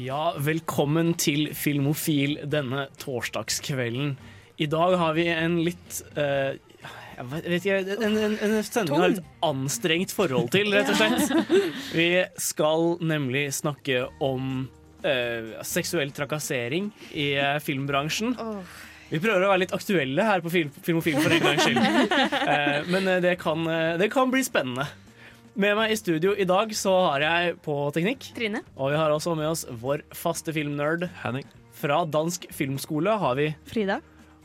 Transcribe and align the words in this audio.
Ja, 0.00 0.30
velkommen 0.40 1.10
til 1.20 1.50
Filmofil 1.52 2.38
denne 2.48 2.86
torsdagskvelden. 3.02 4.14
I 4.56 4.68
dag 4.70 4.94
har 4.96 5.16
vi 5.16 5.26
en 5.28 5.58
litt 5.60 5.98
uh, 6.16 6.54
jeg 7.18 7.26
vet 7.28 7.58
ikke, 7.58 7.96
en, 8.06 8.16
en, 8.16 8.36
en 8.46 8.54
sending 8.64 8.94
vi 8.94 9.02
har 9.02 9.16
et 9.18 9.44
anstrengt 9.44 10.14
forhold 10.16 10.48
til, 10.54 10.72
rett 10.72 10.88
og 10.94 10.96
slett. 10.96 11.52
Vi 11.98 12.06
skal 12.40 12.94
nemlig 13.04 13.42
snakke 13.58 14.06
om 14.24 14.70
uh, 15.04 15.52
seksuell 15.68 16.14
trakassering 16.16 16.88
i 17.12 17.34
uh, 17.36 17.58
filmbransjen. 17.60 18.32
Vi 19.10 19.20
prøver 19.20 19.44
å 19.44 19.52
være 19.52 19.66
litt 19.66 19.76
aktuelle 19.76 20.24
her 20.24 20.40
på 20.40 20.54
Film, 20.54 20.72
Filmofil 20.80 21.20
for 21.20 21.34
en 21.34 21.44
gangs 21.44 21.66
skyld. 21.66 22.16
Men 22.94 23.12
det 23.20 23.36
kan, 23.42 23.68
det 24.00 24.08
kan 24.14 24.32
bli 24.32 24.46
spennende. 24.46 24.86
Med 25.60 25.74
meg 25.76 25.92
i 25.92 25.96
studio 25.98 26.30
i 26.40 26.46
dag 26.48 26.70
så 26.72 26.92
har 27.10 27.20
jeg 27.20 27.56
på 27.60 27.74
teknikk 27.92 28.30
Trine. 28.32 28.62
og 28.80 28.94
vi 28.94 28.96
har 28.96 29.12
også 29.12 29.34
med 29.36 29.50
oss 29.50 29.66
vår 29.82 30.00
faste 30.16 30.54
filmnerd. 30.56 31.04
Henning. 31.20 31.44
Fra 31.76 31.98
Dansk 32.08 32.46
Filmskole 32.54 33.12
har 33.20 33.36
vi. 33.36 33.50
Frida. 33.68 33.98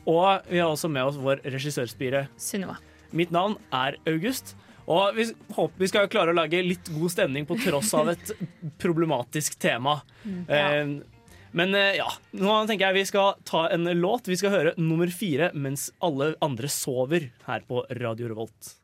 Og 0.04 0.44
vi 0.50 0.60
har 0.60 0.68
også 0.68 0.90
med 0.92 1.08
oss 1.08 1.16
vår 1.16 1.40
regissørspire. 1.46 2.26
Sunniva. 2.36 2.76
Mitt 3.16 3.32
navn 3.32 3.56
er 3.72 3.96
August. 4.04 4.52
Og 4.84 5.16
vi 5.16 5.30
håper 5.56 5.86
vi 5.86 5.88
skal 5.88 6.12
klare 6.12 6.34
å 6.34 6.36
lage 6.36 6.60
litt 6.62 6.92
god 6.92 7.14
stemning 7.14 7.48
på 7.48 7.56
tross 7.64 7.94
av 7.96 8.12
et 8.12 8.36
problematisk 8.84 9.56
tema. 9.62 10.02
Eh, 10.26 10.96
men 11.56 11.78
eh, 11.80 11.96
ja, 11.96 12.10
nå 12.36 12.60
tenker 12.68 12.90
jeg 12.90 13.00
vi 13.00 13.10
skal 13.14 13.38
ta 13.48 13.70
en 13.72 13.88
låt. 13.96 14.28
Vi 14.28 14.36
skal 14.36 14.52
høre 14.52 14.76
nummer 14.76 15.08
fire 15.08 15.54
mens 15.56 15.88
alle 16.04 16.34
andre 16.44 16.68
sover 16.68 17.30
her 17.48 17.64
på 17.64 17.86
Radio 18.04 18.34
Revolt. 18.34 18.76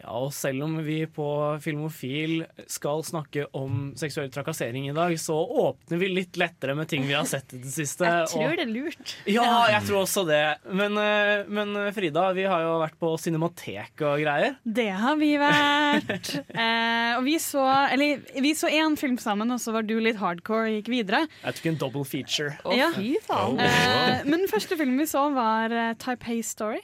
Ja, 0.00 0.14
og 0.16 0.30
selv 0.32 0.62
om 0.64 0.78
vi 0.84 1.02
på 1.12 1.24
Filmofil 1.60 2.46
skal 2.70 3.02
snakke 3.04 3.44
om 3.56 3.90
seksuell 4.00 4.30
trakassering 4.32 4.86
i 4.88 4.94
dag, 4.96 5.12
så 5.20 5.34
åpner 5.36 6.00
vi 6.00 6.08
litt 6.08 6.38
lettere 6.40 6.74
med 6.78 6.88
ting 6.88 7.04
vi 7.04 7.12
har 7.12 7.26
sett 7.28 7.52
i 7.52 7.60
det 7.60 7.68
siste. 7.74 8.04
Jeg 8.08 8.30
tror 8.32 8.46
og- 8.48 8.56
det 8.56 8.64
er 8.64 8.72
lurt. 8.72 9.14
ja, 9.28 9.66
jeg 9.74 9.82
tror 9.90 10.00
også 10.06 10.24
det. 10.26 10.40
Men, 10.72 10.96
eh, 10.96 11.44
men 11.48 11.92
Frida, 11.92 12.32
vi 12.32 12.42
har 12.48 12.62
jo 12.64 12.78
vært 12.80 12.96
på 12.98 13.12
Cinematek 13.20 14.00
og 14.08 14.20
greier. 14.24 14.56
Det 14.64 14.88
har 14.90 15.16
vi 15.20 15.34
vært. 15.40 16.30
Eh, 16.60 17.16
og 17.16 17.24
vi 17.24 17.36
så 17.38 17.62
Eller 17.92 18.20
vi 18.40 18.52
så 18.54 18.68
én 18.70 18.96
film 18.98 19.16
sammen, 19.18 19.50
og 19.52 19.58
så 19.60 19.72
var 19.72 19.82
du 19.82 19.94
litt 20.00 20.16
hardcore 20.16 20.68
og 20.68 20.74
gikk 20.82 20.88
videre. 20.92 21.26
Jeg 21.44 21.54
tok 21.56 21.66
en 21.66 21.78
double 21.80 22.04
feature. 22.04 22.56
Å, 22.64 22.74
Ja. 22.76 22.90
fy 22.94 23.16
faen. 23.26 23.58
Eh, 23.60 24.24
men 24.24 24.40
den 24.40 24.48
første 24.48 24.76
filmen 24.76 24.98
vi 24.98 25.06
så, 25.10 25.32
var 25.34 25.70
uh, 25.72 25.94
Taipei 25.94 26.40
Story. 26.44 26.80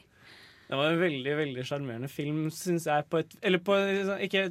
Det 0.67 0.77
var 0.79 0.91
en 0.93 1.01
veldig 1.01 1.35
veldig 1.39 1.65
sjarmerende 1.69 2.09
film, 2.11 2.47
syns 2.51 2.87
jeg. 2.89 3.05
På 3.11 3.21
et, 3.23 3.37
eller 3.47 3.61
på 3.63 3.77
sånn- 4.09 4.23
ikke, 4.27 4.47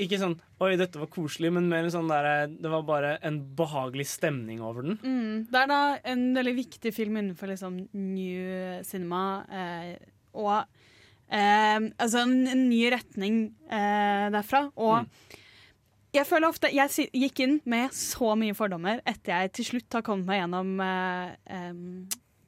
ikke 0.00 0.18
sånn 0.22 0.38
Oi, 0.62 0.76
dette 0.80 1.00
var 1.00 1.10
koselig, 1.12 1.50
men 1.52 1.66
mer 1.68 1.88
sånn 1.92 2.08
der, 2.08 2.46
det 2.54 2.70
var 2.70 2.84
bare 2.86 3.16
en 3.26 3.40
behagelig 3.58 4.06
stemning 4.12 4.60
over 4.62 4.86
den. 4.86 4.96
Mm, 5.02 5.46
det 5.50 5.58
er 5.64 5.66
da 5.72 5.80
en 6.14 6.22
veldig 6.38 6.54
viktig 6.60 6.92
film 6.94 7.18
innenfor 7.18 7.50
liksom 7.50 7.80
new 7.92 8.82
cinema. 8.86 9.22
Eh, 9.50 9.96
og 10.38 10.54
eh, 11.28 11.80
altså 11.98 12.22
en, 12.22 12.36
en 12.46 12.62
ny 12.70 12.84
retning 12.94 13.42
eh, 13.68 14.28
derfra. 14.32 14.68
Og 14.78 15.08
jeg 16.12 16.26
føler 16.28 16.44
ofte 16.52 16.68
Jeg 16.72 17.08
gikk 17.16 17.40
inn 17.40 17.54
med 17.72 17.92
så 17.96 18.34
mye 18.36 18.52
fordommer 18.56 18.98
etter 19.08 19.32
jeg 19.32 19.52
til 19.58 19.64
slutt 19.70 19.96
har 19.98 20.02
kommet 20.06 20.28
meg 20.28 20.42
gjennom 20.42 20.72
eh, 20.84 21.30
em, 21.58 21.84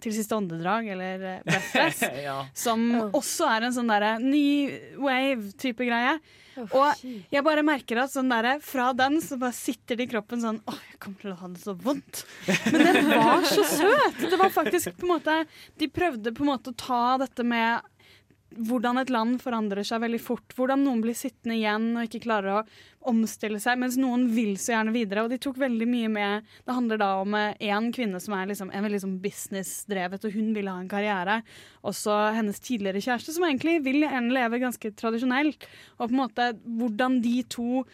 Til 0.05 0.13
siste 0.13 0.37
åndedrag, 0.37 0.89
eller 0.93 1.23
eh, 1.31 1.43
Breathless. 1.49 2.03
ja. 2.29 2.39
Som 2.55 2.83
Oh. 2.95 3.11
også 3.17 3.47
er 3.49 3.65
en 3.71 3.73
sånn 3.77 3.89
derre 3.89 4.15
ny 4.21 4.45
wave-type 5.01 5.87
greie. 5.89 6.19
Og 6.71 7.01
jeg 7.35 7.43
bare 7.43 7.65
merker 7.67 7.99
at 8.05 8.13
sånn 8.13 8.29
derre 8.31 8.59
fra 8.63 8.93
den 8.95 9.17
så 9.25 9.35
bare 9.41 9.57
sitter 9.57 9.99
det 9.99 10.05
i 10.07 10.11
kroppen 10.13 10.39
sånn 10.45 10.61
Åh, 10.71 10.77
jeg 10.93 11.01
kommer 11.03 11.25
til 11.25 11.33
å 11.33 11.39
ha 11.41 11.49
det 11.51 11.63
så 11.65 11.75
vondt. 11.83 12.21
Men 12.71 12.85
den 12.87 13.09
var 13.11 13.43
så 13.49 13.65
søt! 13.67 14.21
Det 14.31 14.39
var 14.39 14.53
faktisk 14.55 14.93
på 15.01 15.09
en 15.09 15.13
måte 15.17 15.35
De 15.83 15.89
prøvde 15.91 16.31
på 16.37 16.45
en 16.47 16.53
måte 16.53 16.71
å 16.71 16.79
ta 16.79 17.01
dette 17.25 17.43
med 17.49 17.83
hvordan 18.57 19.01
et 19.01 19.11
land 19.13 19.39
forandrer 19.43 19.87
seg 19.87 20.03
veldig 20.05 20.21
fort. 20.23 20.55
Hvordan 20.57 20.85
noen 20.87 21.01
blir 21.05 21.17
sittende 21.19 21.57
igjen 21.57 21.91
og 21.95 22.07
ikke 22.07 22.23
klarer 22.27 22.51
å 22.59 22.63
omstille 23.11 23.61
seg, 23.61 23.79
mens 23.81 23.99
noen 24.01 24.27
vil 24.33 24.55
så 24.61 24.75
gjerne 24.75 24.95
videre. 24.95 25.25
Og 25.25 25.33
de 25.33 25.39
tok 25.43 25.59
veldig 25.61 25.89
mye 25.91 26.11
med 26.13 26.53
Det 26.65 26.77
handler 26.77 27.01
da 27.01 27.11
om 27.21 27.37
én 27.37 27.91
kvinne 27.95 28.21
som 28.23 28.37
er 28.37 28.49
liksom, 28.51 28.71
en 28.71 28.87
veldig 28.87 28.97
liksom 28.97 29.19
businessdrevet, 29.25 30.25
og 30.25 30.37
hun 30.37 30.53
vil 30.57 30.71
ha 30.73 30.79
en 30.81 30.91
karriere. 30.91 31.41
Også 31.85 32.17
hennes 32.37 32.63
tidligere 32.65 33.03
kjæreste, 33.05 33.35
som 33.37 33.47
egentlig 33.49 33.81
vil 33.85 34.03
gjerne 34.07 34.35
leve 34.35 34.63
ganske 34.63 34.95
tradisjonelt. 34.97 35.69
Og 35.99 36.07
på 36.07 36.13
en 36.13 36.23
måte 36.23 36.51
hvordan 36.65 37.21
de 37.25 37.39
to 37.53 37.85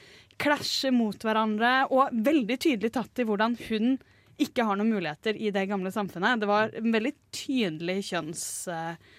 klasjer 0.40 0.94
mot 0.96 1.18
hverandre, 1.20 1.90
og 1.92 2.14
veldig 2.26 2.56
tydelig 2.62 2.94
tatt 2.94 3.20
i 3.20 3.26
hvordan 3.28 3.58
hun 3.68 3.98
ikke 4.40 4.64
har 4.64 4.78
noen 4.78 4.94
muligheter 4.94 5.36
i 5.36 5.50
det 5.52 5.66
gamle 5.68 5.92
samfunnet. 5.92 6.40
Det 6.40 6.48
var 6.48 6.70
en 6.76 6.94
veldig 6.94 7.16
tydelig 7.34 7.98
kjønns... 8.12 8.44
eh, 8.72 9.18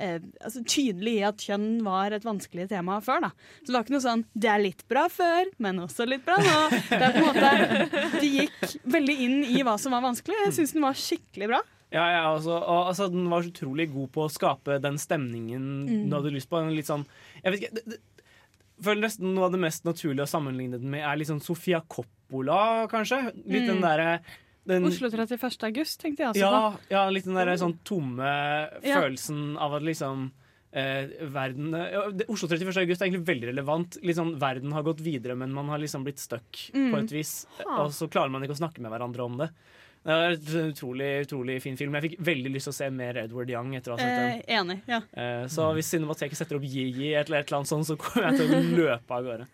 eh, 0.00 0.18
altså 0.40 0.62
tydelig 0.64 1.14
i 1.20 1.24
at 1.28 1.42
kjønn 1.44 1.82
var 1.86 2.12
et 2.16 2.24
vanskelig 2.26 2.68
tema 2.72 2.98
før. 3.04 3.20
da. 3.28 3.30
Så 3.62 3.66
det 3.70 3.76
var 3.76 3.84
ikke 3.84 3.96
noe 3.96 4.06
sånn 4.06 4.24
'det 4.34 4.50
er 4.50 4.62
litt 4.64 4.82
bra 4.88 5.06
før, 5.08 5.44
men 5.58 5.78
også 5.84 6.06
litt 6.08 6.24
bra 6.24 6.36
nå'. 6.40 6.70
Det 6.88 7.02
er 7.02 7.12
på 7.12 7.20
en 7.20 7.28
måte, 7.28 8.20
De 8.20 8.30
gikk 8.38 8.78
veldig 8.86 9.16
inn 9.26 9.44
i 9.44 9.62
hva 9.62 9.76
som 9.78 9.92
var 9.92 10.02
vanskelig. 10.02 10.36
Jeg 10.46 10.52
syns 10.58 10.72
den 10.72 10.82
var 10.82 10.94
skikkelig 10.98 11.48
bra. 11.52 11.60
Ja, 11.92 12.04
ja, 12.06 12.22
altså, 12.36 12.54
og, 12.54 12.86
altså, 12.92 13.08
Den 13.10 13.28
var 13.28 13.42
så 13.42 13.50
utrolig 13.50 13.88
god 13.92 14.12
på 14.12 14.22
å 14.26 14.30
skape 14.30 14.80
den 14.80 14.94
stemningen 14.98 15.86
Mm. 15.88 16.08
du 16.10 16.16
hadde 16.16 16.30
lyst 16.32 16.48
på. 16.48 16.58
En 16.62 16.74
litt 16.74 16.86
sånn, 16.86 17.04
jeg 17.44 17.52
vet 17.52 17.60
ikke, 17.62 17.74
det, 17.74 17.84
det, 17.86 17.98
føler 18.80 19.02
nesten 19.02 19.34
Noe 19.34 19.44
av 19.46 19.52
det 19.52 19.60
mest 19.60 19.84
naturlige 19.84 20.22
å 20.24 20.30
sammenligne 20.30 20.78
den 20.80 20.88
med, 20.90 21.02
er 21.04 21.16
litt 21.18 21.28
sånn 21.28 21.42
Sofia 21.42 21.82
Coppola, 21.88 22.86
kanskje. 22.88 23.24
Litt 23.44 23.66
den 23.66 23.78
Mm. 23.78 23.82
derre 23.82 24.20
den- 24.70 24.86
Oslo 24.88 25.10
31. 25.10 25.64
august, 25.68 26.00
tenkte 26.00 26.22
jeg 26.24 26.32
også 26.34 26.40
ja, 26.46 26.50
på. 26.70 26.78
ja, 26.94 27.02
litt 27.12 27.24
den 27.28 27.34
der 27.38 27.50
sånn 27.60 27.76
tomme 27.84 28.30
Ja. 28.86 29.00
følelsen 29.00 29.56
av 29.58 29.74
at 29.80 29.82
liksom 29.86 30.30
eh, 30.72 31.08
verden 31.34 31.72
ja, 31.74 32.04
det, 32.14 32.28
Oslo 32.30 32.46
31. 32.46 32.76
august 32.84 33.02
er 33.02 33.08
egentlig 33.08 33.26
veldig 33.26 33.48
relevant. 33.50 33.96
Sånn, 34.14 34.36
Verden 34.38 34.70
har 34.76 34.84
gått 34.86 35.00
videre, 35.02 35.34
men 35.36 35.50
man 35.52 35.66
har 35.68 35.78
liksom 35.82 36.04
blitt 36.06 36.18
stuck 36.22 36.70
Mm. 36.72 36.92
på 36.94 36.98
et 37.02 37.10
vis. 37.10 37.46
Ha. 37.66 37.82
Og 37.82 37.90
så 37.90 38.06
klarer 38.08 38.30
man 38.30 38.42
ikke 38.46 38.54
å 38.54 38.60
snakke 38.62 38.78
med 38.80 38.92
hverandre 38.92 39.24
om 39.24 39.36
det. 39.36 39.50
Det 40.06 40.14
er 40.14 40.30
en 40.32 40.70
utrolig, 40.72 41.08
utrolig 41.26 41.60
fin 41.60 41.76
film. 41.76 41.92
Jeg 41.98 42.02
fikk 42.06 42.20
veldig 42.24 42.52
lyst 42.54 42.64
til 42.70 42.72
å 42.72 42.78
se 42.78 42.86
mer 42.90 43.18
Edward 43.18 43.50
Young 43.50 43.74
etter 43.76 43.92
å 43.92 43.98
ha 43.98 43.98
sett 43.98 44.16
den. 44.16 44.42
Eh, 44.46 44.60
enig. 44.60 44.80
ja. 44.88 45.00
Eh, 45.12 45.44
så 45.50 45.66
hvis 45.74 45.90
Cinemateket 45.92 46.36
setter 46.38 46.56
opp 46.56 46.62
Yi-Yi 46.62 47.10
eller 47.18 47.40
et 47.42 47.50
eller 47.50 47.58
annet 47.58 47.68
sånt, 47.68 47.84
så 47.90 47.98
kommer 47.98 48.30
jeg 48.30 48.38
til 48.38 48.54
å 48.54 48.62
løpe 48.78 49.10
av 49.10 49.24
gårde. 49.26 49.46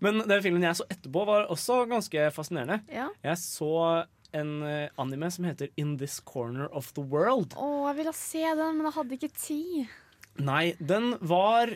Men 0.00 0.18
den 0.26 0.42
filmen 0.42 0.62
jeg 0.62 0.74
så 0.80 0.88
etterpå, 0.90 1.26
var 1.26 1.46
også 1.52 1.86
ganske 1.86 2.32
fascinerende. 2.32 2.80
Ja. 2.90 3.10
Jeg 3.22 3.36
så 3.36 4.06
en 4.36 4.52
eh, 4.66 4.88
anime 5.00 5.30
som 5.34 5.46
heter 5.48 5.72
In 5.80 5.96
This 6.00 6.18
Corner 6.24 6.68
of 6.72 6.92
the 6.96 7.04
World. 7.04 7.56
Å, 7.56 7.70
jeg 7.90 8.00
ville 8.00 8.16
se 8.16 8.44
den, 8.48 8.76
men 8.78 8.88
jeg 8.88 8.96
hadde 8.98 9.18
ikke 9.18 9.32
tid. 9.36 9.96
Nei, 10.42 10.66
den 10.80 11.12
var 11.20 11.74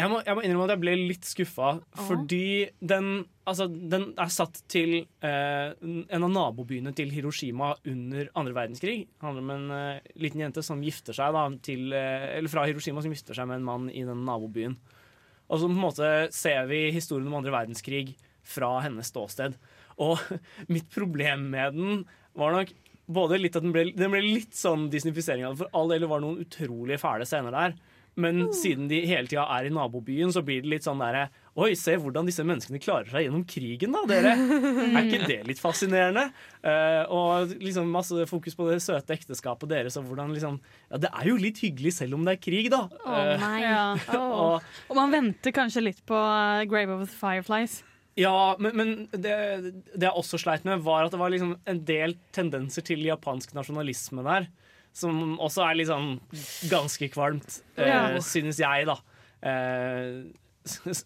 jeg 0.00 0.08
må, 0.08 0.20
jeg 0.24 0.36
må 0.36 0.42
innrømme 0.44 0.66
at 0.66 0.72
jeg 0.74 0.80
ble 0.82 0.92
litt 0.96 1.26
skuffa, 1.28 1.70
fordi 2.06 2.70
den, 2.78 3.08
altså, 3.48 3.66
den 3.68 4.10
er 4.20 4.30
satt 4.32 4.62
til 4.70 4.94
eh, 5.26 5.72
en 5.76 6.26
av 6.26 6.32
nabobyene 6.32 6.94
til 6.96 7.12
Hiroshima 7.12 7.72
under 7.90 8.30
andre 8.38 8.54
verdenskrig. 8.56 8.96
Det 9.10 9.26
handler 9.26 9.44
om 9.44 9.52
en 9.56 9.74
eh, 9.76 10.14
liten 10.22 10.40
jente 10.44 10.64
som 10.64 10.80
gifter 10.84 11.16
seg 11.16 11.34
da, 11.36 11.44
til, 11.66 11.90
eh, 11.96 12.30
eller 12.38 12.52
fra 12.52 12.64
Hiroshima 12.68 13.04
som 13.04 13.12
gifter 13.12 13.36
seg 13.36 13.50
med 13.50 13.60
en 13.60 13.68
mann 13.68 13.90
i 13.92 14.06
den 14.06 14.24
nabobyen. 14.28 14.78
Og 15.50 15.58
så 15.58 15.68
på 15.68 15.74
en 15.74 15.84
måte 15.84 16.10
ser 16.34 16.64
vi 16.70 16.86
historien 16.94 17.28
om 17.28 17.40
andre 17.40 17.54
verdenskrig 17.54 18.14
fra 18.46 18.78
hennes 18.84 19.10
ståsted. 19.10 19.58
Og 20.00 20.20
mitt 20.74 20.90
problem 20.94 21.48
med 21.52 21.78
den 21.78 22.02
var 22.38 22.56
nok 22.56 22.74
både 23.10 23.40
litt 23.40 23.56
at 23.58 23.64
den 23.64 23.74
ble, 23.74 23.88
den 23.96 24.12
ble 24.12 24.22
litt 24.22 24.54
sånn 24.54 24.88
disnifisering 24.92 25.46
av 25.46 25.54
det, 25.54 25.64
for 25.64 25.78
all 25.78 25.90
del 25.90 26.06
var 26.06 26.20
det 26.20 26.28
noen 26.28 26.44
utrolig 26.44 27.00
fæle 27.02 27.26
scener 27.26 27.54
der. 27.54 27.78
Men 28.18 28.48
siden 28.52 28.88
de 28.90 28.98
hele 29.06 29.30
tida 29.30 29.44
er 29.54 29.68
i 29.68 29.72
nabobyen, 29.72 30.32
så 30.34 30.42
blir 30.44 30.64
det 30.64 30.70
litt 30.72 30.86
sånn 30.86 31.00
derre 31.00 31.28
Oi, 31.60 31.74
se 31.76 31.96
hvordan 31.98 32.28
disse 32.28 32.44
menneskene 32.46 32.78
klarer 32.80 33.10
seg 33.10 33.24
gjennom 33.26 33.42
krigen, 33.48 33.92
da, 33.92 34.04
dere. 34.08 34.32
Er 34.86 35.02
ikke 35.02 35.26
det 35.28 35.38
litt 35.48 35.60
fascinerende? 35.60 36.28
Uh, 36.62 37.02
og 37.12 37.54
liksom 37.60 37.90
masse 37.90 38.24
fokus 38.30 38.56
på 38.56 38.68
det 38.70 38.78
søte 38.84 39.16
ekteskapet 39.16 39.68
deres, 39.72 39.98
og 39.98 40.06
hvordan 40.08 40.32
liksom 40.36 40.60
Ja, 40.62 41.02
det 41.02 41.10
er 41.10 41.28
jo 41.28 41.36
litt 41.42 41.60
hyggelig 41.60 41.96
selv 41.98 42.16
om 42.16 42.24
det 42.24 42.38
er 42.38 42.42
krig, 42.42 42.70
da. 42.72 42.84
Eh, 43.02 43.34
nei. 43.42 43.58
Ja. 43.66 43.84
oh. 44.16 44.32
og 44.62 44.92
Og 44.92 45.00
man 45.02 45.12
venter 45.14 45.54
kanskje 45.54 45.84
litt 45.90 46.02
på 46.08 46.16
uh, 46.16 46.62
Grave 46.70 46.96
of 46.96 47.04
the 47.04 47.12
Fireflies. 47.12 47.80
Ja, 48.20 48.54
men, 48.60 48.74
men 48.76 48.90
det, 49.14 49.34
det 49.94 50.04
jeg 50.04 50.12
også 50.20 50.40
sleit 50.42 50.66
med, 50.68 50.82
var 50.84 51.06
at 51.06 51.14
det 51.14 51.20
var 51.22 51.32
liksom 51.32 51.54
en 51.70 51.80
del 51.88 52.16
tendenser 52.36 52.84
til 52.84 53.00
japansk 53.06 53.54
nasjonalisme 53.56 54.24
der. 54.26 54.50
Som 54.92 55.36
også 55.40 55.62
er 55.68 55.78
liksom 55.78 56.12
ganske 56.68 57.08
kvalmt, 57.14 57.60
Ja. 57.78 58.10
eh, 58.10 58.20
synes 58.26 58.58
jeg, 58.60 58.88
da. 58.90 58.96
Eh, 59.46 60.28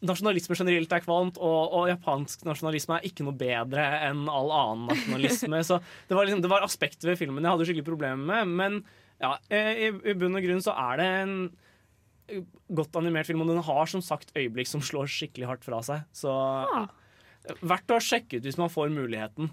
nasjonalisme 0.03 0.57
generelt 0.59 0.91
er 0.97 1.05
kvalmt, 1.05 1.37
og, 1.39 1.77
og 1.79 1.85
japansk 1.93 2.43
nasjonalisme 2.49 2.97
er 2.99 3.07
ikke 3.07 3.27
noe 3.29 3.37
bedre 3.39 3.85
enn 4.09 4.25
all 4.33 4.51
annen 4.57 4.89
nasjonalisme. 4.91 5.61
så 5.69 5.79
det 6.09 6.17
var, 6.19 6.27
liksom, 6.27 6.43
det 6.43 6.51
var 6.51 6.65
aspekter 6.67 7.13
ved 7.13 7.21
filmen 7.21 7.45
jeg 7.45 7.55
hadde 7.55 7.69
skikkelig 7.69 7.87
problemer 7.93 8.25
med. 8.33 8.57
Men 8.59 8.81
ja, 9.23 9.37
eh, 9.55 9.71
i, 9.87 9.93
i 10.11 10.17
bunn 10.19 10.35
og 10.41 10.43
grunn 10.49 10.65
så 10.65 10.75
er 10.89 10.99
det 11.05 11.11
en 11.21 11.37
godt 12.75 12.97
animert 12.97 13.29
film, 13.29 13.45
og 13.45 13.53
den 13.53 13.63
har 13.69 13.87
som 13.93 14.03
sagt 14.03 14.33
øyeblikk 14.35 14.67
som 14.71 14.83
slår 14.83 15.13
skikkelig 15.13 15.47
hardt 15.53 15.67
fra 15.69 15.83
seg. 15.85 16.07
Så 16.17 16.33
verdt 17.61 17.93
å 17.95 18.01
sjekke 18.03 18.39
ut 18.39 18.49
hvis 18.49 18.61
man 18.61 18.73
får 18.73 18.93
muligheten. 18.95 19.53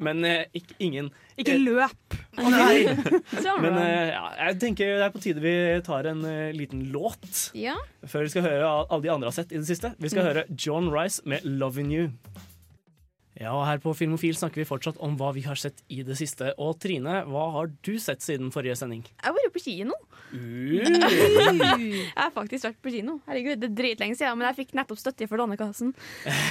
Men 0.00 0.24
eh, 0.24 0.46
ikke, 0.56 0.74
ingen 0.80 1.10
Ikke 1.36 1.58
løp! 1.60 2.14
Nei. 2.40 2.86
Sånn. 3.44 3.60
Men 3.60 3.76
eh, 3.76 4.12
ja, 4.14 4.22
jeg 4.46 4.60
tenker 4.62 4.94
det 4.96 5.08
er 5.08 5.12
på 5.12 5.20
tide 5.20 5.42
vi 5.44 5.54
tar 5.84 6.08
en 6.08 6.22
eh, 6.24 6.52
liten 6.56 6.86
låt 6.94 7.50
ja. 7.56 7.76
før 8.08 8.24
vi 8.24 8.32
skal 8.32 8.46
høre 8.46 8.70
alle 8.70 9.02
de 9.04 9.12
andre 9.12 9.28
har 9.28 9.36
sett 9.36 9.52
i 9.52 9.60
det 9.60 9.68
siste. 9.68 9.92
Vi 10.00 10.12
skal 10.12 10.30
høre 10.30 10.46
John 10.54 10.88
Rice 10.94 11.20
med 11.28 11.44
'Lovin' 11.44 11.92
You'. 11.92 12.08
Ja, 13.40 13.54
og 13.54 13.64
Her 13.64 13.78
på 13.80 13.94
Filmofil 13.96 14.36
snakker 14.36 14.60
vi 14.60 14.68
fortsatt 14.68 14.98
om 15.00 15.14
hva 15.16 15.30
vi 15.32 15.40
har 15.46 15.56
sett 15.56 15.78
i 15.88 16.02
det 16.04 16.16
siste. 16.20 16.50
Og 16.60 16.74
Trine, 16.80 17.22
hva 17.28 17.46
har 17.54 17.70
du 17.86 17.94
sett 18.00 18.24
siden 18.24 18.50
forrige 18.52 18.76
sending? 18.76 19.04
Jeg 19.08 19.24
har 19.24 19.36
vært 19.36 19.54
på 19.54 19.62
kino. 19.64 19.96
Uh, 20.30 20.86
Jeg 21.90 22.14
har 22.14 22.30
faktisk 22.34 22.68
vært 22.68 22.78
på 22.82 22.92
kino. 22.94 23.18
Herregud, 23.26 23.58
Det 23.60 23.70
er 23.70 23.76
dritlenge 23.80 24.18
siden, 24.18 24.38
men 24.38 24.48
jeg 24.50 24.60
fikk 24.62 24.74
nettopp 24.78 25.00
støtte 25.00 25.26
for 25.30 25.40
Lånekassen. 25.40 25.92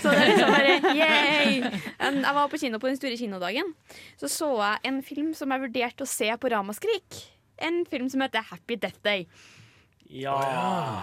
Så 0.02 0.12
det 0.12 0.18
er 0.18 0.32
liksom 0.34 0.52
bare 0.54 0.96
yay! 0.98 1.62
Jeg 2.00 2.34
var 2.36 2.50
på 2.52 2.60
kino 2.60 2.82
på 2.82 2.90
den 2.92 3.00
store 3.00 3.20
kinodagen. 3.20 3.72
Så 4.20 4.32
så 4.32 4.50
jeg 4.58 4.92
en 4.92 5.00
film 5.06 5.32
som 5.38 5.54
jeg 5.54 5.64
vurderte 5.64 6.06
å 6.06 6.10
se 6.10 6.28
på 6.36 6.52
Ramaskrik. 6.52 7.22
En 7.60 7.82
film 7.90 8.10
som 8.12 8.24
heter 8.24 8.46
Happy 8.52 8.76
Death 8.80 9.00
Day. 9.06 9.26
ja. 10.10 10.36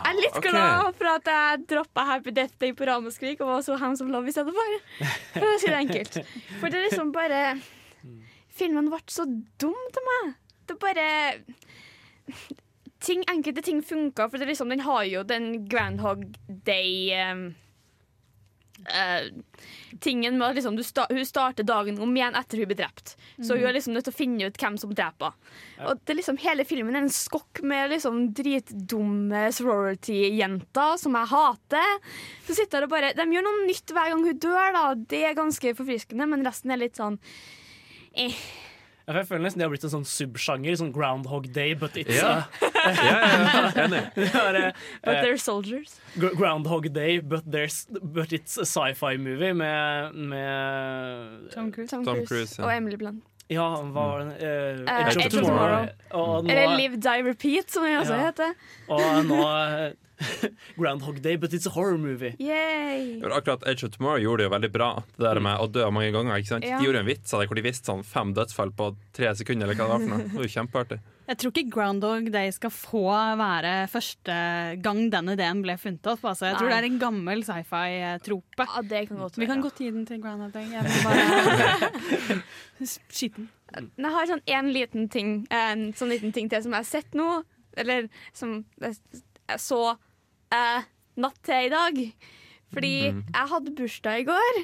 Jeg 0.04 0.12
er 0.12 0.20
litt 0.20 0.38
okay. 0.40 0.50
glad 0.50 0.96
for 0.98 1.12
at 1.14 1.32
jeg 1.32 1.64
droppa 1.72 2.06
Happy 2.10 2.34
Death 2.36 2.56
Day 2.60 2.76
på 2.76 2.88
Ramaskrik 2.88 3.40
og 3.40 3.54
var 3.54 3.64
så 3.64 3.78
Hands 3.80 4.00
of 4.04 4.12
Love 4.12 4.28
i 4.28 4.36
stedet 4.36 4.52
for. 4.56 4.78
For 5.36 5.48
å 5.48 5.58
si 5.62 5.72
det 5.72 5.80
enkelt. 5.84 6.20
For 6.60 6.68
det 6.68 6.80
er 6.80 6.88
liksom 6.90 7.12
bare 7.16 7.42
Filmen 8.56 8.88
ble 8.88 9.02
så 9.12 9.26
dum 9.60 9.76
til 9.92 10.06
meg. 10.06 10.36
Det 10.66 10.78
bare 10.80 11.06
ting, 12.98 13.24
Enkelte 13.28 13.62
ting 13.62 13.82
funka, 13.82 14.28
for 14.30 14.38
det 14.38 14.46
liksom, 14.46 14.68
den 14.72 14.80
har 14.86 15.04
jo 15.04 15.22
den 15.26 15.68
Groundhog 15.68 16.24
Day 16.46 17.12
um, 17.30 17.54
uh, 18.88 19.28
Tingen 20.00 20.38
med 20.38 20.48
at 20.48 20.58
liksom, 20.58 20.76
du 20.76 20.82
sta 20.84 21.06
hun 21.10 21.26
starter 21.26 21.64
dagen 21.66 21.98
om 22.02 22.12
igjen 22.16 22.36
etter 22.36 22.60
hun 22.60 22.68
blir 22.68 22.78
drept. 22.78 23.14
Så 23.40 23.56
hun 23.56 23.64
er 23.64 23.76
liksom 23.76 23.94
nødt 23.96 24.04
til 24.08 24.12
å 24.12 24.16
finne 24.16 24.48
ut 24.48 24.60
hvem 24.60 24.76
som 24.80 24.92
dreper 24.92 25.32
henne. 25.32 25.54
Og 25.88 26.02
det 26.02 26.12
er 26.12 26.18
liksom, 26.20 26.40
hele 26.42 26.66
filmen 26.68 26.96
er 26.96 27.06
en 27.06 27.12
skokk 27.12 27.62
med 27.64 27.94
liksom 27.94 28.20
dritdumme 28.36 29.46
sorority-jenter 29.56 31.00
som 31.00 31.16
jeg 31.16 31.32
hater. 31.32 32.14
Så 32.48 32.58
sitter 32.58 32.84
og 32.84 32.92
bare, 32.92 33.14
De 33.16 33.28
gjør 33.32 33.46
noe 33.48 33.64
nytt 33.64 33.96
hver 33.96 34.12
gang 34.12 34.24
hun 34.28 34.44
dør. 34.44 34.76
da 34.76 34.86
Det 34.96 35.24
er 35.24 35.38
ganske 35.38 35.74
forfriskende, 35.80 36.28
men 36.28 36.44
resten 36.46 36.74
er 36.74 36.82
litt 36.84 37.00
sånn 37.00 37.20
eh. 38.12 38.40
Jeg 39.06 39.26
føler 39.28 39.42
nesten 39.44 39.60
det 39.60 39.66
har 39.68 39.70
blitt 39.70 39.84
en 39.86 39.92
sånn 39.92 40.06
subsjanger. 40.10 40.74
Sånn 40.80 40.88
Groundhog 40.94 41.46
Day, 41.54 41.74
but 41.78 41.94
it's 42.00 42.16
Ja. 42.16 42.42
uh, 42.42 42.66
Ja, 42.86 43.14
ja, 43.22 43.70
enig. 43.84 44.00
eh, 44.16 44.72
But 45.04 45.22
they're 45.22 45.38
soldiers. 45.38 46.00
Groundhog 46.18 46.92
Day, 46.92 47.18
but, 47.20 47.44
but 47.46 48.32
it's 48.32 48.56
a 48.58 48.66
sci-fi 48.66 49.16
movie 49.16 49.52
med, 49.54 50.14
med 50.14 51.50
Tom 51.54 51.70
Cruise. 51.72 51.90
Tom, 51.90 52.04
Tom 52.04 52.14
Cruise, 52.14 52.28
Cruise, 52.28 52.58
ja. 52.58 52.64
og 52.66 52.76
Emily 52.76 52.96
Blunt. 52.96 53.22
Ja, 53.48 53.66
hva 53.78 53.92
var 53.94 54.18
den? 54.24 54.32
Uh, 54.32 54.46
Edge, 54.46 54.90
Edge 54.90 55.18
of 55.18 55.24
Edge 55.26 55.38
of 55.38 55.46
Tomorrow. 55.46 55.88
Og 56.18 56.44
nå, 56.44 56.50
Eller 56.50 56.76
Live, 56.76 56.96
Die, 56.98 57.22
Repeat, 57.22 57.70
som 57.70 57.84
den 57.86 58.00
også 58.00 58.16
Ja. 58.16 58.24
heter. 58.26 58.54
og 58.88 59.24
nå 59.28 59.38
eh, 59.46 59.92
Groundhog 60.78 61.20
Day, 61.22 61.36
but 61.36 61.52
it's 61.52 61.66
a 61.66 61.70
horror 61.70 61.98
movie. 61.98 62.34
Yay! 62.40 63.20
Akkurat 63.22 63.62
Age 63.68 63.84
of 63.84 63.90
Tomorrow 63.92 64.18
gjorde 64.18 64.38
det 64.42 64.48
jo 64.48 64.54
veldig 64.56 64.72
bra. 64.72 64.88
Det 65.16 65.26
der 65.28 65.40
med 65.44 65.60
å 65.60 65.66
dø 65.70 65.84
mange 65.90 66.10
ganger. 66.12 66.38
ikke 66.40 66.48
sant? 66.54 66.64
Ja. 66.64 66.78
De 66.80 66.86
gjorde 66.88 67.02
en 67.04 67.06
vits 67.10 67.34
av 67.34 67.40
det 67.44 67.48
hvor 67.50 67.60
de 67.60 67.66
visste 67.68 67.90
sånn 67.92 68.02
fem 68.04 68.32
dødsfall 68.34 68.72
på 68.74 68.94
tre 69.12 69.34
sekunder. 69.36 69.68
eller 69.68 69.76
hva 69.76 69.86
Det 69.86 69.92
var 69.92 69.98
for 70.00 70.08
noe. 70.16 70.24
Det 70.26 70.32
var 70.40 70.48
jo 70.48 70.54
kjempeartig. 70.56 70.98
Jeg 71.26 71.38
tror 71.42 71.50
ikke 71.52 71.74
Groundhog 71.74 72.28
Day 72.30 72.52
skal 72.54 72.70
få 72.70 73.02
være 73.40 73.72
første 73.90 74.34
gang 74.84 75.00
den 75.10 75.32
ideen 75.32 75.62
ble 75.64 75.74
funnet 75.80 76.06
opp. 76.12 76.22
Altså. 76.30 76.46
Jeg 76.52 76.58
tror 76.60 76.70
det 76.70 76.78
er 76.78 76.86
en 76.86 76.98
gammel 77.02 77.42
sci-fi-trope. 77.46 78.66
Ja, 78.66 78.82
det 78.86 79.02
kan 79.08 79.18
godt 79.24 79.38
Vi 79.42 79.48
kan 79.50 79.64
godt 79.64 79.82
gi 79.82 79.90
den 79.90 80.06
til 80.06 80.22
Groundhog 80.22 80.54
Day. 80.54 80.68
Jeg 80.70 80.86
må 80.86 81.02
bare 81.08 82.40
skyte 82.94 83.46
den. 83.74 83.90
Jeg 83.98 84.14
har 84.14 84.28
sånn 84.30 84.44
en 84.46 84.68
liten 84.70 85.08
ting 85.10 85.30
En 85.50 85.88
sånn 85.98 86.12
liten 86.12 86.30
ting 86.32 86.46
til 86.52 86.62
som 86.62 86.76
jeg 86.76 86.84
har 86.84 86.86
sett 86.86 87.16
nå 87.18 87.26
Eller 87.76 88.06
som 88.36 88.60
jeg 88.78 88.94
jeg 89.46 89.62
så 89.62 89.78
eh, 90.54 90.86
natt 91.22 91.36
til 91.46 91.68
i 91.68 91.70
dag 91.70 91.98
Fordi 92.74 92.94
jeg 93.08 93.50
hadde 93.52 93.74
bursdag 93.78 94.22
i 94.22 94.26
går. 94.26 94.56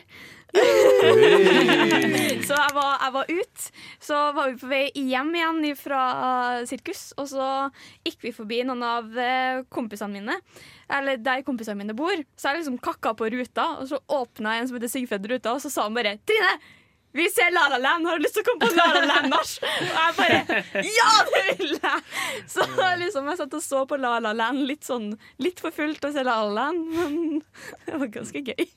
Så 2.47 2.57
jeg 2.59 2.73
var, 2.77 2.99
jeg 3.01 3.13
var 3.15 3.31
ut. 3.31 3.69
Så 4.03 4.19
var 4.37 4.51
vi 4.51 4.59
på 4.61 4.69
vei 4.69 4.83
hjem 4.93 5.31
igjen 5.39 5.77
fra 5.79 6.03
sirkus 6.69 7.15
Og 7.17 7.31
så 7.31 7.47
gikk 8.05 8.19
vi 8.27 8.35
forbi 8.37 8.59
noen 8.69 8.85
av 8.85 9.17
eh, 9.17 9.63
kompisene 9.73 10.13
mine. 10.19 10.37
Eller 10.93 11.23
der 11.23 11.45
kompisene 11.47 11.79
mine 11.81 11.97
bor. 11.97 12.21
Så 12.37 12.51
jeg 12.51 12.61
liksom 12.61 12.77
kakka 12.85 13.15
på 13.17 13.31
ruta 13.33 13.65
Og 13.81 13.89
så 13.95 14.03
åpnet 14.13 14.59
en 14.59 14.69
som 14.69 14.77
heter 14.77 14.93
Sigfred 14.93 15.31
ruta 15.33 15.57
Og 15.57 15.65
så 15.65 15.73
sa 15.73 15.87
han 15.89 15.97
bare 15.97 16.19
Trine, 16.29 16.53
vi 17.13 17.29
ser 17.31 17.51
La 17.53 17.67
La 17.69 17.79
Land, 17.79 18.07
har 18.09 18.19
du 18.19 18.25
lyst 18.25 18.39
til 18.39 18.45
å 18.45 18.49
komme 18.49 18.69
på 18.69 18.77
La 18.77 18.87
La 18.95 19.03
Land-nach? 19.09 19.55
Og 19.69 19.97
jeg 19.99 20.15
bare 20.19 20.85
Ja, 20.89 21.11
det 21.29 21.43
vil 21.49 21.75
jeg! 21.77 22.05
Så 22.49 22.67
liksom 23.03 23.29
jeg 23.29 23.41
satt 23.43 23.57
og 23.59 23.65
så 23.65 23.83
på 23.89 23.99
La 24.01 24.15
La 24.25 24.33
Land 24.37 24.65
litt 24.69 24.89
sånn 24.89 25.11
Litt 25.43 25.61
for 25.61 25.75
fullt 25.77 26.05
og 26.09 26.15
se 26.15 26.25
La 26.25 26.39
La 26.47 26.55
Land, 26.63 26.87
men 26.97 27.19
det 27.89 28.01
var 28.01 28.13
ganske 28.17 28.45
gøy. 28.53 28.71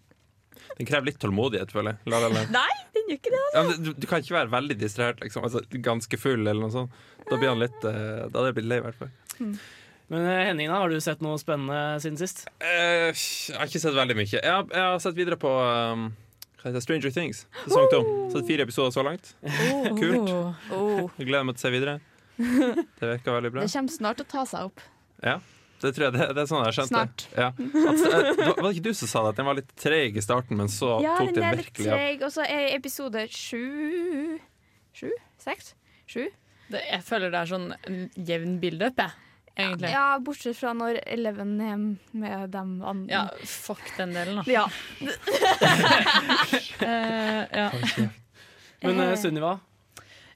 Den 0.76 0.90
krever 0.90 1.08
litt 1.08 1.20
tålmodighet, 1.22 1.72
føler 1.72 1.96
jeg. 1.96 2.12
La, 2.12 2.20
la, 2.20 2.30
Land. 2.34 2.52
Nei, 2.52 2.76
den 2.98 3.08
gjør 3.14 3.20
ikke 3.22 3.32
det. 3.32 3.42
altså. 3.46 3.64
Ja, 3.64 3.80
du, 3.86 3.90
du 3.96 4.08
kan 4.10 4.24
ikke 4.24 4.36
være 4.36 4.52
veldig 4.58 4.78
distrahert, 4.82 5.24
liksom. 5.24 5.48
altså, 5.48 5.64
ganske 5.86 6.20
full 6.20 6.42
eller 6.44 6.60
noe 6.60 6.74
sånt. 6.74 7.02
Da 7.30 7.40
blir 7.40 7.54
han 7.54 7.62
litt 7.62 7.88
eh, 7.88 8.26
Da 8.28 8.34
hadde 8.36 8.50
jeg 8.52 8.58
blitt 8.60 8.70
lei, 8.74 8.82
i 8.82 8.86
hvert 8.86 9.00
fall. 9.00 9.14
Men 10.12 10.28
eh, 10.28 10.42
Henning, 10.50 10.70
da, 10.70 10.82
har 10.84 10.92
du 10.92 11.00
sett 11.02 11.24
noe 11.26 11.40
spennende 11.42 12.02
siden 12.04 12.20
sist? 12.20 12.44
Uh, 12.60 13.10
jeg 13.16 13.56
har 13.58 13.72
ikke 13.72 13.82
sett 13.82 13.96
veldig 13.96 14.18
mye. 14.20 14.28
Jeg 14.36 14.52
har, 14.52 14.68
jeg 14.68 14.86
har 14.92 15.02
sett 15.02 15.18
videre 15.18 15.40
på 15.42 15.54
um, 15.56 16.10
heter 16.66 16.78
det? 16.80 16.84
Stranger 16.86 17.12
Things. 17.16 17.46
Sesong 17.64 17.88
to. 17.94 18.00
Sett 18.34 18.48
fire 18.50 18.66
episoder 18.68 18.92
så 18.96 19.04
langt. 19.06 19.34
Kult. 20.02 20.32
Oh, 20.76 21.10
Jeg 21.20 21.28
gleder 21.30 21.46
meg 21.48 21.58
til 21.58 21.62
å 21.62 21.66
se 21.68 21.74
videre. 21.76 21.98
Det 22.38 23.08
virker 23.08 23.38
veldig 23.38 23.52
bra. 23.56 23.64
det 23.64 23.72
kommer 23.72 23.94
snart 23.96 24.18
til 24.20 24.26
å 24.28 24.32
ta 24.34 24.46
seg 24.50 24.70
opp. 24.72 24.82
Ja, 25.24 25.38
det 25.82 25.92
tror 25.96 26.06
jeg 26.10 26.16
det, 26.18 26.26
det 26.36 26.42
er 26.44 26.50
sånn 26.50 26.64
jeg 26.64 26.68
har 26.72 26.76
skjønt 26.76 26.92
Snart. 26.92 27.24
det. 27.32 27.40
Ja. 27.40 27.50
Altså, 27.86 28.10
eh, 28.12 28.40
var 28.58 28.66
det 28.66 28.72
ikke 28.76 28.86
du 28.90 28.94
som 28.98 29.08
sa 29.12 29.22
det? 29.24 29.30
At 29.36 29.40
den 29.40 29.48
var 29.48 29.58
litt 29.60 29.72
treg 29.80 30.18
i 30.18 30.24
starten, 30.24 30.58
men 30.60 30.68
så 30.72 30.96
Ja, 31.04 31.14
tok 31.20 31.30
den 31.32 31.38
den 31.40 31.46
er 31.48 31.56
litt 31.60 31.70
virkelig 31.70 31.88
av? 31.92 32.00
treg. 32.00 32.26
Og 32.28 32.34
så 32.36 32.46
er 32.48 32.66
episode 32.76 33.24
sju 33.32 34.40
Sju? 34.96 35.10
Seks? 35.44 35.74
Sju? 36.08 36.26
Det, 36.72 36.82
jeg 36.90 37.04
føler 37.06 37.32
det 37.34 37.40
er 37.44 37.50
sånn 37.52 37.68
jevn 38.28 38.56
build-up, 38.64 39.00
jeg. 39.04 39.12
Egentlig. 39.56 39.92
Ja, 39.94 40.20
bortsett 40.20 40.58
fra 40.60 40.74
når 40.76 41.00
Eleven 41.08 41.54
er 41.64 41.78
med 42.12 42.50
dem 42.52 42.74
andre. 42.84 43.12
Ja, 43.14 43.24
fuck 43.48 43.86
den 43.98 44.12
delen, 44.16 44.42
da. 44.42 44.44
Ja. 44.52 44.66
uh, 46.84 47.42
ja. 47.62 47.70
Men 48.84 49.00
uh, 49.00 49.16
Sunniva? 49.16 49.60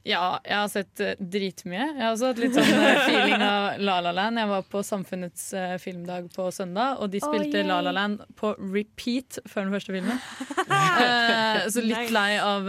ja, 0.08 0.40
jeg 0.46 0.56
har 0.56 0.70
sett 0.72 1.02
uh, 1.04 1.12
dritmye. 1.20 1.82
Jeg 1.82 2.02
har 2.02 2.14
også 2.14 2.32
hatt 2.32 2.40
litt 2.42 2.56
sånn 2.56 2.70
uh, 2.72 3.02
feeling 3.04 3.44
av 3.44 3.82
La 3.84 3.98
La 4.04 4.14
Land. 4.16 4.40
Jeg 4.40 4.50
var 4.52 4.66
på 4.72 4.82
Samfunnets 4.86 5.50
uh, 5.54 5.76
filmdag 5.82 6.30
på 6.34 6.48
søndag, 6.56 7.02
og 7.04 7.12
de 7.14 7.22
spilte 7.24 7.62
oh, 7.62 7.68
La 7.68 7.80
La 7.84 7.94
Land 7.96 8.24
på 8.40 8.54
repeat 8.58 9.42
før 9.46 9.68
den 9.68 9.76
første 9.76 9.96
filmen. 9.96 10.24
Eh, 10.70 11.68
så 11.72 11.82
litt 11.84 12.12
lei 12.14 12.40
av 12.42 12.68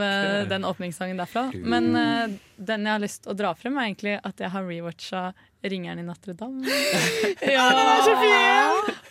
den 0.50 0.64
åpningssangen 0.66 1.18
derfra. 1.20 1.48
Men 1.54 2.38
den 2.60 2.84
jeg 2.86 2.92
har 2.92 3.02
lyst 3.02 3.22
til 3.24 3.32
å 3.32 3.38
dra 3.38 3.52
frem, 3.56 3.78
er 3.78 3.88
egentlig 3.88 4.16
at 4.20 4.42
jeg 4.42 4.52
har 4.52 4.66
rewatcha 4.66 5.22
'Ringeren 5.60 6.00
i 6.00 6.04
Notre-Dame'. 6.06 6.64
ja, 7.56 7.66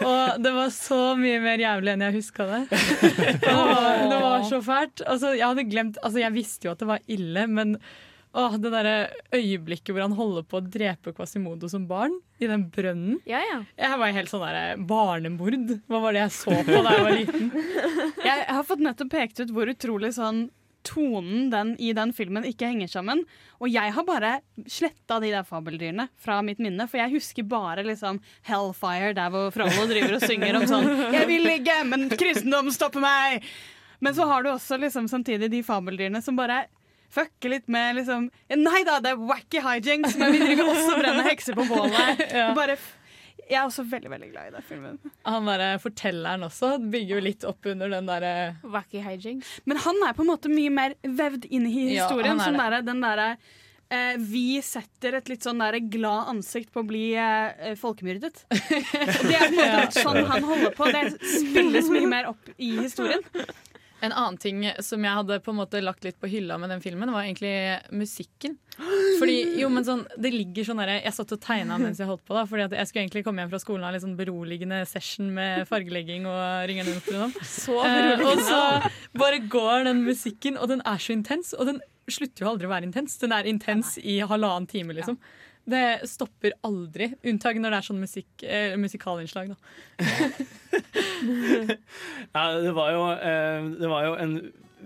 Og 0.02 0.42
det 0.42 0.54
var 0.56 0.70
så 0.74 1.00
mye 1.20 1.38
mer 1.44 1.62
jævlig 1.62 1.94
enn 1.94 2.06
jeg 2.08 2.18
huska 2.18 2.48
det. 2.50 2.62
Og 3.54 4.06
det 4.10 4.20
var 4.24 4.46
så 4.50 4.62
fælt. 4.66 5.04
Altså, 5.06 5.36
jeg 5.38 5.46
hadde 5.46 5.68
glemt 5.70 6.00
Altså, 6.02 6.24
jeg 6.24 6.34
visste 6.34 6.70
jo 6.70 6.74
at 6.74 6.82
det 6.82 6.90
var 6.90 7.06
ille, 7.06 7.46
men 7.50 7.78
åh, 8.34 8.58
det 8.62 8.72
derre 8.74 8.96
øyeblikket 9.34 9.94
hvor 9.94 10.06
han 10.06 10.18
holder 10.18 10.46
på 10.50 10.58
å 10.60 10.66
drepe 10.66 11.14
Quasimodo 11.18 11.70
som 11.70 11.86
barn, 11.90 12.18
i 12.42 12.50
den 12.50 12.68
brønnen 12.74 13.18
Ja, 13.30 13.42
ja. 13.46 13.62
Jeg 13.78 14.02
var 14.02 14.14
helt 14.16 14.34
sånn 14.34 14.46
derre 14.46 14.78
Barnemord. 14.90 15.74
Hva 15.90 16.02
var 16.02 16.18
det 16.18 16.26
jeg 16.26 16.38
så 16.38 16.62
på 16.66 16.82
da 16.86 16.96
jeg 16.98 17.08
var 17.08 17.18
liten? 17.18 17.52
Jeg 18.30 18.46
har 18.50 18.66
fått 18.66 18.82
nettopp 18.84 19.14
pekt 19.14 19.42
ut 19.44 19.54
hvor 19.54 19.70
utrolig 19.70 20.16
sånn 20.18 20.48
tonen 20.88 21.50
den, 21.52 21.74
i 21.80 21.92
den 21.94 22.14
filmen 22.16 22.46
ikke 22.48 22.70
henger 22.72 22.90
sammen. 22.92 23.24
Og 23.60 23.72
jeg 23.72 23.94
har 23.96 24.06
bare 24.08 24.32
sletta 24.70 25.20
de 25.24 25.32
der 25.34 25.48
fabeldyrene 25.48 26.08
fra 26.22 26.40
mitt 26.46 26.62
minne, 26.64 26.88
for 26.90 27.02
jeg 27.02 27.14
husker 27.18 27.48
bare 27.50 27.84
liksom 27.88 28.22
Hellfire, 28.48 29.14
der 29.18 29.34
hvor 29.34 29.52
Frollo 29.56 29.88
driver 29.90 30.18
og 30.18 30.26
synger 30.26 30.60
om 30.60 30.68
sånn 30.70 30.90
'Jeg 31.14 31.28
vil 31.30 31.46
ligge, 31.48 31.78
men 31.90 32.10
kristendom 32.10 32.72
stopper 32.76 33.04
meg'. 33.04 33.48
Men 34.00 34.16
så 34.16 34.28
har 34.30 34.44
du 34.44 34.50
også 34.54 34.80
liksom 34.80 35.10
samtidig 35.12 35.52
de 35.52 35.64
fabeldyrene 35.64 36.22
som 36.24 36.38
bare 36.40 36.66
fucker 37.10 37.50
litt 37.56 37.68
med 37.72 37.98
liksom 37.98 38.28
Nei 38.56 38.84
da, 38.88 39.00
det 39.04 39.16
er 39.16 39.22
wacky 39.30 39.62
hijinks, 39.66 40.16
men 40.20 40.32
vi 40.36 40.42
driver 40.44 40.70
også 40.76 40.94
og 40.94 41.00
brenner 41.02 41.28
hekser 41.30 41.58
på 41.58 41.66
bålet. 41.70 42.24
Ja. 42.40 42.52
Det 42.52 42.56
bare, 42.56 42.78
jeg 43.50 43.58
er 43.58 43.66
også 43.66 43.86
veldig 43.90 44.12
veldig 44.14 44.28
glad 44.32 44.50
i 44.50 44.54
den 44.54 44.66
filmen. 44.68 44.98
Han 45.26 45.50
der 45.50 45.80
fortelleren 45.82 46.46
også 46.46 46.76
bygger 46.84 47.16
jo 47.16 47.22
litt 47.26 47.46
opp 47.50 47.66
under 47.72 47.90
den 47.92 48.10
derre 48.10 48.34
Wacky 48.62 49.02
hijinks. 49.02 49.56
Men 49.70 49.82
han 49.86 49.98
er 50.06 50.14
på 50.18 50.26
en 50.26 50.30
måte 50.30 50.52
mye 50.54 50.74
mer 50.74 50.94
vevd 51.02 51.48
inn 51.50 51.66
i 51.66 51.74
historien. 51.96 52.38
Ja, 52.38 52.46
som 52.46 52.60
det. 52.60 52.68
der, 52.76 52.86
den 52.86 53.02
derre 53.02 53.30
eh, 53.90 54.20
Vi 54.22 54.62
setter 54.66 55.18
et 55.18 55.32
litt 55.34 55.48
sånn 55.48 55.64
der 55.64 55.80
glad 55.82 56.30
ansikt 56.36 56.70
på 56.76 56.84
å 56.84 56.90
bli 56.90 57.08
eh, 57.18 57.74
folkemyrdet. 57.80 58.46
Og 58.54 59.26
det 59.26 59.40
er 59.40 59.50
på 59.50 59.64
en 59.66 59.74
måte 59.74 60.04
ja. 60.04 60.06
sånn 60.06 60.22
han 60.30 60.48
holder 60.52 60.78
på. 60.78 60.92
Det 60.94 61.04
spilles 61.18 61.90
mye 61.96 62.14
mer 62.14 62.30
opp 62.36 62.54
i 62.58 62.76
historien. 62.84 63.26
En 64.02 64.14
annen 64.16 64.38
ting 64.40 64.62
som 64.86 65.04
jeg 65.04 65.18
hadde 65.18 65.40
på 65.44 65.52
en 65.52 65.58
måte 65.60 65.82
lagt 65.84 66.06
litt 66.08 66.20
på 66.22 66.30
hylla 66.32 66.58
med 66.62 66.72
den 66.72 66.82
filmen, 66.84 67.12
var 67.12 67.26
egentlig 67.26 67.52
musikken. 67.92 68.58
Fordi, 69.20 69.36
jo, 69.60 69.68
men 69.74 69.84
sånn, 69.84 70.06
det 70.16 70.32
ligger 70.32 70.64
sånn 70.70 70.80
der, 70.80 70.94
Jeg 71.04 71.12
satt 71.18 71.34
og 71.36 71.42
tegna 71.44 71.76
mens 71.82 72.00
jeg 72.00 72.08
holdt 72.08 72.24
på. 72.24 72.34
da 72.38 72.46
Fordi 72.48 72.64
at 72.64 72.76
Jeg 72.78 72.88
skulle 72.88 73.04
egentlig 73.04 73.26
komme 73.28 73.44
hjem 73.44 73.52
fra 73.52 73.60
skolen 73.60 73.84
og 73.84 73.90
ha 73.90 73.96
litt 73.98 74.06
sånn 74.06 74.16
beroligende 74.20 74.80
session 74.88 75.34
med 75.36 75.68
fargelegging 75.68 76.26
og 76.30 76.40
ringende 76.70 76.96
Notre 76.96 77.28
Så 77.44 77.76
Eh, 77.84 78.24
og 78.24 78.40
så 78.48 78.62
bare 79.20 79.42
går 79.52 79.84
den 79.90 80.04
musikken, 80.06 80.58
og 80.58 80.70
den 80.72 80.82
er 80.86 80.98
så 80.98 81.12
intens. 81.16 81.54
Og 81.58 81.68
den 81.68 81.82
slutter 82.10 82.46
jo 82.46 82.52
aldri 82.54 82.68
å 82.70 82.72
være 82.72 82.88
intens. 82.88 83.18
Den 83.22 83.36
er 83.36 83.44
intens 83.50 83.98
i 84.02 84.20
halvannen 84.24 84.68
time, 84.70 84.96
liksom. 84.96 85.20
Det 85.70 86.10
stopper 86.10 86.56
aldri, 86.66 87.12
unntatt 87.30 87.60
når 87.60 87.76
det 87.76 87.80
er 87.80 87.88
sånn 87.90 88.02
musikk, 88.02 88.32
eh, 88.44 88.78
musikalinnslag. 88.80 89.54
Da. 89.54 89.58
Ja, 91.20 92.44
det, 92.62 92.72
var 92.72 92.94
jo, 92.94 93.02
eh, 93.12 93.66
det 93.82 93.90
var 93.92 94.06
jo 94.06 94.14
en 94.22 94.34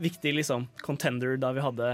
viktig 0.02 0.34
liksom, 0.34 0.66
contender 0.82 1.38
da 1.38 1.52
vi 1.54 1.62
hadde 1.62 1.92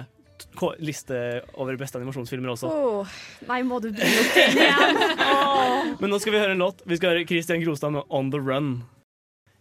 liste 0.79 1.41
over 1.59 1.75
beste 1.79 1.99
animasjonsfilmer 1.99 2.53
også. 2.53 2.69
Oh, 2.71 3.17
Nei, 3.49 3.59
må 3.67 3.81
du 3.83 3.89
begynne 3.91 4.21
opp 4.23 4.37
den 4.37 4.61
igjen? 4.63 5.97
Men 6.01 6.13
nå 6.13 6.19
skal 6.21 6.35
vi 6.35 6.39
høre 6.41 6.55
en 6.55 6.63
låt. 6.63 6.83
Vi 6.87 6.99
skal 6.99 7.13
høre 7.13 7.27
Christian 7.27 7.63
Grostad 7.63 7.95
med 7.95 8.07
On 8.07 8.31
The 8.31 8.39
Run. 8.39 8.71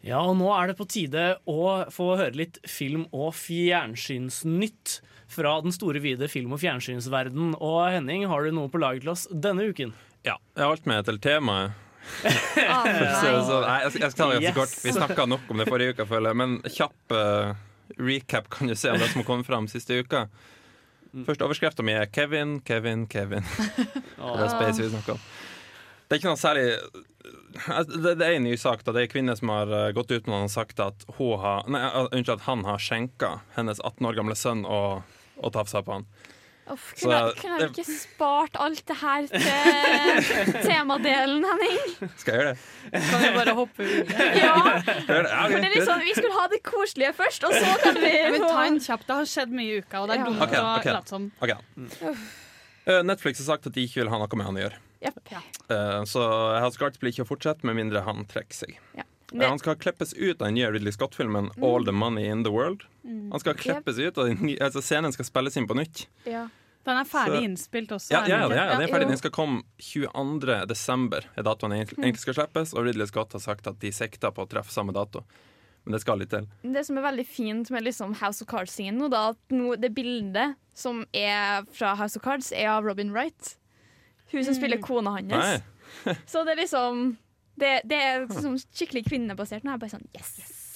Ja, 0.08 0.22
og 0.24 0.38
nå 0.40 0.48
er 0.56 0.70
det 0.70 0.76
på 0.78 0.86
tide 0.88 1.24
å 1.48 1.84
få 1.92 2.14
høre 2.16 2.32
litt 2.38 2.58
film- 2.68 3.08
og 3.12 3.34
fjernsynsnytt 3.36 5.00
fra 5.28 5.58
den 5.60 5.74
store, 5.74 6.00
vide 6.00 6.28
film- 6.32 6.54
og 6.56 6.62
fjernsynsverden. 6.62 7.54
Og 7.60 7.82
Henning, 7.92 8.24
har 8.30 8.46
du 8.46 8.54
noe 8.56 8.70
på 8.72 8.80
lager 8.80 9.04
til 9.04 9.12
oss 9.12 9.26
denne 9.28 9.66
uken? 9.68 9.92
Ja, 10.24 10.38
jeg 10.56 10.64
har 10.64 10.72
alt 10.72 10.86
med 10.88 11.04
til 11.04 11.18
temaet. 11.20 11.76
Ah, 12.64 12.84
Så, 13.20 13.28
nei. 13.28 13.42
så, 13.44 13.56
nei, 13.66 13.78
jeg, 13.84 13.90
skal- 13.92 14.02
jeg 14.06 14.12
skal 14.14 14.18
ta 14.18 14.28
det 14.32 14.38
ganske 14.38 14.48
Yes. 14.48 14.54
kort. 14.56 14.76
Vi 14.86 14.94
snakka 14.96 15.26
nok 15.28 15.50
om 15.52 15.58
det 15.60 15.66
forrige 15.68 15.92
uka, 15.96 16.06
føler 16.08 16.32
jeg. 16.32 16.38
Men 16.40 16.54
kjapp 16.64 17.12
uh, 17.12 17.52
recap 18.00 18.48
kan 18.54 18.70
du 18.70 18.74
se 18.78 18.90
om 18.94 18.98
det 19.02 19.10
som 19.12 19.20
har 19.20 19.28
kommet 19.28 19.46
fram 19.50 19.68
siste 19.68 20.00
uka. 20.00 20.24
Første 21.26 21.44
overskrifta 21.44 21.84
mi 21.84 21.92
er 21.96 22.06
'Kevin, 22.08 22.60
Kevin, 22.64 23.06
Kevin'. 23.08 23.44
Det 24.16 24.44
er 24.44 24.48
Space 24.56 24.80
vi 24.82 24.88
snakker 24.92 25.12
om. 25.18 25.20
Det 26.08 26.16
er 26.16 26.20
ikke 26.22 26.30
noe 26.32 26.40
særlig 26.40 26.66
Altså, 27.68 27.98
Det, 28.00 28.14
det 28.20 28.24
er 28.26 28.36
en 28.38 28.44
ny 28.48 28.54
sak. 28.56 28.84
da 28.86 28.92
Det 28.94 29.00
er 29.02 29.06
en 29.08 29.12
kvinne 29.12 29.34
som 29.36 29.50
har 29.52 29.68
eh, 29.76 29.92
gått 29.92 30.10
ut 30.14 30.26
med 30.30 30.46
og 30.46 30.50
sagt 30.52 30.80
at, 30.80 31.04
hun 31.18 31.38
har, 31.42 31.64
nei, 31.68 31.82
eh, 31.84 32.08
unnskyld, 32.14 32.38
at 32.38 32.46
han 32.48 32.64
har 32.64 32.78
skjenka 32.80 33.30
hennes 33.58 33.80
18 33.84 34.06
år 34.08 34.16
gamle 34.16 34.36
sønn 34.38 34.64
og, 34.64 35.02
og 35.42 35.52
tafsa 35.52 35.82
på 35.84 35.98
han. 35.98 36.06
Uff, 36.68 36.90
Så 37.00 37.08
kunne, 37.08 37.18
det- 37.32 37.36
kunne 37.40 37.58
jeg 37.60 37.70
ikke 37.72 37.84
spart 37.96 38.56
alt 38.60 38.82
det 38.88 38.96
her 39.00 39.26
til 39.32 40.52
temadelen, 40.68 41.44
Henning? 41.48 42.10
Skal 42.20 42.34
jeg 42.34 42.40
gjøre 42.42 42.50
det? 42.52 43.04
Kan 43.08 43.22
vi 43.24 43.30
bare 43.38 43.54
hoppe 43.56 43.86
ut? 43.88 44.12
Ja, 44.44 44.56
jeg 44.76 45.06
for 45.08 45.22
det 45.24 45.62
er 45.64 45.76
liksom, 45.76 46.02
Vi 46.08 46.16
skulle 46.18 46.34
ha 46.40 46.44
det 46.52 46.60
koselige 46.68 47.12
først, 47.16 47.44
og 47.48 47.56
så 47.56 47.72
kan 47.84 47.96
vi 48.00 48.12
Men 48.36 48.44
ta 48.48 48.66
en 48.66 48.76
kjapp. 48.84 49.06
Det 49.08 49.16
har 49.22 49.30
skjedd 49.32 49.56
mye 49.60 49.78
i 49.78 49.80
uka, 49.80 50.02
og 50.04 50.08
det 50.12 50.18
er 50.18 50.24
Ja. 50.24 50.28
dumt 50.28 50.84
å 50.88 50.98
late 50.98 51.08
som. 51.16 51.30
Ok. 51.40 51.56
Eh, 52.88 53.02
Netflix 53.04 53.40
har 53.44 53.48
sagt 53.56 53.66
at 53.68 53.74
de 53.76 53.84
ikke 53.88 54.02
vil 54.04 54.12
ha 54.12 54.20
noe 54.20 54.36
med 54.40 54.46
han 54.48 54.60
å 54.60 54.62
gjøre. 54.68 54.84
Japp. 55.00 55.18
Uh, 55.70 56.04
Så 56.04 56.22
of 56.66 56.78
Cards 56.78 56.98
blir 56.98 57.12
ikke 57.12 57.24
å 57.26 57.28
fortsette 57.28 57.64
med 57.64 57.76
mindre 57.78 58.02
han 58.06 58.24
trekker 58.26 58.54
seg. 58.54 58.78
Ja. 58.96 59.04
Eh, 59.34 59.44
Han 59.48 59.58
skal 59.60 59.76
klippes 59.76 60.14
ut 60.14 60.40
av 60.40 60.46
den 60.48 60.54
nye 60.54 60.70
Ridley 60.72 60.92
Scott-filmen 60.92 61.50
All 61.62 61.84
the 61.84 61.92
Money 61.92 62.26
in 62.26 62.44
the 62.44 62.50
World. 62.50 62.84
Han 63.04 63.40
skal 63.40 63.54
klippes 63.54 63.98
ut, 63.98 64.16
og 64.18 64.26
den 64.30 64.38
nye- 64.46 64.58
altså 64.64 64.80
scenen 64.82 65.12
skal 65.12 65.24
spilles 65.28 65.56
inn 65.56 65.66
på 65.68 65.76
nytt. 65.76 66.06
Ja. 66.24 66.48
Den 66.84 66.96
er 66.96 67.04
ferdig 67.04 67.36
Så- 67.36 67.44
innspilt 67.44 67.88
også. 67.92 68.10
Ja, 68.12 68.20
ja, 68.26 68.48
den 68.48 68.56
ja, 68.56 68.64
ja, 68.64 68.78
den 68.78 68.88
er 68.88 68.92
ferdig. 68.92 69.08
Den 69.08 69.18
skal 69.18 69.30
komme 69.30 69.62
22. 69.78 70.64
desember, 70.66 71.20
er 71.36 71.42
datoen 71.42 71.72
egentlig 71.76 71.98
egentlig 71.98 72.18
skal 72.24 72.34
slippes. 72.34 72.72
Og 72.74 72.86
Ridley 72.86 73.06
Scott 73.06 73.32
har 73.32 73.40
sagt 73.40 73.66
at 73.66 73.78
de 73.78 73.90
sikter 73.92 74.30
på 74.32 74.46
å 74.46 74.48
treffe 74.48 74.72
samme 74.72 74.92
dato. 74.96 75.22
Men 75.84 75.92
det 75.92 76.00
skal 76.00 76.18
litt 76.18 76.30
til. 76.30 76.46
Det 76.64 76.86
som 76.86 76.96
er 76.98 77.02
veldig 77.02 77.26
fint 77.26 77.70
med 77.70 77.84
liksom 77.84 78.14
House 78.16 78.42
of 78.42 78.48
Cards-scenen, 78.48 79.12
at 79.12 79.36
nå, 79.50 79.76
det 79.80 79.94
bildet 79.94 80.56
som 80.74 81.04
er 81.12 81.62
fra 81.72 81.94
House 81.96 82.16
of 82.16 82.22
Cards, 82.22 82.50
er 82.52 82.68
av 82.68 82.84
Robin 82.84 83.12
Wright. 83.12 83.56
Hun 84.32 84.44
som 84.44 84.56
spiller 84.56 84.80
kona 84.84 85.16
hans. 85.16 85.32
Nei. 85.32 86.14
Så 86.30 86.44
det 86.44 86.52
er 86.52 86.60
liksom 86.62 87.16
Det, 87.58 87.70
det 87.88 87.96
er 87.96 88.26
liksom 88.26 88.58
skikkelig 88.60 89.06
kvinnebasert. 89.08 89.64
Nå 89.64 89.72
er 89.72 89.78
jeg 89.78 89.84
bare 89.86 89.94
sånn 89.96 90.08
yes! 90.14 90.68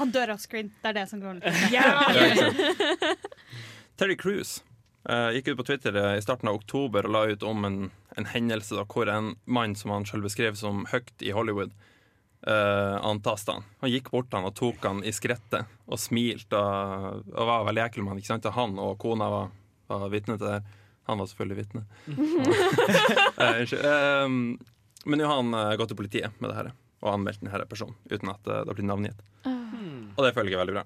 Han 0.00 0.10
dør 0.14 0.32
av 0.32 0.40
screen. 0.40 0.70
Det 0.80 0.90
er 0.90 0.96
det 0.96 1.06
som 1.10 1.20
går 1.20 1.38
ut. 1.38 1.46
Ja. 1.74 2.08
Terry 4.00 4.16
Cruise 4.16 4.62
uh, 5.08 5.28
gikk 5.34 5.52
ut 5.52 5.58
på 5.58 5.66
Twitter 5.68 5.96
eh, 5.96 6.16
i 6.16 6.22
starten 6.24 6.48
av 6.48 6.56
oktober 6.56 7.04
og 7.04 7.12
la 7.12 7.22
ut 7.28 7.44
om 7.46 7.64
en, 7.68 7.78
en 8.16 8.28
hendelse 8.32 8.78
da, 8.78 8.86
hvor 8.88 9.10
en 9.12 9.34
mann 9.44 9.76
som 9.76 9.92
han 9.94 10.06
selv 10.08 10.24
beskrev 10.28 10.56
som 10.56 10.86
høyt 10.88 11.24
i 11.24 11.34
Hollywood, 11.36 11.74
uh, 12.46 12.96
antasta 13.04 13.58
han. 13.58 13.68
Han 13.84 13.92
gikk 13.92 14.10
bort 14.14 14.32
han 14.36 14.48
og 14.48 14.56
tok 14.56 14.84
han 14.88 15.04
i 15.04 15.12
skrittet 15.12 15.68
og 15.84 16.00
smilte 16.00 16.56
og, 16.56 17.26
og 17.34 17.50
var 17.52 17.68
veldig 17.68 17.84
ekkel 17.86 18.06
med 18.06 18.14
han. 18.14 18.22
Ikke 18.22 18.32
sant? 18.32 18.48
Og 18.48 18.56
Han 18.56 18.78
og 18.80 18.96
kona 19.02 19.30
var, 19.32 19.50
var 19.92 20.08
vitne 20.12 20.38
til 20.40 20.48
det. 20.48 20.60
Han 21.10 21.22
var 21.22 21.30
selvfølgelig 21.30 21.58
vitne. 21.64 21.86
Eh, 23.40 23.56
Unnskyld. 23.62 23.86
Um, 23.88 24.58
men 25.08 25.20
nå 25.20 25.24
har 25.24 25.38
han 25.40 25.54
uh, 25.56 25.76
gått 25.80 25.88
til 25.94 25.96
politiet 25.96 26.34
med 26.42 26.50
det 26.52 26.58
her 26.58 26.66
og 27.00 27.14
anmeldt 27.14 27.40
denne 27.40 27.64
personen 27.70 27.96
uten 28.10 28.28
at 28.28 28.48
uh, 28.50 28.58
det 28.68 28.74
blir 28.76 28.84
navngitt. 28.84 29.22
Mm. 29.48 30.10
Og 30.12 30.20
det 30.26 30.34
føler 30.36 30.52
jeg 30.52 30.58
er 30.58 30.64
veldig 30.66 30.76
bra. 30.76 30.84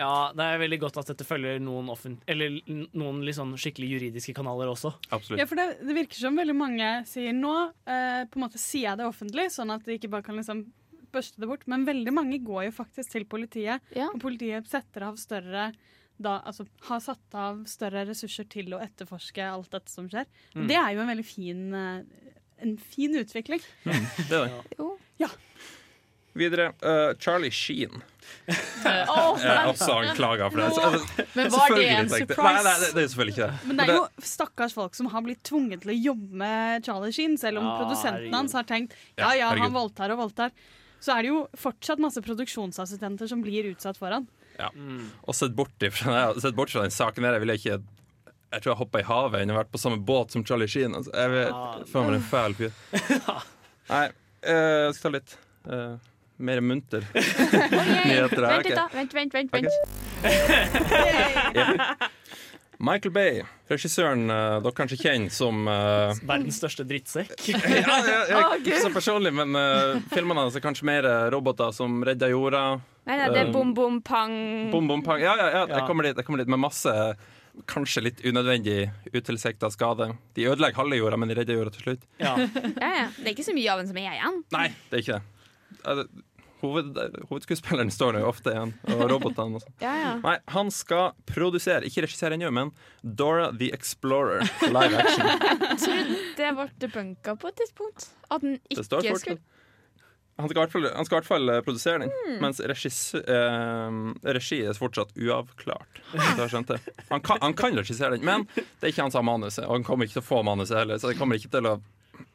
Ja, 0.00 0.32
det 0.32 0.44
er 0.46 0.60
veldig 0.62 0.78
godt 0.80 0.98
at 1.02 1.10
dette 1.12 1.26
følger 1.28 1.58
noen, 1.60 1.90
offent 1.92 2.22
eller 2.30 2.54
noen 2.96 3.20
sånn 3.36 3.52
skikkelig 3.60 3.90
juridiske 3.90 4.32
kanaler 4.36 4.70
også. 4.72 4.94
Absolutt. 5.12 5.42
Ja, 5.42 5.46
for 5.50 5.60
det, 5.60 5.82
det 5.84 5.96
virker 5.96 6.22
som 6.22 6.38
veldig 6.40 6.56
mange 6.56 6.88
sier 7.08 7.34
nå 7.36 7.52
eh, 7.84 8.22
På 8.30 8.40
en 8.40 8.46
måte 8.46 8.60
sier 8.60 8.88
jeg 8.88 9.00
det 9.00 9.08
offentlig, 9.10 9.50
sånn 9.52 9.74
at 9.74 9.84
de 9.84 9.98
ikke 9.98 10.10
bare 10.12 10.24
kan 10.24 10.40
liksom 10.40 10.64
børste 11.12 11.42
det 11.42 11.50
bort. 11.50 11.66
Men 11.68 11.84
veldig 11.88 12.14
mange 12.16 12.40
går 12.46 12.70
jo 12.70 12.76
faktisk 12.80 13.12
til 13.12 13.26
politiet, 13.28 13.84
Ja. 13.96 14.08
og 14.08 14.20
politiet 14.22 14.70
setter 14.70 15.10
av 15.10 15.20
større 15.20 15.68
da, 16.20 16.38
altså, 16.46 16.66
har 16.88 17.02
satt 17.04 17.36
av 17.38 17.62
større 17.70 18.04
ressurser 18.08 18.48
til 18.52 18.74
å 18.76 18.80
etterforske 18.82 19.44
alt 19.46 19.70
dette 19.72 19.92
som 19.92 20.08
skjer. 20.10 20.28
Mm. 20.54 20.66
Det 20.70 20.78
er 20.80 20.94
jo 20.94 21.04
en 21.04 21.12
veldig 21.14 21.26
fin, 21.26 21.62
eh, 21.74 22.32
en 22.66 22.74
fin 22.80 23.16
utvikling. 23.20 23.62
Det 23.84 24.36
er 24.36 24.50
det. 24.50 24.90
Ja. 25.22 25.30
Videre, 26.32 26.72
Uh, 26.78 27.10
Charlie 27.18 27.50
Sheen 27.50 28.02
Jeg 28.46 29.00
er 29.02 29.66
også 29.66 29.96
anklaga 29.98 30.46
for 30.50 30.60
det. 30.62 30.68
Så, 30.76 30.82
altså, 30.86 31.24
Men 31.34 31.48
var 31.50 31.72
det 31.74 31.86
en 31.90 32.10
surprise? 32.12 32.44
Nei, 32.44 32.62
nei, 32.62 32.74
det, 32.78 32.90
det 32.94 33.02
er 33.02 33.08
selvfølgelig 33.10 33.34
ikke 33.34 33.48
det. 33.48 33.66
Men 33.66 33.80
det 33.80 33.86
er 33.86 33.96
jo 33.96 34.26
stakkars 34.30 34.76
folk 34.76 34.94
som 34.98 35.08
har 35.10 35.24
blitt 35.26 35.42
tvunget 35.48 35.82
til 35.82 35.90
å 35.90 35.96
jobbe 35.98 36.42
med 36.44 36.86
Charlie 36.86 37.16
Sheen, 37.16 37.34
selv 37.40 37.62
om 37.62 37.66
ah, 37.66 37.80
produsenten 37.80 38.36
hans 38.36 38.54
har 38.54 38.68
tenkt 38.68 38.94
Ja, 39.18 39.32
ja, 39.32 39.50
ja, 39.50 39.50
han 39.64 39.74
voldtar 39.74 40.14
og 40.14 40.22
voldtar. 40.22 40.54
Så 41.02 41.16
er 41.16 41.24
det 41.24 41.32
jo 41.32 41.42
fortsatt 41.58 42.02
masse 42.02 42.22
produksjonsassistenter 42.22 43.30
som 43.30 43.42
blir 43.42 43.72
utsatt 43.72 43.98
for 43.98 44.14
han. 44.14 44.28
Og 45.24 45.34
sett 45.36 45.54
bort, 45.56 45.74
ifra, 45.86 46.34
sett 46.40 46.54
bort 46.58 46.70
fra 46.72 46.82
den 46.84 46.94
saken 46.94 47.22
der, 47.26 47.32
jeg 47.38 47.44
ville 47.44 47.56
ikke 47.60 47.76
Jeg 48.50 48.58
tror 48.62 48.72
jeg 48.72 48.78
hoppa 48.82 48.98
i 49.00 49.06
havet 49.06 49.40
enn 49.44 49.52
å 49.54 49.56
vært 49.60 49.70
på 49.70 49.78
samme 49.78 49.98
båt 50.02 50.32
som 50.34 50.42
Charlie 50.44 50.66
Sheen. 50.70 50.94
Altså, 50.98 51.10
jeg 51.14 51.30
vet, 51.36 51.48
Ja. 51.54 51.84
føler 51.92 52.06
meg 52.10 52.18
en 52.20 52.30
fæl 52.32 52.52
fyr. 52.58 52.72
Nei, 53.94 54.06
eh, 54.42 54.86
jeg 54.88 54.94
skal 54.98 55.06
ta 55.06 55.12
litt 55.18 55.36
uh, 55.70 55.94
mer 56.38 56.60
munter 56.60 57.02
nyheter 57.14 58.42
her. 58.42 58.58
Vent 58.58 58.66
litt, 58.66 58.76
da. 58.76 58.86
Vent, 58.94 59.12
vent, 59.14 59.32
vent. 59.34 59.50
Vent. 59.54 59.70
Michael 62.80 63.12
Bay, 63.12 63.40
regissøren 63.68 64.30
eh, 64.32 64.54
dere 64.64 64.72
kanskje 64.76 64.96
kjenner 65.02 65.32
som 65.34 65.66
uh, 65.68 66.14
Verdens 66.24 66.56
største 66.62 66.86
drittsekk. 66.88 67.34
ja, 67.52 67.98
ja, 68.08 68.20
ja, 68.30 68.44
Ikke 68.56 68.78
så 68.80 68.88
personlig, 68.94 69.34
men 69.36 69.52
uh, 69.52 69.98
filmene 70.14 70.46
hans 70.46 70.56
er 70.56 70.64
kanskje 70.64 70.86
mer 70.88 71.08
roboter 71.34 71.74
som 71.76 71.98
redder 72.06 72.32
jorda. 72.32 72.62
Nei, 73.04 73.18
nei, 73.20 73.26
det 73.34 73.42
er 73.42 73.52
bom, 73.52 73.74
bom, 73.76 73.98
pang. 74.04 74.32
Bom, 74.72 74.88
bom, 74.88 75.02
pang. 75.04 75.20
Ja, 75.20 75.34
ja, 75.36 75.50
ja, 75.50 75.60
Ja. 75.66 75.74
jeg 75.76 75.86
kommer 75.90 76.08
dit, 76.08 76.16
jeg 76.16 76.24
kommer 76.28 76.40
dit 76.40 76.48
med 76.52 76.62
masse 76.62 76.94
Kanskje 77.68 78.00
litt 78.06 78.20
unødvendig 78.24 78.86
utilsikta 79.10 79.68
skade. 79.74 80.06
De 80.38 80.46
ødelegger 80.48 80.78
halve 80.80 80.96
jorda, 80.96 81.18
men 81.20 81.28
de 81.28 81.34
redder 81.36 81.58
jorda 81.58 81.72
til 81.74 81.82
slutt. 81.82 82.04
Ja. 82.22 82.36
Ja, 82.38 82.90
ja. 82.94 83.06
Det 83.18 83.26
er 83.26 83.34
ikke 83.34 83.44
så 83.44 83.56
mye 83.56 83.72
av 83.74 83.82
den 83.82 83.90
som 83.90 83.98
er 84.00 84.14
igjen. 84.14 84.38
Nei, 84.54 84.68
det 84.88 85.00
er 85.00 85.02
ikke 85.02 85.18
det. 85.18 86.06
Det- 86.60 86.66
Hoved, 86.66 86.98
hovedskuespilleren 87.30 87.90
står 87.90 88.18
jo 88.20 88.26
ofte 88.28 88.52
igjen, 88.52 88.74
og 88.92 89.04
robotene 89.12 89.56
og 89.56 89.64
sånn. 89.64 89.76
Ja, 89.80 89.94
ja. 89.96 90.10
Nei, 90.24 90.36
han 90.52 90.72
skal 90.74 91.14
produsere, 91.28 91.86
ikke 91.88 92.04
regissere 92.04 92.36
ennå, 92.36 92.50
men 92.52 92.72
Dora 93.02 93.50
the 93.52 93.70
Explorer 93.72 94.44
live 94.68 95.00
action. 95.00 95.30
Jeg 95.30 95.80
tror 95.84 96.12
det 96.36 96.50
ble 96.58 96.68
debunka 96.84 97.36
på 97.40 97.48
et 97.52 97.62
tidspunkt. 97.62 98.10
At 98.30 98.44
den 98.44 98.60
ikke 98.68 98.84
skulle. 98.84 99.40
Han 100.40 100.48
skal 100.48 100.70
fall, 100.72 100.86
han 100.96 101.04
skal 101.04 101.16
i 101.16 101.20
hvert 101.20 101.28
fall 101.28 101.52
eh, 101.52 101.60
produsere 101.64 102.00
den, 102.00 102.12
mm. 102.26 102.36
mens 102.40 102.60
regis, 102.64 103.00
eh, 103.20 103.98
regi 104.36 104.62
er 104.64 104.78
fortsatt 104.78 105.12
uavklart. 105.20 106.00
Han, 107.10 107.20
kan, 107.20 107.38
han 107.42 107.54
kan 107.54 107.76
regissere 107.76 108.16
den, 108.16 108.24
men 108.24 108.46
det 108.54 108.86
er 108.86 108.92
ikke 108.92 109.02
han 109.02 109.12
som 109.12 109.20
har 109.20 109.26
manuset, 109.28 109.64
og 109.66 109.76
han 109.76 109.84
kommer 109.84 110.06
ikke 110.06 110.16
til 110.16 110.22
å 110.22 110.28
få 110.28 110.40
manuset 110.46 110.78
heller. 110.78 110.98
Så 110.98 111.10
det 111.10 111.18
kommer 111.18 111.38
ikke 111.38 111.50
til 111.52 111.66
å 111.68 111.74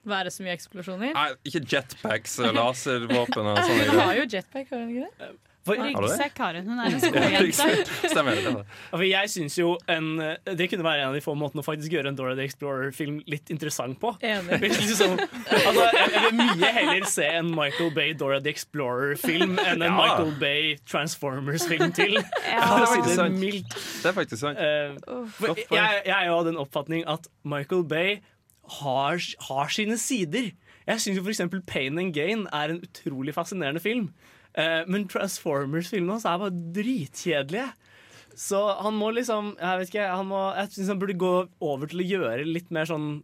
Være 0.05 0.31
så 0.33 0.45
mye 0.45 0.55
eksplosjoner. 0.57 1.15
Nei, 1.15 1.27
ikke 1.47 1.63
jetpacks 1.71 2.37
og 2.43 2.53
laservåpen 2.57 3.51
og 3.53 3.59
sånne 3.67 3.89
Hun 3.91 4.03
har 4.03 4.15
jo 4.21 4.29
jetpack, 4.35 4.69
har 4.71 4.85
hun 4.85 4.93
ikke 4.93 5.09
det? 5.09 5.33
Ryggsekk 5.65 6.37
har 6.37 6.53
hun. 6.59 6.67
Hun 6.69 6.79
er 6.79 6.93
en 6.93 7.01
skoljente. 7.01 7.85
Stemmer 8.05 8.37
det. 8.37 8.51
for 8.91 9.05
jeg 9.07 9.31
syns 9.33 9.55
jo 9.57 9.71
en, 9.89 10.11
det 10.45 10.67
kunne 10.69 10.85
være 10.85 11.01
en 11.01 11.09
av 11.09 11.17
de 11.17 11.23
få 11.25 11.33
måtene 11.37 11.63
å 11.63 11.65
faktisk 11.65 11.95
gjøre 11.95 12.11
en 12.11 12.19
Dora 12.19 12.35
the 12.37 12.45
Explorer-film 12.45 13.17
litt 13.31 13.49
interessant 13.53 13.97
på. 14.01 14.13
Enig. 14.25 14.59
Liksom, 14.61 15.15
altså, 15.17 15.87
jeg, 15.95 16.21
vil 16.27 16.37
mye 16.43 16.71
heller 16.75 17.07
se 17.09 17.25
en 17.39 17.49
Michael 17.57 17.89
Bay 17.95 18.13
Dora 18.17 18.37
the 18.45 18.53
Explorer-film 18.53 19.57
enn 19.63 19.81
en 19.81 19.87
Ja. 19.87 19.95
Michael 19.95 20.35
Bay 20.41 20.75
Transformers-film 20.89 21.91
til. 21.97 22.19
Ja. 22.45 22.61
Det, 22.61 22.83
er 22.85 22.87
faktisk 22.87 23.09
det 23.09 23.15
sant. 23.17 23.39
mildt. 23.39 23.73
Det 24.03 24.09
er 24.09 24.13
faktisk 24.15 24.41
sant. 24.41 24.59
Eh, 24.61 24.93
poeng. 25.39 25.57
jeg, 25.73 26.01
jeg 26.05 26.13
er 26.13 26.27
jo 26.29 26.35
av 26.37 26.45
den 26.47 26.59
oppfatning 26.61 27.03
at 27.09 27.27
Michael 27.47 27.83
Bay 27.89 28.19
har, 28.79 29.21
har 29.49 29.73
sine 29.73 29.97
sider. 30.01 30.51
Jeg 30.85 31.01
syns 31.01 31.19
for 31.19 31.33
eksempel 31.33 31.61
Pain 31.65 31.97
and 32.01 32.13
Gain 32.13 32.45
er 32.53 32.73
en 32.73 32.81
utrolig 32.85 33.33
fascinerende 33.33 33.81
film. 33.81 34.09
Uh, 34.55 34.85
men 34.87 35.07
Transformers-filmene 35.11 36.15
hans 36.15 36.25
er 36.29 36.39
bare 36.41 36.73
dritkjedelige. 36.75 37.69
Så 38.35 38.59
han 38.83 38.97
må 38.99 39.13
liksom 39.15 39.53
Jeg 39.55 39.79
vet 39.79 39.93
ikke, 39.93 40.07
han 40.11 40.27
må, 40.27 40.39
jeg 40.57 40.73
syns 40.73 40.89
han 40.91 40.99
burde 40.99 41.15
gå 41.15 41.35
over 41.63 41.87
til 41.87 42.03
å 42.03 42.07
gjøre 42.07 42.43
litt 42.43 42.67
mer 42.75 42.87
sånn 42.89 43.23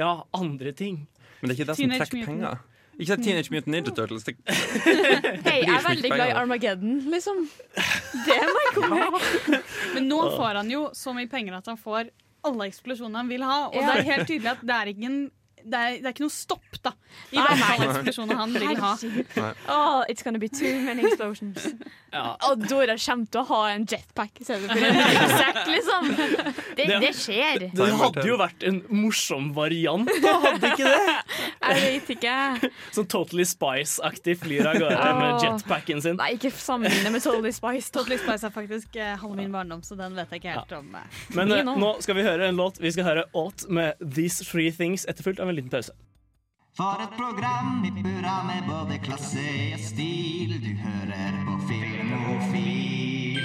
Ja, 0.00 0.22
andre 0.36 0.72
ting. 0.72 1.02
Men 1.40 1.50
det 1.50 1.56
er 1.56 1.60
ikke 1.60 1.68
det 1.68 1.76
som 1.76 1.92
trekker 1.92 2.26
penger. 2.30 2.64
Ikke 2.96 3.18
det 3.18 3.26
Teenage 3.26 3.52
Mutant 3.52 3.72
Ninja 3.74 3.92
Turtles. 3.92 4.24
Det, 4.24 4.34
Hei, 5.46 5.58
jeg 5.60 5.72
er 5.72 5.82
veldig 5.84 6.10
glad 6.14 6.30
i. 6.30 6.36
Armageddon, 6.40 6.94
liksom. 7.12 7.42
Det 8.24 8.36
må 8.40 8.62
jeg 8.64 8.72
komme 8.78 9.00
med. 9.12 9.58
Men 9.92 10.08
nå 10.08 10.20
får 10.32 10.62
han 10.62 10.70
jo 10.72 10.86
så 10.96 11.12
mye 11.16 11.28
penger 11.28 11.58
at 11.58 11.68
han 11.68 11.76
får 11.80 12.08
alle 12.46 12.68
eksplosjonene 12.70 13.22
han 13.22 13.30
vil 13.30 13.44
ha. 13.46 13.58
Og 13.68 13.76
det 13.76 13.96
er 13.98 14.08
helt 14.12 14.30
tydelig 14.30 14.52
at 14.54 14.64
det 14.66 14.76
er 14.76 14.92
ikke, 14.92 15.10
en, 15.10 15.18
det 15.66 15.78
er, 15.82 15.96
det 16.00 16.06
er 16.10 16.14
ikke 16.14 16.24
noe 16.26 16.34
stopp 16.34 16.80
da 16.84 16.92
i 17.32 17.40
fall 17.40 17.82
eksplosjoner 17.86 18.36
han 18.38 18.52
vil 18.52 18.76
ha. 18.82 18.90
Oh, 19.72 20.02
it's 20.08 20.22
gonna 20.22 20.38
be 20.38 20.48
too 20.52 20.72
many 20.84 21.04
explosions. 21.08 21.64
Ja. 22.12 22.36
Og 22.48 22.62
Dora 22.68 22.94
kommer 23.00 23.26
til 23.32 23.40
å 23.40 23.44
ha 23.48 23.60
en 23.74 23.86
jetpack 23.88 24.38
i 24.40 24.46
en 24.52 24.66
ryggsekk, 24.68 25.60
liksom. 25.72 26.10
Det, 26.76 26.86
Det- 26.86 27.00
det 27.02 27.10
skjer. 27.16 27.64
Det 27.76 27.88
hadde 28.00 28.24
jo 28.28 28.36
vært 28.40 28.62
en 28.68 28.82
morsom 29.02 29.50
variant, 29.56 30.08
da, 30.22 30.34
hadde 30.44 30.70
ikke 30.72 30.92
det? 30.92 31.16
Jeg 31.66 31.80
vet 31.82 32.12
ikke. 32.16 32.36
Sånn 32.96 33.08
Totally 33.10 33.44
Spice-aktig 33.48 34.36
flyr 34.42 34.68
av 34.70 34.78
gårde 34.80 35.10
med 35.18 35.44
jetpacken 35.46 36.02
sin. 36.04 36.16
Nei, 36.20 36.30
ikke 36.36 36.52
sammenligne 36.52 37.10
med 37.16 37.24
Totally 37.24 37.52
Spice. 37.56 37.90
Totally 37.94 38.18
Spice 38.22 38.46
er 38.48 38.54
faktisk 38.54 38.96
eh, 39.00 39.16
halve 39.20 39.36
min 39.40 39.52
barndom, 39.52 39.82
så 39.86 39.96
den 39.98 40.14
vet 40.16 40.30
jeg 40.36 40.44
ikke 40.44 40.56
helt 40.60 40.76
om. 40.78 40.94
eh. 41.00 41.20
Men 41.36 41.52
eh, 41.56 41.64
nå 41.66 41.90
skal 42.04 42.18
vi 42.20 42.26
høre 42.28 42.48
en 42.52 42.56
låt. 42.60 42.78
Vi 42.80 42.92
skal 42.94 43.08
høre 43.08 43.26
Ought 43.36 43.66
med 43.72 43.96
These 44.04 44.44
Three 44.48 44.70
Things, 44.72 45.04
etterfulgt 45.10 45.40
av 45.42 45.50
en 45.50 45.55
liten 45.58 45.72
pause. 45.72 45.92
For 46.76 47.00
et 47.00 47.14
program 47.16 47.80
i 47.88 47.90
burra 48.02 48.42
med 48.44 48.66
både 48.68 48.98
klasse 49.04 49.44
og 49.72 49.80
stil. 49.80 50.56
Du 50.60 50.72
hører 50.82 51.38
på 51.46 51.54
Filmofil. 51.70 53.40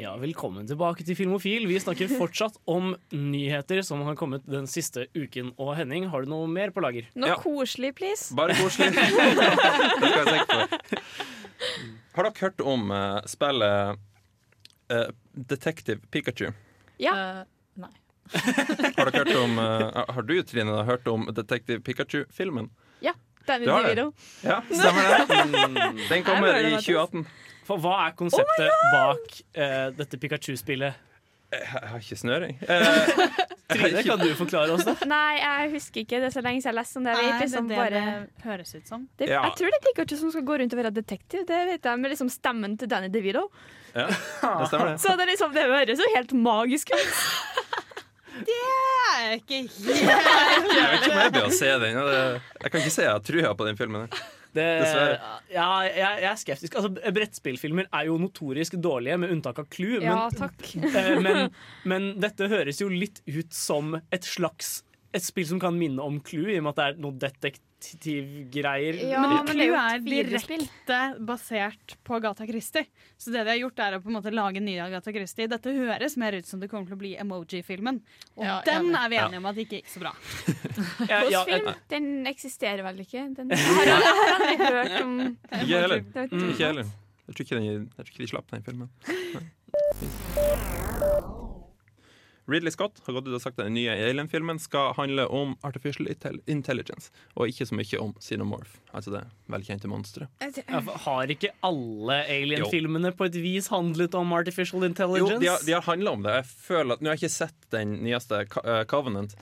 Ja, 0.00 0.14
Velkommen 0.16 0.64
tilbake 0.68 1.04
til 1.04 1.16
Filmofil. 1.18 1.66
Vi 1.68 1.76
snakker 1.82 2.08
fortsatt 2.16 2.54
om 2.70 2.94
nyheter 3.12 3.82
som 3.84 4.00
har 4.06 4.16
kommet 4.16 4.46
den 4.48 4.64
siste 4.70 5.04
uken. 5.12 5.50
Og 5.60 5.74
Henning, 5.76 6.06
har 6.12 6.24
du 6.24 6.30
noe 6.32 6.46
mer 6.48 6.72
på 6.72 6.80
lager? 6.84 7.10
Noe 7.14 7.34
Ja. 7.34 7.36
koselig, 7.42 7.92
please. 7.98 8.30
bare 8.34 8.54
koselig. 8.56 8.94
det 8.96 9.04
skal 9.10 10.24
jeg 10.24 10.26
tenke 10.30 10.46
på. 10.48 11.02
Har 12.16 12.26
dere 12.26 12.40
hørt 12.40 12.60
om 12.64 12.90
uh, 12.90 13.20
spillet 13.28 13.98
uh, 14.90 15.10
Detective 15.36 16.00
Pikachu? 16.10 16.48
Ja. 16.98 17.12
Uh, 17.12 17.44
nei. 17.84 17.92
Har, 18.96 19.10
dere 19.10 19.24
hørt 19.24 19.36
om, 19.40 19.58
uh, 19.58 20.04
har 20.14 20.22
du, 20.22 20.36
Trine, 20.46 20.84
hørt 20.86 21.08
om 21.10 21.26
Detective 21.34 21.82
Pikachu-filmen? 21.82 22.70
Den 23.46 23.62
Du 23.62 23.70
har 23.70 23.82
det? 23.82 24.12
Ja, 24.42 24.62
stemmer 24.70 25.02
det. 25.02 26.08
Den 26.08 26.24
kommer 26.24 26.58
i 26.60 26.70
2018. 26.70 27.26
For 27.66 27.78
Hva 27.82 27.94
er 28.08 28.16
konseptet 28.18 28.82
bak 28.92 29.38
uh, 29.58 29.86
dette 29.96 30.18
Pikachu-spillet? 30.18 31.06
Jeg 31.50 31.66
har 31.66 31.98
ikke 31.98 32.14
snøring. 32.14 32.60
Eh, 32.62 33.08
Trine, 33.72 34.02
kan 34.06 34.20
du 34.22 34.28
forklare 34.38 34.70
oss 34.70 34.84
det? 34.86 34.92
Nei, 35.10 35.40
jeg 35.40 35.72
husker 35.72 36.04
ikke. 36.04 36.20
Det 36.22 36.28
er 36.28 36.34
så 36.36 36.42
lenge 36.46 36.62
siden 36.62 36.70
jeg 36.70 36.78
lest 36.78 36.98
om 37.00 37.08
det. 37.08 37.14
Jeg 37.16 37.26
Er 37.26 37.32
det 37.32 37.48
liksom 37.48 37.70
det 37.70 37.78
bare 37.80 38.02
det 38.04 38.44
høres 38.44 38.70
ut 38.76 38.92
som? 38.92 39.08
det, 39.18 39.30
Ja. 39.32 39.42
Jeg 39.48 39.56
tror 39.58 39.74
det 39.74 39.80
er 39.80 39.84
Pikachu 39.88 40.16
som 40.20 40.30
skal 40.30 40.46
gå 40.46 40.60
rundt 40.62 40.76
og 40.76 40.82
være 40.82 40.94
detektiv. 40.94 41.42
Det 41.48 41.60
vet 41.72 41.90
jeg, 41.90 42.02
Med 42.04 42.14
liksom 42.14 42.30
stemmen 42.30 42.78
til 42.78 42.90
Danny 42.90 43.10
DeVito. 43.10 43.48
ja, 43.96 44.06
det 44.06 44.70
stemmer 44.70 44.92
det. 44.92 45.00
Så 45.02 45.16
det, 45.18 45.26
liksom, 45.32 45.54
det 45.54 45.66
høres 45.74 45.98
jo 45.98 46.10
helt 46.14 46.36
magisk 46.38 46.94
ut. 46.94 47.89
Det 48.46 48.58
er 49.20 49.32
ikke 49.38 49.62
helt 49.62 49.78
Jeg 50.80 50.90
vet 50.90 51.00
ikke 51.00 51.14
om 51.14 51.22
jeg 51.22 51.32
bør 51.36 51.48
se 51.54 51.72
den. 51.84 51.96
Jeg 52.00 52.70
kan 52.72 52.82
ikke 52.82 52.92
si 52.94 53.02
jeg 53.04 53.12
har 53.12 53.24
trua 53.24 53.54
på 53.58 53.66
den 53.68 53.80
filmen. 53.80 54.12
det 54.56 54.66
ja, 55.54 55.66
jeg, 55.86 55.94
jeg 56.24 56.28
er 56.32 56.38
skeptisk. 56.40 56.76
Altså, 56.80 57.12
brettspillfilmer 57.14 57.90
er 57.92 58.08
jo 58.08 58.18
notorisk 58.18 58.78
dårlige, 58.82 59.18
med 59.22 59.34
unntak 59.36 59.60
av 59.62 59.68
Clue. 59.70 60.00
Ja, 60.02 60.28
Men, 60.74 60.90
eh, 60.90 61.10
men, 61.22 61.42
men 61.84 62.08
dette 62.22 62.50
høres 62.50 62.80
jo 62.82 62.90
litt 62.90 63.22
ut 63.28 63.54
som 63.54 63.94
et 64.10 64.26
slags 64.26 64.80
et 65.10 65.24
spill 65.24 65.46
som 65.48 65.60
kan 65.62 65.74
minne 65.74 66.02
om 66.04 66.20
Clue, 66.22 66.52
i 66.54 66.58
og 66.60 66.66
med 66.68 66.72
at 66.74 66.78
det 66.78 66.84
er 66.86 66.98
noe 67.02 67.16
detektivgreier. 67.18 68.98
Ja, 69.10 69.22
Men 69.24 69.32
er 69.40 69.48
Clue 69.48 69.64
et 69.66 69.78
er 69.80 70.04
direkte 70.04 70.98
basert 71.26 71.96
på 72.06 72.14
Agatha 72.20 72.46
Christie. 72.46 72.86
Så 73.18 73.32
det 73.34 73.42
de 73.42 73.50
har 73.50 73.58
gjort, 73.58 73.82
er 73.82 73.96
å 73.98 74.02
på 74.04 74.12
en 74.12 74.18
måte 74.20 74.32
lage 74.34 74.62
nye 74.62 74.84
Agatha 74.84 75.10
Christie. 75.14 75.48
Dette 75.50 75.74
høres 75.74 76.14
mer 76.20 76.38
ut 76.38 76.46
som 76.46 76.62
det 76.62 76.70
kommer 76.70 76.86
til 76.86 76.98
å 76.98 77.00
bli 77.02 77.12
Emoji-filmen. 77.18 77.98
Og 78.38 78.46
Ja, 78.46 78.60
den 78.66 78.94
er 78.94 79.10
vi 79.10 79.18
enige 79.18 79.42
om 79.42 79.50
at 79.50 79.58
det 79.58 79.66
ikke 79.66 79.80
gikk 79.80 79.90
så 79.96 80.04
bra. 80.04 80.14
Ja, 81.10 81.24
ja, 81.32 81.42
Film, 81.48 81.72
den 81.90 82.08
eksisterer 82.30 82.84
vel 82.86 83.02
ikke? 83.02 83.26
Den 83.34 83.50
har 83.56 83.90
jeg 83.90 83.98
har 84.04 84.34
aldri 84.36 84.54
hørt 84.62 84.96
om 85.00 85.16
Ikke 85.58 85.82
heller. 85.82 86.06
Ikke 86.28 86.64
heller. 86.68 86.94
Jeg 87.30 87.34
tror 87.34 87.46
ikke, 87.46 87.60
jeg 87.64 87.82
tror 87.98 88.14
ikke 88.14 88.24
de 88.24 88.30
slapp 88.30 88.54
den 88.54 88.64
filmen. 88.66 88.94
Nei. 89.34 90.86
Ridley 92.50 92.72
Scott 92.74 93.00
har 93.06 93.14
gått 93.16 93.28
ut 93.28 93.36
og 93.36 93.42
sagt 93.42 93.58
at 93.58 93.68
den 93.68 93.76
nye 93.78 93.92
Alien-filmen 93.94 94.58
skal 94.62 94.92
handle 94.98 95.26
om 95.30 95.54
artificial 95.66 96.08
intelligence, 96.50 97.10
og 97.36 97.50
ikke 97.52 97.66
så 97.68 97.76
mye 97.78 98.00
om 98.02 98.14
xenomorph, 98.22 98.78
altså 98.96 99.14
det 99.14 99.22
velkjente 99.52 99.90
monsteret. 99.90 100.28
Har 101.06 101.32
ikke 101.34 101.52
alle 101.66 102.20
Alien-filmene 102.36 103.12
på 103.16 103.28
et 103.30 103.38
vis 103.40 103.70
handlet 103.72 104.14
om 104.18 104.32
artificial 104.36 104.82
Jo, 104.82 104.90
intelligence? 104.92 105.40
de 105.40 105.50
har, 105.52 105.66
de 105.66 105.76
har 105.78 105.86
handla 105.86 106.16
om 106.18 106.26
det. 106.26 106.38
Jeg 106.40 106.48
føler 106.66 106.96
at, 106.96 107.04
Nå 107.04 107.10
har 107.12 107.18
jeg 107.18 107.24
ikke 107.24 107.38
sett 107.38 107.70
den 107.74 107.94
nyeste 108.04 108.42
eh, 108.44 108.82
Covenant, 108.90 109.36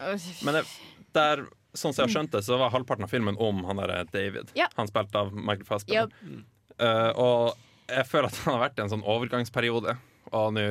men 0.47 0.61
jeg, 0.61 0.69
der, 1.17 1.47
sånn 1.73 1.95
som 1.95 2.03
jeg 2.03 2.09
har 2.09 2.15
skjønt 2.19 2.37
det, 2.37 2.45
så 2.47 2.59
var 2.61 2.75
halvparten 2.75 3.07
av 3.09 3.13
filmen 3.13 3.39
om 3.41 3.65
han 3.69 3.81
der 3.83 4.05
David. 4.13 4.53
Ja. 4.59 4.69
Han 4.77 4.91
spilte 4.91 5.25
av 5.25 5.33
Michael 5.35 5.67
Fassbender. 5.69 6.13
Ja. 6.13 6.45
Uh, 6.79 7.11
og 7.19 7.89
jeg 7.89 8.07
føler 8.07 8.29
at 8.31 8.39
han 8.45 8.55
har 8.55 8.63
vært 8.69 8.79
i 8.79 8.85
en 8.85 8.93
sånn 8.93 9.05
overgangsperiode. 9.09 9.97
Og 10.33 10.53
nå 10.53 10.63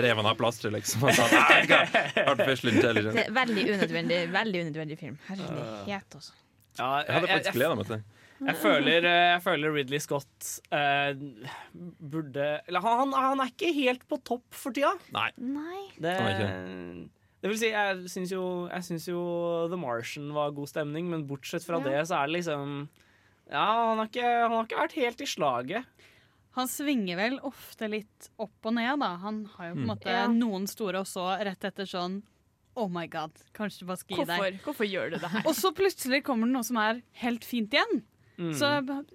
rev 0.00 0.16
han 0.20 0.26
av 0.30 0.36
plasteret, 0.38 0.72
liksom. 0.78 1.02
Og 1.04 1.12
sa 1.16 1.26
artificial 2.24 2.72
intelligence. 2.74 3.14
Det 3.18 3.26
er 3.28 3.34
veldig 3.36 3.64
unødvendig, 3.74 4.18
veldig 4.32 4.62
unødvendig 4.66 4.98
film. 5.00 5.18
Herlighet, 5.28 6.16
altså. 6.20 6.32
Ja, 6.78 6.88
Jeg 7.04 7.14
hadde 7.14 7.28
faktisk 7.30 7.54
gleda 7.58 7.74
meg 7.78 7.86
til 7.86 7.94
den. 7.96 8.04
jeg, 8.48 8.56
føler, 8.58 9.04
eh, 9.06 9.26
jeg 9.34 9.42
føler 9.44 9.74
Ridley 9.76 10.00
Scott 10.02 10.48
eh, 10.74 11.12
burde 12.10 12.46
Eller 12.66 12.82
han, 12.82 13.12
han 13.14 13.42
er 13.44 13.52
ikke 13.52 13.70
helt 13.76 14.02
på 14.10 14.18
topp 14.26 14.46
for 14.58 14.74
tida. 14.74 14.90
Nei. 15.14 15.28
Nei. 15.38 15.84
Det, 16.02 16.16
det 17.44 17.52
vil 17.52 17.60
si, 17.60 17.70
jeg 17.70 18.10
syns 18.10 18.32
jo, 18.34 18.42
jeg 18.72 18.86
syns 18.88 19.06
jo 19.10 19.20
The 19.70 19.78
Martian 19.78 20.32
var 20.34 20.50
god 20.56 20.70
stemning, 20.72 21.06
men 21.12 21.26
bortsett 21.28 21.66
fra 21.66 21.78
Ja. 21.78 21.86
det, 21.90 22.02
så 22.10 22.18
er 22.22 22.30
det 22.32 22.38
liksom 22.40 22.74
Ja, 23.52 23.64
han 23.92 24.00
har 24.02 24.08
ikke, 24.10 24.24
han 24.48 24.56
har 24.56 24.64
ikke 24.66 24.80
vært 24.82 24.98
helt 24.98 25.20
i 25.20 25.28
slaget. 25.28 25.84
Han 26.54 26.68
svinger 26.70 27.16
vel 27.18 27.40
ofte 27.42 27.88
litt 27.90 28.28
opp 28.38 28.68
og 28.70 28.74
ned, 28.76 29.00
da. 29.02 29.12
Han 29.24 29.44
har 29.56 29.70
jo 29.72 29.74
på 29.74 29.78
en 29.78 29.84
Mm. 29.84 29.90
måte 29.90 30.06
Ja. 30.12 30.26
noen 30.30 30.66
store, 30.70 31.00
og 31.02 31.06
så 31.06 31.28
rett 31.42 31.64
etter 31.64 31.84
sånn 31.86 32.22
Oh 32.76 32.88
my 32.90 33.06
god, 33.06 33.30
kanskje 33.54 33.80
du 33.80 33.86
bare 33.86 33.96
skal 33.98 34.16
gi 34.18 34.24
deg. 34.24 34.40
Hvorfor, 34.40 34.62
hvorfor 34.64 34.86
gjør 34.90 35.10
du 35.12 35.18
det 35.22 35.28
her? 35.30 35.42
Og 35.46 35.54
så 35.54 35.70
plutselig 35.72 36.24
kommer 36.26 36.46
det 36.48 36.54
noe 36.56 36.64
som 36.66 36.76
er 36.76 37.02
helt 37.22 37.44
fint 37.46 37.70
igjen. 37.70 38.02
Mm. 38.36 38.50
Så 38.58 38.66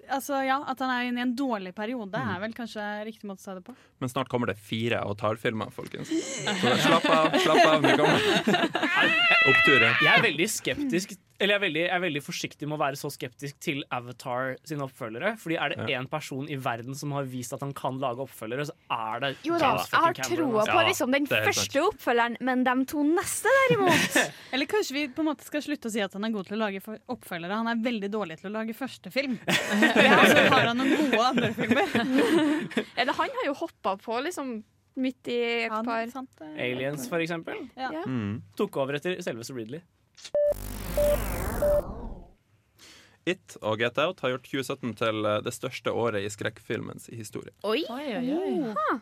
altså, 0.08 0.38
ja, 0.48 0.64
at 0.64 0.80
han 0.80 0.90
er 0.90 1.10
inne 1.10 1.20
i 1.20 1.22
en 1.28 1.36
dårlig 1.36 1.74
periode, 1.76 2.16
er 2.16 2.40
vel 2.40 2.54
kanskje 2.56 2.80
riktig 3.04 3.28
måte 3.28 3.44
å 3.44 3.50
si 3.50 3.56
det 3.58 3.66
på. 3.68 3.76
Men 4.00 4.08
snart 4.08 4.30
kommer 4.32 4.48
det 4.48 4.56
fire 4.64 5.02
Avatar-filmer, 5.04 5.74
folkens. 5.76 6.08
Så 6.62 6.72
slapp 6.88 7.04
av, 7.12 7.36
slapp 7.36 7.66
av. 7.68 7.84
Kommer. 8.00 8.80
Oppturer. 9.52 9.92
Jeg 10.06 10.14
er 10.14 10.24
veldig 10.24 10.48
skeptisk 10.56 11.18
eller 11.40 11.54
jeg 11.54 11.58
er, 11.58 11.64
veldig, 11.64 11.82
jeg 11.86 11.96
er 11.96 12.02
veldig 12.04 12.22
forsiktig 12.26 12.68
med 12.68 12.76
å 12.76 12.82
være 12.82 12.98
så 13.00 13.10
skeptisk 13.14 13.60
til 13.64 13.82
Avatar 13.96 14.58
sine 14.68 14.84
oppfølgere. 14.86 15.34
Fordi 15.40 15.56
er 15.58 15.70
det 15.74 15.78
Ja. 15.90 16.00
én 16.02 16.10
person 16.12 16.50
i 16.52 16.58
verden 16.60 16.96
som 16.96 17.12
har 17.16 17.24
vist 17.24 17.54
at 17.56 17.62
han 17.64 17.72
kan 17.74 17.98
lage 18.00 18.20
oppfølgere, 18.26 18.66
så 18.68 18.74
er 18.92 19.20
det 19.24 19.30
Jo 19.48 19.58
da, 19.58 19.70
James 19.78 19.90
jeg 19.90 20.00
har 20.00 20.14
troa 20.14 20.62
altså. 20.64 20.74
på 20.74 20.86
liksom, 20.90 21.12
den 21.16 21.28
første 21.28 21.84
oppfølgeren, 21.88 22.38
men 22.42 22.64
de 22.68 22.86
to 22.92 23.04
neste, 23.04 23.48
derimot 23.70 24.18
Eller 24.54 24.66
kanskje 24.66 24.94
vi 24.94 25.08
på 25.08 25.24
en 25.24 25.30
måte 25.32 25.48
skal 25.48 25.62
slutte 25.64 25.88
å 25.88 25.92
si 25.94 26.02
at 26.04 26.14
han 26.14 26.26
er 26.26 26.34
god 26.36 26.46
til 26.50 26.58
å 26.58 26.64
lage 26.66 26.82
oppfølgere. 27.08 27.60
Han 27.62 27.68
er 27.72 27.84
veldig 27.84 28.10
dårlig 28.12 28.40
til 28.42 28.50
å 28.52 28.54
lage 28.60 28.76
første 28.76 29.12
film. 29.14 29.38
ja, 29.48 30.20
så 30.28 30.44
har 30.52 30.68
han 30.72 30.78
noen 30.78 30.96
gode 31.12 31.24
andre 31.30 31.54
filmer. 31.54 31.88
Eller 33.00 33.14
han 33.14 33.38
har 33.40 33.48
jo 33.48 33.54
hoppa 33.62 33.96
på 34.02 34.20
liksom 34.26 34.60
midt 35.00 35.30
i 35.32 35.38
et 35.64 35.72
Ja, 35.72 35.80
par 35.86 36.10
sant. 36.12 36.42
Aliens, 36.60 37.08
for 37.08 37.24
eksempel. 37.24 37.62
Ja. 37.78 37.92
Ja. 37.94 38.04
Mm. 38.04 38.42
Tok 38.60 38.76
over 38.82 38.98
etter 39.00 39.16
selveste 39.24 39.56
Ridley. 39.56 39.80
It 43.30 43.58
og 43.62 43.78
Get 43.82 43.98
Out 44.02 44.22
har 44.24 44.32
gjort 44.34 44.48
2017 44.50 44.94
til 44.98 45.26
eh, 45.28 45.40
det 45.46 45.52
største 45.54 45.92
året 45.94 46.24
i 46.26 46.30
skrekkfilmens 46.34 47.10
historie. 47.14 47.52
Oi! 47.68 47.84
Oi, 47.92 48.06
oi. 48.18 48.54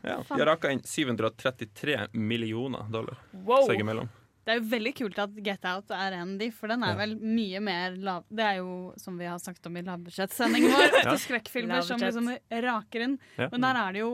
Ja, 0.04 0.18
de 0.20 0.40
har 0.42 0.48
raka 0.50 0.72
inn 0.74 0.82
733 0.84 2.10
millioner 2.18 2.90
dollar 2.92 3.22
Wow. 3.46 3.68
seg 3.70 3.84
imellom. 3.86 4.10
Det 4.48 4.54
er 4.56 4.60
jo 4.62 4.68
veldig 4.72 4.92
kult 4.96 5.18
at 5.20 5.38
Get 5.44 5.66
Out 5.68 5.92
er 5.92 6.16
en 6.22 6.34
av 6.34 6.42
de, 6.42 6.48
for 6.56 6.72
den 6.72 6.84
er 6.88 6.94
Ja. 6.96 7.00
vel 7.02 7.16
mye 7.20 7.60
mer 7.64 7.96
lav... 8.00 8.24
Det 8.32 8.44
er 8.48 8.60
jo, 8.62 8.94
som 9.00 9.18
vi 9.20 9.28
har 9.28 9.40
sagt 9.44 9.66
om 9.68 9.76
i 9.80 9.84
lavbudsjettsendingen 9.84 10.72
vår, 10.72 10.86
ofte 10.98 11.14
Ja. 11.14 11.16
skrekkfilmer 11.24 11.82
som 11.84 12.00
liksom 12.00 12.30
raker 12.68 13.04
inn. 13.08 13.18
Ja. 13.38 13.50
Men 13.52 13.64
der 13.68 13.80
er 13.86 13.92
det 13.98 14.04
jo 14.06 14.12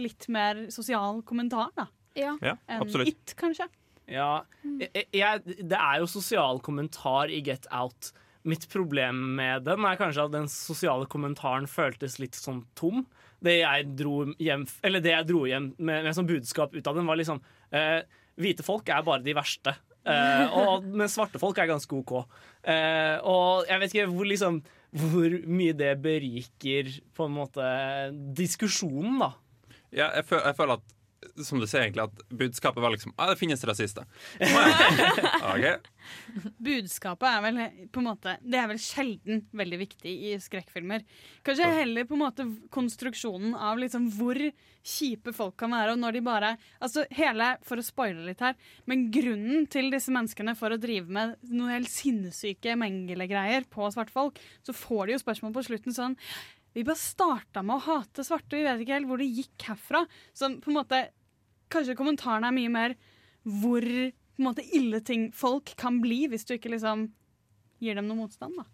litt 0.00 0.28
mer 0.32 0.66
sosial 0.72 1.20
kommentar, 1.28 1.68
da. 1.76 1.86
Ja. 2.16 2.36
Ja, 2.44 2.56
Enn. 2.68 2.88
It, 3.06 3.34
kanskje. 3.36 3.68
Ja, 4.10 4.44
jeg, 4.80 5.06
jeg, 5.16 5.56
det 5.64 5.78
er 5.78 6.02
jo 6.02 6.10
sosial 6.10 6.60
kommentar 6.64 7.32
i 7.32 7.40
Get 7.44 7.68
Out. 7.72 8.12
Mitt 8.44 8.66
problem 8.68 9.22
med 9.38 9.64
den 9.64 9.86
er 9.88 9.96
kanskje 9.96 10.26
at 10.26 10.34
den 10.34 10.50
sosiale 10.52 11.08
kommentaren 11.08 11.64
føltes 11.70 12.18
litt 12.20 12.36
sånn 12.36 12.60
tom. 12.76 13.06
Det 13.44 13.58
jeg 13.62 13.88
dro 13.96 14.18
hjem, 14.40 14.66
eller 14.84 15.04
det 15.04 15.14
jeg 15.14 15.28
dro 15.30 15.46
hjem 15.48 15.70
med, 15.78 16.04
med 16.04 16.16
som 16.16 16.28
budskap 16.28 16.76
ut 16.76 16.90
av 16.90 16.98
den, 16.98 17.08
var 17.08 17.20
liksom 17.20 17.40
eh, 17.72 18.04
Hvite 18.34 18.64
folk 18.66 18.88
er 18.90 19.04
bare 19.06 19.22
de 19.22 19.32
verste. 19.36 19.76
Eh, 20.04 20.56
og, 20.60 20.84
men 20.84 21.08
svarte 21.08 21.40
folk 21.40 21.58
er 21.62 21.70
ganske 21.70 21.96
OK. 21.96 22.16
Eh, 22.68 23.16
og 23.24 23.70
jeg 23.70 23.80
vet 23.80 23.94
ikke 23.94 24.10
hvor, 24.12 24.28
liksom, 24.28 24.60
hvor 25.00 25.38
mye 25.48 25.76
det 25.78 25.94
beriker 26.04 26.90
på 27.16 27.28
en 27.28 27.36
måte 27.38 27.70
diskusjonen, 28.36 29.22
da. 29.22 29.30
Ja, 29.94 30.10
jeg, 30.18 30.26
føl, 30.26 30.42
jeg 30.42 30.58
føler 30.58 30.80
at 30.80 30.93
som 31.44 31.60
du 31.60 31.66
sier 31.66 31.86
egentlig, 31.86 32.06
at 32.06 32.22
budskapet 32.28 32.82
var 32.82 32.94
liksom 32.94 33.14
ah, 33.16 33.30
det 33.30 33.38
finnes 33.40 33.64
rasister. 33.64 34.06
okay. 35.54 35.76
Budskapet 36.58 37.28
er 37.28 37.42
vel 37.44 37.60
på 37.92 38.02
en 38.02 38.08
måte 38.10 38.34
Det 38.44 38.58
er 38.60 38.68
vel 38.68 38.80
sjelden 38.82 39.44
veldig 39.56 39.80
viktig 39.84 40.14
i 40.30 40.34
skrekkfilmer. 40.42 41.04
Kanskje 41.46 41.70
heller 41.80 42.08
på 42.08 42.16
en 42.18 42.24
måte 42.24 42.48
konstruksjonen 42.74 43.54
av 43.56 43.80
liksom 43.80 44.10
hvor 44.18 44.40
kjipe 44.84 45.32
folk 45.32 45.56
kan 45.60 45.72
være, 45.72 45.94
og 45.94 46.00
når 46.02 46.18
de 46.18 46.24
bare 46.24 46.50
Altså 46.84 47.06
hele, 47.14 47.54
for 47.64 47.80
å 47.80 47.84
spoile 47.84 48.26
litt 48.26 48.42
her, 48.44 48.56
men 48.90 49.06
grunnen 49.14 49.68
til 49.70 49.88
disse 49.92 50.12
menneskene 50.12 50.56
for 50.58 50.74
å 50.74 50.80
drive 50.80 51.08
med 51.08 51.38
noen 51.48 51.76
helt 51.78 51.92
sinnssyke 51.92 52.76
mengelegreier 52.80 53.68
på 53.70 53.88
svartfolk, 53.94 54.40
så 54.66 54.76
får 54.76 55.06
de 55.06 55.16
jo 55.16 55.22
spørsmål 55.24 55.54
på 55.56 55.64
slutten 55.70 55.96
sånn 55.96 56.18
vi 56.74 56.84
bare 56.86 56.98
starta 56.98 57.62
med 57.62 57.78
å 57.78 57.84
hate 57.86 58.24
svarte, 58.26 58.58
vi 58.58 58.66
vet 58.66 58.82
ikke 58.82 58.96
helt 58.98 59.10
hvor 59.10 59.20
det 59.22 59.30
gikk 59.30 59.68
herfra. 59.70 60.04
Så 60.34 60.50
på 60.60 60.72
en 60.72 60.80
måte 60.80 61.06
Kanskje 61.72 61.94
kommentaren 61.96 62.44
er 62.46 62.52
mye 62.54 62.70
mer 62.70 62.92
hvor 63.42 63.82
på 63.82 64.42
en 64.42 64.46
måte, 64.46 64.62
ille 64.76 65.00
ting 65.02 65.30
folk 65.34 65.72
kan 65.80 65.96
bli 66.02 66.26
hvis 66.30 66.44
du 66.46 66.52
ikke 66.56 66.70
liksom 66.74 67.06
gir 67.82 67.96
dem 67.98 68.06
noe 68.06 68.18
motstand. 68.18 68.58
da. 68.60 68.66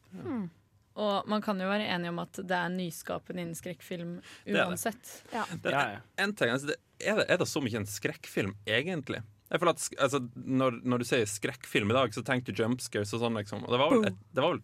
Og 1.00 1.28
man 1.30 1.42
kan 1.44 1.60
jo 1.60 1.68
være 1.70 1.86
enig 1.94 2.10
om 2.10 2.20
at 2.20 2.40
det 2.42 2.56
er 2.56 2.72
nyskapende 2.74 3.44
innen 3.44 3.56
skrekkfilm 3.56 4.16
uansett. 4.18 5.00
det. 5.30 5.36
er 5.38 5.62
Det, 5.62 5.74
Ja, 5.74 5.84
ja. 5.94 6.00
En 6.24 6.34
ting, 6.36 6.52
altså, 6.52 6.74
er, 6.98 7.20
det, 7.22 7.26
er 7.28 7.40
det 7.40 7.48
så 7.48 7.62
mye 7.64 7.80
en 7.80 7.88
skrekkfilm, 7.88 8.56
egentlig? 8.66 9.22
Jeg 9.50 9.62
føler 9.62 9.76
at 9.76 9.86
altså, 10.06 10.20
når, 10.34 10.80
når 10.86 11.02
du 11.02 11.08
sier 11.08 11.30
skrekkfilm 11.30 11.92
i 11.92 11.96
dag, 11.96 12.12
så 12.14 12.24
tenker 12.26 12.52
du 12.54 12.62
jumpscares 12.62 13.14
og 13.16 13.24
sånn, 13.24 13.38
liksom. 13.40 13.64
Og 13.66 13.72
det 13.74 13.80
var 13.80 13.94
vel, 13.94 14.08
et, 14.10 14.20
det 14.34 14.44
var 14.44 14.56
vel 14.56 14.62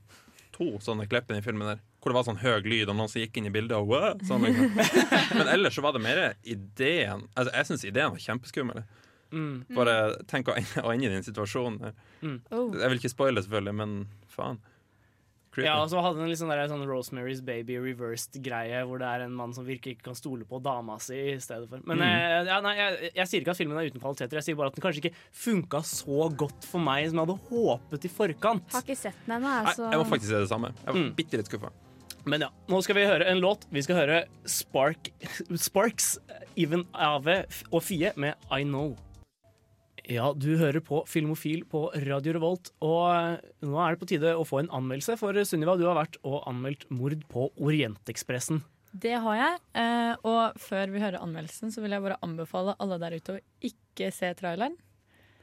to 0.57 0.68
sånne 0.83 1.09
klipp 1.11 1.31
i 1.31 1.37
den 1.37 1.46
filmen 1.46 1.72
der. 1.72 1.83
Hvor 2.06 2.12
det 2.14 2.18
var 2.20 2.26
sånn 2.28 2.38
høy 2.38 2.60
lyd, 2.62 2.86
og 2.92 2.94
noen 2.94 3.10
som 3.10 3.18
gikk 3.18 3.40
inn 3.40 3.48
i 3.48 3.50
bildet 3.50 3.74
og 3.74 4.20
sånn, 4.28 4.44
liksom. 4.46 4.76
Men 5.40 5.48
ellers 5.50 5.74
så 5.74 5.82
var 5.82 5.96
det 5.96 6.04
mer 6.04 6.20
ideen 6.46 7.24
Altså, 7.34 7.50
jeg 7.50 7.66
syns 7.72 7.82
ideen 7.90 8.12
var 8.14 8.22
kjempeskummel. 8.22 8.84
Mm. 9.34 9.64
Bare 9.74 9.96
tenk 10.30 10.46
å 10.46 10.54
ende, 10.54 10.94
i 11.02 11.10
den 11.10 11.26
situasjonen. 11.26 11.90
Mm. 12.22 12.38
Oh. 12.54 12.70
Jeg 12.78 12.92
vil 12.94 13.00
ikke 13.02 13.10
spoile, 13.10 13.42
selvfølgelig, 13.42 13.74
men 13.82 13.96
faen. 14.30 14.62
Creepy. 15.56 15.66
Ja, 15.66 15.78
og 15.82 15.88
så 15.90 15.98
hadde 16.04 16.20
den 16.20 16.28
litt 16.30 16.38
sånn, 16.38 16.50
der, 16.52 16.68
sånn 16.70 16.82
Rosemary's 16.86 17.40
Baby 17.42 17.78
reversed-greie, 17.80 18.82
hvor 18.86 19.00
det 19.00 19.08
er 19.08 19.24
en 19.24 19.32
mann 19.34 19.54
som 19.56 19.64
virkelig 19.66 19.96
ikke 19.96 20.10
kan 20.12 20.18
stole 20.18 20.44
på 20.46 20.60
dama 20.62 20.98
si 21.02 21.16
i 21.32 21.38
stedet 21.42 21.66
for. 21.70 21.80
Men 21.88 21.98
Mm. 21.98 22.04
eh, 22.06 22.50
ja, 22.52 22.58
nei, 22.60 22.74
jeg, 22.76 23.10
jeg 23.16 23.26
sier 23.32 23.40
ikke 23.42 23.54
at 23.56 23.60
filmen 23.64 23.80
er 23.80 23.88
uten 23.90 24.02
kvaliteter, 24.04 24.36
jeg 24.38 24.44
sier 24.50 24.58
bare 24.60 24.68
at 24.70 24.76
den 24.78 24.84
kanskje 24.84 25.02
ikke 25.06 25.14
funka 25.32 25.80
så 25.90 26.28
godt 26.44 26.68
for 26.70 26.78
meg 26.86 27.08
som 27.10 27.18
jeg 27.18 27.26
hadde 27.26 27.38
håpet 27.50 28.04
i 28.06 28.12
forkant. 28.12 28.70
Har 28.76 28.84
ikke 28.86 28.98
sett 29.00 29.18
den 29.26 29.38
ennå, 29.40 29.48
Nei, 29.48 29.72
jeg, 29.74 29.90
jeg 29.96 30.02
må 30.04 30.08
faktisk 30.12 30.30
si 30.30 30.38
det 30.44 30.52
samme. 30.52 30.70
Jeg 30.84 30.92
var 30.92 31.00
Mm. 31.02 31.10
bitte 31.16 31.40
litt 31.40 31.48
skuffa. 31.50 31.72
Men 32.26 32.42
ja, 32.42 32.48
nå 32.66 32.80
skal 32.82 32.96
vi 32.98 33.06
høre 33.06 33.26
en 33.30 33.38
låt. 33.38 33.68
Vi 33.70 33.82
skal 33.86 34.00
høre 34.00 34.22
Spark, 34.50 35.12
Sparks, 35.62 36.16
Even 36.58 36.82
Ave 36.90 37.44
og 37.70 37.84
Fie 37.86 38.10
med 38.18 38.34
I 38.50 38.64
Know. 38.66 38.96
Ja, 40.10 40.32
du 40.34 40.52
hører 40.58 40.82
på 40.86 41.00
Filmofil 41.10 41.64
på 41.70 41.88
Radio 42.06 42.36
Revolt, 42.36 42.70
og 42.82 43.08
eh, 43.10 43.46
nå 43.66 43.78
er 43.82 43.94
det 43.94 44.00
på 44.02 44.08
tide 44.10 44.34
å 44.38 44.44
få 44.46 44.60
en 44.62 44.70
anmeldelse. 44.74 45.16
For 45.18 45.38
Sunniva, 45.46 45.74
du 45.78 45.86
har 45.86 45.98
vært 45.98 46.18
og 46.22 46.44
anmeldt 46.50 46.86
mord 46.94 47.18
på 47.30 47.48
Orientekspressen. 47.58 48.60
Det 48.96 49.16
har 49.22 49.38
jeg. 49.38 49.62
Eh, 49.82 50.26
og 50.26 50.58
før 50.62 50.94
vi 50.94 51.02
hører 51.02 51.22
anmeldelsen, 51.22 51.74
så 51.74 51.82
vil 51.82 51.94
jeg 51.94 52.04
bare 52.06 52.20
anbefale 52.26 52.76
alle 52.82 53.00
der 53.02 53.18
ute 53.18 53.34
å 53.34 53.42
ikke 53.70 54.12
se 54.14 54.30
traileren. 54.38 54.78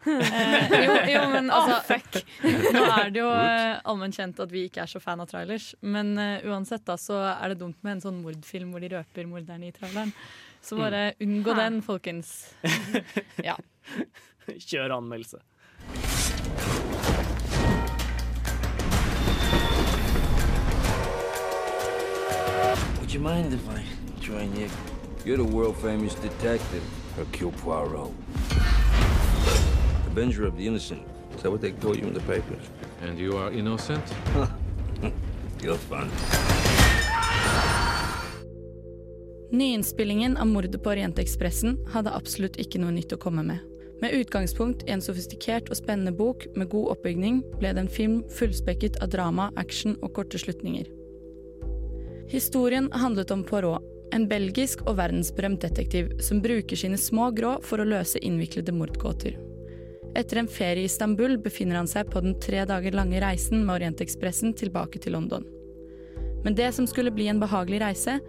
Eh, 0.06 0.74
jo, 0.84 0.96
jo, 1.14 1.22
men 1.32 1.48
altså 1.54 1.98
Nå 2.76 2.82
er 2.92 3.12
det 3.14 3.22
jo 3.22 3.30
eh, 3.32 3.80
allment 3.88 4.16
kjent 4.18 4.42
at 4.44 4.52
vi 4.52 4.66
ikke 4.68 4.84
er 4.84 4.92
så 4.92 5.00
fan 5.04 5.22
av 5.24 5.30
trailers, 5.32 5.70
men 5.82 6.14
eh, 6.20 6.44
uansett 6.50 6.84
da, 6.88 6.98
så 7.00 7.20
er 7.34 7.54
det 7.54 7.62
dumt 7.62 7.80
med 7.86 7.98
en 7.98 8.04
sånn 8.08 8.20
mordfilm 8.24 8.74
hvor 8.74 8.84
de 8.84 8.92
røper 8.96 9.30
morderen 9.30 9.64
i 9.68 9.72
traileren. 9.76 10.12
Så 10.64 10.78
bare 10.80 11.14
unngå 11.24 11.56
Hæ. 11.56 11.60
den, 11.64 11.82
folkens. 11.84 12.36
Ja. 13.50 13.58
Kjør 14.48 14.98
anmeldelse. 15.00 15.40
Would 23.00 23.14
you 23.14 23.20
mind 23.20 23.54
if 23.54 23.68
I 23.70 23.84
join 24.22 24.56
you? 24.56 24.70
You're 25.26 25.38
the 25.38 25.44
world 25.44 25.78
famous 25.78 26.16
detective, 26.16 26.84
Hercule 27.16 27.52
Poirot. 27.52 28.12
Avenger 30.14 30.46
of 30.46 30.58
the 30.58 30.68
innocent. 30.68 31.02
Is 31.36 31.42
that 31.42 31.52
what 31.52 31.62
they 31.62 31.72
call 31.72 31.96
you 31.98 32.08
in 32.08 32.14
the 32.14 32.20
papers? 32.20 32.62
And 33.02 33.18
you 33.18 33.36
are 33.38 33.52
innocent? 33.52 34.04
You're 35.64 35.78
fun. 35.90 36.10
Nyinnspillingen 39.52 40.38
av 40.38 40.48
mordet 40.48 40.84
på 40.84 40.90
Orientekspressen 40.90 41.80
hadde 41.94 42.14
absolutt 42.14 42.60
ikke 42.62 42.82
noe 42.82 42.94
nytt 42.94 43.14
å 43.14 43.18
komme 43.18 43.42
med. 43.48 43.64
Med 44.02 44.14
utgangspunkt 44.14 44.84
i 44.86 44.94
en 44.94 45.02
sofistikert 45.02 45.72
og 45.72 45.80
spennende 45.80 46.14
bok 46.14 46.46
med 46.54 46.70
god 46.70 46.92
oppbygning, 46.94 47.40
ble 47.58 47.72
det 47.74 47.82
en 47.82 47.90
film 47.90 48.20
fullspekket 48.38 49.00
av 49.02 49.10
drama, 49.16 49.48
action 49.58 49.96
og 50.04 50.14
korte 50.14 50.38
slutninger. 50.38 50.92
Historien 52.30 52.92
handlet 52.94 53.34
om 53.34 53.42
Poirot, 53.42 53.82
en 54.14 54.30
belgisk 54.30 54.86
og 54.86 55.00
verdensberømt 55.02 55.66
detektiv 55.66 56.14
som 56.22 56.44
bruker 56.46 56.78
sine 56.78 57.02
små 57.02 57.32
grå 57.34 57.56
for 57.66 57.82
å 57.82 57.90
løse 57.96 58.22
innviklede 58.22 58.78
mordgåter. 58.78 59.40
Etter 60.16 60.38
en 60.38 60.48
ferie 60.48 60.82
i 60.82 60.86
Istanbul 60.86 61.38
befinner 61.42 61.80
han 61.80 61.88
seg 61.90 62.12
på 62.14 62.22
den 62.22 62.36
tre 62.40 62.62
dager 62.70 62.94
lange 62.94 63.18
reisen 63.22 63.64
med 63.66 63.80
Orientekspressen 63.80 64.54
tilbake 64.54 65.02
til 65.02 65.16
London. 65.18 65.46
Men 66.44 66.56
det 66.56 66.70
som 66.76 66.86
skulle 66.88 67.12
bli 67.12 67.28
en 67.32 67.40
behagelig 67.42 67.80
reise, 67.82 68.20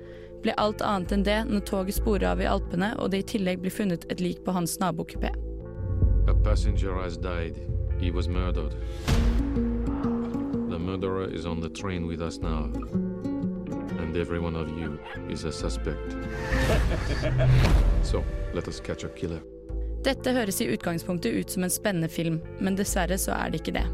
ble 0.45 0.55
alt 0.61 0.81
annet 0.85 1.13
enn 1.13 1.25
det 1.27 1.39
når 1.49 1.65
toget 1.69 1.99
sporer 1.99 2.31
av 2.31 2.41
i 2.41 2.49
Alpene 2.49 2.95
og 2.97 3.11
det 3.13 3.21
i 3.21 3.29
tillegg 3.35 3.61
blir 3.61 3.75
funnet 3.75 4.07
et 4.09 4.21
lik 4.25 4.41
på 4.45 4.55
hans 4.57 4.79
nabokupé. 4.81 5.33
The 10.71 10.79
murderer 10.79 11.29
is 11.29 11.47
on 11.47 11.61
the 11.61 11.69
train 11.69 12.07
with 12.07 12.23
us 12.23 12.39
now. 12.39 12.71
And 14.01 14.17
every 14.17 14.41
one 14.41 14.57
of 14.57 14.69
you 14.71 14.99
is 15.29 15.45
a 15.45 15.53
suspect. 15.53 16.17
So, 18.03 18.25
let 18.53 18.69
us 18.69 18.81
catch 18.81 19.05
a 19.05 19.09
killer. 19.09 19.41
Dette 20.05 20.35
høres 20.37 20.61
i 20.61 20.69
utgangspunktet 20.69 21.33
ut 21.33 21.53
som 21.55 21.65
en 21.65 21.73
spennende 21.73 22.11
film, 22.13 22.43
men 22.61 22.77
dessverre 22.77 23.17
så 23.21 23.33
er 23.39 23.53
det 23.53 23.63
ikke 23.63 23.79
det. 23.79 23.87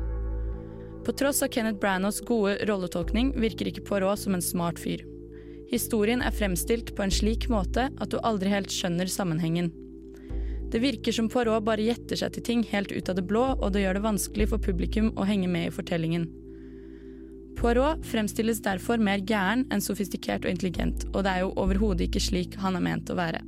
På 1.07 1.15
tross 1.17 1.43
av 1.43 1.53
Kenneth 1.55 1.79
Branaghs 1.79 2.19
gode 2.27 2.57
rolletolkning 2.69 3.31
virker 3.39 3.71
ikke 3.71 3.85
Poirot 3.87 4.19
som 4.19 4.35
en 4.35 4.43
smart 4.43 4.81
fyr. 4.83 5.05
Historien 5.71 6.21
er 6.27 6.35
fremstilt 6.35 6.91
på 6.97 7.05
en 7.05 7.15
slik 7.15 7.47
måte 7.53 7.87
at 7.95 8.11
du 8.11 8.19
aldri 8.27 8.51
helt 8.51 8.75
skjønner 8.75 9.07
sammenhengen. 9.07 9.71
Det 10.71 10.83
virker 10.83 11.15
som 11.15 11.31
Poirot 11.31 11.63
bare 11.67 11.87
gjetter 11.87 12.19
seg 12.19 12.35
til 12.35 12.47
ting 12.47 12.67
helt 12.73 12.91
ut 12.91 13.09
av 13.11 13.17
det 13.19 13.27
blå, 13.31 13.47
og 13.59 13.71
det 13.75 13.85
gjør 13.85 13.99
det 13.99 14.05
vanskelig 14.09 14.49
for 14.51 14.63
publikum 14.63 15.13
å 15.15 15.27
henge 15.31 15.51
med 15.51 15.71
i 15.71 15.75
fortellingen. 15.75 16.27
Poirot 17.59 18.03
fremstilles 18.07 18.63
derfor 18.67 18.99
mer 18.99 19.23
gæren 19.23 19.67
enn 19.71 19.83
sofistikert 19.85 20.47
og 20.47 20.55
intelligent, 20.57 21.07
og 21.15 21.23
det 21.23 21.37
er 21.37 21.47
jo 21.47 21.55
overhodet 21.55 22.09
ikke 22.09 22.23
slik 22.23 22.59
han 22.59 22.79
er 22.79 22.87
ment 22.87 23.11
å 23.11 23.19
være. 23.19 23.43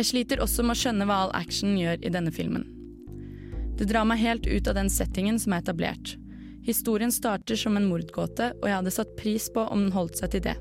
Jeg 0.00 0.06
sliter 0.14 0.40
også 0.40 0.64
med 0.64 0.72
å 0.72 0.80
skjønne 0.80 1.04
hva 1.04 1.16
all 1.26 1.32
action 1.36 1.74
gjør 1.76 1.98
i 2.00 2.10
denne 2.12 2.30
filmen. 2.32 2.62
Det 3.76 3.84
drar 3.90 4.06
meg 4.08 4.22
helt 4.22 4.46
ut 4.48 4.68
av 4.70 4.78
den 4.78 4.88
settingen 4.88 5.36
som 5.36 5.52
er 5.52 5.60
etablert. 5.60 6.14
Historien 6.64 7.12
starter 7.12 7.58
som 7.60 7.76
en 7.76 7.88
mordgåte, 7.90 8.46
og 8.62 8.64
jeg 8.64 8.78
hadde 8.78 8.94
satt 8.94 9.12
pris 9.18 9.50
på 9.52 9.60
om 9.60 9.82
den 9.84 9.92
holdt 9.92 10.16
seg 10.16 10.32
til 10.32 10.44
det. 10.46 10.54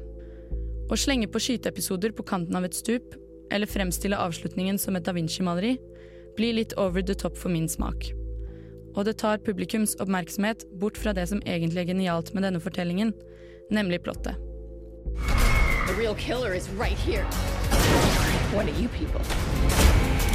Å 0.91 0.99
slenge 0.99 1.29
på 1.31 1.39
skyteepisoder 1.39 2.11
på 2.17 2.25
kanten 2.27 2.59
av 2.59 2.67
et 2.67 2.75
stup, 2.75 3.15
eller 3.47 3.71
fremstille 3.71 4.19
avslutningen 4.19 4.75
som 4.81 4.99
et 4.99 5.07
da 5.07 5.15
Vinci-maleri, 5.15 5.77
blir 6.35 6.59
litt 6.59 6.75
over 6.75 6.99
the 6.99 7.15
top 7.15 7.39
for 7.39 7.47
min 7.47 7.71
smak. 7.71 8.09
Og 8.97 9.07
det 9.07 9.21
tar 9.23 9.39
publikums 9.45 9.95
oppmerksomhet 10.03 10.67
bort 10.83 10.99
fra 10.99 11.15
det 11.15 11.29
som 11.31 11.39
egentlig 11.47 11.85
er 11.85 11.93
genialt 11.93 12.35
med 12.35 12.43
denne 12.43 12.59
fortellingen, 12.59 13.15
nemlig 13.71 14.03
plottet. 14.03 14.35
The 15.87 15.95
real 15.95 16.15
killer 16.15 16.51
is 16.53 16.67
right. 16.75 16.99
What 18.51 18.65
are 18.65 18.81
you 18.81 18.87
people? 18.87 19.21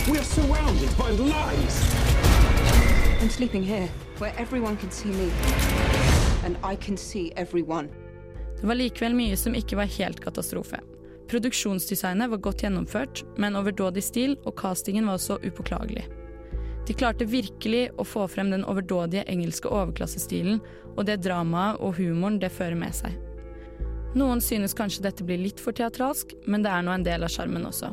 We 0.09 0.19
are 0.19 0.25
surrounded 0.25 0.89
by 0.97 1.11
lies. 1.11 1.95
I'm 3.21 3.29
sleeping 3.29 3.65
here, 3.65 3.89
where 4.19 4.33
everyone 4.39 4.77
can 4.77 4.91
see 4.91 5.09
me. 5.09 5.33
And 6.45 6.57
I 6.63 6.77
can 6.77 6.97
see 6.97 7.33
everyone. 7.37 7.89
Det 8.61 8.67
var 8.67 8.75
likevel 8.75 9.15
mye 9.15 9.37
som 9.37 9.55
ikke 9.55 9.77
var 9.77 9.91
helt 9.91 10.21
katastrofe. 10.23 10.79
Produksjonsdesignet 11.29 12.31
var 12.31 12.39
godt 12.39 12.63
gjennomført, 12.63 13.25
men 13.37 13.57
overdådig 13.57 14.05
stil, 14.07 14.37
og 14.45 14.55
castingen 14.63 15.11
var 15.11 15.19
også 15.19 15.41
upåklagelig. 15.43 16.07
De 16.87 16.95
klarte 16.95 17.27
virkelig 17.27 17.89
å 17.99 18.07
få 18.07 18.29
frem 18.31 18.55
den 18.55 18.63
overdådige 18.63 19.27
engelske 19.27 19.67
overklassestilen 19.69 20.63
og 20.95 21.03
det 21.11 21.19
dramaet 21.27 21.83
og 21.83 21.99
humoren 21.99 22.39
det 22.39 22.55
fører 22.55 22.79
med 22.79 22.95
seg. 22.95 23.19
Noen 24.15 24.39
synes 24.39 24.79
kanskje 24.79 25.03
dette 25.03 25.27
blir 25.27 25.43
litt 25.43 25.59
for 25.59 25.75
teatralsk, 25.75 26.37
men 26.47 26.63
det 26.63 26.71
er 26.71 26.87
nå 26.87 26.95
en 26.95 27.11
del 27.11 27.27
av 27.27 27.35
sjarmen 27.35 27.67
også. 27.67 27.91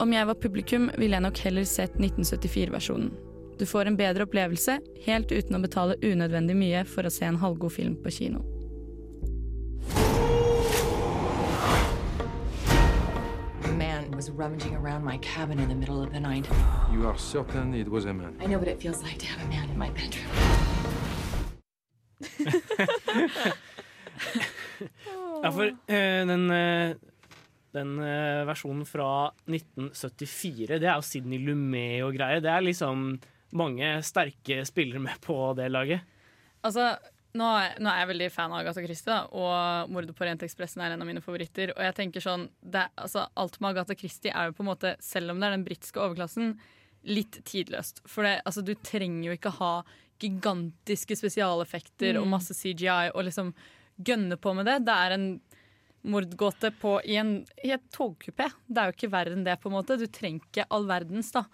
Om 0.00 0.12
jeg 0.12 0.26
var 0.26 0.34
publikum, 0.34 0.90
ville 0.98 1.16
jeg 1.16 1.22
nok 1.22 1.38
heller 1.44 1.64
sett 1.68 1.94
1974-versjonen. 2.00 3.12
Du 3.58 3.66
får 3.66 3.86
en 3.86 3.96
bedre 3.96 4.24
opplevelse, 4.26 4.78
helt 5.04 5.32
uten 5.32 5.58
å 5.58 5.60
betale 5.62 5.98
unødvendig 6.02 6.56
mye 6.56 6.84
for 6.88 7.06
å 7.06 7.12
se 7.12 7.28
en 7.28 7.38
halvgod 7.38 7.72
film 7.76 7.96
på 8.02 8.10
kino. 8.10 8.40
Man 13.76 14.10
was 14.16 14.30
rummaging 14.30 14.74
around 14.74 15.04
my 15.04 15.18
cabin 15.18 15.58
in 15.58 15.68
the 15.68 15.74
middle 15.74 16.02
of 16.02 16.12
the 16.12 16.20
night. 16.20 16.48
You 16.92 17.06
are 17.06 17.18
certain 17.18 17.74
it 17.74 17.88
was 17.88 18.04
a 18.06 18.12
man? 18.12 18.36
I 18.40 18.46
know 18.46 18.58
what 18.58 18.68
it 18.68 18.80
feels 18.80 19.02
like 19.02 19.18
to 19.18 19.26
have 19.26 19.44
a 19.44 19.48
man 19.48 19.70
in 19.70 19.78
my 19.78 19.90
bedroom. 19.90 20.26
Ja, 25.42 25.50
for 25.50 25.64
uh, 25.64 26.26
den, 26.26 26.50
eh, 26.50 26.96
den 27.72 27.94
eh, 28.04 28.42
versjonen 28.48 28.84
fra 28.88 29.32
1974, 29.48 30.78
det 30.78 30.88
er 30.88 30.98
jo 30.98 31.06
Sidney 31.06 31.40
Lumet 31.42 32.02
og 32.06 32.14
greier. 32.16 32.42
Det 32.44 32.50
er 32.52 32.64
liksom 32.66 33.06
mange 33.58 33.94
sterke 34.06 34.62
spillere 34.68 35.00
med 35.02 35.18
på 35.24 35.36
det 35.58 35.70
laget. 35.72 36.04
Altså, 36.64 36.90
nå 37.36 37.48
er, 37.58 37.74
nå 37.80 37.88
er 37.90 38.02
jeg 38.02 38.10
veldig 38.12 38.28
fan 38.32 38.52
av 38.52 38.60
Agatha 38.62 38.84
Christie, 38.84 39.10
da, 39.12 39.24
og 39.32 39.88
'Mordet 39.90 40.14
på 40.16 40.24
Orientekspressen' 40.24 40.82
er 40.84 40.92
en 40.92 41.02
av 41.02 41.08
mine 41.08 41.20
favoritter. 41.24 41.72
Og 41.76 41.82
jeg 41.82 41.94
tenker 41.96 42.20
sånn, 42.24 42.48
det, 42.62 42.86
altså, 42.96 43.26
Alt 43.36 43.58
med 43.60 43.72
Agatha 43.72 43.96
Christie 43.98 44.32
er 44.32 44.46
jo 44.50 44.52
på 44.58 44.64
en 44.64 44.70
måte, 44.72 44.96
selv 45.00 45.30
om 45.32 45.40
det 45.40 45.46
er 45.48 45.56
den 45.56 45.64
britiske 45.64 46.00
overklassen, 46.00 46.58
litt 47.04 47.40
tidløst. 47.44 48.00
For 48.06 48.22
det, 48.22 48.42
altså, 48.46 48.62
du 48.64 48.74
trenger 48.74 49.24
jo 49.32 49.36
ikke 49.36 49.56
ha 49.58 49.82
gigantiske 50.22 51.16
spesialeffekter 51.18 52.16
og 52.20 52.26
Mm. 52.26 52.30
masse 52.30 52.54
CGI 52.54 53.10
og 53.14 53.24
liksom 53.24 53.52
gønne 54.00 54.36
på 54.36 54.54
med 54.54 54.66
det. 54.66 54.84
Det 54.84 54.94
er 54.94 55.10
en 55.12 55.40
mordgåte 56.02 56.72
på, 56.80 56.96
i, 57.04 57.16
en, 57.20 57.36
i 57.62 57.72
et 57.74 57.84
togkupé. 57.94 58.48
Det 58.66 58.80
er 58.80 58.90
jo 58.90 58.96
ikke 58.96 59.12
verre 59.12 59.36
enn 59.36 59.44
det, 59.46 59.58
på 59.62 59.70
en 59.70 59.76
måte. 59.76 59.98
Du 60.00 60.08
trenger 60.10 60.42
ikke 60.48 60.66
all 60.74 60.88
verdens, 60.88 61.30
da. 61.34 61.44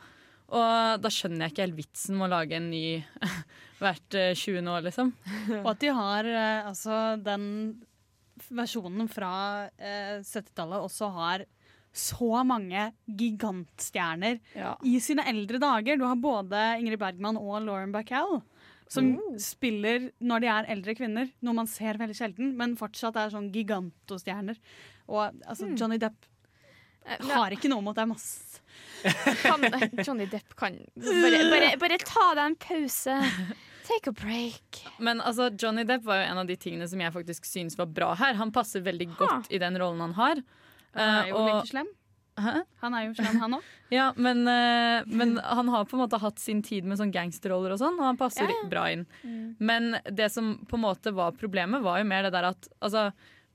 Og 0.49 1.03
da 1.05 1.11
skjønner 1.13 1.45
jeg 1.45 1.55
ikke 1.55 1.67
helt 1.67 1.79
vitsen 1.83 2.17
med 2.17 2.31
å 2.31 2.33
lage 2.39 2.57
en 2.57 2.71
ny 2.73 2.85
hvert 3.83 4.17
eh, 4.17 4.33
20. 4.33 4.65
år, 4.65 4.87
liksom. 4.89 5.13
Og 5.63 5.71
at 5.75 5.85
de 5.85 5.93
har 5.99 6.31
eh, 6.33 6.71
altså 6.71 7.19
den 7.21 7.45
versjonen 8.55 9.11
fra 9.11 9.33
eh, 9.77 10.19
70-tallet 10.23 10.85
også 10.87 11.13
har 11.17 11.45
så 11.99 12.45
mange 12.47 12.91
gigantstjerner 13.19 14.39
i 14.87 14.99
sine 15.03 15.25
eldre 15.27 15.59
dager. 15.59 15.99
Du 15.99 16.05
har 16.07 16.21
både 16.21 16.61
Ingrid 16.79 17.01
Bergman 17.01 17.41
og 17.41 17.65
Lauren 17.65 17.93
Bacall. 17.95 18.39
Som 18.89 19.19
Oh. 19.19 19.37
spiller 19.37 20.11
når 20.21 20.41
de 20.41 20.47
er 20.49 20.65
eldre 20.73 20.95
kvinner, 20.97 21.31
noe 21.43 21.53
man 21.55 21.67
ser 21.67 21.99
veldig 22.01 22.17
sjelden, 22.17 22.55
men 22.57 22.75
fortsatt 22.77 23.17
er 23.21 23.29
sånn 23.35 23.51
gigantostjerner. 23.53 24.57
Og 25.09 25.33
altså, 25.47 25.67
Hmm. 25.69 25.77
Johnny 25.77 25.99
Depp 25.99 26.15
har 27.05 27.51
ikke 27.57 27.69
noe 27.73 27.83
mot 27.83 27.97
dem, 27.97 28.13
ass. 28.13 28.61
Kan, 29.43 29.63
Johnny 30.05 30.27
Depp 30.27 30.55
kan 30.57 30.75
bare, 30.97 31.51
bare, 31.51 31.77
bare 31.81 31.99
ta 31.99 32.35
deg 32.35 32.45
en 32.47 32.57
pause. 32.57 33.17
Take 33.89 34.09
a 34.09 34.13
break. 34.13 34.83
Men 35.01 35.21
altså, 35.21 35.51
Johnny 35.57 35.85
Depp 35.89 36.05
var 36.05 36.17
jo 36.23 36.31
en 36.33 36.39
av 36.43 36.47
de 36.47 36.57
tingene 36.61 36.89
som 36.89 37.01
jeg 37.01 37.13
faktisk 37.15 37.45
syns 37.49 37.77
var 37.79 37.87
bra 37.87 38.15
her. 38.15 38.35
Han 38.35 38.53
passer 38.53 38.81
veldig 38.85 39.17
godt 39.17 39.49
i 39.51 39.59
den 39.63 39.77
rollen 39.81 40.01
han 40.01 40.13
har. 40.19 40.43
Han 40.95 41.09
er 41.09 41.23
Eh, 41.25 41.29
jo 41.31 41.37
og- 41.37 41.55
litt 41.63 41.71
slem. 41.73 41.89
Hæ? 42.39 42.55
Han 42.83 42.95
er 42.97 43.07
jo 43.07 43.15
slem, 43.19 43.41
han 43.43 43.59
òg. 43.59 43.73
Ja, 43.99 44.11
men, 44.21 44.43
eh, 44.51 45.07
men 45.09 45.39
han 45.41 45.71
har 45.73 45.87
på 45.89 45.97
en 45.97 46.03
måte 46.03 46.21
hatt 46.21 46.41
sin 46.43 46.61
tid 46.63 46.85
med 46.85 47.01
sånn 47.01 47.13
gangsterroller 47.15 47.73
og 47.73 47.81
sånn, 47.81 47.97
og 47.97 48.05
han 48.05 48.21
passer 48.21 48.51
Ja, 48.51 48.61
bra 48.69 48.85
inn. 48.93 49.07
Mm. 49.25 49.57
Men 49.59 49.97
det 50.05 50.29
som 50.35 50.59
på 50.69 50.77
en 50.77 50.85
måte 50.85 51.15
var 51.17 51.37
problemet, 51.39 51.83
var 51.85 52.03
jo 52.03 52.09
mer 52.11 52.29
det 52.29 52.35
der 52.37 52.51
at 52.51 52.69
altså, 52.85 53.09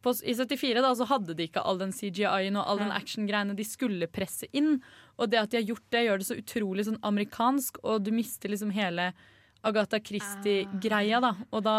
på, 0.04 0.16
I 0.26 0.34
74 0.36 0.82
da, 0.84 0.92
så 0.98 1.08
hadde 1.08 1.36
de 1.38 1.48
ikke 1.48 1.64
all 1.64 1.80
den 1.80 1.94
CGI-en 1.96 2.58
og 2.60 2.66
all 2.66 2.82
den 2.82 2.96
actiongreiene 2.96 3.56
de 3.56 3.66
skulle 3.68 4.10
presse 4.12 4.50
inn. 4.52 4.82
Og 5.22 5.30
det 5.32 5.40
at 5.40 5.54
de 5.54 5.62
har 5.62 5.70
gjort 5.70 5.86
det, 5.94 6.04
gjør 6.08 6.20
det 6.20 6.28
så 6.28 6.40
utrolig 6.40 6.88
sånn 6.90 7.00
amerikansk, 7.06 7.80
og 7.86 8.04
du 8.04 8.12
mister 8.16 8.52
liksom 8.52 8.74
hele 8.76 9.12
Agatha 9.64 10.00
Christie-greia, 10.04 11.22
da. 11.24 11.30
Og 11.56 11.64
da 11.64 11.76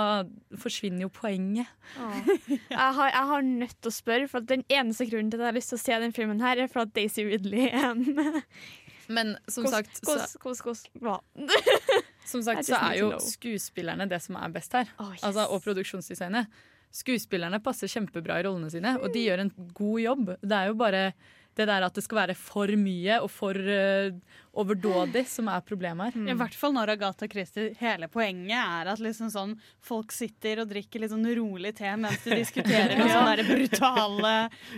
forsvinner 0.61 1.05
jo 1.05 1.11
poenget. 1.13 1.69
Åh. 2.01 2.31
Jeg 2.49 2.95
har, 2.99 3.11
jeg 3.13 3.27
har 3.33 3.43
nødt 3.49 3.75
til 3.81 3.91
å 3.91 3.95
spørre, 3.95 4.29
for 4.31 4.41
at 4.41 4.49
den 4.49 4.65
eneste 4.73 5.07
grunnen 5.11 5.31
til 5.33 5.41
at 5.43 5.47
jeg 5.49 5.53
har 5.53 5.59
lyst 5.59 5.73
til 5.75 5.81
å 5.81 5.85
se 5.85 5.99
den 6.07 6.15
filmen 6.17 6.41
her, 6.41 6.63
er 6.65 6.71
for 6.73 6.87
at 6.87 6.95
Daisy 6.97 7.27
Ridley 7.29 7.69
er 7.69 7.91
en 7.91 8.43
Men 9.13 9.35
som 9.53 9.67
Kos- 9.67 9.75
sagt 9.75 9.99
kos- 10.01 10.37
kos- 10.41 10.63
kos- 10.65 10.87
hva? 11.05 11.19
Som 12.25 12.41
sagt 12.47 12.65
så 12.65 12.79
er 12.81 13.03
jo 13.03 13.11
skuespillerne 13.21 14.07
det 14.09 14.23
som 14.25 14.39
er 14.41 14.49
best 14.55 14.73
her. 14.73 14.89
yes. 15.13 15.21
altså, 15.29 15.45
og 15.53 15.61
produksjonsdesignet. 15.67 16.49
Skuespillerne 16.95 17.59
passer 17.61 17.91
kjempebra 17.91 18.39
i 18.41 18.47
rollene 18.47 18.71
sine, 18.73 18.95
og 19.03 19.13
de 19.13 19.27
gjør 19.27 19.43
en 19.45 19.51
god 19.77 20.01
jobb. 20.01 20.29
Det 20.41 20.57
er 20.57 20.71
jo 20.71 20.77
bare 20.81 21.03
det 21.57 21.67
der 21.71 21.85
at 21.87 21.95
det 21.95 22.03
skal 22.05 22.19
være 22.23 22.35
for 22.39 22.71
mye 22.81 23.21
og 23.23 23.31
for 23.31 23.55
uh, 23.59 24.11
overdådig 24.59 25.25
som 25.31 25.49
er 25.51 25.63
problemet 25.67 26.15
her. 26.15 26.29
I 26.31 26.37
hvert 26.39 26.57
fall 26.59 26.75
når 26.77 26.93
Agatha 26.95 27.29
Christie 27.31 27.73
Hele 27.81 28.09
poenget 28.13 28.55
er 28.59 28.91
at 28.93 29.03
liksom 29.03 29.31
sånn, 29.33 29.55
folk 29.83 30.13
sitter 30.15 30.63
og 30.63 30.71
drikker 30.71 31.03
litt 31.03 31.13
sånn 31.15 31.27
rolig 31.39 31.75
te 31.79 31.91
mens 31.99 32.23
de 32.27 32.39
diskuterer 32.43 32.95
noen 32.99 33.11
Ja. 33.11 33.23
sånne 33.23 33.47
brutale 33.49 34.35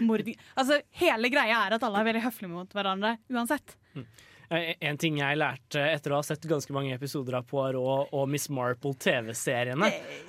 mord... 0.06 0.30
Altså, 0.56 0.80
hele 1.02 1.32
greia 1.32 1.64
er 1.66 1.76
at 1.76 1.84
alle 1.86 2.00
er 2.04 2.10
veldig 2.12 2.24
høflige 2.28 2.52
mot 2.52 2.76
hverandre 2.76 3.16
uansett. 3.32 3.76
Eh, 3.96 4.04
En 4.50 4.98
ting 5.00 5.16
jeg 5.18 5.38
lærte 5.40 5.80
etter 5.90 6.12
å 6.14 6.20
ha 6.20 6.24
sett 6.26 6.44
ganske 6.46 6.70
mange 6.74 6.92
episoder 6.94 7.34
av 7.40 7.46
Poirot 7.50 8.12
og 8.14 8.28
Miss 8.30 8.46
Marple 8.52 8.92
TV-seriene, 9.02 9.88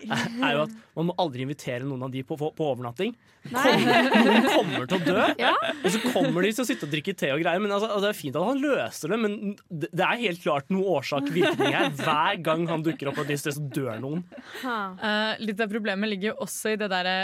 er 0.10 0.56
jo 0.56 0.64
at 0.64 0.74
man 0.98 1.10
må 1.12 1.16
aldri 1.22 1.46
invitere 1.46 1.86
noen 1.86 2.08
av 2.08 2.14
de 2.14 2.24
på, 2.26 2.38
på 2.40 2.68
overnatting. 2.72 3.14
Kommer, 3.48 4.10
noen 4.12 4.48
kommer 4.50 4.90
til 4.90 4.98
å 4.98 5.04
dø, 5.06 5.28
Ja. 5.46 5.52
og 5.78 5.86
så 5.94 6.02
kommer 6.10 6.44
de 6.44 6.50
til 6.58 6.64
å 6.66 6.68
sitte 6.68 6.88
og 6.88 6.92
drikke 6.96 7.14
te 7.16 7.30
og 7.36 7.44
greier. 7.44 7.62
Men 7.64 7.76
altså, 7.78 7.92
Det 8.04 8.10
er 8.10 8.18
fint 8.18 8.40
at 8.42 8.48
han 8.50 8.64
løser 8.64 9.14
det, 9.14 9.20
men 9.24 9.38
det 9.70 9.92
det 9.98 10.04
er 10.08 10.20
helt 10.26 10.42
klart 10.44 10.74
noe 10.74 10.98
årsak-virkning 10.98 11.74
her. 11.78 11.94
Hver 12.02 12.42
gang 12.46 12.66
han 12.70 12.84
dukker 12.86 13.10
opp 13.12 13.20
på 13.22 13.24
et 13.28 13.32
nytt 13.36 13.44
sted, 13.46 13.56
så 13.56 13.64
dør 13.78 14.02
noen. 14.04 14.26
Uh, 14.66 15.38
litt 15.42 15.62
av 15.64 15.72
problemet 15.72 16.12
ligger 16.12 16.34
jo 16.34 16.36
også 16.46 16.74
i 16.74 16.78
det 16.82 16.90
derre 16.92 17.16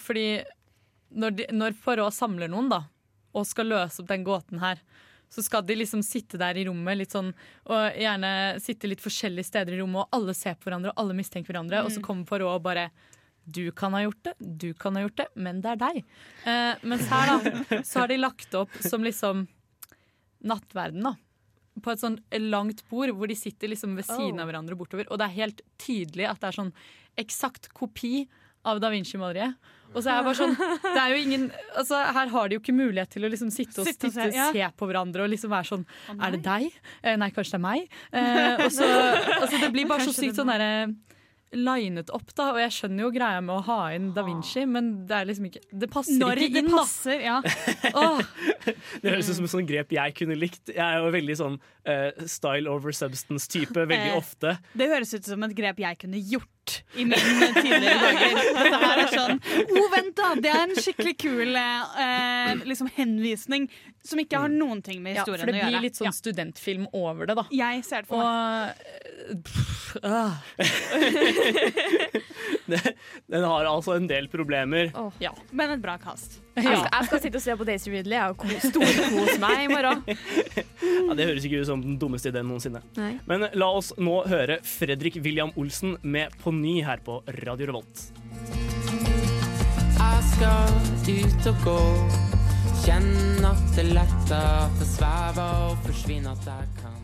Fordi 0.00 0.24
når, 1.10 1.36
de, 1.38 1.46
når 1.54 1.76
Poirot 1.84 2.14
samler 2.14 2.50
noen, 2.50 2.70
da, 2.70 2.84
og 3.34 3.46
skal 3.46 3.68
løse 3.70 4.00
opp 4.02 4.08
den 4.10 4.24
gåten 4.26 4.62
her, 4.62 4.78
så 5.30 5.42
skal 5.46 5.62
de 5.62 5.76
liksom 5.78 6.02
sitte 6.02 6.36
der 6.40 6.58
i 6.58 6.64
rommet 6.66 6.98
litt 6.98 7.14
sånn, 7.14 7.30
og 7.70 7.94
gjerne 7.96 8.32
sitte 8.60 8.88
litt 8.90 9.00
forskjellige 9.04 9.46
steder 9.46 9.76
i 9.76 9.80
rommet, 9.80 10.02
og 10.02 10.18
alle 10.18 10.34
ser 10.34 10.56
på 10.58 10.66
hverandre, 10.68 10.90
og 10.90 10.98
alle 11.04 11.14
mistenker 11.14 11.52
hverandre, 11.54 11.84
og 11.84 11.90
så 11.94 12.00
Mm. 12.02 12.06
kommer 12.08 12.26
Poirot 12.26 12.56
og 12.58 12.62
bare 12.66 12.90
du 13.50 13.70
kan 13.72 13.92
ha 13.94 14.02
gjort 14.04 14.22
det, 14.26 14.34
du 14.58 14.74
kan 14.74 14.94
ha 14.94 15.02
gjort 15.06 15.16
det, 15.16 15.28
men 15.36 15.60
det 15.62 15.70
er 15.72 15.76
deg. 15.80 16.04
Eh, 16.46 16.74
mens 16.82 17.06
her 17.08 17.26
da, 17.26 17.82
så 17.82 18.00
har 18.02 18.08
de 18.08 18.18
lagt 18.18 18.54
opp 18.54 18.70
som 18.82 19.02
liksom 19.02 19.46
nattverden 20.44 21.02
da. 21.04 21.14
På 21.80 21.92
et 21.94 22.02
sånn 22.02 22.18
langt 22.50 22.82
bord 22.90 23.12
hvor 23.16 23.30
de 23.30 23.36
sitter 23.38 23.70
liksom 23.72 23.94
ved 23.96 24.04
siden 24.08 24.38
Oh. 24.38 24.42
av 24.44 24.50
hverandre 24.50 24.76
bortover. 24.76 25.06
Og 25.10 25.18
det 25.18 25.28
er 25.30 25.36
helt 25.38 25.60
tydelig 25.78 26.28
at 26.28 26.40
det 26.40 26.48
er 26.50 26.58
sånn 26.58 26.72
eksakt 27.18 27.70
kopi 27.72 28.26
av 28.68 28.80
Da 28.82 28.90
Vinci-maleriet. 28.92 29.76
Og 29.90 30.04
så 30.04 30.12
er 30.12 30.20
jeg 30.20 30.26
bare 30.28 30.38
sånn 30.38 30.52
det 30.84 31.00
er 31.02 31.12
jo 31.12 31.18
ingen, 31.18 31.44
altså 31.74 31.98
Her 32.14 32.30
har 32.30 32.50
de 32.50 32.54
jo 32.54 32.60
ikke 32.62 32.74
mulighet 32.76 33.10
til 33.10 33.26
å 33.26 33.30
liksom 33.32 33.50
sitte 33.50 33.82
og 33.82 33.88
Sitte 33.88 34.06
og 34.06 34.14
se, 34.14 34.28
ja. 34.36 34.46
se 34.54 34.68
på 34.78 34.86
hverandre 34.86 35.24
og 35.24 35.32
liksom 35.32 35.50
være 35.50 35.66
sånn 35.72 35.82
oh, 35.82 36.14
Er 36.14 36.36
det 36.36 36.44
deg? 36.46 36.68
Eh, 37.02 37.16
nei, 37.18 37.32
kanskje 37.34 37.56
det 37.56 37.58
er 37.58 37.64
meg? 37.64 37.96
Eh, 38.14 38.62
og 38.66 38.70
så, 38.70 38.86
altså, 39.40 39.56
det 39.64 39.72
blir 39.74 39.90
bare 39.90 40.04
så 40.04 40.12
Kanskje 40.12 40.28
det 40.28 40.30
sykt 40.30 40.38
sånn 40.38 40.52
derre 40.54 40.70
linet 41.50 42.10
opp, 42.14 42.28
da. 42.38 42.50
Og 42.54 42.60
jeg 42.62 42.72
skjønner 42.76 43.04
jo 43.04 43.10
greia 43.14 43.40
med 43.42 43.56
å 43.56 43.62
ha 43.66 43.78
inn 43.96 44.10
Da 44.14 44.22
Vinci, 44.26 44.62
men 44.70 44.92
det 45.08 45.16
er 45.16 45.28
liksom 45.30 45.48
ikke 45.48 45.62
Det 45.82 45.88
passer 45.90 46.20
Når 46.20 46.42
ikke 46.46 46.62
inn, 46.62 46.70
da. 46.70 46.84
passer, 46.84 47.24
ja. 47.24 47.40
oh. 47.98 48.20
Det 49.02 49.10
høres 49.10 49.30
ut 49.30 49.40
som 49.40 49.48
et 49.48 49.54
sånt 49.56 49.68
grep 49.68 49.90
jeg 49.94 50.14
kunne 50.18 50.36
likt. 50.38 50.70
Jeg 50.70 50.84
er 50.84 51.00
jo 51.00 51.10
veldig 51.14 51.36
sånn 51.40 51.56
uh, 51.58 52.22
style 52.30 52.70
over 52.70 52.94
substance-type 52.94 53.74
veldig 53.74 53.98
Eh, 54.00 54.16
ofte. 54.16 54.54
Det 54.78 54.86
høres 54.90 55.12
ut 55.16 55.26
som 55.26 55.42
et 55.46 55.54
grep 55.56 55.82
jeg 55.82 55.98
kunne 56.00 56.20
gjort 56.22 56.48
i 56.94 57.04
mine 57.04 57.48
tidligere 57.56 57.98
dager. 58.02 58.34
Dette 58.56 58.78
her 58.84 59.02
er 59.02 59.08
sånn 59.14 59.38
Å, 59.40 59.84
vent, 59.94 60.12
da! 60.18 60.28
Det 60.40 60.50
er 60.52 60.62
en 60.66 60.76
skikkelig 60.78 61.14
kul 61.20 61.56
eh, 61.60 62.50
liksom 62.68 62.90
henvisning 62.96 63.68
som 64.06 64.20
ikke 64.22 64.38
har 64.40 64.50
noen 64.52 64.80
ting 64.84 65.02
med 65.04 65.14
ja, 65.14 65.22
historien 65.22 65.44
for 65.44 65.52
det 65.52 65.58
å 65.58 65.60
gjøre. 65.60 65.70
blir 65.74 65.84
litt 65.86 65.98
sånn 65.98 66.14
studentfilm 66.16 66.86
over 66.96 67.28
det, 67.28 67.36
da. 67.40 67.44
Jeg 67.52 67.84
ser 67.86 68.04
det 68.04 68.08
for 68.10 68.16
meg. 68.20 68.26
Og 68.26 68.70
eh, 68.86 69.36
pff, 69.44 69.96
ah. 70.06 70.34
Den 73.30 73.44
har 73.44 73.68
altså 73.68 73.96
en 73.98 74.08
del 74.10 74.30
problemer. 74.32 74.92
Ja. 75.22 75.34
Men 75.52 75.76
et 75.76 75.82
bra 75.84 75.98
kast. 76.00 76.40
Jeg, 76.60 76.78
skal, 76.80 76.90
jeg 76.92 77.06
skal 77.08 77.20
sitte 77.24 77.40
og 77.40 77.44
se 77.44 77.56
på 77.60 77.66
Daisy 77.68 77.90
Ridley 77.92 78.20
og 78.28 78.36
ko- 78.40 78.60
storkose 78.64 79.36
meg 79.42 79.64
i 79.66 79.70
morgen. 79.72 80.04
Ja, 81.10 81.14
det 81.16 81.24
høres 81.26 81.44
ikke 81.46 81.60
ut 81.62 81.66
som 81.68 81.80
den 81.82 81.96
dummeste 81.98 82.30
ideen 82.30 82.46
noensinne. 82.50 82.80
Nei. 82.98 83.12
Men 83.26 83.46
la 83.58 83.68
oss 83.78 83.88
nå 83.98 84.18
høre 84.30 84.58
Fredrik 84.66 85.16
William 85.24 85.50
Olsen 85.58 85.96
med 86.02 86.34
På 86.42 86.52
ny 86.54 86.80
her 86.86 87.00
på 87.06 87.20
Radio 87.42 87.70
Revolt. 87.70 88.02
Jeg 89.96 90.26
skal 90.34 90.74
ut 91.10 91.48
og 91.50 91.64
gå. 91.64 91.78
kjenn 92.84 93.44
at 93.44 93.64
det 93.76 93.86
letter, 93.90 94.46
at 94.66 94.78
det 94.80 94.88
svever 94.88 95.66
og 95.70 95.82
forsvinner 95.88 96.32
at 96.36 96.48
jeg 96.48 96.70
kan. 96.80 96.96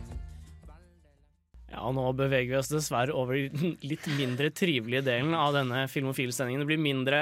Ja, 1.73 1.83
Nå 1.93 2.05
beveger 2.17 2.53
vi 2.55 2.57
oss 2.61 2.71
dessverre 2.71 3.13
over 3.13 3.37
den 3.51 3.75
litt 3.85 4.05
mindre 4.17 4.49
trivelige 4.55 5.03
delen 5.05 5.35
av 5.37 5.51
denne 5.57 5.83
Filmofil-sendingen. 5.91 6.63
Det 6.63 6.69
blir 6.71 6.81
mindre 6.81 7.19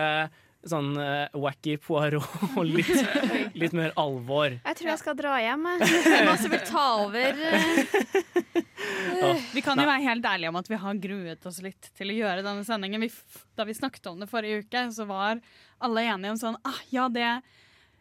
sånn 0.70 0.96
uh, 0.98 1.28
wacky 1.38 1.76
Poirot 1.82 2.26
og 2.56 2.66
litt, 2.76 3.54
litt 3.58 3.76
mer 3.78 3.94
alvor. 4.02 4.56
Jeg 4.58 4.80
tror 4.80 4.92
jeg 4.92 5.02
skal 5.02 5.18
dra 5.20 5.36
hjem. 5.44 5.68
jeg. 5.72 5.90
Det 6.06 6.14
er 6.18 6.26
noen 6.30 6.42
som 6.42 6.54
vil 6.56 6.64
ta 6.68 6.86
over. 7.04 7.44
eh. 9.26 9.44
Vi 9.56 9.64
kan 9.66 9.80
jo 9.80 9.88
være 9.88 10.04
helt 10.06 10.26
ærlige 10.28 10.52
om 10.52 10.60
at 10.60 10.70
vi 10.72 10.80
har 10.82 11.02
gruet 11.04 11.46
oss 11.50 11.62
litt 11.66 11.92
til 11.98 12.12
å 12.12 12.18
gjøre 12.18 12.46
denne 12.46 12.66
sendingen. 12.68 13.06
Vi, 13.06 13.12
da 13.58 13.68
vi 13.68 13.78
snakket 13.78 14.10
om 14.12 14.22
det 14.24 14.30
forrige 14.32 14.66
uke, 14.66 14.88
så 14.96 15.08
var 15.10 15.42
alle 15.86 16.06
enige 16.08 16.34
om 16.36 16.42
sånn 16.42 16.60
ah, 16.66 16.82
Ja, 16.94 17.08
det 17.12 17.24
er 17.26 17.42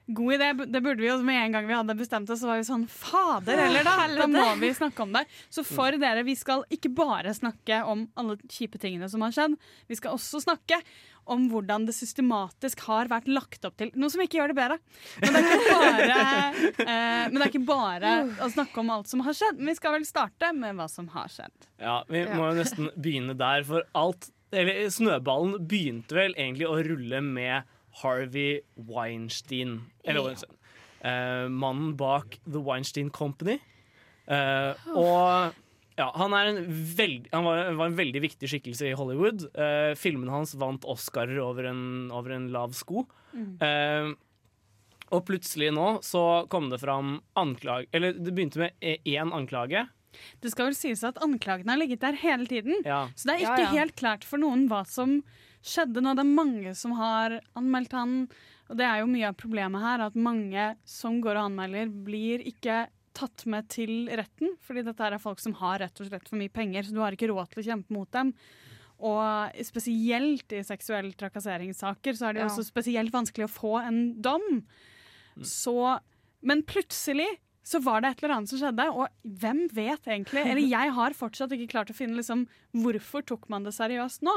god 0.07 0.35
idé. 0.35 0.51
Det 0.67 0.81
burde 0.85 1.01
vi 1.01 1.09
jo 1.09 1.17
med 1.25 1.41
en 1.41 1.57
gang 1.57 1.67
vi 1.69 1.77
hadde 1.77 1.97
bestemt 1.99 2.31
oss, 2.31 2.43
så 2.43 2.51
var 2.51 2.61
vi 2.61 2.67
sånn 2.69 2.87
Fader 2.91 3.65
heller, 3.65 3.87
da! 3.87 3.97
Da 4.25 4.29
må 4.31 4.45
vi 4.61 4.71
snakke 4.77 5.05
om 5.05 5.15
det. 5.17 5.25
Så 5.53 5.65
for 5.67 5.97
dere, 6.01 6.25
vi 6.27 6.37
skal 6.39 6.65
ikke 6.73 6.93
bare 6.95 7.35
snakke 7.37 7.83
om 7.89 8.07
alle 8.21 8.37
kjipe 8.51 8.81
tingene 8.81 9.09
som 9.11 9.25
har 9.25 9.35
skjedd. 9.35 9.57
Vi 9.89 9.99
skal 9.99 10.17
også 10.17 10.43
snakke 10.45 10.81
om 11.25 11.47
hvordan 11.49 11.87
det 11.89 11.95
systematisk 11.97 12.83
har 12.85 13.09
vært 13.09 13.31
lagt 13.33 13.65
opp 13.65 13.79
til 13.81 13.89
Noe 13.97 14.13
som 14.13 14.21
ikke 14.21 14.37
gjør 14.43 14.53
det 14.53 14.59
bedre. 14.59 14.77
Men 15.23 15.33
det 15.33 15.41
er 15.41 15.55
ikke 15.55 15.73
bare, 15.73 16.19
eh, 16.85 17.23
men 17.31 17.39
det 17.39 17.47
er 17.47 17.53
ikke 17.53 17.65
bare 17.71 18.15
å 18.45 18.51
snakke 18.53 18.83
om 18.83 18.93
alt 18.93 19.09
som 19.11 19.25
har 19.25 19.37
skjedd. 19.37 19.61
Men 19.61 19.73
vi 19.73 19.79
skal 19.81 19.97
vel 19.97 20.09
starte 20.09 20.53
med 20.57 20.77
hva 20.77 20.89
som 20.93 21.09
har 21.17 21.33
skjedd. 21.33 21.71
Ja, 21.81 22.03
Vi 22.11 22.27
må 22.35 22.51
jo 22.51 22.59
nesten 22.61 22.93
begynne 22.95 23.37
der, 23.41 23.65
for 23.69 23.89
alt 23.97 24.31
eller 24.55 24.85
Snøballen 24.93 25.65
begynte 25.67 26.15
vel 26.15 26.37
egentlig 26.39 26.69
å 26.69 26.77
rulle 26.87 27.19
med 27.25 27.73
Harvey 28.03 28.61
Weinstein. 28.77 29.81
Eller 30.05 30.25
Weinstein. 30.27 30.57
Uh, 31.05 31.47
mannen 31.53 31.95
bak 32.01 32.39
The 32.47 32.63
Weinstein 32.65 33.11
Company. 33.13 33.59
Uh, 34.25 34.73
og 34.97 35.55
ja, 35.99 36.07
han, 36.17 36.33
er 36.35 36.49
en 36.51 36.63
veld, 36.97 37.29
han 37.31 37.45
var, 37.45 37.69
var 37.77 37.91
en 37.91 37.99
veldig 37.99 38.23
viktig 38.25 38.49
skikkelse 38.51 38.89
i 38.89 38.95
Hollywood. 38.99 39.45
Uh, 39.55 39.93
filmene 40.01 40.33
hans 40.33 40.57
vant 40.59 40.87
Oscarer 40.91 41.39
over 41.45 41.69
en, 41.71 41.85
over 42.15 42.35
en 42.35 42.49
lav 42.55 42.73
sko. 42.75 43.05
Eh, 43.35 44.13
og 45.11 45.25
plutselig 45.27 45.73
nå 45.75 45.99
så 46.07 46.21
kom 46.51 46.69
det 46.71 46.79
fram 46.83 47.17
anklag... 47.39 47.89
Eller 47.95 48.15
det 48.15 48.31
begynte 48.35 48.61
med 48.63 48.77
e- 48.79 49.01
én 49.11 49.33
anklage. 49.35 49.85
Det 50.43 50.53
skal 50.53 50.69
vel 50.71 50.77
sies 50.79 51.03
at 51.07 51.19
anklagene 51.23 51.75
har 51.75 51.81
ligget 51.81 52.03
der 52.05 52.15
hele 52.21 52.47
tiden. 52.47 52.79
Ja. 52.87 53.09
Så 53.19 53.27
det 53.29 53.35
er 53.35 53.43
Ja, 53.43 53.55
ikke 53.57 53.67
ja. 53.67 53.73
helt 53.81 53.97
klart 53.99 54.27
for 54.27 54.39
noen 54.39 54.69
hva 54.71 54.85
som 54.87 55.19
skjedde 55.65 56.03
nå. 56.05 56.13
Det 56.19 56.25
er 56.25 56.35
mange 56.37 56.75
som 56.79 56.93
har 56.99 57.39
anmeldt 57.59 57.95
han. 57.97 58.19
Og 58.71 58.77
det 58.81 58.87
er 58.89 59.01
jo 59.03 59.09
mye 59.13 59.29
av 59.31 59.37
problemet 59.41 59.83
her, 59.85 60.05
at 60.07 60.15
mange 60.17 60.69
som 60.89 61.19
går 61.25 61.37
og 61.41 61.49
anmelder, 61.51 61.91
blir 62.07 62.45
ikke 62.49 62.85
tatt 63.15 63.45
med 63.51 63.69
til 63.71 64.09
retten. 64.11 64.55
Fordi 64.65 64.83
dette 64.87 65.05
er 65.09 65.19
folk 65.23 65.41
som 65.43 65.55
har 65.61 65.81
rett 65.85 66.01
og 66.01 66.09
slett 66.09 66.29
for 66.31 66.41
mye 66.41 66.53
penger, 66.53 66.87
så 66.89 66.97
du 66.97 67.03
har 67.05 67.15
ikke 67.17 67.29
råd 67.31 67.53
til 67.53 67.63
å 67.63 67.67
kjempe 67.69 67.95
mot 67.95 68.11
dem. 68.17 68.33
Og 69.05 69.61
spesielt 69.67 70.53
i 70.57 70.63
seksuell 70.65 71.13
trakasseringssaker 71.19 72.17
så 72.17 72.29
er 72.31 72.37
det 72.39 72.45
Ja. 72.45 72.49
også 72.49 72.65
spesielt 72.65 73.13
vanskelig 73.13 73.49
å 73.49 73.53
få 73.53 73.75
en 73.85 74.21
dom. 74.23 74.63
Så, 75.43 76.01
men 76.43 76.63
plutselig 76.63 77.27
så 77.65 77.81
var 77.83 78.01
det 78.05 78.11
et 78.13 78.23
eller 78.23 78.35
annet 78.37 78.51
som 78.53 78.61
skjedde, 78.61 78.85
og 78.93 79.09
hvem 79.25 79.65
vet 79.73 80.05
egentlig? 80.05 80.45
Eller 80.45 80.61
jeg 80.69 80.93
har 80.93 81.17
fortsatt 81.17 81.53
ikke 81.57 81.71
klart 81.73 81.91
å 81.91 81.97
finne 81.97 82.19
liksom, 82.21 82.47
hvorfor 82.77 83.25
tok 83.25 83.49
man 83.49 83.65
det 83.65 83.73
seriøst 83.77 84.23
nå? 84.27 84.35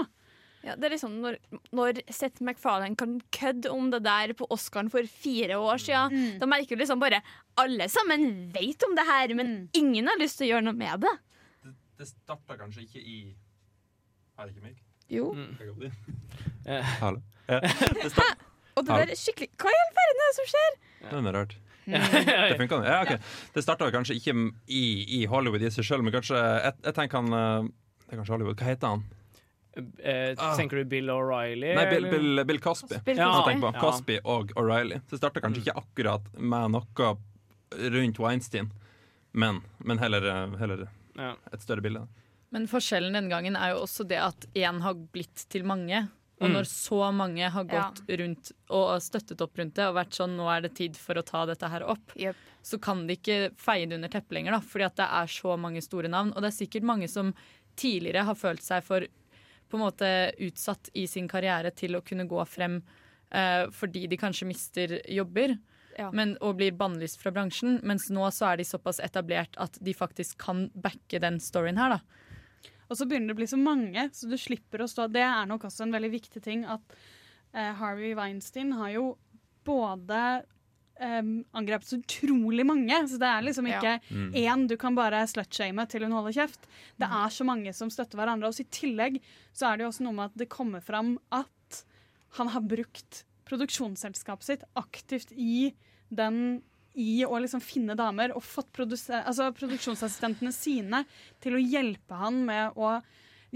Ja, 0.65 0.73
det 0.75 0.87
er 0.87 0.93
liksom 0.95 1.19
når, 1.21 1.37
når 1.77 1.99
Seth 2.11 2.41
MacFarlane 2.43 2.97
kan 2.99 3.19
kødde 3.35 3.69
om 3.71 3.91
det 3.93 4.01
der 4.07 4.33
på 4.37 4.47
Oscaren 4.53 4.89
for 4.91 5.05
fire 5.07 5.59
år 5.61 5.79
siden, 5.83 6.39
da 6.41 6.49
merker 6.49 6.75
du 6.75 6.81
liksom 6.81 6.99
bare 7.03 7.21
Alle 7.61 7.87
sammen 7.89 8.49
vet 8.53 8.83
om 8.87 8.95
det 8.97 9.05
her, 9.07 9.33
men 9.37 9.55
ingen 9.77 10.09
har 10.09 10.19
lyst 10.19 10.41
til 10.41 10.49
å 10.49 10.51
gjøre 10.55 10.67
noe 10.67 10.77
med 10.77 11.05
det. 11.05 11.13
Det 11.97 12.09
starta 12.09 12.57
kanskje 12.59 12.83
ikke 12.85 13.01
i 13.01 13.19
Er 14.37 14.45
det 14.45 14.53
ikke 14.53 14.67
meg? 14.67 14.81
Jo. 15.09 15.31
Inn. 15.33 15.93
Eh, 16.67 16.83
Hallo. 17.01 17.23
Ja. 17.47 17.61
Det 18.03 18.11
start... 18.11 18.43
Og 18.77 18.85
det 18.85 18.93
der 18.93 19.13
er 19.13 19.17
skikkelig 19.17 19.47
Hva 19.57 19.71
i 19.73 19.77
all 19.81 19.93
verden 19.97 20.19
er 20.21 20.27
det 20.27 20.35
som 20.37 20.49
skjer? 20.51 20.75
Det 21.07 21.21
er 21.21 21.37
rart. 21.37 21.55
Det 21.87 22.57
funka, 22.59 22.81
ja, 22.83 22.97
ok. 23.05 23.29
Det 23.55 23.63
starta 23.63 23.87
kanskje 23.95 24.17
ikke 24.19 24.33
i, 24.67 24.83
i 25.17 25.25
Hollywood 25.31 25.63
i 25.63 25.71
seg 25.71 25.87
sjøl, 25.87 26.03
men 26.03 26.13
kanskje 26.13 26.37
Jeg, 26.37 26.73
jeg 26.83 26.97
tenker 26.97 27.21
han 27.23 27.37
eh, 27.37 27.69
Det 28.03 28.11
er 28.11 28.19
kanskje 28.19 28.35
Hollywood. 28.35 28.59
Hva 28.59 28.67
heter 28.73 28.93
han? 28.93 29.05
Eh, 29.99 30.35
tenker 30.57 30.77
du 30.77 30.85
Bill 30.85 31.09
O'Reilly? 31.13 31.73
Nei, 31.75 31.85
Bill. 31.91 32.09
Bill, 32.11 32.43
Bill 32.49 32.59
Cosby. 32.63 32.99
Bill 33.05 33.17
Cosby. 33.17 33.59
Ja. 33.61 33.71
Cosby 33.81 34.19
og 34.23 34.51
O'Reilly. 34.55 34.99
Så 35.05 35.15
det 35.15 35.21
starta 35.21 35.41
kanskje 35.43 35.63
ikke 35.65 35.77
akkurat 35.83 36.29
med 36.39 36.71
noe 36.75 37.15
rundt 37.97 38.19
Weinstein, 38.23 38.69
men, 39.33 39.61
men 39.83 39.99
heller, 39.99 40.23
heller 40.57 40.87
et 41.51 41.61
større 41.61 41.81
bilde. 41.83 42.05
Men 42.55 42.67
forskjellen 42.71 43.13
den 43.17 43.27
gangen 43.29 43.57
er 43.59 43.73
jo 43.73 43.81
også 43.83 44.05
det 44.07 44.21
at 44.23 44.45
én 44.55 44.79
har 44.85 44.93
blitt 45.13 45.47
til 45.51 45.65
mange. 45.67 46.07
Og 46.39 46.45
Mm. 46.51 46.53
når 46.53 46.67
så 46.69 47.11
mange 47.11 47.47
har 47.49 47.63
gått 47.65 48.03
rundt 48.19 48.51
og 48.69 49.01
støttet 49.01 49.39
opp 49.41 49.57
rundt 49.57 49.73
det 49.73 49.87
og 49.89 49.95
vært 49.97 50.13
sånn 50.13 50.35
nå 50.37 50.45
er 50.53 50.61
det 50.61 50.75
tid 50.77 50.95
for 50.95 51.17
å 51.17 51.23
ta 51.25 51.47
dette 51.49 51.65
her 51.67 51.81
opp, 51.89 52.13
så 52.61 52.77
kan 52.79 53.07
de 53.07 53.15
ikke 53.17 53.37
feie 53.57 53.87
det 53.89 53.95
under 53.97 54.07
teppet 54.13 54.35
lenger. 54.37 54.51
da, 54.53 54.59
Fordi 54.59 54.85
at 54.85 54.95
det 54.95 55.07
er 55.09 55.25
så 55.33 55.57
mange 55.57 55.81
store 55.81 56.07
navn. 56.07 56.29
Og 56.35 56.41
det 56.45 56.51
er 56.53 56.65
sikkert 56.65 56.83
mange 56.85 57.09
som 57.09 57.33
tidligere 57.75 58.23
har 58.23 58.35
følt 58.35 58.61
seg 58.61 58.83
for 58.85 59.01
på 59.69 59.77
en 59.77 59.85
måte 59.85 60.11
utsatt 60.43 60.89
i 60.93 61.05
sin 61.07 61.27
karriere 61.29 61.71
til 61.75 61.97
å 61.97 62.03
kunne 62.05 62.27
gå 62.29 62.43
frem 62.49 62.79
eh, 63.31 63.65
fordi 63.73 64.05
de 64.07 64.19
kanskje 64.19 64.47
mister 64.49 64.97
jobber. 65.11 65.57
Ja. 65.97 66.11
Men, 66.13 66.35
og 66.45 66.59
blir 66.59 66.75
bannlyst 66.77 67.17
fra 67.21 67.33
bransjen, 67.33 67.79
mens 67.87 68.05
nå 68.13 68.27
så 68.31 68.51
er 68.51 68.59
de 68.59 68.67
såpass 68.69 69.01
etablert 69.01 69.57
at 69.57 69.79
de 69.81 69.95
faktisk 69.97 70.37
kan 70.43 70.67
backe 70.77 71.21
den 71.23 71.39
storyen 71.41 71.79
her. 71.81 71.97
da. 71.97 72.69
Og 72.87 72.99
så 72.99 73.07
begynner 73.07 73.33
det 73.33 73.35
å 73.35 73.39
bli 73.41 73.49
så 73.49 73.59
mange, 73.59 74.09
så 74.13 74.29
du 74.29 74.37
slipper 74.39 74.83
å 74.83 74.89
stå 74.89 75.09
Det 75.11 75.23
er 75.25 75.47
nok 75.49 75.65
også 75.67 75.87
en 75.87 75.95
veldig 75.95 76.11
viktig 76.13 76.43
ting 76.43 76.67
at 76.69 76.99
eh, 77.53 77.73
Harvey 77.79 78.13
Weinstein 78.15 78.75
har 78.77 78.93
jo 78.93 79.07
både 79.67 80.21
um, 80.99 81.43
angrepet 81.53 81.87
så 81.87 81.97
utrolig 82.01 82.65
mange, 82.65 82.95
så 83.07 83.17
det 83.21 83.27
er 83.29 83.41
liksom 83.45 83.67
Ja. 83.69 83.79
ikke 83.79 84.01
Mm. 84.11 84.31
én 84.33 84.67
du 84.67 84.75
kan 84.77 84.95
bare 84.95 85.23
slutshame 85.27 85.87
til 85.87 86.01
hun 86.03 86.11
holder 86.11 86.33
kjeft. 86.33 86.65
Det 86.99 87.07
er 87.09 87.29
så 87.29 87.45
mange 87.45 87.73
som 87.73 87.89
støtter 87.89 88.17
hverandre. 88.17 88.47
Og 88.47 88.59
i 88.59 88.63
tillegg 88.71 89.21
så 89.53 89.71
er 89.73 89.77
det 89.77 89.83
jo 89.85 89.89
også 89.91 90.03
noe 90.03 90.13
med 90.13 90.25
at 90.31 90.37
det 90.37 90.49
kommer 90.49 90.81
fram 90.81 91.17
at 91.31 91.83
han 92.37 92.47
har 92.49 92.61
brukt 92.61 93.23
produksjonsselskapet 93.45 94.43
sitt 94.43 94.63
aktivt 94.75 95.31
i 95.37 95.73
den 96.13 96.61
i 96.97 97.23
å 97.23 97.37
liksom 97.39 97.61
finne 97.61 97.95
damer 97.95 98.31
og 98.35 98.41
fått 98.41 98.71
produse- 98.73 99.23
altså 99.23 99.51
produksjonsassistentene 99.53 100.51
sine 100.51 101.03
til 101.39 101.53
å 101.53 101.61
hjelpe 101.61 102.17
han 102.17 102.43
med 102.45 102.73
å 102.75 103.01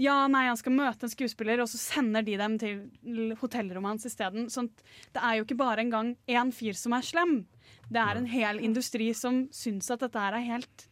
ja, 0.00 0.26
nei, 0.28 0.46
han 0.48 0.56
skal 0.56 0.72
møte 0.72 1.04
en 1.06 1.12
skuespiller, 1.12 1.60
og 1.60 1.68
så 1.68 1.78
sender 1.80 2.24
de 2.24 2.36
dem 2.40 2.58
til 2.58 3.34
hotellrommet 3.40 3.96
hans 3.96 4.06
isteden. 4.08 4.46
Sånn, 4.52 4.70
det 5.12 5.22
er 5.22 5.36
jo 5.38 5.44
ikke 5.44 5.58
bare 5.60 5.84
engang 5.84 6.14
én 6.28 6.52
fyr 6.54 6.78
som 6.78 6.94
er 6.96 7.04
slem. 7.06 7.42
Det 7.92 8.00
er 8.00 8.16
en 8.16 8.26
hel 8.30 8.60
industri 8.64 9.10
som 9.14 9.46
syns 9.52 9.90
at 9.92 10.00
dette 10.00 10.18
her 10.18 10.38
er 10.38 10.46
helt 10.54 10.88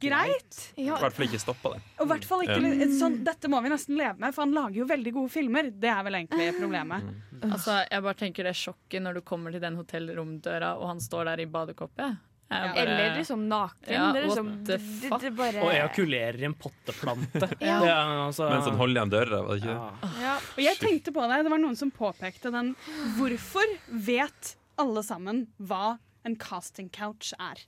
greit. 0.00 0.58
I 0.80 0.86
hvert 0.88 1.12
fall 1.12 1.26
ikke 1.26 1.40
stoppa 1.40 1.74
det. 1.74 1.80
Og 1.98 2.06
i 2.06 2.10
hvert 2.12 2.24
fall 2.24 2.44
ikke 2.44 2.60
Ja. 2.60 2.86
sånn, 2.98 3.18
Dette 3.24 3.48
må 3.48 3.62
vi 3.62 3.68
nesten 3.68 3.96
leve 3.96 4.18
med, 4.18 4.34
for 4.34 4.42
han 4.42 4.54
lager 4.54 4.76
jo 4.76 4.86
veldig 4.86 5.12
gode 5.12 5.30
filmer. 5.30 5.70
Det 5.70 5.90
er 5.90 6.02
vel 6.02 6.14
egentlig 6.14 6.54
problemet. 6.58 7.02
Mm. 7.04 7.50
Altså, 7.52 7.86
jeg 7.90 8.02
bare 8.02 8.14
tenker 8.14 8.44
det 8.44 8.54
sjokket 8.56 9.02
når 9.02 9.14
du 9.14 9.20
kommer 9.20 9.52
til 9.52 9.60
den 9.60 9.76
hotellromdøra 9.76 10.76
og 10.78 10.88
han 10.88 11.00
står 11.00 11.24
der 11.24 11.40
i 11.40 11.46
badekoppet. 11.46 12.16
Bare- 12.50 12.74
Eller 12.78 13.16
liksom 13.18 13.46
naken. 13.48 13.88
Ja, 13.92 14.12
det 14.12 14.20
er 14.20 14.26
liksom, 14.28 14.48
det, 14.68 14.76
det 15.22 15.30
bare 15.34 15.62
Og 15.64 15.70
ejakulerer 15.72 16.38
i 16.42 16.44
en 16.50 16.54
potteplante. 16.54 17.48
Ja. 17.64 17.78
Er 17.82 18.12
altså, 18.28 18.48
Mens 18.52 18.68
han 18.68 18.76
holder 18.78 19.00
igjen 19.00 19.12
døra, 19.14 19.40
var 19.46 19.56
det 19.56 19.62
ikke 19.64 19.74
det? 19.74 20.10
Ja, 20.22 20.34
og 20.52 20.60
jeg 20.66 20.78
tenkte 20.82 21.14
på 21.16 21.24
det. 21.30 21.38
Det 21.46 21.52
var 21.54 21.62
noen 21.64 21.78
som 21.80 21.90
påpekte 21.94 22.52
den. 22.54 22.74
Hvorfor 23.18 23.72
vet 24.06 24.54
alle 24.78 25.02
sammen 25.06 25.46
hva 25.58 25.96
en 26.24 26.36
casting 26.40 26.90
couch 26.94 27.32
er? 27.38 27.64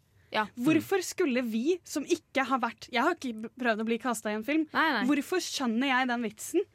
Hvorfor 0.61 1.01
skulle 1.07 1.41
vi 1.49 1.79
som 1.87 2.05
ikke 2.05 2.43
har 2.45 2.59
vært 2.61 2.89
Jeg 2.93 3.01
har 3.07 3.15
ikke 3.17 3.49
prøvd 3.57 3.81
å 3.81 3.87
bli 3.89 3.97
kasta 4.03 4.29
i 4.33 4.37
en 4.37 4.45
film. 4.45 4.67
Hvorfor 5.09 5.41
skjønner 5.41 5.89
jeg 5.95 6.09
den 6.13 6.27
vitsen? 6.27 6.67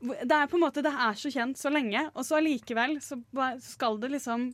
Det 0.00 0.30
er 0.34 0.46
på 0.50 0.58
en 0.58 0.62
måte, 0.62 0.82
det 0.82 0.90
er 0.94 1.14
så 1.18 1.30
kjent 1.30 1.58
så 1.58 1.70
lenge, 1.74 2.04
og 2.14 2.22
så 2.26 2.36
allikevel 2.38 2.98
så 3.02 3.16
skal 3.62 3.96
det 4.02 4.12
liksom 4.14 4.48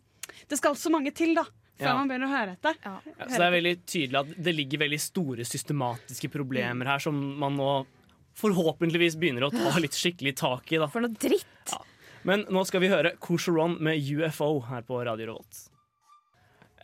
Det 0.49 0.57
skal 0.57 0.77
så 0.77 0.89
mange 0.93 1.13
til, 1.13 1.35
da, 1.37 1.45
før 1.79 1.89
Ja. 1.91 1.95
man 1.99 2.09
begynner 2.11 2.29
å 2.31 2.35
høre 2.37 2.53
etter. 2.57 2.77
Ja, 2.85 2.97
så 3.27 3.39
det 3.39 3.47
er 3.49 3.55
veldig 3.57 3.75
tydelig 3.87 4.21
at 4.21 4.45
det 4.47 4.55
ligger 4.55 4.79
veldig 4.85 5.01
store 5.01 5.45
systematiske 5.49 6.31
problemer 6.31 6.87
her 6.87 6.99
som 7.03 7.19
man 7.41 7.57
nå 7.59 7.71
forhåpentligvis 8.39 9.17
begynner 9.21 9.49
å 9.49 9.53
ta 9.55 9.75
litt 9.85 9.97
skikkelig 9.99 10.37
tak 10.39 10.73
i. 10.73 10.79
Da. 10.83 10.89
For 10.91 11.05
noe 11.05 11.15
dritt! 11.15 11.75
Men 12.25 12.47
nå 12.49 12.63
skal 12.65 12.81
vi 12.81 12.89
høre 12.89 13.15
Kosheron 13.21 13.77
med 13.85 14.01
UFO 14.01 14.61
her 14.71 14.83
på 14.87 15.03
Radio 15.05 15.27
Revolt. 15.35 15.67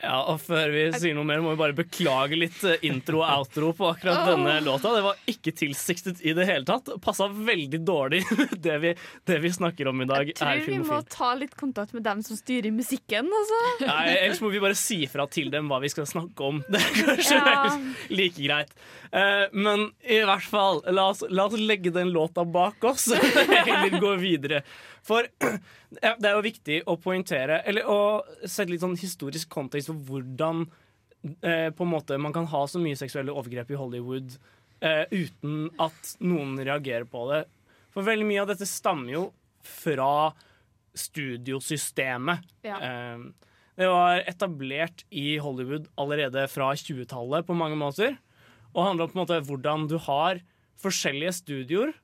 Ja, 0.01 0.17
og 0.33 0.41
Før 0.41 0.73
vi 0.73 0.85
sier 0.97 1.17
noe 1.17 1.27
mer, 1.29 1.43
må 1.45 1.53
vi 1.53 1.61
bare 1.61 1.77
beklage 1.77 2.39
litt 2.39 2.63
eh, 2.65 2.81
intro 2.89 3.21
og 3.21 3.29
outro 3.29 3.73
på 3.77 3.91
akkurat 3.91 4.23
oh. 4.23 4.31
denne 4.33 4.55
låta. 4.65 4.93
Det 4.97 5.03
var 5.05 5.19
ikke 5.29 5.53
tilsiktet 5.57 6.23
i 6.25 6.33
det 6.37 6.47
hele 6.49 6.65
tatt. 6.69 6.89
Passa 7.05 7.29
veldig 7.31 7.83
dårlig 7.85 8.23
det 8.67 8.79
vi, 8.85 8.95
det 9.29 9.39
vi 9.45 9.53
snakker 9.53 9.91
om 9.93 10.01
i 10.01 10.09
dag. 10.09 10.33
Jeg 10.33 10.39
tror 10.41 10.65
vi 10.73 10.79
må 10.89 11.01
ta 11.13 11.33
litt 11.39 11.57
kontakt 11.61 11.93
med 11.97 12.07
dem 12.09 12.25
som 12.27 12.39
styrer 12.39 12.73
musikken. 12.75 13.29
Altså. 13.41 13.61
Nei, 13.85 14.07
ellers 14.17 14.41
må 14.45 14.53
vi 14.55 14.63
bare 14.65 14.79
si 14.79 15.03
fra 15.11 15.29
til 15.31 15.53
dem 15.53 15.69
hva 15.71 15.83
vi 15.85 15.93
skal 15.93 16.09
snakke 16.09 16.49
om. 16.49 16.63
Det 16.71 16.81
er 16.81 16.97
kanskje 17.03 17.41
Ja. 17.41 17.63
like 18.13 18.41
greit. 18.41 18.73
Eh, 19.13 19.47
men 19.53 19.91
i 20.07 20.21
hvert 20.25 20.47
fall, 20.49 20.81
la 20.89 21.11
oss, 21.13 21.25
la 21.29 21.49
oss 21.51 21.59
legge 21.59 21.93
den 21.93 22.13
låta 22.15 22.45
bak 22.45 22.85
oss 22.89 23.11
eller 23.13 24.01
gå 24.01 24.15
videre. 24.23 24.63
For 25.07 25.27
ja, 26.05 26.15
det 26.19 26.29
er 26.29 26.37
jo 26.37 26.45
viktig 26.47 26.79
å 26.91 26.97
poengtere, 27.01 27.61
eller 27.69 27.89
å 27.89 28.01
sette 28.45 28.71
litt 28.73 28.85
sånn 28.85 28.99
historisk 29.01 29.51
kontekst 29.53 29.91
for 29.91 30.07
hvordan 30.09 30.67
eh, 31.43 31.69
på 31.75 31.87
en 31.87 31.93
måte 31.95 32.19
man 32.21 32.35
kan 32.37 32.49
ha 32.51 32.65
så 32.69 32.83
mye 32.83 32.99
seksuelle 32.99 33.35
overgrep 33.35 33.73
i 33.73 33.81
Hollywood 33.81 34.37
eh, 34.85 35.05
uten 35.11 35.69
at 35.81 36.15
noen 36.23 36.59
reagerer 36.61 37.09
på 37.09 37.27
det. 37.33 37.45
For 37.95 38.07
veldig 38.07 38.29
mye 38.29 38.45
av 38.45 38.51
dette 38.53 38.69
stammer 38.69 39.15
jo 39.17 39.25
fra 39.67 40.31
studiosystemet. 40.97 42.45
Ja. 42.67 42.81
Eh, 42.81 43.51
det 43.81 43.89
var 43.89 44.21
etablert 44.29 45.07
i 45.09 45.39
Hollywood 45.41 45.87
allerede 46.01 46.45
fra 46.53 46.73
20-tallet 46.77 47.47
på 47.49 47.57
mange 47.57 47.79
måter. 47.81 48.19
Og 48.75 48.85
handler 48.85 49.07
om 49.07 49.13
på 49.13 49.17
en 49.17 49.23
måte 49.23 49.39
hvordan 49.49 49.87
du 49.89 49.97
har 50.05 50.43
forskjellige 50.81 51.33
studioer 51.39 51.95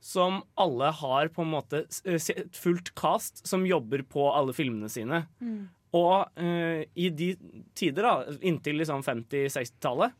som 0.00 0.40
alle 0.60 0.90
har 0.96 1.28
på 1.34 1.44
en 1.44 1.52
måte 1.52 1.84
et 1.84 2.56
fullt 2.56 2.94
cast 2.98 3.44
som 3.46 3.66
jobber 3.68 4.02
på 4.08 4.30
alle 4.32 4.54
filmene 4.56 4.88
sine. 4.92 5.24
Mm. 5.44 5.68
Og 5.96 6.40
eh, 6.40 6.86
i 6.94 7.10
de 7.10 7.32
tider, 7.76 8.06
da, 8.06 8.38
inntil 8.46 8.78
liksom 8.80 9.02
50-60-tallet, 9.06 10.14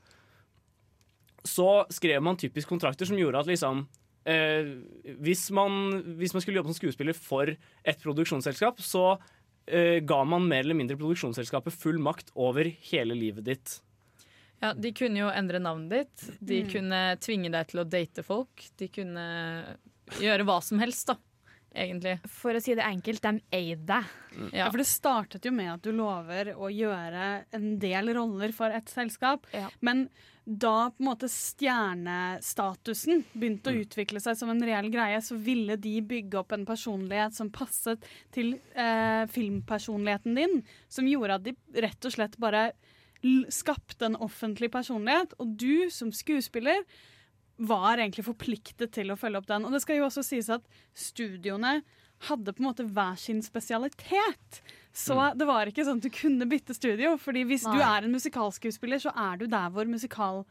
så 1.46 1.68
skrev 1.92 2.20
man 2.22 2.36
typisk 2.36 2.68
kontrakter 2.68 3.08
som 3.08 3.18
gjorde 3.18 3.40
at 3.40 3.48
liksom 3.48 3.84
eh, 4.28 4.74
hvis, 5.22 5.46
man, 5.56 6.02
hvis 6.20 6.34
man 6.36 6.44
skulle 6.44 6.60
jobbe 6.60 6.74
som 6.74 6.80
skuespiller 6.80 7.16
for 7.16 7.54
et 7.54 8.02
produksjonsselskap, 8.02 8.82
så 8.84 9.14
eh, 9.70 10.02
ga 10.04 10.20
man 10.28 10.48
mer 10.50 10.66
eller 10.66 10.76
mindre 10.76 10.98
produksjonsselskapet 11.00 11.76
full 11.76 12.02
makt 12.02 12.34
over 12.34 12.68
hele 12.90 13.16
livet 13.16 13.46
ditt. 13.48 13.78
Ja, 14.60 14.74
De 14.74 14.92
kunne 14.92 15.18
jo 15.22 15.30
endre 15.32 15.58
navnet 15.58 15.90
ditt. 15.90 16.38
De 16.40 16.62
Mm. 16.64 16.70
kunne 16.72 17.16
tvinge 17.18 17.50
deg 17.50 17.66
til 17.68 17.80
å 17.80 17.88
date 17.88 18.22
folk. 18.22 18.66
De 18.76 18.88
kunne 18.88 19.76
gjøre 20.20 20.44
hva 20.44 20.62
som 20.62 20.78
helst, 20.78 21.06
da. 21.06 21.16
Egentlig. 21.74 22.16
For 22.26 22.52
å 22.52 22.60
si 22.60 22.74
det 22.74 22.82
enkelt, 22.82 23.20
de 23.22 23.40
eide 23.52 23.86
deg. 23.86 24.04
Ja. 24.52 24.68
for 24.70 24.78
det 24.78 24.86
startet 24.86 25.44
jo 25.44 25.52
med 25.52 25.72
at 25.72 25.82
du 25.82 25.92
lover 25.92 26.52
å 26.54 26.68
gjøre 26.70 27.44
en 27.52 27.78
del 27.78 28.12
roller 28.14 28.52
for 28.52 28.70
et 28.74 28.86
selskap. 28.90 29.46
Men 29.80 30.08
da 30.46 30.90
på 30.90 30.98
en 31.00 31.06
måte 31.06 31.28
stjernestatusen 31.30 33.24
begynte 33.32 33.70
å 33.70 33.80
utvikle 33.84 34.20
seg 34.22 34.36
som 34.38 34.50
en 34.52 34.62
reell 34.66 34.90
greie, 34.92 35.18
så 35.22 35.36
ville 35.38 35.76
de 35.80 36.00
bygge 36.02 36.38
opp 36.40 36.52
en 36.56 36.66
personlighet 36.68 37.34
som 37.36 37.50
passet 37.54 38.02
til 38.34 38.56
eh, 38.74 39.24
filmpersonligheten 39.30 40.34
din. 40.38 40.62
Som 40.88 41.06
gjorde 41.10 41.38
at 41.38 41.46
de 41.46 41.54
rett 41.80 42.04
og 42.08 42.12
slett 42.16 42.38
bare 42.42 42.70
skapte 43.52 44.06
en 44.08 44.16
offentlig 44.16 44.70
personlighet. 44.72 45.34
Og 45.42 45.56
du 45.60 45.90
som 45.92 46.12
skuespiller 46.14 46.84
var 47.60 47.98
egentlig 48.00 48.24
forpliktet 48.24 48.92
til 48.96 49.12
å 49.12 49.18
følge 49.20 49.42
opp 49.42 49.48
den. 49.50 49.66
Og 49.68 49.74
det 49.74 49.82
skal 49.84 49.98
jo 50.00 50.06
også 50.08 50.24
sies 50.24 50.48
at 50.52 50.64
studioene 50.96 51.80
hadde 52.28 52.52
på 52.52 52.60
en 52.62 52.68
måte 52.70 52.84
hver 52.84 53.16
sin 53.20 53.42
spesialitet. 53.44 54.62
Så 54.92 55.16
det 55.36 55.46
var 55.48 55.68
ikke 55.70 55.84
sånn 55.86 56.00
at 56.00 56.06
du 56.08 56.12
kunne 56.12 56.48
bytte 56.48 56.76
studio. 56.76 57.14
Fordi 57.20 57.44
hvis 57.48 57.64
du 57.68 57.78
er 57.80 58.04
en 58.04 58.12
musikalskuespiller, 58.12 59.00
så 59.00 59.12
er 59.16 59.40
du 59.40 59.46
der 59.52 59.70
hvor 59.72 59.88
musikal 59.88 60.42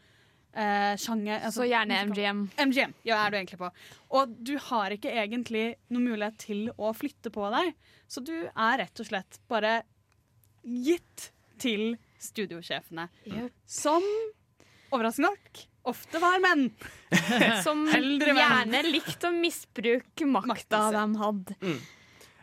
eh, 0.53 0.95
sjanger 0.97 1.43
altså, 1.43 1.61
Så 1.63 1.67
gjerne 1.69 1.99
musikal- 2.09 2.13
MGM. 2.13 2.43
MGM, 2.71 2.93
ja, 3.09 3.19
er 3.25 3.31
du 3.33 3.37
egentlig 3.41 3.59
på. 3.61 3.69
Og 4.17 4.33
du 4.49 4.55
har 4.69 4.95
ikke 4.95 5.13
egentlig 5.13 5.65
noen 5.93 6.07
mulighet 6.09 6.37
til 6.45 6.69
å 6.77 6.93
flytte 6.97 7.33
på 7.33 7.49
deg. 7.53 7.73
Så 8.09 8.23
du 8.25 8.35
er 8.49 8.79
rett 8.85 9.01
og 9.03 9.09
slett 9.09 9.41
bare 9.49 9.79
gitt 10.65 11.29
til 11.61 11.97
studiosjefene. 12.23 13.07
Som 13.65 14.05
overraskende 14.91 15.31
nok 15.31 15.63
ofte 15.89 16.21
var 16.21 16.41
menn. 16.43 16.67
Som 17.65 17.85
Eldre 17.87 18.33
menn. 18.33 18.41
gjerne 18.43 18.83
likte 18.89 19.29
å 19.29 19.35
misbruke 19.35 20.27
makta 20.29 20.89
de 20.93 21.05
hadde. 21.21 21.57
Mm. 21.63 21.79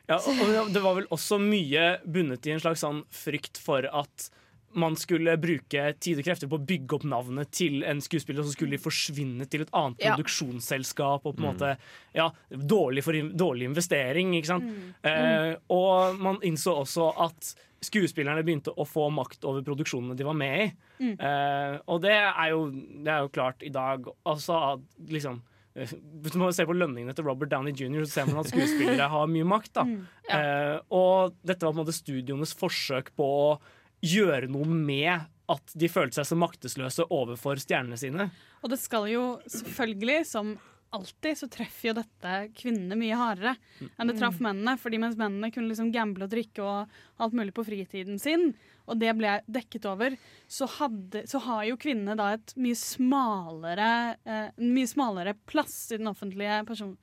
Ja, 0.07 0.21
og 0.23 0.43
og 0.47 0.69
det 0.71 0.83
var 0.85 0.95
vel 1.01 1.09
også 1.11 1.39
mye 1.43 1.97
bundet 2.07 2.47
i 2.47 2.53
en 2.55 2.63
slags 2.63 2.85
sånn 2.85 3.03
frykt 3.11 3.59
for 3.59 3.87
at 3.91 4.29
man 4.77 4.95
skulle 5.01 5.35
bruke 5.41 5.87
tid 6.05 6.19
og 6.21 6.27
krefter 6.29 6.49
på 6.53 6.59
å 6.61 6.65
bygge 6.69 6.99
opp 6.99 7.05
navnet 7.09 7.51
til 7.57 7.81
en 7.89 8.01
skuespiller, 8.05 8.43
og 8.45 8.51
så 8.51 8.53
skulle 8.57 8.77
de 8.77 8.83
forsvinne 8.85 9.47
til 9.49 9.65
et 9.65 9.73
annet 9.73 9.99
Ja. 10.05 10.15
produksjonsselskap. 10.15 11.25
Og 11.27 11.37
på 11.37 11.41
en 11.41 11.47
Mm. 11.47 11.55
måte, 11.57 11.77
ja, 12.15 12.31
dårlig, 12.53 13.03
for, 13.05 13.13
dårlig 13.13 13.65
investering, 13.71 14.35
ikke 14.35 14.47
sant. 14.53 14.65
Mm. 14.65 14.95
Eh, 15.05 15.57
og 15.71 16.19
man 16.21 16.37
innså 16.43 16.77
også 16.85 17.13
at 17.19 17.55
skuespillerne 17.83 18.43
begynte 18.45 18.73
å 18.77 18.87
få 18.89 19.11
makt 19.13 19.45
over 19.45 19.63
produksjonene 19.63 20.17
de 20.17 20.25
var 20.25 20.35
med 20.35 20.61
i. 20.61 20.73
Mm. 21.01 21.21
Eh, 21.21 21.79
og 21.89 22.01
det 22.03 22.13
er, 22.13 22.49
jo, 22.51 22.71
det 22.71 23.09
er 23.09 23.21
jo 23.21 23.29
klart 23.29 23.63
i 23.63 23.69
dag 23.69 24.05
altså 24.25 24.75
at 24.75 24.81
liksom 25.13 25.43
eh, 25.77 25.87
Hvis 26.23 26.35
man 26.41 26.53
ser 26.57 26.65
på 26.65 26.73
lønningene 26.75 27.15
til 27.15 27.25
Robert 27.27 27.51
Downey 27.51 27.73
jr., 27.73 28.01
så 28.07 28.13
ser 28.25 28.27
man 28.33 28.39
at 28.41 28.49
skuespillere 28.51 29.09
har 29.13 29.27
mye 29.29 29.45
makt. 29.45 29.73
da 29.75 29.85
Mm. 29.85 30.07
Eh, 30.31 30.81
Og 30.91 31.35
dette 31.45 31.63
var 31.63 31.73
på 31.75 31.79
en 31.81 31.85
måte 31.85 31.93
studioenes 31.95 32.55
forsøk 32.57 33.11
på 33.17 33.25
å 33.25 33.61
gjøre 34.05 34.51
noe 34.53 34.67
med 34.69 35.27
at 35.47 35.75
de 35.79 35.89
følte 35.91 36.19
seg 36.19 36.31
så 36.31 36.39
maktesløse 36.39 37.07
overfor 37.15 37.61
stjernene 37.63 37.99
sine. 38.01 38.31
Og 38.65 38.73
det 38.73 38.81
skal 38.83 39.07
jo 39.11 39.27
selvfølgelig, 39.47 40.25
som 40.27 40.57
alltid, 40.97 41.39
så 41.39 41.49
treffer 41.51 41.91
jo 41.91 41.97
dette 41.99 42.33
kvinnene 42.57 42.97
mye 42.99 43.19
hardere 43.19 43.55
enn 43.97 44.11
det 44.11 44.17
traff 44.19 44.39
mennene. 44.43 44.77
Fordi 44.81 45.01
mens 45.03 45.19
mennene 45.19 45.53
kunne 45.55 45.71
liksom 45.71 45.93
gamble 45.95 46.27
og 46.27 46.33
drikke 46.33 46.65
og 46.65 47.23
alt 47.23 47.37
mulig 47.37 47.55
på 47.57 47.67
fritiden 47.67 48.21
sin, 48.23 48.53
og 48.87 49.01
det 49.03 49.13
ble 49.19 49.39
dekket 49.51 49.89
over, 49.91 50.17
så, 50.47 50.69
hadde, 50.79 51.25
så 51.31 51.41
har 51.47 51.65
jo 51.71 51.79
kvinnene 51.81 52.17
da 52.19 52.33
et 52.37 52.55
mye 52.59 52.79
smalere, 52.79 53.91
eh, 54.27 54.49
mye 54.63 54.91
smalere 54.91 55.37
plass 55.51 55.79
i 55.93 56.01
den 56.01 56.11
offentlige 56.11 56.63
person... 56.69 56.97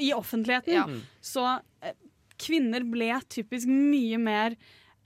I 0.00 0.14
offentligheten. 0.16 0.72
Ja. 0.72 0.86
Så 1.20 1.42
eh, 1.84 1.98
kvinner 2.40 2.86
ble 2.88 3.10
typisk 3.28 3.68
mye 3.68 4.20
mer 4.22 4.56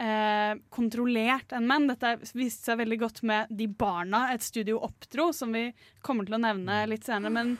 eh, 0.02 0.58
kontrollert 0.72 1.54
enn 1.56 1.68
menn. 1.68 1.88
Dette 1.90 2.16
viste 2.36 2.70
seg 2.70 2.80
veldig 2.82 2.98
godt 3.00 3.22
med 3.28 3.50
de 3.50 3.68
barna 3.68 4.28
et 4.34 4.44
studio 4.44 4.80
oppdro, 4.86 5.30
som 5.36 5.54
vi 5.56 5.70
kommer 6.06 6.28
til 6.28 6.38
å 6.38 6.42
nevne 6.42 6.84
litt 6.90 7.08
senere. 7.08 7.32
Men 7.34 7.56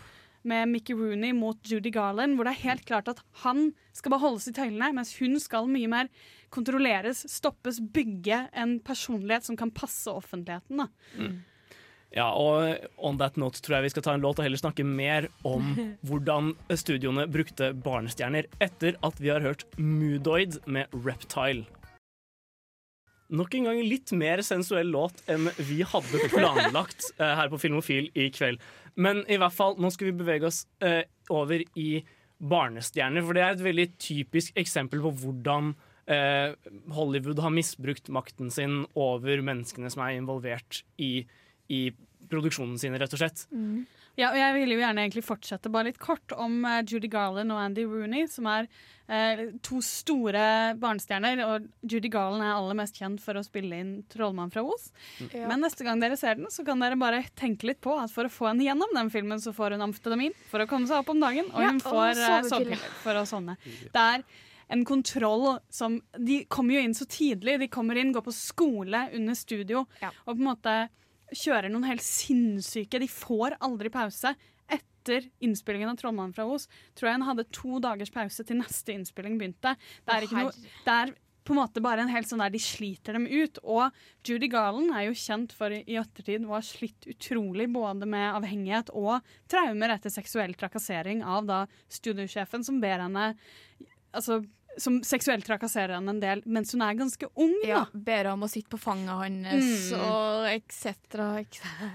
med 0.47 0.71
Mickey 0.71 0.95
Rooney 0.95 1.35
mot 1.35 1.59
Judy 1.67 1.91
Garland, 1.91 2.37
hvor 2.37 2.47
det 2.47 2.55
er 2.55 2.69
helt 2.69 2.87
klart 2.87 3.11
at 3.11 3.23
han 3.43 3.73
skal 3.97 4.15
bare 4.15 4.23
holdes 4.23 4.47
i 4.51 4.55
tøylene, 4.55 4.93
mens 4.95 5.17
hun 5.19 5.41
skal 5.43 5.67
mye 5.71 5.91
mer 5.91 6.11
kontrolleres, 6.55 7.25
stoppes, 7.33 7.81
bygge 7.81 8.47
en 8.55 8.79
personlighet 8.87 9.49
som 9.49 9.59
kan 9.59 9.75
passe 9.75 10.13
offentligheten. 10.13 10.85
Da. 10.85 11.27
Ja, 12.15 12.31
og 12.31 12.87
on 13.03 13.19
that 13.21 13.37
note 13.41 13.61
tror 13.61 13.79
jeg 13.79 13.89
vi 13.89 13.95
skal 13.97 14.05
ta 14.07 14.15
en 14.17 14.23
låt 14.25 14.39
og 14.39 14.47
heller 14.47 14.61
snakke 14.61 14.87
mer 14.87 15.27
om 15.45 15.75
hvordan 16.07 16.55
studioene 16.79 17.27
brukte 17.29 17.73
barnestjerner 17.75 18.47
etter 18.63 18.97
at 19.05 19.19
vi 19.21 19.33
har 19.35 19.45
hørt 19.45 19.67
Moodoid 19.77 20.61
med 20.71 20.95
Reptile. 20.95 21.67
Nok 23.35 23.57
en 23.59 23.67
gang 23.67 23.81
litt 23.83 24.13
mer 24.15 24.43
sensuell 24.47 24.93
låt 24.95 25.23
enn 25.31 25.49
vi 25.59 25.81
hadde 25.87 26.29
planlagt 26.31 27.09
eh, 27.21 27.33
her 27.41 27.51
på 27.51 27.59
Filmofil 27.59 28.11
i 28.15 28.29
kveld. 28.35 28.63
Men 28.95 29.25
i 29.31 29.39
hvert 29.41 29.55
fall, 29.55 29.75
nå 29.83 29.91
skal 29.93 30.11
vi 30.11 30.21
bevege 30.21 30.49
oss 30.49 30.65
eh, 30.85 31.03
over 31.33 31.65
i 31.77 31.91
barnestjerner, 32.37 33.25
for 33.25 33.37
det 33.37 33.43
er 33.43 33.55
et 33.57 33.65
veldig 33.65 33.87
typisk 34.01 34.57
eksempel 34.61 35.01
på 35.05 35.13
hvordan 35.23 35.73
eh, 36.13 36.53
Hollywood 36.95 37.41
har 37.43 37.55
misbrukt 37.55 38.11
makten 38.13 38.53
sin 38.53 38.85
over 38.95 39.43
menneskene 39.45 39.91
som 39.93 40.05
er 40.05 40.19
involvert 40.19 40.83
i, 41.01 41.25
i 41.73 41.83
produksjonen 42.31 42.79
sin, 42.81 42.97
rett 43.01 43.17
og 43.17 43.23
slett. 43.23 43.47
Ja, 44.17 44.31
og 44.33 44.39
jeg 44.41 44.55
ville 44.57 44.77
jo 44.79 44.81
gjerne 44.81 45.03
egentlig 45.05 45.25
fortsette 45.27 45.71
bare 45.73 45.91
litt 45.91 45.99
kort 46.01 46.33
om 46.41 46.63
eh, 46.65 46.83
Judy 46.89 47.09
Garland 47.13 47.53
og 47.53 47.61
Andy 47.61 47.85
Rooney, 47.85 48.25
som 48.33 48.47
er 48.49 48.65
eh, 49.13 49.43
to 49.67 49.83
store 49.85 50.73
barnestjerner. 50.81 51.43
Og 51.45 51.67
Judy 51.85 52.09
Garland 52.13 52.45
er 52.47 52.55
aller 52.55 52.79
mest 52.79 52.97
kjent 52.97 53.21
for 53.21 53.37
å 53.37 53.45
spille 53.45 53.77
inn 53.77 53.93
'Trollmann 54.09 54.53
fra 54.55 54.65
Os'. 54.65 54.89
Ja. 55.29 55.45
Men 55.51 55.61
neste 55.67 55.85
gang 55.85 56.01
dere 56.01 56.17
ser 56.17 56.41
den, 56.41 56.49
så 56.53 56.65
kan 56.65 56.81
dere 56.81 56.97
bare 56.97 57.23
tenke 57.37 57.69
litt 57.69 57.83
på 57.85 57.93
at 58.01 58.11
for 58.15 58.25
å 58.25 58.33
få 58.33 58.49
henne 58.49 58.65
gjennom 58.65 58.97
den 58.97 59.13
filmen, 59.13 59.43
så 59.43 59.53
får 59.57 59.77
hun 59.77 59.85
amfetamin 59.91 60.33
for 60.49 60.65
å 60.65 60.69
komme 60.71 60.89
seg 60.89 61.05
opp 61.05 61.13
om 61.13 61.21
dagen, 61.21 61.53
og 61.53 61.61
Ja, 61.61 61.71
hun 61.75 61.85
får 61.85 62.13
eh, 62.17 62.43
sovepiller. 62.49 62.91
for 63.05 63.21
å 63.21 63.27
sovne. 63.29 63.59
Det 63.93 64.09
er 64.17 64.25
en 64.73 64.85
kontroll 64.85 65.61
som 65.71 66.01
De 66.19 66.41
kommer 66.51 66.75
jo 66.75 66.81
inn 66.89 66.95
så 66.97 67.05
tidlig. 67.07 67.61
De 67.61 67.69
kommer 67.69 68.01
inn, 68.01 68.17
går 68.17 68.25
på 68.27 68.33
skole 68.35 69.11
under 69.15 69.37
studio 69.39 69.85
og 70.25 70.33
på 70.33 70.41
en 70.41 70.49
måte 70.49 70.89
kjører 71.35 71.73
noen 71.73 71.89
helt 71.89 72.05
sinnssyke 72.05 73.01
De 73.03 73.09
får 73.11 73.59
aldri 73.65 73.91
pause. 73.95 74.35
Etter 74.67 75.29
innspillingen 75.45 75.93
av 75.93 76.01
'Trollmannen 76.01 76.35
fra 76.35 76.47
Os' 76.51 76.67
tror 76.95 77.09
jeg 77.09 77.19
han 77.19 77.29
hadde 77.29 77.51
to 77.55 77.79
dagers 77.83 78.11
pause 78.11 78.43
til 78.43 78.59
neste 78.59 78.95
innspilling 78.95 79.39
begynte. 79.39 79.77
Det 80.07 80.17
er, 80.17 80.27
noe, 80.35 80.51
det 80.87 80.95
er 80.95 81.15
på 81.47 81.55
en 81.55 81.61
måte 81.61 81.83
bare 81.83 82.03
en 82.03 82.11
helt 82.11 82.29
sånn 82.29 82.43
der 82.43 82.51
de 82.51 82.61
sliter 82.63 83.17
dem 83.17 83.29
ut. 83.31 83.61
Og 83.63 83.95
Judy 84.27 84.49
Garland 84.51 84.91
er 84.91 85.07
jo 85.07 85.19
kjent 85.19 85.55
for 85.55 85.71
i 85.71 85.85
i 85.87 85.99
ettertid 86.01 86.47
å 86.47 86.57
ha 86.57 86.63
slitt 86.65 87.07
utrolig 87.11 87.69
både 87.71 88.09
med 88.11 88.35
avhengighet 88.35 88.91
og 88.99 89.23
traumer 89.51 89.95
etter 89.95 90.11
seksuell 90.11 90.57
trakassering 90.59 91.23
av 91.23 91.47
da 91.47 91.61
studiosjefen 91.87 92.67
som 92.67 92.83
ber 92.83 93.07
henne 93.07 93.35
Altså 94.17 94.39
som 94.77 94.99
seksuelt 95.07 95.47
trakasserer 95.47 95.95
henne 95.97 96.13
en 96.15 96.21
del 96.23 96.43
mens 96.47 96.73
hun 96.75 96.83
er 96.85 96.95
ganske 96.99 97.29
ung. 97.35 97.55
Ja, 97.65 97.85
da. 97.87 98.01
ber 98.07 98.33
om 98.33 98.45
å 98.47 98.49
sitte 98.51 98.73
på 98.75 98.81
fanget 98.81 99.15
hans 99.15 99.91
Mm. 99.93 100.01
og 100.07 100.47
etc. 100.53 100.95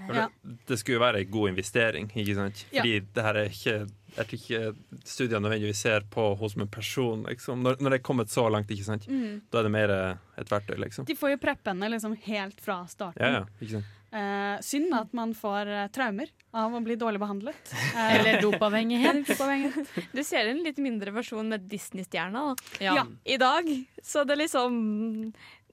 For 0.06 0.14
det, 0.16 0.28
det 0.66 0.78
skulle 0.80 0.98
jo 0.98 1.04
være 1.04 1.22
en 1.24 1.30
god 1.30 1.48
investering, 1.54 2.10
ikke 2.14 2.34
sant? 2.38 2.64
Ja. 2.72 2.82
Fordi 2.82 3.00
det 3.14 3.26
her 3.26 3.40
er 3.42 3.50
ikke 3.52 3.76
jeg 4.12 4.26
tror 4.28 4.36
ikke 4.36 4.98
studiene 5.08 5.40
nødvendigvis 5.40 5.80
ser 5.86 6.04
på 6.12 6.26
henne 6.36 6.50
som 6.52 6.60
en 6.66 6.68
person. 6.68 7.22
Liksom. 7.28 7.62
Når, 7.64 7.78
når 7.80 7.94
det 7.94 7.98
er 8.00 8.04
kommet 8.04 8.28
så 8.32 8.44
langt, 8.52 8.70
ikke 8.70 8.84
sant? 8.84 9.06
Mm. 9.08 9.40
da 9.50 9.62
er 9.62 9.68
det 9.68 9.72
mer 9.72 9.94
eh, 9.94 10.42
et 10.42 10.52
verktøy, 10.52 10.76
liksom. 10.84 11.06
De 11.08 11.16
får 11.16 11.32
jo 11.36 11.40
preppe 11.40 11.72
henne 11.72 11.88
liksom 11.94 12.16
helt 12.26 12.60
fra 12.60 12.82
starten. 12.90 13.22
Ja, 13.24 13.40
ja, 13.40 13.44
ikke 13.62 13.78
sant? 13.78 13.98
Eh, 14.12 14.58
synd 14.60 14.92
at 14.92 15.12
man 15.16 15.30
får 15.32 15.66
eh, 15.72 15.86
traumer 15.88 16.28
av 16.52 16.74
å 16.76 16.82
bli 16.84 16.98
dårlig 17.00 17.20
behandlet. 17.22 17.72
Eh, 17.96 18.14
Eller 18.18 18.42
dopavhengighet. 18.42 19.22
Dopavhengighet. 19.28 19.88
Du 20.12 20.20
ser 20.24 20.50
en 20.50 20.60
litt 20.64 20.76
mindre 20.80 21.12
versjon 21.16 21.48
med 21.48 21.64
Disney-stjerna 21.68 22.42
da. 22.50 22.54
Ja. 22.80 22.94
Ja. 23.00 23.06
i 23.24 23.36
dag. 23.40 23.68
Så 24.04 24.24
det 24.28 24.36
liksom 24.40 25.32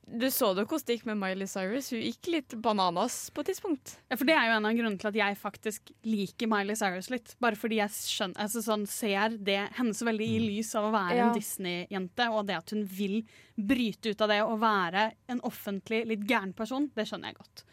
Du 0.10 0.26
så 0.34 0.54
det 0.58 0.64
hvordan 0.66 0.86
det 0.88 0.96
gikk 0.98 1.06
med 1.06 1.20
Miley 1.22 1.48
Cyrus. 1.52 1.92
Hun 1.94 2.00
gikk 2.02 2.28
litt 2.34 2.56
bananas 2.64 3.18
på 3.30 3.44
et 3.44 3.52
tidspunkt. 3.52 3.98
Ja, 4.10 4.18
for 4.18 4.26
Det 4.26 4.34
er 4.34 4.48
jo 4.50 4.56
en 4.58 4.66
av 4.66 4.74
grunnene 4.80 4.98
til 5.04 5.12
at 5.12 5.20
jeg 5.20 5.38
faktisk 5.38 5.92
liker 6.08 6.50
Miley 6.50 6.76
Cyrus 6.80 7.12
litt. 7.14 7.36
Bare 7.44 7.60
fordi 7.60 7.78
jeg 7.78 7.94
skjønner, 7.94 8.40
altså 8.48 8.64
sånn, 8.66 8.88
ser 8.90 9.36
det 9.38 9.60
henne 9.78 9.94
så 9.94 10.08
veldig 10.10 10.26
i 10.26 10.40
lys 10.48 10.72
av 10.80 10.88
å 10.90 10.94
være 10.96 11.20
Ja. 11.20 11.28
en 11.30 11.36
Disney-jente, 11.38 12.30
og 12.34 12.48
det 12.50 12.58
at 12.58 12.72
hun 12.74 12.84
vil 12.90 13.20
bryte 13.56 14.10
ut 14.16 14.22
av 14.26 14.32
det 14.34 14.42
og 14.48 14.58
være 14.64 15.12
en 15.30 15.42
offentlig 15.46 16.06
litt 16.10 16.26
gæren 16.26 16.56
person, 16.58 16.90
det 16.96 17.06
skjønner 17.06 17.30
jeg 17.34 17.38
godt. 17.44 17.64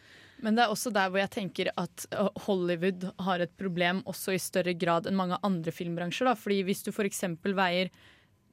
Men 0.44 0.56
det 0.56 0.64
er 0.64 0.72
også 0.72 0.92
der 0.94 1.12
hvor 1.12 1.22
jeg 1.22 1.32
tenker 1.32 1.70
at 1.80 2.06
Hollywood 2.46 3.08
har 3.24 3.44
et 3.44 3.54
problem 3.58 4.02
også 4.08 4.36
i 4.36 4.42
større 4.42 4.76
grad 4.76 5.08
enn 5.08 5.16
mange 5.18 5.38
andre 5.46 5.72
filmbransjer. 5.74 6.28
Da. 6.28 6.36
Fordi 6.38 6.62
hvis 6.66 6.84
du 6.86 6.92
f.eks. 6.92 7.24
veier 7.46 7.92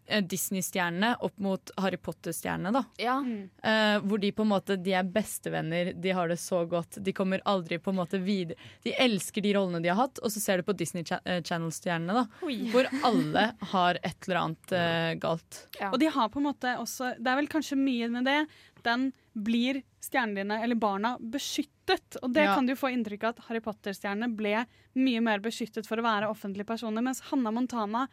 Disney-stjernene 0.04 1.14
opp 1.24 1.38
mot 1.40 1.72
Harry 1.80 1.98
Potter-stjernene, 1.98 2.74
da. 2.76 2.82
Ja. 3.00 3.16
Eh, 3.64 4.00
hvor 4.04 4.20
de 4.20 4.32
på 4.36 4.44
en 4.44 4.52
måte 4.52 4.76
De 4.76 4.92
er 4.98 5.08
bestevenner, 5.08 5.94
de 5.96 6.12
har 6.12 6.28
det 6.28 6.40
så 6.44 6.64
godt. 6.70 7.00
De 7.04 7.14
kommer 7.16 7.42
aldri 7.48 7.80
på 7.80 7.94
en 7.94 8.02
måte 8.02 8.20
videre 8.20 8.60
De 8.84 8.94
elsker 9.00 9.46
de 9.46 9.54
rollene 9.56 9.80
de 9.84 9.92
har 9.92 10.02
hatt, 10.02 10.20
og 10.20 10.34
så 10.34 10.44
ser 10.44 10.60
du 10.60 10.68
på 10.68 10.76
Disney 10.78 11.08
Cha 11.08 11.22
Channel-stjernene, 11.24 12.20
da. 12.20 12.44
Oi. 12.46 12.58
Hvor 12.74 12.90
alle 13.04 13.48
har 13.74 14.02
et 14.04 14.28
eller 14.28 14.42
annet 14.42 14.76
eh, 14.76 15.14
galt. 15.24 15.64
Og 15.92 15.98
de 16.02 16.12
har 16.18 16.30
på 16.34 16.42
en 16.42 16.50
måte 16.52 16.76
også 16.82 17.16
Det 17.20 17.32
er 17.32 17.40
vel 17.40 17.52
kanskje 17.52 17.80
mye 17.80 18.12
med 18.12 18.28
det. 18.28 18.40
Den 18.84 19.12
blir 19.34 19.82
stjernene 20.04 20.42
dine, 20.44 20.58
eller 20.64 20.76
barna, 20.80 21.16
beskyttet. 21.20 22.18
Og 22.22 22.34
det 22.36 22.44
Ja. 22.46 22.56
kan 22.56 22.66
du 22.68 22.76
få 22.76 22.92
inntrykk 22.92 23.24
av 23.24 23.30
at 23.38 23.40
Harry 23.48 23.60
Potter-stjernene 23.64 24.36
ble 24.36 24.66
mye 24.96 25.22
mer 25.24 25.40
beskyttet 25.40 25.88
for 25.88 25.98
å 25.98 26.04
være 26.06 26.30
offentlige 26.30 26.68
personer, 26.68 27.02
mens 27.02 27.22
Hanna 27.32 27.52
Montana 27.52 28.08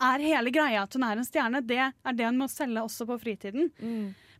er 0.00 0.18
hele 0.20 0.50
greia 0.52 0.82
at 0.82 0.92
hun 0.92 1.04
er 1.04 1.16
en 1.16 1.24
stjerne. 1.24 1.62
Det 1.66 1.78
er 1.80 2.12
det 2.12 2.26
hun 2.26 2.38
må 2.38 2.48
selge 2.52 2.82
også 2.82 3.06
på 3.08 3.18
fritiden. 3.22 3.70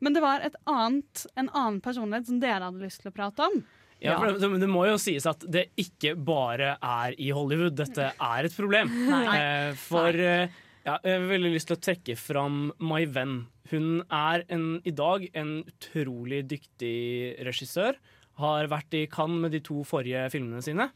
Men 0.01 0.13
det 0.13 0.21
var 0.21 0.41
et 0.45 0.55
annet, 0.67 1.27
en 1.37 1.49
annen 1.49 1.81
personlighet 1.81 2.27
som 2.27 2.41
dere 2.41 2.61
hadde 2.69 2.83
lyst 2.83 3.01
til 3.03 3.11
å 3.11 3.15
prate 3.17 3.41
om. 3.47 3.63
Ja, 3.99 4.19
for 4.19 4.27
det, 4.37 4.61
det 4.61 4.69
må 4.69 4.83
jo 4.91 4.99
sies 5.01 5.25
at 5.25 5.41
det 5.49 5.71
ikke 5.81 6.13
bare 6.23 6.75
er 6.83 7.15
i 7.17 7.31
Hollywood. 7.33 7.75
Dette 7.79 8.11
er 8.13 8.45
et 8.45 8.53
problem. 8.53 8.91
Nei. 9.09 9.23
Eh, 9.39 9.73
for 9.81 10.09
eh, 10.13 10.51
ja, 10.85 10.99
jeg 11.03 11.17
har 11.23 11.29
veldig 11.31 11.53
lyst 11.55 11.71
til 11.73 11.79
å 11.79 11.81
trekke 11.81 12.17
fram 12.21 12.59
My 12.79 13.07
Venn. 13.07 13.47
Hun 13.71 14.03
er 14.13 14.45
en, 14.53 14.67
i 14.87 14.93
dag 14.95 15.27
en 15.35 15.59
utrolig 15.67 16.43
dyktig 16.51 17.37
regissør. 17.47 17.99
Har 18.41 18.69
vært 18.71 18.95
i 18.97 19.07
Cannes 19.11 19.47
med 19.47 19.55
de 19.57 19.63
to 19.65 19.81
forrige 19.89 20.27
filmene 20.35 20.63
sine. 20.65 20.91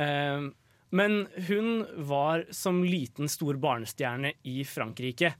Eh, 0.00 0.48
men 0.96 1.16
hun 1.48 1.84
var 2.08 2.46
som 2.54 2.82
liten 2.86 3.28
stor 3.28 3.58
barnestjerne 3.60 4.32
i 4.48 4.62
Frankrike. 4.68 5.34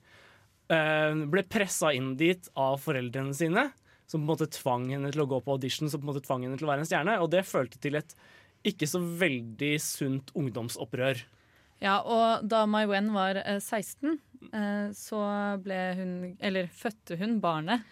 Eh, 0.68 1.18
ble 1.30 1.44
pressa 1.48 1.92
inn 1.94 2.14
dit 2.18 2.48
av 2.58 2.80
foreldrene 2.82 3.34
sine, 3.36 3.68
som 4.06 4.22
på 4.22 4.24
en 4.24 4.32
måte 4.32 4.50
tvang 4.58 4.90
henne 4.92 5.12
til 5.14 5.22
å 5.24 5.30
gå 5.30 5.40
på 5.42 5.54
audition, 5.56 5.90
som 5.90 6.02
på 6.02 6.08
en 6.08 6.12
måte 6.14 6.26
tvang 6.26 6.46
henne 6.46 6.58
til 6.58 6.66
å 6.66 6.72
være 6.74 6.84
en 6.84 6.90
stjerne. 6.90 7.16
Og 7.22 7.30
det 7.32 7.46
følte 7.46 7.80
til 7.82 7.98
et 7.98 8.16
ikke 8.66 8.88
så 8.90 9.00
veldig 9.00 9.74
sunt 9.82 10.32
ungdomsopprør. 10.36 11.22
Ja, 11.82 12.00
og 12.00 12.46
da 12.48 12.64
Mai 12.68 12.86
Wen 12.88 13.12
var 13.14 13.38
eh, 13.42 13.60
16, 13.60 14.08
eh, 14.10 14.20
så 14.96 15.20
ble 15.64 15.78
hun 15.98 16.12
Eller 16.40 16.66
fødte 16.72 17.16
hun 17.20 17.38
barnet 17.40 17.82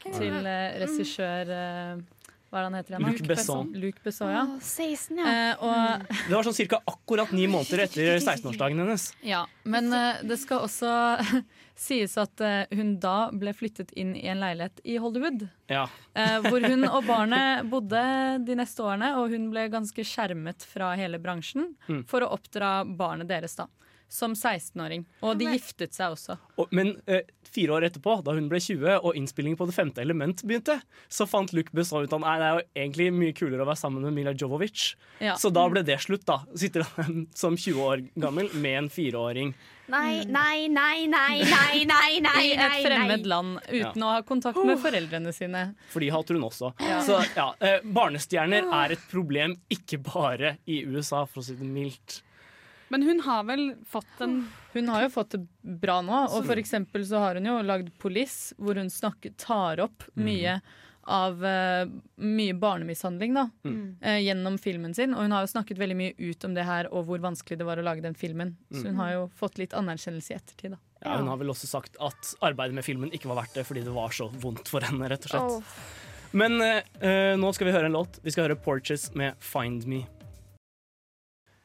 til 0.00 0.32
eh, 0.48 0.78
regissør 0.80 1.50
eh, 1.52 2.00
Hva 2.50 2.58
er 2.58 2.64
det 2.64 2.68
han 2.70 2.76
heter? 2.78 3.02
Luc 3.04 3.20
Besson. 3.28 3.68
Luc 3.78 3.98
Besson, 4.02 4.30
ja. 4.32 4.44
Å, 4.48 4.58
16, 4.64 5.18
ja. 5.20 5.32
Eh, 5.52 5.60
og 5.62 6.06
Det 6.26 6.34
var 6.34 6.46
sånn 6.48 6.56
cirka 6.56 6.80
akkurat 6.88 7.30
ni 7.36 7.44
måneder 7.52 7.84
etter 7.84 8.16
16-årsdagen 8.26 8.80
hennes. 8.82 9.04
Ja, 9.22 9.44
men 9.68 9.92
eh, 9.94 10.22
det 10.26 10.40
skal 10.42 10.64
også 10.66 10.90
sies 11.80 12.16
at 12.20 12.42
eh, 12.44 12.64
hun 12.76 12.96
da 13.00 13.28
ble 13.32 13.52
flyttet 13.56 13.92
inn 13.96 14.16
i 14.18 14.24
en 14.32 14.40
leilighet 14.42 14.80
i 14.88 14.96
Hollywood. 15.00 15.46
Ja. 15.70 15.84
eh, 16.18 16.40
hvor 16.48 16.64
hun 16.66 16.88
og 16.88 17.04
barnet 17.06 17.68
bodde 17.72 18.02
de 18.48 18.56
neste 18.58 18.82
årene, 18.88 19.12
og 19.20 19.30
hun 19.36 19.46
ble 19.52 19.68
ganske 19.72 20.04
skjermet 20.04 20.64
fra 20.66 20.94
hele 20.98 21.20
bransjen 21.22 21.70
Mm. 21.86 22.02
for 22.10 22.24
å 22.26 22.32
oppdra 22.34 22.80
barnet 22.84 23.28
deres 23.30 23.54
da, 23.60 23.68
som 24.10 24.34
16-åring. 24.34 25.04
Og 25.22 25.38
de 25.38 25.46
giftet 25.54 25.94
seg 25.94 26.16
også. 26.16 26.36
Og, 26.58 26.70
men 26.74 26.96
eh, 27.06 27.22
fire 27.46 27.76
år 27.76 27.86
etterpå, 27.88 28.16
da 28.26 28.34
hun 28.34 28.48
ble 28.50 28.58
20 28.62 28.98
og 28.98 29.16
innspillingen 29.18 29.58
på 29.58 29.68
Det 29.70 29.76
femte 29.76 30.02
element 30.02 30.42
begynte, 30.42 30.80
så 31.08 31.26
fant 31.30 31.54
Luke 31.54 31.70
Besson 31.76 32.04
ut 32.04 32.14
at 32.16 32.24
det 32.26 32.46
er 32.48 32.56
jo 32.58 32.64
egentlig 32.82 33.10
mye 33.14 33.36
kulere 33.36 33.62
å 33.62 33.68
være 33.70 33.80
sammen 33.80 34.06
med 34.06 34.16
Mila 34.16 34.34
Jovovic. 34.34 34.94
Ja. 35.22 35.36
Så 35.38 35.52
da 35.54 35.66
ble 35.70 35.84
det 35.86 36.00
slutt, 36.02 36.26
da. 36.26 36.40
Sitter 36.58 36.86
han 36.96 37.28
som 37.38 37.58
20 37.58 37.84
år 37.86 38.02
gammel 38.18 38.50
med 38.58 38.78
en 38.84 38.90
fireåring. 38.92 39.54
Nei, 39.90 40.22
nei, 40.26 40.68
nei, 40.70 41.06
nei, 41.10 41.40
nei, 41.42 41.84
nei, 41.88 42.20
nei, 42.22 42.42
I 42.46 42.50
et 42.54 42.74
fremmed 42.84 43.26
land 43.26 43.58
uten 43.66 44.04
å 44.06 44.12
ha 44.14 44.20
kontakt 44.26 44.58
med 44.62 44.78
foreldrene 44.82 45.32
sine. 45.34 45.64
For 45.90 46.02
de 46.02 46.10
hater 46.14 46.38
hun 46.38 46.46
også. 46.46 46.72
Ja. 46.78 47.00
Så 47.06 47.18
ja, 47.34 47.48
eh, 47.58 47.78
barnestjerner 47.82 48.70
er 48.82 48.94
et 48.94 49.06
problem 49.10 49.56
ikke 49.70 49.98
bare 50.02 50.56
i 50.70 50.82
USA, 50.86 51.24
for 51.26 51.42
å 51.42 51.46
si 51.46 51.58
det 51.58 51.66
mildt. 51.66 52.20
Men 52.90 53.02
hun 53.06 53.20
har 53.22 53.44
vel 53.48 53.64
fått 53.86 54.20
en 54.26 54.40
Hun 54.72 54.88
har 54.90 55.02
jo 55.06 55.08
fått 55.14 55.30
det 55.34 55.40
bra 55.80 56.00
nå, 56.02 56.24
og 56.30 56.44
for 56.46 56.58
eksempel 56.60 57.02
så 57.06 57.18
har 57.22 57.34
hun 57.38 57.46
jo 57.48 57.56
lagd 57.66 57.88
Police, 57.98 58.54
hvor 58.58 58.78
hun 58.78 58.90
snakker, 58.90 59.32
tar 59.38 59.80
opp 59.82 60.04
mye 60.14 60.60
av 61.10 61.40
uh, 61.42 61.88
mye 62.22 62.54
barnemishandling 62.54 63.34
da, 63.34 63.48
Mm. 63.66 63.96
uh, 64.04 64.18
gjennom 64.20 64.58
filmen 64.62 64.94
sin. 64.94 65.14
Og 65.16 65.22
hun 65.24 65.32
har 65.34 65.42
jo 65.42 65.50
snakket 65.50 65.78
veldig 65.80 65.96
mye 65.98 66.14
ut 66.18 66.44
om 66.46 66.54
det 66.54 66.62
her, 66.68 66.86
og 66.92 67.06
hvor 67.08 67.18
vanskelig 67.18 67.58
det 67.58 67.66
var 67.66 67.78
å 67.78 67.82
lage 67.82 68.02
den 68.04 68.14
filmen. 68.14 68.52
Så 68.70 68.84
hun 68.86 68.94
Mm. 68.94 69.00
har 69.02 69.10
jo 69.16 69.24
fått 69.40 69.58
litt 69.58 69.72
anerkjennelse 69.74 70.30
i 70.30 70.36
ettertid, 70.36 70.70
da. 70.76 70.78
Ja, 71.02 71.16
hun 71.16 71.26
har 71.32 71.36
vel 71.40 71.48
også 71.50 71.66
sagt 71.66 71.96
at 71.98 72.34
arbeidet 72.42 72.74
med 72.74 72.84
filmen 72.84 73.10
ikke 73.10 73.26
var 73.32 73.42
verdt 73.42 73.54
det 73.54 73.66
fordi 73.66 73.82
det 73.82 73.94
var 73.96 74.10
så 74.10 74.28
vondt 74.30 74.68
for 74.68 74.80
henne, 74.86 75.08
rett 75.10 75.24
og 75.26 75.30
slett. 75.30 75.50
Oh. 75.50 75.62
Men 76.32 76.60
eh, 76.62 76.82
eh, 77.00 77.34
nå 77.36 77.50
skal 77.54 77.66
vi 77.66 77.72
høre 77.72 77.86
en 77.86 77.92
låt. 77.96 78.20
Vi 78.22 78.30
skal 78.30 78.46
høre 78.46 78.60
Porches 78.62 79.12
med 79.16 79.34
Find 79.40 79.86
Me. 79.88 80.04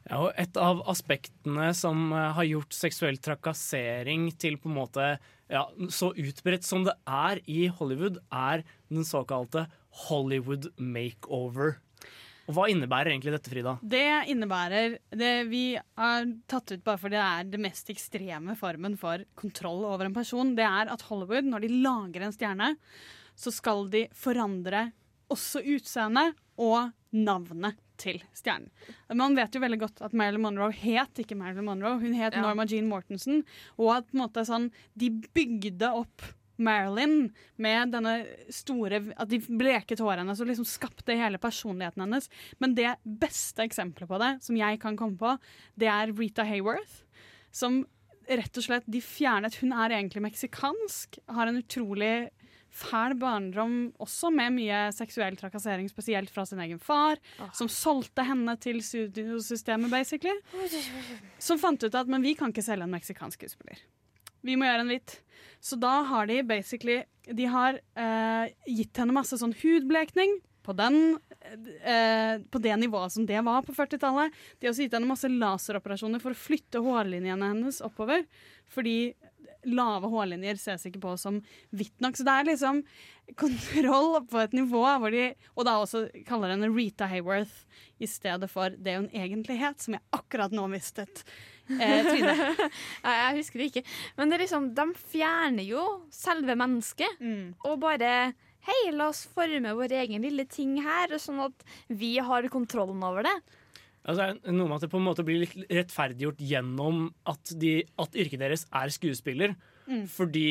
Ja, 0.06 0.20
og 0.22 0.36
et 0.38 0.58
av 0.60 0.84
aspektene 0.90 1.72
som 1.74 2.12
eh, 2.14 2.28
har 2.36 2.46
gjort 2.46 2.76
seksuell 2.76 3.18
trakassering 3.18 4.28
til 4.38 4.58
på 4.62 4.70
en 4.70 4.76
måte 4.78 5.08
ja, 5.50 5.64
så 5.90 6.12
utbredt 6.14 6.66
som 6.66 6.84
det 6.86 6.94
er 7.10 7.40
i 7.50 7.66
Hollywood, 7.66 8.20
er 8.30 8.62
den 8.90 9.06
såkalte 9.06 9.66
Hollywood 10.06 10.70
makeover. 10.78 11.80
Og 12.46 12.54
Hva 12.54 12.68
innebærer 12.70 13.10
egentlig 13.10 13.32
dette, 13.34 13.50
Frida? 13.50 13.72
Det 13.82 14.06
innebærer 14.30 14.98
det 15.18 15.32
Vi 15.50 15.64
har 15.98 16.28
tatt 16.46 16.76
ut 16.76 16.84
bare 16.86 17.00
fordi 17.02 17.18
det 17.18 17.24
er 17.24 17.48
det 17.50 17.62
mest 17.64 17.90
ekstreme 17.90 18.54
formen 18.58 18.94
for 19.00 19.24
kontroll 19.38 19.82
over 19.88 20.06
en 20.06 20.14
person. 20.14 20.54
Det 20.54 20.66
er 20.66 20.92
at 20.92 21.02
Hollywood, 21.08 21.50
når 21.50 21.66
de 21.66 21.72
lager 21.82 22.26
en 22.26 22.36
stjerne, 22.36 22.70
så 23.34 23.50
skal 23.50 23.88
de 23.90 24.06
forandre 24.14 24.92
også 25.34 25.64
utseendet 25.66 26.38
og 26.62 26.94
navnet 27.10 27.82
til 28.00 28.22
stjernen. 28.36 28.70
Man 29.16 29.36
vet 29.38 29.54
jo 29.54 29.62
veldig 29.62 29.78
godt 29.82 30.02
at 30.06 30.16
Marilyn 30.16 30.44
Monroe 30.46 30.72
het 30.74 31.22
ikke 31.22 31.38
Marilyn 31.38 31.68
Monroe, 31.68 32.00
hun 32.02 32.16
het 32.18 32.34
Ja. 32.36 32.42
Norma 32.44 32.66
Jean 32.68 32.88
Mortensen. 32.88 33.44
Og 33.78 33.96
at 33.96 34.10
på 34.10 34.16
en 34.18 34.24
måte 34.24 34.44
sånn, 34.46 34.70
de 34.94 35.10
bygde 35.10 35.92
opp 35.92 36.22
Marilyn 36.58 37.32
med 37.60 37.92
denne 37.92 38.14
store 38.52 39.02
At 39.20 39.28
de 39.28 39.40
bleket 39.44 40.00
håret 40.00 40.22
hennes 40.22 40.40
og 40.40 40.48
liksom 40.48 40.64
skapte 40.68 41.16
hele 41.16 41.38
personligheten 41.38 42.00
hennes. 42.06 42.30
Men 42.58 42.74
det 42.74 42.94
beste 43.04 43.64
eksempelet 43.66 44.08
på 44.08 44.20
det, 44.22 44.32
som 44.42 44.56
jeg 44.56 44.80
kan 44.80 44.96
komme 44.96 45.18
på, 45.20 45.36
det 45.76 45.90
er 45.92 46.14
Rita 46.16 46.46
Hayworth. 46.48 47.02
Som 47.52 47.84
rett 48.26 48.58
og 48.58 48.64
slett 48.64 48.88
de 48.90 49.00
fjernet 49.04 49.54
Hun 49.60 49.72
er 49.72 49.94
egentlig 49.94 50.24
meksikansk, 50.24 51.20
har 51.28 51.46
en 51.46 51.60
utrolig 51.60 52.30
fæl 52.76 53.16
barndom 53.20 53.76
også, 54.02 54.30
med 54.34 54.54
mye 54.58 54.80
seksuell 54.94 55.36
trakassering, 55.38 55.88
spesielt 55.90 56.32
fra 56.32 56.46
sin 56.48 56.60
egen 56.64 56.80
far, 56.82 57.20
som 57.56 57.70
solgte 57.72 58.24
henne 58.26 58.56
til 58.62 58.82
studiosystemet, 58.84 59.92
basically. 59.92 60.36
Som 61.42 61.60
fant 61.62 61.82
ut 61.82 61.96
at 61.96 62.10
men 62.10 62.24
vi 62.24 62.36
kan 62.38 62.52
ikke 62.52 62.64
selge 62.66 62.86
en 62.86 62.96
meksikansk 62.96 63.40
skuespiller. 63.40 63.80
Vi 64.46 64.56
må 64.58 64.68
gjøre 64.68 64.84
en 64.84 64.92
hvit. 64.92 65.20
Så 65.64 65.78
da 65.80 66.00
har 66.06 66.28
de 66.28 66.42
basically 66.46 67.00
De 67.26 67.46
har 67.50 67.80
eh, 67.98 68.52
gitt 68.70 69.00
henne 69.00 69.14
masse 69.16 69.34
sånn 69.40 69.54
hudblekning 69.58 70.36
på, 70.66 70.74
den, 70.78 71.16
eh, 71.82 72.42
på 72.50 72.60
det 72.62 72.74
nivået 72.78 73.14
som 73.14 73.26
det 73.26 73.40
var 73.46 73.64
på 73.66 73.74
40-tallet. 73.74 74.34
De 74.58 74.66
har 74.66 74.74
også 74.74 74.86
gitt 74.86 74.94
henne 74.94 75.10
masse 75.10 75.30
laseroperasjoner 75.30 76.22
for 76.22 76.34
å 76.34 76.38
flytte 76.38 76.82
hårlinjene 76.82 77.50
hennes 77.52 77.80
oppover. 77.86 78.22
Fordi 78.70 79.14
lave 79.66 80.10
hårlinjer 80.12 80.58
ses 80.60 80.86
ikke 80.88 81.02
på 81.02 81.16
som 81.20 81.40
hvitt 81.76 82.00
nok. 82.04 82.16
Så 82.18 82.26
det 82.26 82.34
er 82.34 82.48
liksom 82.50 82.80
kontroll 83.40 84.20
på 84.30 84.40
et 84.44 84.54
nivå 84.54 84.84
hvor 84.86 85.10
de 85.10 85.32
Og 85.56 85.66
da 85.66 85.76
også 85.80 86.04
kaller 86.28 86.54
henne 86.54 86.70
Rita 86.70 87.08
Hayworth 87.10 87.66
i 87.98 88.06
stedet 88.10 88.48
for 88.52 88.70
det 88.70 88.96
hun 88.98 89.10
egentlig 89.10 89.58
het, 89.60 89.80
som 89.82 89.96
jeg 89.96 90.04
akkurat 90.14 90.54
nå 90.54 90.66
mistet. 90.70 91.24
Eh. 91.66 92.06
Nei, 93.04 93.14
jeg 93.16 93.38
husker 93.40 93.60
det 93.62 93.70
ikke. 93.70 93.84
Men 94.18 94.30
det 94.30 94.38
er 94.38 94.44
liksom, 94.44 94.68
de 94.76 94.86
fjerner 95.10 95.66
jo 95.66 95.86
selve 96.14 96.58
mennesket. 96.58 97.22
Og 97.66 97.80
bare 97.82 98.34
Hei, 98.66 98.88
la 98.90 99.04
oss 99.12 99.20
forme 99.30 99.76
vår 99.78 99.92
egen 99.94 100.24
lille 100.26 100.42
ting 100.50 100.72
her, 100.82 101.12
sånn 101.22 101.38
at 101.44 101.60
vi 101.86 102.16
har 102.18 102.48
kontrollen 102.50 103.04
over 103.06 103.22
det. 103.22 103.34
Altså, 104.06 104.30
noe 104.46 104.68
med 104.68 104.78
at 104.78 104.86
det 104.86 104.92
på 104.92 105.00
en 105.00 105.08
måte 105.08 105.24
blir 105.26 105.42
litt 105.42 105.56
rettferdiggjort 105.66 106.40
gjennom 106.46 107.08
at, 107.26 107.52
de, 107.58 107.80
at 107.98 108.16
yrket 108.16 108.42
deres 108.42 108.66
er 108.70 108.92
skuespiller. 108.94 109.56
Mm. 109.90 110.04
Fordi 110.10 110.48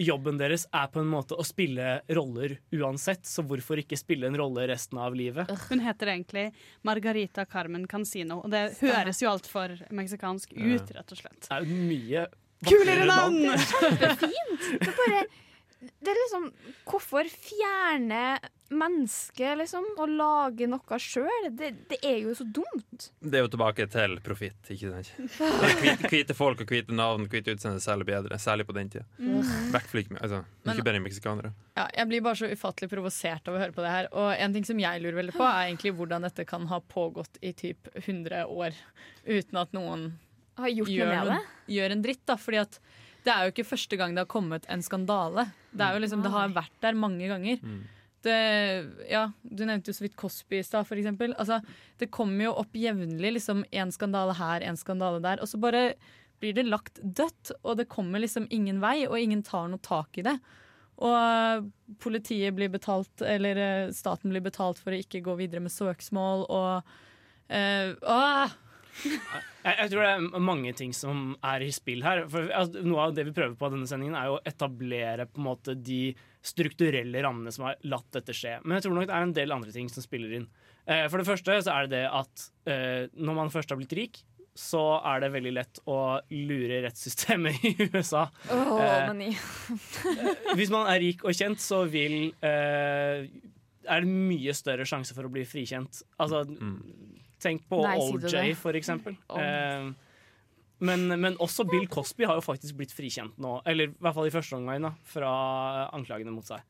jobben 0.00 0.38
deres 0.40 0.64
er 0.74 0.88
på 0.90 1.02
en 1.02 1.10
måte 1.10 1.36
å 1.38 1.44
spille 1.46 1.98
roller 2.16 2.56
uansett, 2.74 3.22
så 3.28 3.44
hvorfor 3.46 3.78
ikke 3.82 3.98
spille 3.98 4.26
en 4.26 4.38
rolle 4.38 4.66
resten 4.70 4.98
av 4.98 5.14
livet? 5.14 5.50
Hun 5.68 5.84
heter 5.84 6.10
egentlig 6.16 6.48
Margarita 6.86 7.44
Carmen 7.46 7.86
Cancino, 7.90 8.40
og 8.42 8.50
det 8.54 8.66
høres 8.80 9.22
jo 9.22 9.30
altfor 9.30 9.76
meksikansk 9.94 10.56
ut, 10.56 10.90
rett 10.96 11.14
og 11.14 11.20
slett. 11.20 11.44
Det 11.46 11.54
er 11.54 11.68
jo 11.68 11.84
mye 11.92 12.26
Kulere 12.64 13.04
navn! 13.04 13.42
Det 13.44 14.06
er 14.08 14.14
kjempefint! 14.22 14.68
Det 14.80 14.88
er 14.88 14.94
bare 14.96 15.24
det 16.00 16.12
er 16.12 16.18
liksom 16.24 16.50
Hvorfor 16.88 17.28
fjerne 17.30 18.38
mennesket, 18.74 19.58
liksom, 19.60 19.84
og 20.00 20.10
lage 20.10 20.66
noe 20.70 20.98
sjøl? 21.00 21.48
Det, 21.54 21.68
det 21.90 21.98
er 22.06 22.16
jo 22.24 22.32
så 22.34 22.46
dumt. 22.56 23.08
Det 23.20 23.38
er 23.38 23.44
jo 23.44 23.50
tilbake 23.52 23.86
til 23.92 24.16
profitt, 24.24 24.70
ikke 24.72 24.90
sant? 24.90 25.10
Hvite, 25.82 26.08
hvite 26.10 26.36
folk 26.36 26.64
og 26.64 26.72
hvite 26.72 26.96
navn, 26.96 27.26
hvite 27.30 27.54
utseende 27.54 27.82
særlig 27.84 28.08
bedre, 28.08 28.38
særlig 28.42 28.66
på 28.68 28.74
den 28.76 28.90
tida. 28.90 29.04
Mm. 29.18 29.42
Hvertfall 29.74 30.02
ikke- 30.02 30.20
Altså, 30.24 30.44
Men- 30.64 30.76
ikke 30.80 31.02
meksikanere. 31.04 31.52
Ja, 31.76 31.88
jeg 31.96 32.08
blir 32.08 32.22
bare 32.22 32.34
så 32.40 32.50
ufattelig 32.50 32.90
provosert 32.90 33.48
av 33.48 33.54
å 33.54 33.58
høre 33.62 33.72
på 33.72 33.82
det 33.84 33.90
her. 33.90 34.08
Og 34.12 34.32
en 34.38 34.52
ting 34.52 34.64
som 34.64 34.78
jeg 34.78 35.02
lurer 35.02 35.20
veldig 35.22 35.34
på, 35.36 35.44
er 35.44 35.68
egentlig 35.70 35.94
hvordan 35.96 36.22
dette 36.22 36.46
kan 36.46 36.66
ha 36.66 36.80
pågått 36.80 37.38
i 37.42 37.52
typ 37.52 37.88
100 37.94 38.46
år 38.48 38.72
uten 39.26 39.56
at 39.60 39.72
noen 39.72 40.12
Har 40.56 40.68
gjort 40.68 40.88
noe 40.88 40.96
gjør, 40.96 41.24
med 41.24 41.26
det. 41.26 41.74
gjør 41.74 41.90
en 41.92 42.02
dritt. 42.02 42.26
da 42.26 42.36
Fordi 42.36 42.60
at 42.60 42.78
det 43.24 43.32
er 43.32 43.46
jo 43.46 43.54
ikke 43.54 43.66
første 43.66 43.98
gang 44.00 44.14
det 44.14 44.24
har 44.24 44.30
kommet 44.30 44.66
en 44.68 44.82
skandale. 44.84 45.46
Det, 45.72 45.90
liksom, 46.04 46.24
det 46.24 46.32
har 46.34 46.52
vært 46.54 46.74
der 46.84 46.96
mange 46.98 47.28
ganger. 47.30 47.60
Det, 48.24 48.36
ja, 49.10 49.26
du 49.42 49.62
nevnte 49.68 49.92
jo 49.92 49.96
så 49.96 50.06
vidt 50.06 50.16
Cosby 50.20 50.60
i 50.60 50.64
stad, 50.64 50.88
eksempel. 50.92 51.34
Altså, 51.40 51.60
det 52.00 52.10
kommer 52.12 52.46
jo 52.46 52.58
opp 52.62 52.76
jevnlig 52.76 53.34
liksom 53.38 53.64
en 53.70 53.92
skandale 53.92 54.36
her, 54.38 54.64
en 54.64 54.80
skandale 54.80 55.22
der. 55.24 55.42
Og 55.44 55.50
så 55.50 55.60
bare 55.60 55.94
blir 56.40 56.56
det 56.56 56.66
lagt 56.68 57.00
dødt, 57.00 57.54
og 57.62 57.78
det 57.80 57.88
kommer 57.92 58.20
liksom 58.20 58.48
ingen 58.52 58.80
vei, 58.84 59.06
og 59.08 59.18
ingen 59.20 59.44
tar 59.44 59.70
noe 59.72 59.80
tak 59.84 60.20
i 60.20 60.26
det. 60.26 60.36
Og 61.04 61.70
politiet 62.02 62.54
blir 62.56 62.72
betalt, 62.72 63.24
eller 63.24 63.60
eh, 63.60 63.92
staten 63.96 64.32
blir 64.32 64.44
betalt 64.44 64.80
for 64.80 64.94
å 64.94 65.00
ikke 65.00 65.24
gå 65.24 65.36
videre 65.40 65.64
med 65.64 65.72
søksmål, 65.74 66.44
og 66.52 66.94
eh, 67.48 67.96
åh! 68.00 68.60
Jeg, 69.02 69.74
jeg 69.78 69.90
tror 69.90 70.04
det 70.04 70.10
er 70.12 70.44
mange 70.44 70.72
ting 70.76 70.92
som 70.96 71.32
er 71.44 71.64
i 71.64 71.70
spill 71.74 72.04
her. 72.04 72.24
For, 72.30 72.50
altså, 72.54 72.82
noe 72.84 73.08
av 73.08 73.16
det 73.16 73.26
vi 73.28 73.34
prøver 73.36 73.56
på 73.58 73.70
denne 73.72 73.88
sendingen, 73.90 74.16
er 74.18 74.30
jo 74.30 74.36
å 74.38 74.44
etablere 74.46 75.26
på 75.30 75.40
en 75.42 75.48
måte 75.48 75.74
de 75.78 76.02
strukturelle 76.44 77.22
rammene 77.24 77.52
som 77.54 77.66
har 77.68 77.80
latt 77.88 78.10
dette 78.14 78.36
skje. 78.36 78.58
Men 78.64 78.76
jeg 78.78 78.86
tror 78.86 78.98
nok 78.98 79.08
det 79.08 79.16
er 79.16 79.26
en 79.26 79.34
del 79.40 79.56
andre 79.56 79.72
ting 79.74 79.88
som 79.92 80.04
spiller 80.04 80.36
inn. 80.38 80.46
Eh, 80.84 81.06
for 81.08 81.20
det 81.20 81.28
første 81.28 81.56
så 81.64 81.72
er 81.72 81.88
det 81.88 81.96
det 81.96 82.04
at 82.12 82.46
eh, 82.68 83.02
når 83.16 83.38
man 83.40 83.52
først 83.52 83.72
har 83.72 83.80
blitt 83.80 83.96
rik, 83.96 84.20
så 84.54 84.82
er 85.02 85.24
det 85.24 85.32
veldig 85.34 85.52
lett 85.56 85.80
å 85.90 85.98
lure 86.30 86.82
rettssystemet 86.84 87.64
i 87.72 87.88
USA. 87.90 88.28
Oh, 88.54 88.76
Eh, 88.84 89.08
men 89.10 90.54
hvis 90.58 90.70
man 90.72 90.86
er 90.90 91.00
rik 91.02 91.24
og 91.26 91.34
kjent, 91.34 91.62
så 91.62 91.82
vil 91.90 92.28
eh, 92.44 93.26
er 93.84 94.04
det 94.04 94.10
mye 94.30 94.54
større 94.56 94.86
sjanse 94.88 95.16
for 95.16 95.26
å 95.26 95.32
bli 95.32 95.42
frikjent. 95.48 96.04
Altså, 96.22 96.44
tenk 97.44 97.68
på 97.70 97.80
Nei, 97.84 97.98
OJ, 98.00 98.54
for 98.58 98.76
eksempel. 98.78 99.16
Eh, 99.36 99.90
men, 100.84 101.06
men 101.08 101.36
også 101.42 101.66
Bill 101.68 101.86
Cosby 101.92 102.26
har 102.28 102.40
jo 102.40 102.44
faktisk 102.44 102.76
blitt 102.78 102.92
frikjent 102.94 103.36
nå, 103.40 103.58
eller 103.68 103.92
i 103.92 103.96
hvert 104.02 104.16
fall 104.16 104.28
i 104.28 104.34
første 104.34 104.58
omgang, 104.58 104.88
da, 104.88 104.94
fra 105.08 105.34
anklagene 105.94 106.34
mot 106.34 106.48
seg. 106.48 106.64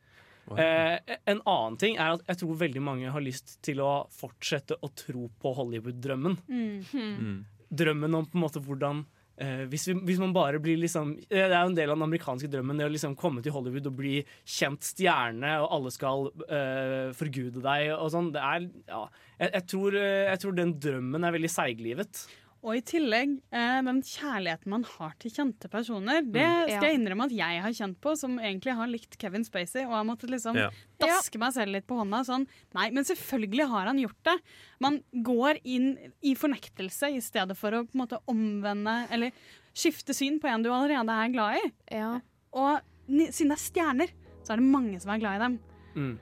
Eh, 0.52 1.16
en 1.24 1.40
annen 1.48 1.76
ting 1.80 1.96
er 1.96 2.18
at 2.18 2.24
jeg 2.28 2.42
tror 2.42 2.58
veldig 2.60 2.82
mange 2.84 3.12
har 3.14 3.24
lyst 3.24 3.56
til 3.64 3.80
å 3.80 4.04
fortsette 4.12 4.76
å 4.76 4.90
tro 4.92 5.28
på 5.40 5.52
Hollywood-drømmen. 5.56 6.36
Mm. 6.48 7.38
Drømmen 7.74 8.18
om 8.20 8.28
på 8.28 8.38
en 8.38 8.44
måte 8.44 8.62
hvordan 8.62 9.04
eh, 9.40 9.64
hvis, 9.70 9.88
vi, 9.90 9.96
hvis 10.10 10.20
man 10.22 10.34
bare 10.36 10.60
blir 10.62 10.78
liksom 10.82 11.14
eh, 11.28 11.46
Det 11.46 11.52
er 11.52 11.60
jo 11.60 11.72
en 11.72 11.76
del 11.78 11.90
av 11.92 11.98
den 11.98 12.06
amerikanske 12.06 12.50
drømmen, 12.52 12.78
det 12.78 12.88
å 12.88 12.92
liksom 12.92 13.16
komme 13.18 13.42
til 13.44 13.54
Hollywood 13.54 13.90
og 13.90 13.98
bli 13.98 14.16
kjent 14.42 14.86
stjerne, 14.86 15.56
og 15.64 15.68
alle 15.78 15.92
skal 15.94 16.28
uh, 16.30 17.10
forgude 17.16 17.64
deg 17.64 17.92
og 17.96 18.10
sånn. 18.14 18.32
Det 18.34 18.42
er 18.42 18.70
Ja. 18.90 19.04
Jeg, 19.34 19.50
jeg, 19.50 19.64
tror, 19.66 19.94
jeg 19.98 20.38
tror 20.38 20.52
den 20.54 20.72
drømmen 20.78 21.24
er 21.26 21.32
veldig 21.34 21.48
seiglivet. 21.50 22.20
Og 22.64 22.78
i 22.78 22.80
tillegg, 22.80 23.34
eh, 23.52 23.80
den 23.84 23.98
kjærligheten 24.00 24.70
man 24.72 24.84
har 24.88 25.12
til 25.20 25.30
kjente 25.30 25.68
personer, 25.68 26.22
det 26.24 26.40
Mm. 26.40 26.70
skal 26.70 26.88
jeg 26.88 26.96
innrømme 26.98 27.24
at 27.26 27.32
jeg 27.36 27.60
har 27.60 27.70
kjent 27.76 27.98
på, 28.00 28.16
som 28.16 28.38
egentlig 28.38 28.74
har 28.74 28.86
likt 28.88 29.18
Kevin 29.20 29.44
Spacey, 29.44 29.84
og 29.84 29.90
har 29.92 30.04
måttet 30.04 30.30
liksom 30.30 30.56
Ja. 30.56 30.70
daske 30.98 31.38
meg 31.38 31.52
selv 31.52 31.72
litt 31.72 31.86
på 31.86 31.94
hånda. 32.00 32.24
Sånn, 32.24 32.46
nei, 32.74 32.88
men 32.90 33.04
selvfølgelig 33.04 33.68
har 33.68 33.84
han 33.86 33.98
gjort 33.98 34.22
det. 34.24 34.40
Man 34.80 35.02
går 35.14 35.60
inn 35.64 35.98
i 36.22 36.34
fornektelse 36.34 37.12
i 37.14 37.20
stedet 37.20 37.54
for 37.54 37.70
å 37.72 37.84
på 37.86 37.94
en 37.94 38.00
måte 38.06 38.18
omvende, 38.26 39.10
eller 39.10 39.30
skifte 39.74 40.14
syn 40.14 40.40
på 40.40 40.48
en 40.48 40.62
du 40.62 40.70
allerede 40.70 41.10
er 41.10 41.32
glad 41.32 41.56
i. 41.62 41.72
Ja. 41.92 42.20
Og 42.54 42.80
siden 43.08 43.48
det 43.48 43.58
er 43.58 43.68
stjerner, 43.68 44.08
så 44.42 44.52
er 44.52 44.56
det 44.56 44.64
mange 44.64 44.98
som 45.02 45.10
er 45.10 45.18
glad 45.18 45.36
i 45.36 45.44
dem. 45.44 45.60
Mm. 45.96 46.18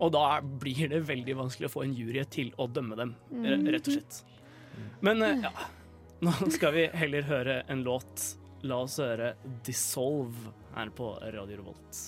Og 0.00 0.12
da 0.12 0.40
blir 0.40 0.88
det 0.88 1.04
veldig 1.06 1.34
vanskelig 1.36 1.68
å 1.68 1.72
få 1.72 1.84
en 1.84 1.94
jury 1.94 2.24
til 2.28 2.50
å 2.58 2.66
dømme 2.72 2.96
dem, 2.96 3.14
Mm. 3.30 3.68
rett 3.68 3.88
og 3.88 3.94
slett. 3.94 4.22
Men 5.00 5.22
eh, 5.22 5.46
ja, 5.46 5.52
nå 6.24 6.34
skal 6.50 6.74
vi 6.76 6.88
heller 6.94 7.26
høre 7.28 7.62
en 7.68 7.84
låt. 7.86 8.26
La 8.66 8.80
oss 8.82 8.98
høre 8.98 9.34
'Dissolve' 9.66 10.52
her 10.74 10.88
på 10.96 11.12
Radio 11.22 11.60
Revolt. 11.60 11.98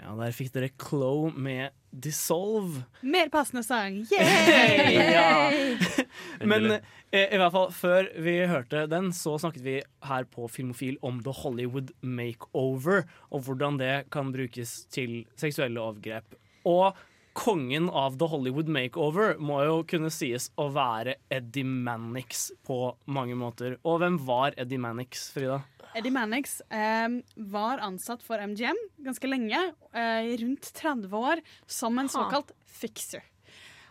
Ja, 0.00 0.14
der 0.16 0.32
fikk 0.32 0.54
dere 0.54 0.70
Chloe 0.80 1.32
med 1.34 1.74
'Dissolve'. 1.92 2.84
Mer 3.02 3.28
passende 3.28 3.62
sang. 3.66 3.98
Yeah! 4.14 5.12
ja. 5.12 5.26
Yay! 5.52 6.06
Men 6.46 6.70
eh, 6.72 7.26
i 7.26 7.40
hvert 7.40 7.52
fall 7.52 7.68
før 7.74 8.08
vi 8.22 8.38
hørte 8.48 8.86
den, 8.88 9.10
så 9.12 9.36
snakket 9.42 9.66
vi 9.66 9.76
her 10.06 10.28
på 10.30 10.48
Filmofil 10.48 10.96
om 11.02 11.20
The 11.26 11.34
Hollywood 11.42 11.92
Makeover, 12.00 13.04
og 13.28 13.44
hvordan 13.44 13.80
det 13.82 13.94
kan 14.14 14.32
brukes 14.32 14.84
til 14.94 15.24
seksuelle 15.36 15.82
overgrep. 15.82 16.38
Og 16.64 16.96
kongen 17.32 17.88
av 17.90 18.18
The 18.18 18.28
Hollywood 18.30 18.68
Makeover 18.72 19.36
må 19.38 19.60
jo 19.66 19.80
kunne 19.88 20.10
sies 20.12 20.50
å 20.60 20.68
være 20.74 21.16
Eddie 21.32 21.66
Mannix 21.66 22.48
på 22.66 22.92
mange 23.10 23.36
måter. 23.38 23.78
Og 23.84 24.00
hvem 24.02 24.18
var 24.26 24.56
Eddie 24.60 24.80
Mannix, 24.82 25.28
Frida? 25.34 25.60
Eddie 25.96 26.14
Mannix 26.14 26.60
eh, 26.70 27.08
var 27.50 27.82
ansatt 27.82 28.22
for 28.26 28.38
MGM 28.38 28.78
ganske 29.06 29.30
lenge, 29.30 29.62
eh, 29.92 30.30
rundt 30.42 30.70
30 30.76 31.16
år, 31.16 31.42
som 31.66 31.98
en 31.98 32.10
såkalt 32.10 32.52
fixer. 32.70 33.24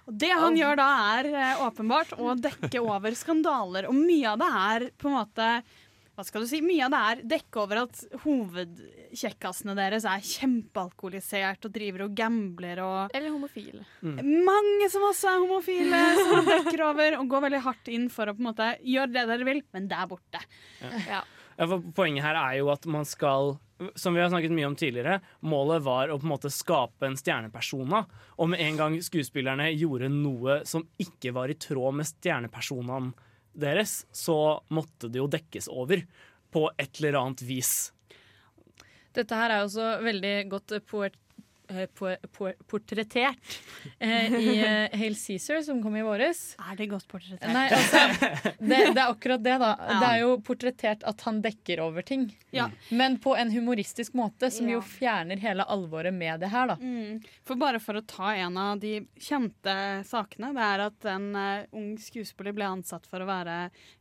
Og 0.10 0.16
det 0.18 0.32
han 0.34 0.56
gjør 0.58 0.80
da, 0.80 0.88
er 1.20 1.28
eh, 1.30 1.66
åpenbart 1.68 2.16
å 2.18 2.34
dekke 2.40 2.82
over 2.82 3.14
skandaler, 3.18 3.90
og 3.90 3.98
mye 3.98 4.32
av 4.32 4.40
det 4.42 4.50
er 4.64 4.88
på 4.98 5.12
en 5.12 5.20
måte 5.20 5.50
hva 6.20 6.26
skal 6.28 6.43
du 6.43 6.49
si? 6.51 6.59
Mye 6.59 6.84
av 6.84 6.91
det 6.91 6.99
er 6.99 7.20
dekke 7.32 7.61
over 7.61 7.80
at 7.86 8.01
hovedkjekkasene 8.26 9.76
deres 9.78 10.03
er 10.09 10.26
kjempealkoholisert 10.28 11.70
og 11.70 11.72
driver 11.72 12.03
og 12.09 12.17
gambler 12.17 12.82
og 12.84 13.15
Eller 13.15 13.32
homofile. 13.32 13.86
Mange 14.03 14.89
som 14.91 15.05
også 15.07 15.32
er 15.32 15.45
homofile, 15.45 16.01
som 16.20 16.49
dekker 16.49 16.84
over 16.89 17.15
og 17.22 17.32
går 17.32 17.45
veldig 17.47 17.61
hardt 17.70 17.91
inn 17.95 18.09
for 18.11 18.28
å 18.28 18.36
på 18.36 18.43
en 18.43 18.49
måte 18.49 18.67
gjøre 18.84 19.13
det 19.15 19.24
dere 19.32 19.47
vil, 19.47 19.63
men 19.72 19.88
der 19.91 20.09
borte. 20.11 20.43
Ja. 21.07 21.24
Ja, 21.59 21.67
poenget 21.95 22.24
her 22.24 22.38
er 22.39 22.59
jo 22.59 22.70
at 22.72 22.86
man 22.88 23.07
skal 23.07 23.57
som 23.95 24.15
vi 24.15 24.20
har 24.20 24.28
snakket 24.32 24.51
mye 24.51 24.67
om 24.67 24.76
tidligere, 24.76 25.22
målet 25.47 25.84
var 25.86 26.11
å 26.11 26.17
på 26.20 26.28
en 26.28 26.34
måte 26.34 26.51
skape 26.51 27.07
en 27.07 27.15
stjernepersona. 27.20 28.01
Og 28.43 28.51
med 28.51 28.59
en 28.63 28.80
gang 28.80 28.97
skuespillerne 29.03 29.70
gjorde 29.72 30.11
noe 30.11 30.59
som 30.67 30.84
ikke 30.99 31.32
var 31.36 31.51
i 31.51 31.55
tråd 31.59 31.95
med 31.99 32.09
stjernepersonaen 32.09 33.13
deres, 33.54 34.04
så 34.12 34.60
måtte 34.74 35.10
det 35.12 35.22
jo 35.22 35.30
dekkes 35.32 35.70
over 35.72 36.04
på 36.54 36.68
et 36.78 37.00
eller 37.00 37.20
annet 37.20 37.43
vis. 37.45 37.91
Dette 39.16 39.38
her 39.38 39.52
er 39.52 39.64
jo 39.64 39.70
også 39.70 39.88
veldig 40.06 40.36
godt 40.52 40.76
poet, 40.89 41.16
po, 41.16 41.24
po, 41.24 41.29
portrettert 42.67 43.57
eh, 43.99 44.34
i 44.34 44.55
Hale 44.59 44.99
Hail 44.99 45.15
Cæsar, 45.15 45.61
som 45.61 45.82
kom 45.84 45.95
i 45.95 46.03
våres. 46.05 46.55
Er 46.70 46.78
det 46.80 46.89
godt 46.91 47.07
portrettert? 47.09 47.51
Nei, 47.53 47.67
altså, 47.76 48.30
det, 48.59 48.80
det 48.95 49.01
er 49.01 49.05
akkurat 49.05 49.43
det, 49.43 49.55
da. 49.61 49.72
Ja. 49.78 49.99
Det 49.99 50.09
er 50.09 50.22
jo 50.24 50.32
portrettert 50.45 51.05
at 51.07 51.26
han 51.28 51.41
dekker 51.45 51.84
over 51.86 52.05
ting. 52.05 52.28
Ja. 52.55 52.70
Men 52.89 53.20
på 53.22 53.36
en 53.38 53.51
humoristisk 53.53 54.15
måte, 54.17 54.49
som 54.53 54.70
jo 54.72 54.82
fjerner 54.82 55.41
hele 55.41 55.65
alvoret 55.70 56.15
med 56.15 56.41
det 56.43 56.51
her, 56.53 56.74
da. 56.74 56.80
Mm. 56.82 57.22
For 57.47 57.59
bare 57.59 57.82
for 57.84 57.99
å 57.99 58.05
ta 58.07 58.34
en 58.36 58.57
av 58.59 58.82
de 58.82 58.99
kjente 59.22 59.76
sakene, 60.09 60.53
det 60.57 60.65
er 60.65 60.86
at 60.89 61.09
en 61.13 61.30
uh, 61.38 61.67
ung 61.78 61.93
skuespiller 62.01 62.55
ble 62.57 62.70
ansatt 62.80 63.05
for 63.09 63.22
å 63.22 63.30
være 63.30 63.59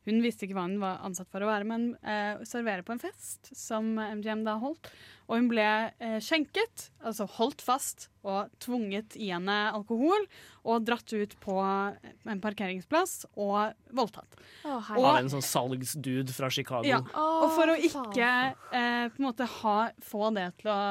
Hun 0.08 0.22
visste 0.24 0.46
ikke 0.46 0.56
hva 0.56 0.66
hun 0.66 0.80
var 0.80 1.02
ansatt 1.06 1.28
for 1.32 1.44
å 1.44 1.50
være, 1.50 1.68
men 1.68 1.90
uh, 2.00 2.40
servere 2.48 2.84
på 2.86 2.94
en 2.94 3.02
fest 3.02 3.52
som 3.56 3.94
MGM 4.00 4.46
da 4.46 4.56
holdt. 4.62 4.88
Og 5.28 5.36
hun 5.36 5.50
ble 5.50 5.66
uh, 5.92 6.16
skjenket, 6.24 6.88
altså 7.04 7.28
holdt 7.36 7.60
fast 7.64 8.08
og 8.24 8.48
tvunget 8.64 9.18
i 9.20 9.28
henne 9.28 9.56
alkohol, 9.76 10.24
og 10.68 10.88
dratt 10.88 11.12
ut 11.12 11.36
på 11.44 11.58
en 11.60 12.42
parkeringsplass 12.44 13.28
og 13.36 13.76
voldtatt. 13.96 14.40
Å, 14.64 14.80
Av 14.96 15.20
en 15.20 15.30
sånn 15.32 15.44
salgsdude 15.44 16.34
fra 16.34 16.50
Chicago. 16.52 16.88
Ja, 16.88 17.04
og 17.04 17.52
for 17.56 17.72
å 17.72 17.78
ikke 17.78 18.32
uh, 18.72 19.06
på 19.12 19.20
en 19.20 19.28
måte 19.28 19.48
ha, 19.60 19.78
få 20.04 20.32
det 20.36 20.50
til 20.62 20.72
å 20.72 20.82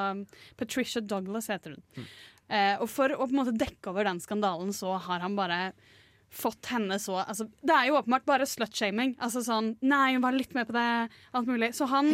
Patricia 0.58 1.02
Douglas 1.02 1.50
heter 1.54 1.76
hun. 1.76 2.10
Eh, 2.48 2.76
og 2.80 2.88
for 2.92 3.12
å 3.12 3.26
på 3.26 3.34
en 3.34 3.42
måte 3.42 3.56
dekke 3.60 3.92
over 3.92 4.08
den 4.08 4.22
skandalen, 4.24 4.72
så 4.76 4.96
har 5.04 5.24
han 5.24 5.36
bare 5.38 5.74
fått 6.34 6.66
henne 6.66 7.00
så 7.00 7.18
altså, 7.22 7.48
Det 7.62 7.74
er 7.74 7.90
jo 7.90 7.98
åpenbart 8.00 8.26
bare 8.28 8.48
slutshaming. 8.50 9.16
Altså 9.24 9.44
sånn 9.46 9.74
Nei, 9.86 10.14
hun 10.16 10.24
var 10.26 10.36
litt 10.36 10.54
med 10.58 10.70
på 10.70 10.76
det. 10.76 10.88
Alt 11.38 11.50
mulig. 11.50 11.72
Så 11.78 11.88
han 11.92 12.12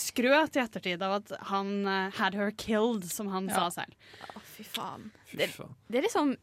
skrøt 0.00 0.56
i 0.56 0.62
ettertid 0.64 1.02
av 1.04 1.18
at 1.20 1.34
han 1.52 1.74
uh, 1.86 2.10
had 2.16 2.36
her 2.38 2.54
killed, 2.56 3.06
som 3.10 3.30
han 3.32 3.50
sa 3.52 3.68
selv. 3.74 3.96
Å, 4.34 4.44
fy 4.56 4.66
faen. 4.66 5.10
Det, 5.32 5.50
det 5.88 6.00
er 6.00 6.08
liksom 6.08 6.36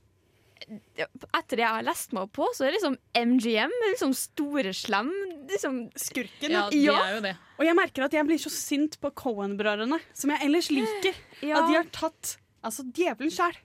Etter 0.68 1.59
det 1.59 1.61
jeg 1.61 1.70
har 1.70 1.84
lest 1.86 2.13
meg 2.18 2.26
opp 2.26 2.32
på, 2.39 2.47
så 2.57 2.65
er 2.65 2.74
det 2.74 2.80
liksom 2.80 2.95
MGM 3.15 3.76
liksom 3.91 4.15
store 4.18 4.74
slem. 4.76 5.11
Liksom 5.47 5.78
Skurken. 6.01 6.51
Ja, 6.51 6.63
de 6.74 6.82
er 6.91 7.13
jo 7.13 7.22
det. 7.24 7.36
Og 7.59 7.68
jeg 7.68 7.78
merker 7.78 8.07
at 8.07 8.18
jeg 8.18 8.28
blir 8.28 8.41
så 8.41 8.51
sint 8.51 8.97
på 8.99 9.11
Cohen-brødrene, 9.22 9.99
som 10.18 10.34
jeg 10.34 10.43
ellers 10.49 10.72
liker. 10.74 11.22
Ja. 11.45 11.61
At 11.61 11.70
de 11.70 11.78
har 11.78 11.93
tatt 11.95 12.34
altså 12.65 12.88
djevelen 12.89 13.32
sjæl. 13.32 13.55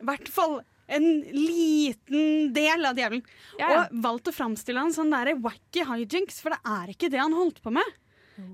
I 0.00 0.06
hvert 0.08 0.30
fall 0.32 0.60
en 0.96 1.08
liten 1.34 2.52
del 2.56 2.86
av 2.88 2.98
djevelen. 2.98 3.24
Ja. 3.60 3.72
Og 3.72 3.98
valgt 4.04 4.30
å 4.30 4.34
framstille 4.34 4.82
han 4.82 4.94
sånn 4.94 5.12
der 5.14 5.34
wacky 5.42 5.84
hijinks, 5.86 6.40
for 6.42 6.54
det 6.54 6.60
er 6.66 6.94
ikke 6.94 7.10
det 7.12 7.20
han 7.22 7.36
holdt 7.36 7.62
på 7.64 7.72
med. 7.74 7.98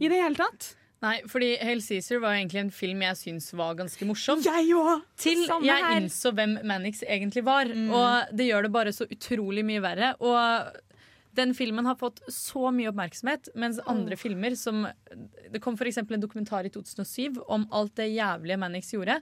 I 0.03 0.11
det 0.11 0.18
hele 0.18 0.39
tatt. 0.39 0.72
Nei, 1.05 1.18
fordi 1.28 1.51
Hail 1.61 1.82
Cæsar 1.84 2.22
var 2.22 2.39
egentlig 2.39 2.62
en 2.62 2.72
film 2.72 3.03
jeg 3.05 3.18
syns 3.20 3.51
var 3.57 3.76
ganske 3.78 4.09
morsom. 4.09 4.41
Jeg 4.45 4.72
òg! 4.74 5.05
Til 5.20 5.45
jeg 5.66 6.01
innså 6.01 6.32
hvem 6.34 6.57
Mannix 6.66 7.05
egentlig 7.05 7.45
var. 7.47 7.68
Og 7.68 8.34
det 8.37 8.49
gjør 8.49 8.66
det 8.66 8.72
bare 8.74 8.95
så 8.97 9.07
utrolig 9.12 9.64
mye 9.68 9.84
verre. 9.84 10.14
Og 10.24 10.80
den 11.37 11.53
filmen 11.55 11.84
har 11.84 11.99
fått 12.01 12.22
så 12.32 12.70
mye 12.72 12.89
oppmerksomhet, 12.91 13.53
mens 13.61 13.80
andre 13.84 14.16
filmer 14.16 14.57
som 14.57 14.87
Det 15.53 15.61
kom 15.62 15.76
f.eks. 15.76 16.01
en 16.01 16.22
dokumentar 16.22 16.64
i 16.64 16.72
2007 16.72 17.43
om 17.45 17.68
alt 17.76 17.95
det 18.01 18.09
jævlige 18.14 18.59
Mannix 18.61 18.93
gjorde. 18.95 19.20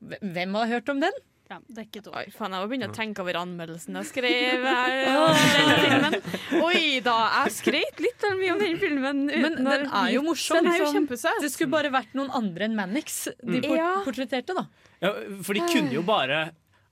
Hvem 0.00 0.56
har 0.56 0.72
hørt 0.72 0.88
om 0.88 1.04
den? 1.04 1.20
Ja, 1.48 1.56
dekket 1.72 2.10
Oi, 2.12 2.26
faen, 2.34 2.52
jeg 2.52 2.60
må 2.60 2.68
begynne 2.68 2.88
å 2.90 2.92
tenke 2.92 3.22
over 3.24 3.38
anmeldelsen 3.40 3.96
jeg 3.96 4.08
skrev 4.10 4.66
her 4.68 5.38
filmen. 5.80 6.16
Oi 6.60 7.00
da, 7.06 7.14
jeg 7.46 7.54
skreit 7.56 8.02
litt 8.04 8.20
for 8.20 8.36
mye 8.36 8.52
om 8.52 8.60
den 8.60 8.76
filmen. 8.82 9.22
Men 9.32 9.56
den 9.64 9.86
er 9.88 10.10
jo 10.12 10.22
morsom. 10.26 10.58
Den 10.60 10.68
er 10.74 10.76
jo 10.82 10.84
liksom. 10.84 10.98
kjempesøt. 11.00 11.40
Det 11.46 11.52
skulle 11.54 11.72
bare 11.72 11.92
vært 11.94 12.12
noen 12.18 12.28
andre 12.36 12.68
enn 12.68 12.76
Mannix 12.76 13.22
de 13.40 13.62
port 13.64 14.04
portretterte, 14.10 14.58
da. 14.60 14.66
Ja, 15.00 15.14
for 15.46 15.56
de 15.56 15.64
kunne 15.72 15.94
jo 15.94 16.04
bare 16.06 16.48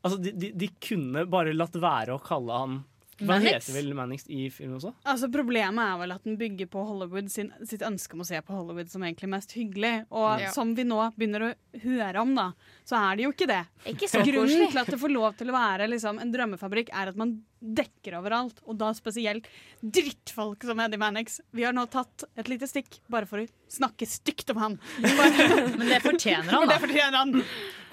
Altså, 0.07 0.21
de, 0.23 0.31
de, 0.39 0.53
de 0.55 0.67
kunne 0.79 1.25
bare 1.27 1.51
latt 1.57 1.75
være 1.83 2.15
å 2.15 2.21
kalle 2.23 2.55
han 2.61 2.75
Hva 3.19 3.27
Mannix? 3.41 3.67
heter 3.67 3.75
vel 3.75 3.89
Mannix 3.99 4.29
i 4.31 4.45
filmen 4.55 4.77
også? 4.79 4.93
Altså 5.09 5.27
Problemet 5.35 5.83
er 5.83 5.97
vel 5.99 6.15
at 6.15 6.29
den 6.29 6.37
bygger 6.39 6.69
på 6.71 6.85
Hollywood 6.87 7.33
sin, 7.33 7.49
sitt 7.67 7.83
ønske 7.83 8.15
om 8.15 8.23
å 8.23 8.27
se 8.29 8.39
på 8.47 8.55
Hollywood 8.55 8.93
som 8.93 9.03
egentlig 9.03 9.33
mest 9.33 9.57
hyggelig. 9.59 9.95
Og 10.15 10.45
Ja. 10.45 10.53
som 10.55 10.77
vi 10.79 10.85
nå 10.87 11.01
begynner 11.19 11.49
å 11.49 11.51
høre 11.83 12.23
om, 12.23 12.37
da, 12.39 12.53
så 12.87 12.95
er 13.01 13.19
det 13.19 13.25
jo 13.25 13.33
ikke 13.35 13.49
det. 13.51 13.63
Ikke 13.91 14.07
så 14.07 14.21
Grunnen 14.23 14.69
til 14.71 14.79
at 14.79 14.91
det 14.93 14.99
får 15.01 15.11
lov 15.11 15.33
til 15.35 15.51
å 15.51 15.55
være 15.57 15.89
liksom, 15.91 16.21
en 16.23 16.31
drømmefabrikk, 16.31 16.93
er 16.95 17.11
at 17.11 17.17
man 17.19 17.33
dekker 17.59 18.15
overalt. 18.21 18.61
Og 18.71 18.77
da 18.79 18.93
spesielt 18.95 19.49
drittfolk 19.83 20.63
som 20.69 20.79
Eddie 20.85 21.01
Mannix. 21.03 21.41
Vi 21.51 21.65
har 21.67 21.75
nå 21.75 21.83
tatt 21.91 22.23
et 22.39 22.51
lite 22.53 22.69
stikk 22.71 23.01
bare 23.11 23.27
for 23.27 23.43
å 23.43 23.47
snakke 23.75 24.07
stygt 24.07 24.53
om 24.55 24.61
han. 24.63 24.77
Men 25.03 25.89
det 25.91 25.99
fortjener 26.05 26.47
han, 26.53 26.63
da. 26.63 26.69
det 26.69 26.77
da. 26.77 26.79
fortjener 26.85 27.19
han. 27.19 27.43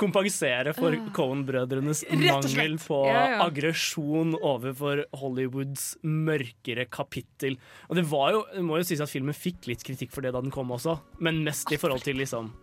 Kompensere 0.03 0.75
for 0.77 0.99
Cohen-brødrenes 1.17 2.03
mangel 2.13 2.77
på 2.85 3.01
Ja, 3.09 3.25
ja. 3.33 3.41
aggresjon 3.47 4.37
overfor 4.37 5.07
Hollywoods 5.23 5.87
mørkere 6.05 6.85
kapittel. 6.85 7.57
Og 7.89 7.97
det 7.97 8.05
var 8.13 8.37
jo, 8.37 8.45
det 8.53 8.65
må 8.69 8.77
jo 8.77 8.85
sies 8.91 9.01
at 9.01 9.09
filmen 9.09 9.33
fikk 9.33 9.71
litt 9.71 9.81
kritikk 9.89 10.13
for 10.13 10.21
det 10.21 10.35
da 10.37 10.43
den 10.45 10.53
kom 10.53 10.69
også, 10.77 10.99
men 11.23 11.41
mest 11.49 11.73
i 11.73 11.81
forhold 11.81 12.05
til 12.05 12.21
liksom 12.21 12.53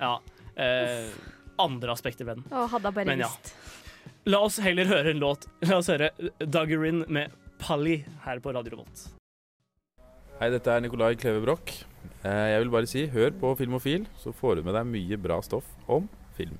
Ja. 0.00 0.16
Eh, 0.56 1.12
andre 1.62 1.92
aspekter 1.94 2.26
ved 2.28 2.40
den. 2.40 2.46
Å, 2.52 2.66
hadde 2.72 2.90
jeg 2.90 2.98
bare 3.00 3.10
Men 3.12 3.24
ja. 3.24 3.30
visst. 3.32 3.54
La 4.26 4.40
oss 4.46 4.58
heller 4.62 4.88
høre 4.90 5.12
en 5.14 5.20
låt. 5.22 5.46
La 5.66 5.78
oss 5.80 5.90
høre 5.92 6.10
Duggerin 6.42 7.04
med 7.12 7.34
Pally 7.62 8.00
her 8.26 8.40
på 8.42 8.52
Radio 8.54 8.74
Revolt. 8.76 9.06
Hei, 10.40 10.50
dette 10.52 10.68
er 10.68 10.82
Nikolai 10.84 11.14
Kleve 11.16 11.40
Broch. 11.44 11.72
Eh, 12.26 12.46
Jeg 12.52 12.60
vil 12.64 12.72
bare 12.74 12.88
si, 12.90 13.06
hør 13.08 13.30
på 13.40 13.54
Filmofil, 13.56 14.04
så 14.20 14.34
får 14.36 14.58
du 14.58 14.66
med 14.66 14.74
deg 14.76 14.88
mye 14.90 15.16
bra 15.22 15.38
stoff 15.46 15.68
om 15.88 16.08
film. 16.36 16.58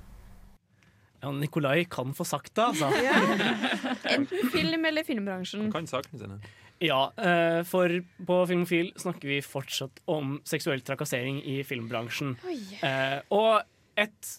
Ja, 1.22 1.32
Nikolai 1.32 1.82
kan 1.90 2.14
få 2.16 2.24
sagt 2.28 2.54
det, 2.56 2.64
altså. 2.70 2.88
Enten 4.14 4.50
film 4.54 4.84
eller 4.88 5.04
filmbransjen. 5.04 5.68
Kan 5.74 5.88
sakene 5.90 6.22
sine. 6.22 6.38
Ja, 6.84 7.06
eh, 7.16 7.62
for 7.64 7.88
på 8.28 8.38
Filmofil 8.48 8.90
snakker 9.00 9.30
vi 9.30 9.38
fortsatt 9.44 10.02
om 10.12 10.38
seksuell 10.44 10.82
trakassering 10.84 11.38
i 11.44 11.62
filmbransjen. 11.64 12.34
Oi. 12.46 12.58
Eh, 12.84 13.18
og 13.32 13.62
et 13.96 14.34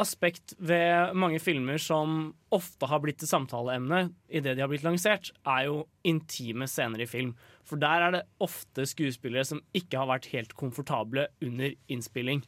aspekt 0.00 0.54
ved 0.58 1.14
mange 1.18 1.40
filmer 1.42 1.80
som 1.80 2.32
ofte 2.52 2.88
har 2.90 3.00
blitt 3.02 3.22
et 3.22 3.30
samtaleemne 3.30 4.08
idet 4.28 4.56
de 4.56 4.64
har 4.64 4.70
blitt 4.70 4.86
lansert, 4.86 5.32
er 5.46 5.66
jo 5.68 5.82
intime 6.06 6.68
scener 6.70 7.04
i 7.04 7.08
film. 7.10 7.34
For 7.66 7.80
der 7.80 8.06
er 8.06 8.16
det 8.16 8.24
ofte 8.42 8.86
skuespillere 8.88 9.46
som 9.46 9.62
ikke 9.76 10.00
har 10.00 10.10
vært 10.10 10.30
helt 10.34 10.56
komfortable 10.58 11.28
under 11.44 11.76
innspilling. 11.92 12.42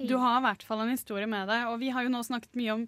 Du 0.00 0.14
har 0.16 0.38
i 0.38 0.44
hvert 0.46 0.62
fall 0.64 0.80
en 0.84 0.92
historie 0.94 1.28
med 1.28 1.50
deg. 1.50 1.66
Og 1.68 1.80
vi 1.82 1.90
har 1.92 2.06
jo 2.06 2.12
nå 2.12 2.22
snakket 2.24 2.56
mye 2.56 2.76
om 2.78 2.86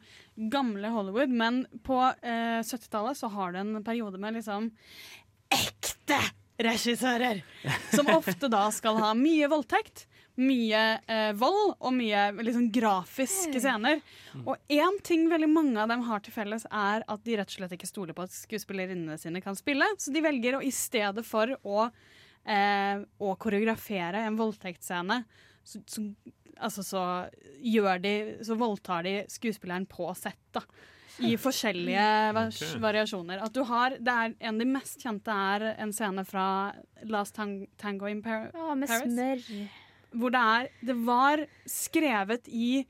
gamle 0.52 0.92
Hollywood, 0.94 1.32
men 1.32 1.64
på 1.84 1.98
eh, 2.08 2.60
70-tallet 2.64 3.18
så 3.18 3.28
har 3.34 3.52
du 3.52 3.60
en 3.60 3.82
periode 3.84 4.20
med 4.22 4.38
liksom 4.38 4.70
ekte 5.52 6.20
regissører. 6.62 7.42
Som 7.92 8.08
ofte 8.14 8.48
da 8.52 8.64
skal 8.72 9.00
ha 9.02 9.12
mye 9.18 9.50
voldtekt, 9.52 10.06
mye 10.40 10.82
eh, 11.12 11.32
vold 11.36 11.74
og 11.78 11.92
mye 11.92 12.22
liksom 12.40 12.70
grafiske 12.72 13.60
scener. 13.60 14.00
Og 14.46 14.56
én 14.72 14.96
ting 15.04 15.26
veldig 15.30 15.48
mange 15.52 15.80
av 15.82 15.90
dem 15.92 16.04
har 16.06 16.22
til 16.24 16.32
felles, 16.32 16.64
er 16.72 17.04
at 17.04 17.24
de 17.26 17.36
rett 17.36 17.52
og 17.52 17.58
slett 17.58 17.74
ikke 17.76 17.90
stoler 17.90 18.16
på 18.16 18.24
at 18.24 18.32
skuespillerinnene 18.32 19.18
sine 19.20 19.42
kan 19.44 19.58
spille. 19.58 19.84
Så 20.00 20.14
de 20.14 20.24
velger 20.24 20.56
å 20.56 20.62
i 20.64 20.72
stedet 20.72 21.24
for 21.28 21.52
å, 21.62 21.90
eh, 22.48 23.02
å 23.20 23.34
koreografere 23.36 24.24
en 24.26 24.38
voldtektsscene, 24.40 25.20
så, 25.64 25.82
så, 25.86 26.06
altså 26.58 26.82
så 26.82 27.02
gjør 27.62 28.00
de 28.02 28.14
Så 28.42 28.56
voldtar 28.58 29.04
de 29.06 29.12
skuespilleren 29.30 29.84
på 29.86 30.08
sett, 30.18 30.40
da. 30.56 30.64
I 31.22 31.36
forskjellige 31.36 32.32
vas 32.32 32.56
Ok. 32.56 32.80
variasjoner. 32.80 33.42
At 33.44 33.52
du 33.52 33.60
har, 33.68 33.90
det 34.00 34.08
er, 34.10 34.32
en 34.40 34.54
av 34.56 34.58
de 34.62 34.66
mest 34.72 35.02
kjente 35.04 35.28
er 35.30 35.74
en 35.76 35.92
scene 35.92 36.24
fra 36.24 36.72
Last 37.04 37.36
Tango 37.36 38.08
in 38.08 38.22
Par 38.24 38.48
Ja, 38.54 38.74
med 38.74 38.88
Paris. 38.88 39.12
smør. 39.12 39.68
Hvor 40.12 40.34
det 40.34 40.42
er 40.42 40.68
Det 40.84 40.96
var 41.06 41.44
skrevet 41.68 42.48
i, 42.48 42.82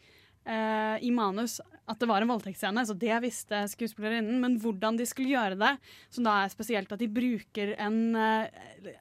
uh, 0.48 0.96
i 1.02 1.10
manus 1.14 1.60
at 1.90 1.98
det 1.98 2.06
var 2.08 2.22
en 2.22 2.30
voldtektsscene, 2.30 2.84
så 2.86 2.94
det 2.96 3.16
visste 3.24 3.58
skuespillerinnen. 3.72 4.38
Men 4.40 4.54
hvordan 4.62 4.96
de 4.98 5.06
skulle 5.08 5.34
gjøre 5.34 5.58
det, 5.58 5.72
som 6.14 6.24
da 6.26 6.38
er 6.42 6.52
spesielt 6.52 6.92
at 6.94 7.02
de 7.02 7.10
bruker, 7.10 7.74
en, 7.82 7.98
uh, 8.16 8.46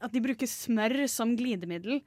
at 0.02 0.12
de 0.14 0.24
bruker 0.24 0.50
smør 0.50 1.06
som 1.12 1.36
glidemiddel, 1.38 2.02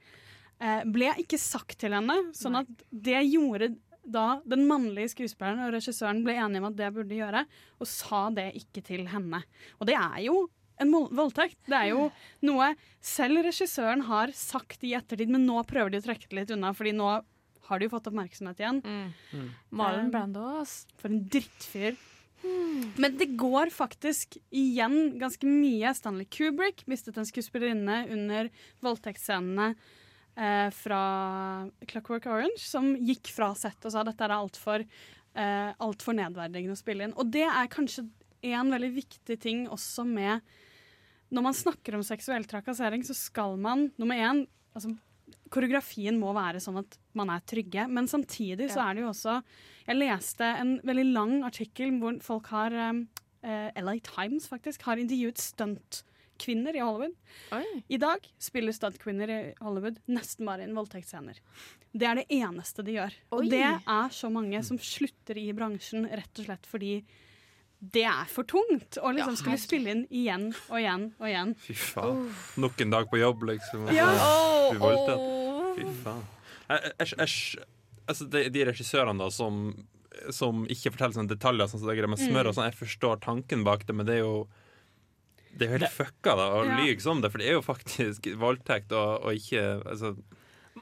uh, 0.59 0.83
ble 0.91 1.13
ikke 1.23 1.39
sagt 1.41 1.79
til 1.81 1.95
henne. 1.95 2.19
Sånn 2.35 2.59
at 2.59 2.85
det 2.91 3.23
gjorde 3.31 3.73
da 4.05 4.41
den 4.45 4.67
mannlige 4.69 5.15
skuespilleren 5.15 5.63
og 5.65 5.73
regissøren 5.73 6.21
ble 6.25 6.35
enige 6.37 6.61
om 6.61 6.69
at 6.69 6.77
det 6.77 6.91
burde 6.93 7.17
gjøre, 7.17 7.45
og 7.79 7.89
sa 7.89 8.27
det 8.35 8.51
ikke 8.59 8.83
til 8.85 9.07
henne. 9.09 9.41
Og 9.79 9.89
det 9.89 9.97
er 9.97 10.19
jo 10.27 10.45
en 10.81 10.91
voldtekt. 10.91 11.59
Det 11.69 11.77
er 11.77 11.91
jo 11.93 12.09
noe 12.47 12.71
selv 13.03 13.45
regissøren 13.45 14.05
har 14.09 14.33
sagt 14.35 14.83
i 14.83 14.95
ettertid, 14.97 15.31
men 15.31 15.45
nå 15.47 15.61
prøver 15.69 15.93
de 15.93 16.01
å 16.01 16.07
trekke 16.07 16.29
det 16.29 16.41
litt 16.41 16.53
unna, 16.55 16.73
fordi 16.75 16.95
nå 16.97 17.11
har 17.65 17.81
de 17.81 17.87
jo 17.87 17.93
fått 17.95 18.09
oppmerksomhet 18.11 18.61
igjen. 18.61 18.81
Marlon 19.73 20.09
Um, 20.09 20.11
Brando, 20.13 20.43
ass. 20.61 20.83
For 21.01 21.09
en 21.09 21.23
drittfyr. 21.31 21.97
Men 23.01 23.15
det 23.17 23.31
går 23.39 23.71
faktisk 23.73 24.37
igjen 24.53 25.15
ganske 25.21 25.49
mye. 25.49 25.93
Stanley 25.97 26.27
Kubrick 26.29 26.83
mistet 26.89 27.17
en 27.17 27.25
skuespillerinne 27.25 28.03
under 28.13 28.51
voldtektsscenene 28.85 29.71
eh, 29.73 30.69
fra 30.75 31.01
Clockwork 31.89 32.27
Orange, 32.29 32.61
som 32.61 32.93
gikk 33.01 33.31
fra 33.33 33.49
sett 33.57 33.87
og 33.87 33.95
sa 33.95 34.03
dette 34.05 34.27
er 34.27 34.35
altfor 34.35 34.85
eh, 34.85 35.71
alt 35.73 36.05
for 36.05 36.17
nedverdigende 36.17 36.77
å 36.77 36.79
spille 36.79 37.07
inn. 37.07 37.17
Og 37.17 37.33
det 37.33 37.47
er 37.47 37.71
kanskje 37.71 38.05
en 38.45 38.71
veldig 38.73 38.91
viktig 38.99 39.39
ting 39.41 39.65
også 39.71 40.05
med 40.07 40.45
Når 41.33 41.45
man 41.47 41.57
snakker 41.57 41.97
om 41.97 42.05
seksuell 42.05 42.45
trakassering, 42.49 43.03
så 43.05 43.15
skal 43.17 43.57
man 43.61 43.89
nummer 43.97 44.19
én 44.19 44.45
altså, 44.75 44.93
Koreografien 45.53 46.17
må 46.19 46.31
være 46.35 46.59
sånn 46.61 46.79
at 46.81 46.97
man 47.17 47.29
er 47.33 47.43
trygge, 47.47 47.85
men 47.89 48.09
samtidig 48.09 48.67
så 48.73 48.81
er 48.87 48.97
det 48.97 49.05
jo 49.05 49.11
også 49.11 49.37
Jeg 49.85 49.99
leste 49.99 50.47
en 50.61 50.75
veldig 50.85 51.05
lang 51.13 51.37
artikkel 51.47 51.93
hvor 52.01 52.17
folk 52.25 52.49
har 52.53 52.73
eh, 52.75 53.69
LA 53.77 53.95
Times 54.05 54.49
faktisk 54.49 54.85
har 54.87 55.01
intervjuet 55.01 55.41
stuntkvinner 55.41 56.75
i 56.75 56.81
Hollywood. 56.81 57.13
I 57.87 57.99
dag 58.01 58.25
spiller 58.41 58.73
stuntkvinner 58.75 59.31
i 59.31 59.39
Hollywood 59.61 60.01
nesten 60.09 60.49
bare 60.49 60.65
inn 60.65 60.73
voldtektsscener. 60.77 61.37
Det 61.93 62.09
er 62.09 62.19
det 62.19 62.25
eneste 62.41 62.83
de 62.83 62.97
gjør. 62.97 63.13
Oi. 63.29 63.37
Og 63.37 63.53
det 63.53 63.63
er 63.63 64.17
så 64.17 64.31
mange 64.33 64.59
som 64.65 64.81
slutter 64.81 65.37
i 65.39 65.51
bransjen 65.55 66.09
rett 66.09 66.41
og 66.41 66.49
slett 66.49 66.67
fordi 66.69 66.95
det 67.79 68.05
er 68.07 68.25
for 68.31 68.47
tungt 68.49 68.97
å 69.01 69.11
liksom 69.13 69.35
skulle 69.37 69.59
spille 69.61 69.91
inn 69.93 70.05
igjen 70.09 70.47
og 70.69 70.77
igjen 70.79 71.03
og 71.19 71.27
igjen. 71.29 71.51
Fy 71.61 71.75
faen. 71.77 72.21
Nok 72.63 72.81
en 72.81 72.93
dag 72.95 73.09
på 73.11 73.19
jobb, 73.19 73.43
liksom. 73.51 73.87
Ja. 73.93 74.07
Oh. 74.79 75.75
Fy 75.75 75.85
faen. 76.03 76.23
Jeg, 76.69 76.93
jeg, 76.97 77.11
jeg, 77.19 77.65
altså 78.07 78.27
de, 78.31 78.45
de 78.55 78.63
regissørene 78.71 79.21
da 79.21 79.27
som, 79.33 79.59
som 80.33 80.63
ikke 80.71 80.95
forteller 80.95 81.17
sånne 81.19 81.33
detaljer, 81.35 81.69
sånn 81.69 81.83
som 81.83 81.91
det 81.91 82.09
med 82.09 82.21
smør, 82.21 82.47
Mm. 82.47 82.49
og 82.49 82.55
sånn, 82.57 82.69
jeg 82.71 82.79
forstår 82.79 83.19
tanken 83.21 83.63
bak 83.67 83.85
det, 83.85 83.93
men 83.95 84.07
det 84.07 84.15
er 84.19 84.23
jo 84.23 84.47
det 85.55 85.67
er 85.67 85.71
jo 85.71 85.77
helt 85.77 85.93
fucka 85.95 86.33
da, 86.35 86.49
å 86.57 86.63
Ja. 86.65 86.79
lyge 86.81 86.99
som 87.01 87.21
det, 87.21 87.29
for 87.31 87.39
det 87.39 87.47
er 87.47 87.53
jo 87.55 87.61
faktisk 87.63 88.25
voldtekt 88.41 88.91
og, 88.91 89.23
og 89.23 89.37
ikke 89.37 89.61
altså, 89.85 90.15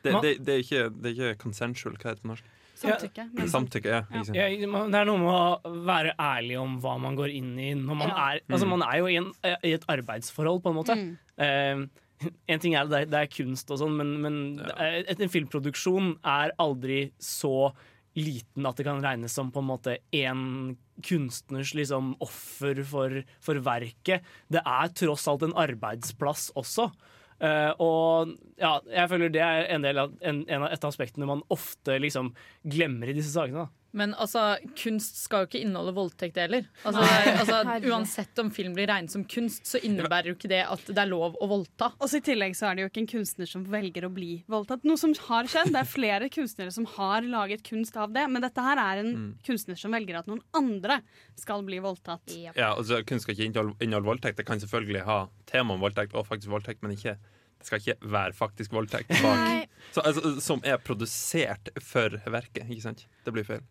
det, 0.02 0.14
det, 0.24 0.32
det, 0.46 0.54
er 0.56 0.64
ikke, 0.64 0.86
det 0.90 1.12
er 1.12 1.14
ikke 1.14 1.42
consensual, 1.44 1.94
hva 2.00 2.10
heter 2.10 2.22
det 2.22 2.24
på 2.24 2.32
norsk? 2.32 2.48
Samtykke. 2.84 3.26
Ja. 3.40 3.48
Samtykke, 3.48 3.86
ja. 3.94 4.02
Ja, 4.12 4.50
det 4.92 5.00
er 5.00 5.06
noe 5.10 5.18
med 5.22 5.32
å 5.32 5.74
være 5.88 6.14
ærlig 6.20 6.60
om 6.62 6.78
hva 6.84 6.98
man 7.02 7.16
går 7.20 7.34
inn 7.34 7.54
i 7.60 7.72
når 7.80 7.96
man 8.04 8.10
Ja. 8.10 8.30
er 8.34 8.42
Altså, 8.50 8.66
Mm. 8.68 8.70
man 8.78 8.84
er 8.90 8.98
jo 9.00 9.06
i, 9.08 9.16
en, 9.18 9.32
i 9.64 9.74
et 9.74 9.86
arbeidsforhold, 9.88 10.62
på 10.64 10.70
en 10.70 10.76
måte. 10.76 10.96
Mm. 10.98 11.18
Uh, 11.40 12.30
en 12.48 12.60
ting 12.60 12.76
er 12.76 12.86
det, 12.88 13.02
er- 13.02 13.06
det 13.12 13.20
er 13.24 13.28
kunst 13.28 13.72
og 13.72 13.80
sånn, 13.80 13.96
men, 13.98 14.22
men 14.22 14.60
et- 14.80 15.20
en 15.20 15.30
filmproduksjon 15.30 16.18
er 16.24 16.52
aldri 16.60 17.12
så 17.20 17.74
liten 18.16 18.66
at 18.68 18.76
det 18.78 18.86
kan 18.86 19.02
regnes 19.02 19.32
som 19.34 19.52
på 19.52 19.58
en 19.60 19.66
måte 19.68 19.98
én 20.14 20.78
kunstners 21.02 21.74
liksom, 21.74 22.16
offer 22.22 22.84
for, 22.86 23.24
for 23.42 23.56
verket. 23.56 24.22
Det 24.52 24.62
er 24.64 24.88
tross 24.94 25.28
alt 25.28 25.42
en 25.44 25.54
arbeidsplass 25.54 26.52
også. 26.56 26.92
Eh, 27.40 27.72
og 27.84 28.34
ja, 28.62 28.78
jeg 28.90 29.12
føler 29.12 29.32
det 29.34 29.44
er 29.46 29.70
en 29.76 29.86
del 29.86 30.02
av, 30.04 30.14
en, 30.22 30.44
en 30.48 30.66
av 30.68 30.74
et 30.74 30.84
av 30.84 30.94
aspektene 30.94 31.30
man 31.30 31.46
ofte 31.54 31.98
liksom 32.02 32.34
glemmer 32.64 33.12
i 33.12 33.16
disse 33.18 33.34
sakene. 33.34 33.66
da. 33.66 33.83
Men 33.94 34.16
altså, 34.18 34.56
kunst 34.80 35.20
skal 35.22 35.44
jo 35.44 35.48
ikke 35.52 35.60
inneholde 35.62 35.94
voldtekt 35.94 36.38
heller. 36.42 36.66
Altså, 36.84 37.04
altså, 37.38 37.60
uansett 37.92 38.40
om 38.42 38.50
film 38.54 38.74
blir 38.74 38.88
regnet 38.90 39.14
som 39.14 39.22
kunst, 39.30 39.68
så 39.70 39.78
innebærer 39.86 40.32
jo 40.32 40.36
ikke 40.38 40.50
det 40.50 40.64
at 40.66 40.82
det 40.90 40.98
er 41.04 41.12
lov 41.12 41.36
å 41.38 41.50
voldta. 41.52 41.92
Og 42.02 42.16
I 42.18 42.22
tillegg 42.26 42.56
så 42.58 42.72
er 42.72 42.76
det 42.80 42.86
jo 42.88 42.90
ikke 42.90 43.04
en 43.04 43.10
kunstner 43.14 43.50
som 43.52 43.68
velger 43.70 44.08
å 44.08 44.12
bli 44.16 44.32
voldtatt. 44.50 44.82
Noe 44.90 44.98
som 44.98 45.14
har 45.28 45.46
skjedd. 45.52 45.70
Det 45.76 45.84
er 45.84 45.92
flere 45.92 46.30
kunstnere 46.34 46.74
som 46.74 46.88
har 46.96 47.22
laget 47.30 47.62
kunst 47.68 47.98
av 48.02 48.12
det, 48.18 48.26
men 48.34 48.42
dette 48.42 48.66
her 48.66 48.82
er 48.82 49.04
en 49.04 49.14
Mm. 49.14 49.30
kunstner 49.46 49.78
som 49.78 49.94
velger 49.94 50.18
at 50.18 50.26
noen 50.28 50.42
andre 50.58 50.98
skal 51.38 51.62
bli 51.64 51.78
voldtatt. 51.84 52.34
Ja, 52.58 52.74
altså 52.74 53.04
Kunst 53.06 53.28
skal 53.28 53.36
ikke 53.38 53.46
inneholde 53.84 54.08
voldtekt. 54.10 54.38
Det 54.42 54.46
kan 54.48 54.58
selvfølgelig 54.60 55.04
ha 55.06 55.20
tema 55.46 55.76
om 55.78 55.80
voldtekt 55.86 56.16
og 56.18 56.26
faktisk 56.26 56.50
voldtekt, 56.50 56.82
men 56.82 56.96
ikke, 56.98 57.14
det 57.60 57.68
skal 57.70 57.80
ikke 57.80 58.10
være 58.10 58.34
faktisk 58.34 58.74
voldtekt 58.74 59.14
bak. 59.22 59.70
Så, 59.94 60.02
altså, 60.02 60.34
som 60.42 60.62
er 60.66 60.78
produsert 60.82 61.70
for 61.82 62.10
verket, 62.26 62.66
ikke 62.70 62.82
sant? 62.90 63.06
Det 63.24 63.34
blir 63.36 63.46
feil. 63.48 63.62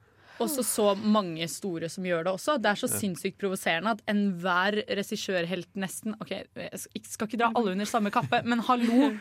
Også 0.41 0.65
så 0.65 0.87
mange 0.97 1.47
store 1.51 1.91
som 1.93 2.07
gjør 2.07 2.25
det 2.27 2.33
også. 2.33 2.57
Det 2.63 2.71
er 2.73 2.81
så 2.81 2.89
sinnssykt 2.91 3.39
provoserende 3.41 3.93
at 3.97 4.03
enhver 4.11 4.81
regissørhelt 4.89 5.69
nesten 5.79 6.17
OK, 6.23 6.33
jeg 6.33 6.83
skal 7.05 7.29
ikke 7.29 7.41
dra 7.43 7.53
alle 7.53 7.77
under 7.77 7.89
samme 7.89 8.13
kappe, 8.15 8.43
men 8.49 8.65
hallo! 8.69 9.13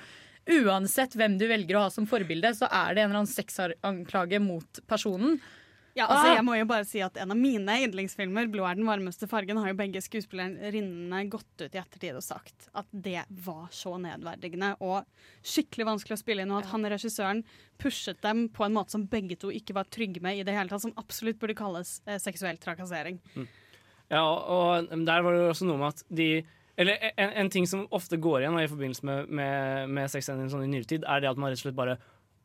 Uansett 0.49 1.13
hvem 1.13 1.35
du 1.37 1.45
velger 1.45 1.77
å 1.77 1.83
ha 1.85 1.89
som 1.93 2.07
forbilde, 2.09 2.49
så 2.57 2.65
er 2.65 2.95
det 2.95 3.03
en 3.03 3.11
eller 3.11 3.19
annen 3.21 3.29
sexanklage 3.29 4.39
mot 4.41 4.79
personen. 4.89 5.37
Ja, 5.93 6.05
altså 6.07 6.29
Ah. 6.29 6.35
jeg 6.37 6.43
må 6.47 6.53
jo 6.55 6.65
bare 6.69 6.85
si 6.87 7.01
at 7.03 7.17
En 7.19 7.31
av 7.33 7.37
mine 7.37 7.73
yndlingsfilmer, 7.83 8.47
'Blå 8.47 8.63
er 8.63 8.75
den 8.75 8.85
varmeste 8.87 9.27
fargen', 9.27 9.59
har 9.59 9.67
jo 9.67 9.75
begge 9.75 9.99
skuespillerinnene 10.01 11.29
gått 11.29 11.61
ut 11.61 11.75
i 11.75 11.79
ettertid 11.81 12.15
og 12.15 12.23
sagt 12.23 12.69
at 12.73 12.85
det 12.93 13.25
var 13.29 13.67
så 13.75 13.97
nedverdigende 13.99 14.77
og 14.79 15.03
skikkelig 15.43 15.85
vanskelig 15.89 16.15
å 16.15 16.21
spille 16.23 16.41
inn, 16.45 16.51
og 16.51 16.63
at 16.63 16.71
han 16.71 16.83
regissøren 16.87 17.43
pushet 17.77 18.21
dem 18.21 18.47
på 18.49 18.63
en 18.65 18.73
måte 18.73 18.91
som 18.95 19.05
begge 19.05 19.35
to 19.37 19.51
ikke 19.51 19.73
var 19.75 19.83
trygge 19.91 20.21
med 20.21 20.37
i 20.39 20.43
det 20.47 20.53
hele 20.55 20.69
tatt, 20.71 20.81
som 20.81 20.93
absolutt 20.95 21.39
burde 21.39 21.55
kalles 21.55 22.01
eh, 22.07 22.17
seksuell 22.17 22.57
trakassering. 22.57 23.19
Ja, 24.09 24.23
og 24.23 24.89
der 24.89 25.21
var 25.23 25.31
det 25.33 25.43
også 25.51 25.65
noe 25.67 25.77
med 25.77 25.87
at 25.95 26.03
de 26.09 26.43
Eller 26.77 27.11
en, 27.17 27.29
en 27.35 27.49
ting 27.49 27.67
som 27.67 27.83
ofte 27.91 28.17
går 28.17 28.41
igjen 28.41 28.55
i 28.57 28.67
forbindelse 28.67 29.03
med, 29.05 29.27
med, 29.29 29.89
med 29.89 30.09
sexscener 30.09 30.47
sånn 30.49 30.63
i 30.63 30.67
nyere 30.71 30.87
tid, 30.87 31.03
er 31.05 31.19
det 31.19 31.29
at 31.29 31.37
man 31.37 31.51
rett 31.51 31.59
og 31.59 31.65
slett 31.67 31.75
bare 31.75 31.97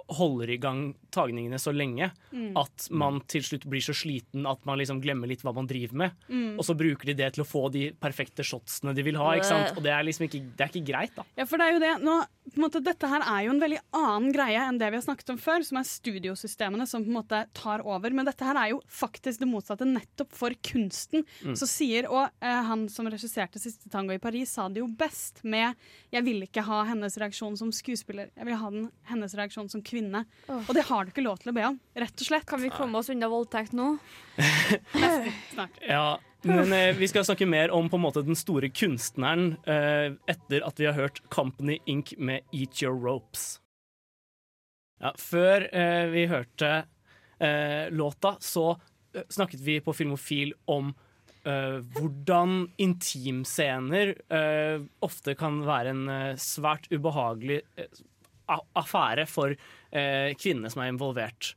holder 0.08 0.50
i 0.50 0.56
gang 0.62 0.94
tagningene 1.10 1.58
så 1.58 1.72
lenge 1.74 2.10
Mm. 2.36 2.52
at 2.56 2.88
man 2.90 3.20
til 3.26 3.40
slutt 3.42 3.64
blir 3.64 3.80
så 3.80 3.94
sliten 3.96 4.44
at 4.46 4.64
man 4.66 4.78
liksom 4.78 5.00
glemmer 5.00 5.26
litt 5.26 5.40
hva 5.42 5.54
man 5.54 5.66
driver 5.66 5.94
med. 5.96 6.10
Mm. 6.28 6.58
Og 6.58 6.64
så 6.64 6.76
bruker 6.76 7.06
de 7.06 7.14
det 7.14 7.32
til 7.34 7.44
å 7.44 7.46
få 7.48 7.70
de 7.72 7.90
perfekte 7.92 8.44
shotsene 8.44 8.94
de 8.94 9.02
vil 9.02 9.16
ha. 9.16 9.30
Ikke 9.36 9.48
sant? 9.48 9.76
Og 9.76 9.82
det 9.82 9.90
er 9.90 10.04
liksom 10.04 10.26
ikke, 10.28 10.42
det 10.56 10.60
er 10.66 10.68
ikke 10.68 10.86
greit, 10.92 11.14
da. 11.16 11.24
Ja, 11.36 11.46
for 11.48 11.56
det 11.56 11.66
er 11.66 11.72
jo 11.72 11.80
det. 11.80 11.92
Nå, 12.04 12.16
på 12.52 12.58
en 12.60 12.64
måte, 12.66 12.82
dette 12.84 13.08
her 13.08 13.24
er 13.24 13.46
jo 13.46 13.54
en 13.54 13.60
veldig 13.62 13.78
annen 13.96 14.32
greie 14.36 14.60
enn 14.68 14.78
det 14.78 14.90
vi 14.92 14.98
har 15.00 15.06
snakket 15.06 15.32
om 15.32 15.38
før, 15.40 15.64
som 15.64 15.78
er 15.80 15.88
studiosystemene 15.88 16.86
som 16.86 17.04
på 17.04 17.10
en 17.10 17.18
måte 17.18 17.40
tar 17.56 17.80
over. 17.86 18.12
Men 18.12 18.28
dette 18.28 18.44
her 18.46 18.58
er 18.60 18.74
jo 18.74 18.82
faktisk 18.90 19.40
det 19.42 19.48
motsatte, 19.50 19.88
nettopp 19.88 20.32
for 20.36 20.54
kunsten. 20.66 21.24
Mm. 21.42 21.56
Så 21.56 21.66
sier, 21.70 22.08
og 22.10 22.28
eh, 22.40 22.62
han 22.68 22.86
som 22.92 23.08
regisserte 23.08 23.58
'Siste 23.58 23.88
tango 23.90 24.12
i 24.12 24.18
Paris', 24.22 24.52
sa 24.52 24.68
det 24.68 24.80
jo 24.82 24.88
best 24.88 25.42
med 25.44 25.74
'Jeg 26.12 26.24
vil 26.24 26.42
ikke 26.42 26.62
ha 26.62 26.84
hennes 26.84 27.16
reaksjon 27.16 27.56
som 27.56 27.72
skuespiller, 27.72 28.30
jeg 28.36 28.44
vil 28.44 28.56
ha 28.56 28.70
den, 28.70 28.90
hennes 29.04 29.34
reaksjon 29.34 29.68
som 29.70 29.82
kvinne'. 29.96 30.24
Og 30.52 30.72
det 30.76 30.86
har 30.90 31.04
du 31.04 31.10
ikke 31.10 31.24
lov 31.24 31.40
til 31.40 31.50
å 31.50 31.56
be 31.56 31.66
om, 31.72 31.80
rett 31.96 32.20
og 32.20 32.28
slett. 32.28 32.46
Kan 32.46 32.60
vi 32.62 32.70
komme 32.70 33.00
oss 33.00 33.10
unna 33.10 33.28
voldtekt 33.32 33.72
nå? 33.76 33.96
Snart. 35.54 35.80
Ja, 35.88 36.18
men 36.46 36.72
eh, 36.72 36.96
vi 36.96 37.08
skal 37.08 37.24
snakke 37.26 37.46
mer 37.48 37.72
om 37.74 37.88
på 37.90 37.98
en 37.98 38.04
måte 38.04 38.22
den 38.26 38.38
store 38.38 38.68
kunstneren 38.70 39.56
eh, 39.66 40.12
etter 40.30 40.66
at 40.66 40.78
vi 40.78 40.86
har 40.86 40.96
hørt 40.98 41.22
Company 41.32 41.80
Inc. 41.86 42.12
med 42.18 42.44
Eat 42.52 42.82
Your 42.82 42.94
Ropes. 42.94 43.56
Ja, 45.02 45.12
før 45.18 45.66
eh, 45.74 46.06
vi 46.12 46.26
hørte 46.30 46.70
eh, 47.38 47.90
låta, 47.92 48.36
så 48.40 48.70
eh, 49.14 49.26
snakket 49.28 49.64
vi 49.66 49.80
på 49.84 49.92
Filmofil 49.96 50.54
om 50.72 50.92
eh, 51.44 51.82
hvordan 51.98 52.62
intimscener 52.80 54.14
eh, 54.32 54.86
ofte 55.04 55.36
kan 55.36 55.60
være 55.66 55.92
en 55.96 56.06
svært 56.40 56.88
ubehagelig 56.94 57.60
eh, 57.76 57.90
affære 58.48 59.26
for 59.30 59.54
eh, 59.56 60.34
kvinnene 60.38 60.70
som 60.72 60.82
er 60.84 60.92
involvert. 60.92 61.54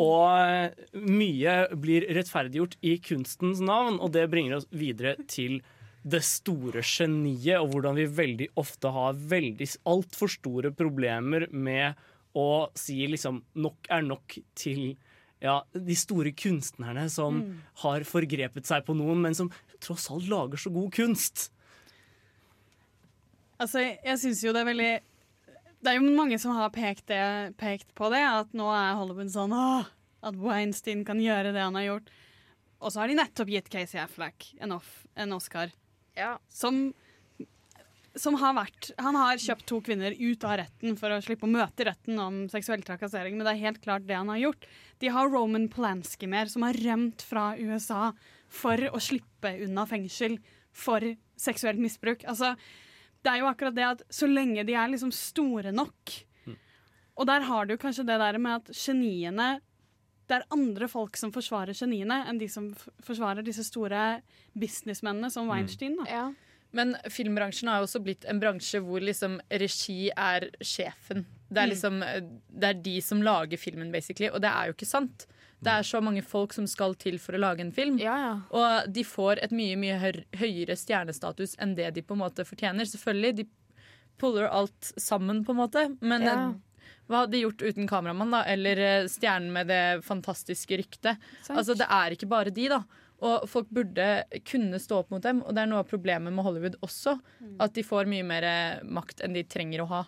Og 0.00 0.24
eh, 0.36 0.86
mye 1.00 1.54
blir 1.80 2.06
rettferdiggjort 2.16 2.78
i 2.84 2.96
kunstens 3.04 3.60
navn, 3.64 3.98
og 4.00 4.12
det 4.16 4.26
bringer 4.32 4.58
oss 4.58 4.68
videre 4.72 5.16
til 5.30 5.60
det 6.00 6.22
store 6.24 6.80
geniet, 6.80 7.58
og 7.60 7.74
hvordan 7.74 7.98
vi 7.98 8.06
veldig 8.16 8.48
ofte 8.60 8.88
har 8.92 9.18
veldig 9.30 9.66
altfor 9.88 10.32
store 10.32 10.70
problemer 10.72 11.44
med 11.52 11.98
å 12.36 12.70
si 12.78 13.02
liksom 13.10 13.42
nok 13.60 13.88
er 13.92 14.04
nok 14.06 14.38
til 14.56 14.94
ja, 15.42 15.58
de 15.72 15.96
store 15.96 16.32
kunstnerne 16.36 17.06
som 17.12 17.40
Mm. 17.40 17.54
har 17.82 18.04
forgrepet 18.04 18.66
seg 18.68 18.84
på 18.86 18.94
noen, 18.96 19.20
men 19.24 19.34
som 19.34 19.48
tross 19.80 20.10
alt 20.12 20.28
lager 20.28 20.60
så 20.60 20.70
god 20.72 20.90
kunst. 20.92 21.50
Altså, 23.60 23.80
jeg, 23.84 23.98
jeg 24.04 24.18
syns 24.22 24.42
jo 24.44 24.52
det 24.56 24.60
er 24.62 24.68
veldig 24.70 24.90
Det 25.80 25.92
er 25.92 25.96
jo 25.96 26.12
mange 26.12 26.36
som 26.40 26.52
har 26.58 26.72
pekt, 26.74 27.06
det, 27.08 27.56
pekt 27.60 27.94
på 27.96 28.10
det, 28.12 28.20
at 28.20 28.50
nå 28.56 28.66
er 28.68 28.98
Hollywood 28.98 29.30
sånn 29.32 29.54
at 29.56 30.36
Weinstein 30.36 31.06
kan 31.08 31.20
gjøre 31.22 31.54
det 31.56 31.62
han 31.64 31.78
har 31.78 31.86
gjort. 31.86 32.10
Og 32.80 32.92
så 32.92 33.02
har 33.02 33.10
de 33.10 33.16
nettopp 33.16 33.52
gitt 33.52 33.70
Casey 33.72 34.00
Affleck 34.00 34.50
en, 34.60 34.74
off, 34.76 34.90
en 35.16 35.32
Oscar. 35.36 35.72
Som, 36.52 36.90
som 38.18 38.36
har 38.40 38.52
vært 38.58 38.90
Han 39.00 39.16
har 39.16 39.40
kjøpt 39.40 39.64
to 39.70 39.78
kvinner 39.84 40.12
ut 40.18 40.44
av 40.44 40.58
retten 40.60 40.98
for 41.00 41.14
å 41.14 41.20
slippe 41.24 41.48
å 41.48 41.52
møte 41.52 41.86
retten 41.88 42.20
om 42.20 42.42
seksuell 42.52 42.84
trakassering, 42.84 43.38
men 43.38 43.48
det 43.48 43.54
er 43.54 43.64
helt 43.64 43.80
klart 43.84 44.04
det 44.08 44.18
han 44.18 44.32
har 44.32 44.42
gjort. 44.42 44.68
De 45.00 45.12
har 45.12 45.32
Roman 45.32 45.68
Polanski 45.72 46.28
mer, 46.28 46.52
som 46.52 46.66
har 46.66 46.76
rømt 46.76 47.24
fra 47.24 47.54
USA 47.56 48.10
for 48.52 48.84
å 48.90 49.00
slippe 49.00 49.54
unna 49.64 49.86
fengsel 49.88 50.36
for 50.76 51.04
seksuelt 51.40 51.80
misbruk. 51.80 52.26
Altså, 52.28 52.52
det 53.24 53.32
er 53.34 53.38
jo 53.42 53.48
akkurat 53.50 53.74
det 53.76 53.84
at 53.84 54.02
så 54.10 54.26
lenge 54.30 54.64
de 54.66 54.74
er 54.74 54.88
liksom 54.92 55.10
store 55.12 55.72
nok 55.72 56.14
Og 57.20 57.26
der 57.28 57.40
har 57.44 57.66
du 57.66 57.74
kanskje 57.76 58.06
det 58.08 58.16
der 58.22 58.38
med 58.38 58.62
at 58.62 58.70
geniene 58.76 59.60
Det 60.30 60.38
er 60.38 60.44
andre 60.54 60.86
folk 60.88 61.16
som 61.18 61.32
forsvarer 61.34 61.74
geniene, 61.74 62.20
enn 62.30 62.38
de 62.38 62.46
som 62.48 62.68
forsvarer 63.02 63.42
disse 63.44 63.64
store 63.66 64.22
businessmennene 64.54 65.28
som 65.30 65.48
Weinstein. 65.50 65.96
Da. 65.98 66.04
Men 66.72 66.94
filmbransjen 67.10 67.66
har 67.68 67.80
jo 67.80 67.88
også 67.88 67.98
blitt 68.04 68.24
en 68.30 68.38
bransje 68.38 68.78
hvor 68.80 69.02
liksom 69.02 69.40
regi 69.50 70.08
er 70.14 70.46
sjefen. 70.62 71.24
Det 71.50 71.58
er 71.58 71.66
Mm. 71.66 71.70
liksom 71.74 71.98
Det 72.60 72.68
er 72.68 72.74
de 72.74 73.00
som 73.02 73.20
lager 73.26 73.58
filmen, 73.58 73.90
basically, 73.90 74.30
og 74.30 74.40
det 74.40 74.50
er 74.54 74.66
jo 74.70 74.72
ikke 74.78 74.86
sant. 74.86 75.26
Det 75.62 75.72
er 75.72 75.82
så 75.84 76.00
mange 76.02 76.22
folk 76.24 76.54
som 76.56 76.66
skal 76.66 76.94
til 77.00 77.18
for 77.20 77.36
å 77.36 77.40
lage 77.42 77.60
en 77.60 77.72
film. 77.72 77.98
Og 78.50 78.88
de 78.92 79.02
får 79.04 79.42
et 79.44 79.52
mye 79.52 79.76
mye 79.76 79.98
høyere 80.40 80.76
stjernestatus 80.80 81.56
enn 81.60 81.74
det 81.76 81.90
de 81.94 82.02
på 82.02 82.16
en 82.16 82.22
måte 82.22 82.46
fortjener. 82.48 82.88
Selvfølgelig, 82.88 83.34
de 83.42 83.46
puller 84.20 84.48
alt 84.48 84.92
sammen, 85.00 85.44
på 85.44 85.52
en 85.52 85.60
måte, 85.60 85.84
men 86.00 86.22
Ja. 86.22 86.34
eh, 86.50 86.54
hva 87.08 87.20
hadde 87.24 87.32
de 87.32 87.42
gjort 87.42 87.62
uten 87.64 87.88
kameramann, 87.88 88.30
da? 88.30 88.42
Eller 88.44 88.78
eh, 88.78 89.04
stjernen 89.08 89.52
med 89.52 89.66
det 89.68 90.04
fantastiske 90.04 90.76
ryktet? 90.80 91.18
Altså, 91.48 91.74
det 91.76 91.86
er 91.88 92.10
ikke 92.16 92.28
bare 92.28 92.50
de, 92.50 92.68
da. 92.68 92.82
Og 93.20 93.48
folk 93.48 93.68
burde 93.68 94.24
kunne 94.48 94.78
stå 94.80 95.00
opp 95.02 95.10
mot 95.10 95.20
dem, 95.22 95.42
og 95.42 95.52
det 95.54 95.60
er 95.62 95.66
noe 95.66 95.80
av 95.82 95.88
problemet 95.90 96.32
med 96.32 96.44
Hollywood 96.44 96.76
også. 96.80 97.18
At 97.60 97.74
de 97.74 97.82
får 97.82 98.06
mye 98.08 98.24
mer 98.24 98.42
eh, 98.48 98.80
makt 98.84 99.20
enn 99.26 99.34
de 99.36 99.42
trenger 99.44 99.82
å 99.84 99.88
ha. 99.90 100.04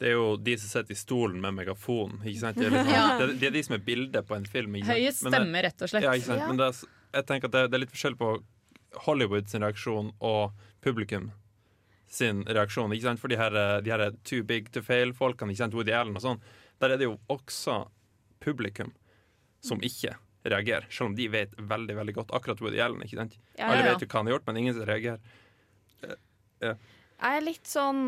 Det 0.00 0.08
er 0.08 0.14
jo 0.16 0.24
de 0.36 0.54
som 0.62 0.68
sitter 0.72 0.94
i 0.94 0.98
stolen 0.98 1.40
med 1.42 1.54
megafon. 1.58 2.16
Ikke 2.24 2.40
sant? 2.40 2.56
Det, 2.60 2.66
er 2.66 2.74
liksom, 2.76 2.92
Ja. 2.98 3.04
det, 3.20 3.28
det 3.40 3.48
er 3.50 3.54
de 3.58 3.62
som 3.66 3.74
er 3.78 3.84
bildet 3.86 4.26
på 4.28 4.36
en 4.38 4.44
film. 4.50 4.74
Høye 4.78 4.84
sant? 4.84 4.96
Høyest 4.98 5.22
Men 5.26 5.32
det- 5.32 5.40
stemme, 5.40 5.62
rett 5.68 5.82
og 5.86 5.92
slett. 5.92 6.02
Ja, 6.08 6.12
ikke 6.18 6.28
sant? 6.30 6.40
Ja. 6.44 6.48
Men 6.52 6.60
det 6.62 6.68
er, 6.70 6.82
jeg 7.18 7.26
tenker 7.30 7.50
at 7.50 7.56
det, 7.56 7.62
det 7.70 7.78
er 7.78 7.82
litt 7.84 7.94
forskjell 7.94 8.16
på 8.20 8.32
Hollywood 9.08 9.48
sin 9.50 9.64
reaksjon 9.66 10.12
og 10.20 10.52
publikum 10.84 11.30
sin 12.14 12.44
reaksjon. 12.46 12.92
Ikke 12.94 13.08
sant? 13.08 13.20
For 13.22 13.28
de 13.32 13.36
her, 13.40 13.56
de 13.82 13.90
her 13.90 14.04
too 14.24 14.42
big 14.46 14.70
to 14.74 14.82
fail-folkene, 14.86 15.50
ikke 15.54 15.64
sant? 15.64 15.74
Woody 15.74 15.94
Allen 15.96 16.14
og 16.18 16.22
sånn, 16.22 16.42
der 16.82 16.94
er 16.94 17.00
det 17.00 17.08
jo 17.08 17.16
også 17.32 17.80
publikum 18.44 18.92
som 19.64 19.80
ikke 19.82 20.14
reagerer. 20.44 20.84
Selv 20.92 21.08
om 21.10 21.14
de 21.16 21.26
vet 21.32 21.54
veldig 21.56 21.94
veldig 21.96 22.14
godt 22.18 22.34
akkurat 22.36 22.60
Woody 22.60 22.78
Allen. 22.84 23.00
ikke 23.06 23.16
sant? 23.16 23.38
Ja, 23.58 23.70
Alle 23.72 23.80
ja, 23.80 23.86
ja. 23.86 23.92
vet 23.94 24.04
jo 24.04 24.10
hva 24.12 24.20
han 24.20 24.28
har 24.28 24.34
gjort, 24.36 24.46
men 24.50 24.56
ingen 24.60 24.74
som 24.76 24.84
reagerer. 24.86 25.20
Eh, 26.04 26.74
Jeg 27.24 27.38
er 27.38 27.44
litt 27.44 27.66
sånn 27.70 28.02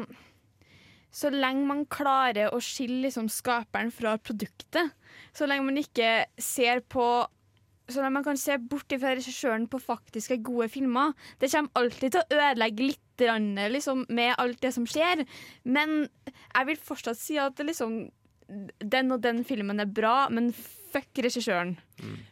Så 1.17 1.31
lenge 1.33 1.65
man 1.69 1.87
klarer 1.89 2.53
å 2.53 2.61
skille 2.61 3.07
liksom 3.07 3.31
skaperen 3.33 3.93
fra 3.95 4.17
produktet, 4.21 4.93
så 5.33 5.49
lenge 5.49 5.65
man 5.71 5.81
ikke 5.81 6.27
ser 6.37 6.83
på 6.85 7.07
så 7.87 8.03
lenge 8.03 8.17
man 8.17 8.27
kan 8.27 8.39
se 8.41 8.57
bort 8.59 8.91
fra 8.91 9.15
regissøren 9.15 9.69
på 9.71 9.79
faktiske 9.79 10.41
gode 10.47 10.67
filmer. 10.73 11.13
Det 11.39 11.53
kommer 11.53 11.79
alltid 11.79 12.17
til 12.17 12.23
å 12.23 12.41
ødelegge 12.41 12.89
litt 12.91 13.25
liksom, 13.73 14.05
med 14.11 14.35
alt 14.43 14.59
det 14.63 14.73
som 14.75 14.87
skjer. 14.91 15.23
Men 15.63 16.09
jeg 16.27 16.67
vil 16.67 16.81
fortsatt 16.83 17.21
si 17.21 17.39
at 17.39 17.63
liksom, 17.63 18.09
den 18.83 19.15
og 19.15 19.23
den 19.23 19.45
filmen 19.47 19.81
er 19.81 19.87
bra, 19.87 20.27
men 20.35 20.51
fuck 20.51 21.23
regissøren. 21.23 21.77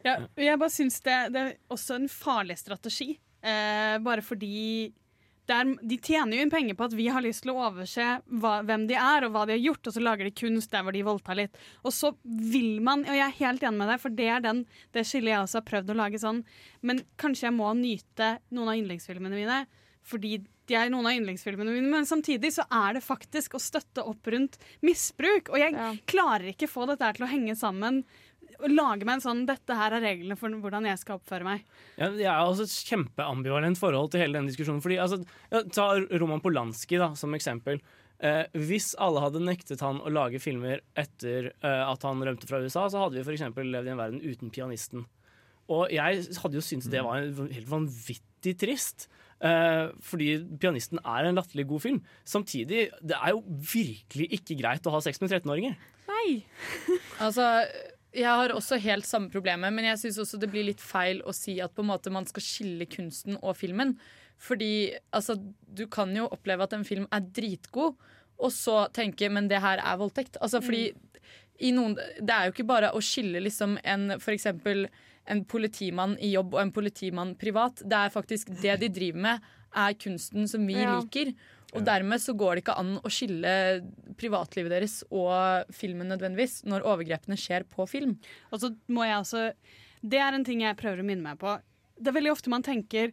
Ja, 0.04 0.18
jeg 0.34 0.58
bare 0.58 0.74
syns 0.74 1.00
det, 1.06 1.20
det 1.34 1.44
er 1.44 1.54
også 1.72 2.00
en 2.00 2.10
farlig 2.10 2.58
strategi. 2.58 3.14
Eh, 3.44 3.96
bare 4.02 4.24
fordi 4.24 4.90
det 5.44 5.56
er, 5.56 5.70
de 5.84 5.96
tjener 6.00 6.38
jo 6.38 6.44
inn 6.44 6.52
penger 6.52 6.76
på 6.78 6.86
at 6.86 6.94
vi 6.96 7.06
har 7.12 7.24
lyst 7.24 7.44
til 7.44 7.52
å 7.52 7.58
overse 7.66 8.06
hva, 8.40 8.54
hvem 8.64 8.86
de 8.88 8.96
er 8.96 9.26
og 9.26 9.34
hva 9.34 9.44
de 9.44 9.56
har 9.56 9.60
gjort, 9.60 9.90
og 9.90 9.96
så 9.96 10.02
lager 10.04 10.28
de 10.28 10.32
kunst 10.40 10.72
der 10.72 10.86
hvor 10.86 10.96
de 10.96 11.04
voldtar 11.04 11.36
litt. 11.36 11.60
Og 11.84 11.92
så 11.92 12.14
vil 12.24 12.80
man, 12.84 13.04
og 13.04 13.12
jeg 13.12 13.26
er 13.26 13.38
helt 13.42 13.66
enig 13.66 13.82
med 13.82 13.92
deg, 13.92 14.00
for 14.00 14.16
det 14.16 14.30
er 14.32 14.44
den, 14.44 14.64
det 14.96 15.04
skillet 15.08 15.34
jeg 15.34 15.42
også 15.42 15.60
har 15.60 15.68
prøvd 15.68 15.92
å 15.92 15.98
lage 16.00 16.22
sånn, 16.22 16.42
men 16.80 17.04
kanskje 17.20 17.50
jeg 17.50 17.56
må 17.58 17.74
nyte 17.76 18.34
noen 18.56 18.72
av 18.72 18.80
yndlingsfilmene 18.80 19.40
mine, 19.42 19.60
fordi 20.04 20.38
de 20.68 20.76
er 20.80 20.92
noen 20.92 21.10
av 21.10 21.18
yndlingsfilmene 21.18 21.76
mine, 21.76 21.92
men 21.92 22.08
samtidig 22.08 22.54
så 22.56 22.64
er 22.72 22.96
det 22.96 23.04
faktisk 23.04 23.56
å 23.56 23.60
støtte 23.60 24.04
opp 24.08 24.32
rundt 24.32 24.56
misbruk, 24.84 25.52
og 25.52 25.60
jeg 25.60 25.76
klarer 26.08 26.54
ikke 26.54 26.70
få 26.72 26.88
dette 26.88 27.12
til 27.18 27.26
å 27.26 27.32
henge 27.34 27.56
sammen 27.58 28.00
lage 28.70 29.06
meg 29.06 29.18
en 29.18 29.24
sånn 29.24 29.42
Dette 29.48 29.76
her 29.78 29.96
er 29.96 30.04
reglene 30.04 30.36
for 30.38 30.52
hvordan 30.62 30.86
jeg 30.88 31.00
skal 31.00 31.18
oppføre 31.18 31.46
meg. 31.46 31.66
Ja, 31.98 32.08
jeg 32.10 32.30
har 32.30 32.46
også 32.46 32.66
et 32.68 32.90
kjempeambivalent 32.92 33.80
forhold 33.80 34.12
til 34.12 34.24
hele 34.24 34.38
denne 34.38 34.52
diskusjonen. 34.52 34.82
Fordi, 34.84 35.00
altså, 35.02 35.20
ta 35.74 35.90
Roman 36.20 36.42
Polanski 36.44 37.00
da, 37.00 37.12
som 37.18 37.36
eksempel. 37.36 37.82
Eh, 38.24 38.44
hvis 38.54 38.92
alle 39.02 39.20
hadde 39.24 39.42
nektet 39.42 39.82
han 39.84 39.98
å 40.00 40.12
lage 40.12 40.40
filmer 40.40 40.80
etter 40.96 41.50
eh, 41.50 41.82
at 41.84 42.06
han 42.06 42.22
rømte 42.24 42.48
fra 42.48 42.62
USA, 42.62 42.86
så 42.88 43.02
hadde 43.02 43.18
vi 43.18 43.26
for 43.26 43.34
eksempel 43.34 43.68
levd 43.72 43.90
i 43.90 43.94
en 43.94 44.00
verden 44.00 44.22
uten 44.22 44.52
pianisten. 44.54 45.04
Og 45.72 45.88
jeg 45.92 46.24
hadde 46.42 46.58
jo 46.58 46.64
syntes 46.64 46.90
det 46.92 47.02
var 47.04 47.20
en 47.24 47.52
helt 47.52 47.70
vanvittig 47.70 48.56
trist. 48.60 49.08
eh, 49.44 49.90
fordi 50.00 50.38
'Pianisten' 50.56 51.02
er 51.04 51.26
en 51.26 51.34
latterlig 51.34 51.66
god 51.68 51.80
film. 51.80 52.02
Samtidig, 52.24 52.88
det 53.02 53.16
er 53.16 53.30
jo 53.30 53.42
virkelig 53.44 54.28
ikke 54.32 54.56
greit 54.56 54.86
å 54.86 54.94
ha 54.94 55.00
sex 55.00 55.20
med 55.20 55.30
13-åringer. 55.30 55.74
Nei. 56.08 56.44
Altså, 57.20 57.66
jeg 58.14 58.30
har 58.30 58.52
også 58.54 58.78
helt 58.82 59.06
samme 59.08 59.30
problemet, 59.32 59.72
men 59.74 59.88
jeg 59.90 60.00
syns 60.04 60.20
også 60.22 60.38
det 60.40 60.50
blir 60.52 60.68
litt 60.68 60.82
feil 60.82 61.22
å 61.26 61.34
si 61.34 61.56
at 61.62 61.74
på 61.74 61.82
en 61.82 61.90
måte 61.90 62.12
man 62.14 62.26
skal 62.28 62.44
skille 62.44 62.86
kunsten 62.90 63.38
og 63.40 63.56
filmen. 63.58 63.96
Fordi 64.40 64.94
altså, 65.14 65.36
du 65.66 65.86
kan 65.90 66.14
jo 66.16 66.28
oppleve 66.34 66.66
at 66.66 66.74
en 66.76 66.86
film 66.86 67.08
er 67.14 67.26
dritgod, 67.34 67.96
og 68.34 68.50
så 68.50 68.84
tenke 68.94 69.28
men 69.30 69.48
det 69.50 69.60
her 69.62 69.78
er 69.82 69.98
voldtekt. 70.00 70.38
Altså, 70.42 70.60
fordi 70.62 70.88
i 71.62 71.70
noen, 71.74 71.94
det 71.94 72.34
er 72.34 72.48
jo 72.48 72.54
ikke 72.54 72.66
bare 72.66 72.90
å 72.94 73.02
skille 73.04 73.42
liksom 73.42 73.76
en 73.84 74.16
eksempel 74.18 74.88
en 75.30 75.44
politimann 75.48 76.18
i 76.20 76.34
jobb 76.34 76.54
og 76.56 76.60
en 76.60 76.72
politimann 76.74 77.34
privat. 77.40 77.80
Det 77.80 77.96
er 77.96 78.12
faktisk 78.12 78.50
det 78.60 78.76
de 78.82 78.90
driver 78.92 79.22
med, 79.28 79.52
er 79.74 79.94
kunsten 79.98 80.48
som 80.48 80.66
vi 80.66 80.74
Ja. 80.74 81.00
liker. 81.00 81.32
Og 81.74 81.84
dermed 81.86 82.22
så 82.22 82.34
går 82.38 82.54
det 82.54 82.64
ikke 82.64 82.76
an 82.78 82.92
å 83.02 83.10
skille 83.12 83.54
privatlivet 84.20 84.70
deres 84.70 85.00
og 85.10 85.70
filmen 85.74 86.10
nødvendigvis, 86.12 86.60
når 86.70 86.86
overgrepene 86.86 87.38
skjer 87.40 87.66
på 87.70 87.86
film. 87.90 88.16
Og 88.52 88.62
så 88.62 88.70
må 88.86 89.06
jeg 89.08 89.16
altså 89.18 89.44
Det 90.04 90.20
er 90.20 90.36
en 90.36 90.44
ting 90.44 90.62
jeg 90.62 90.76
prøver 90.76 91.00
å 91.02 91.06
minne 91.06 91.24
meg 91.24 91.40
på. 91.40 91.56
Det 91.98 92.10
er 92.10 92.18
veldig 92.18 92.32
ofte 92.34 92.50
man 92.52 92.62
tenker 92.66 93.12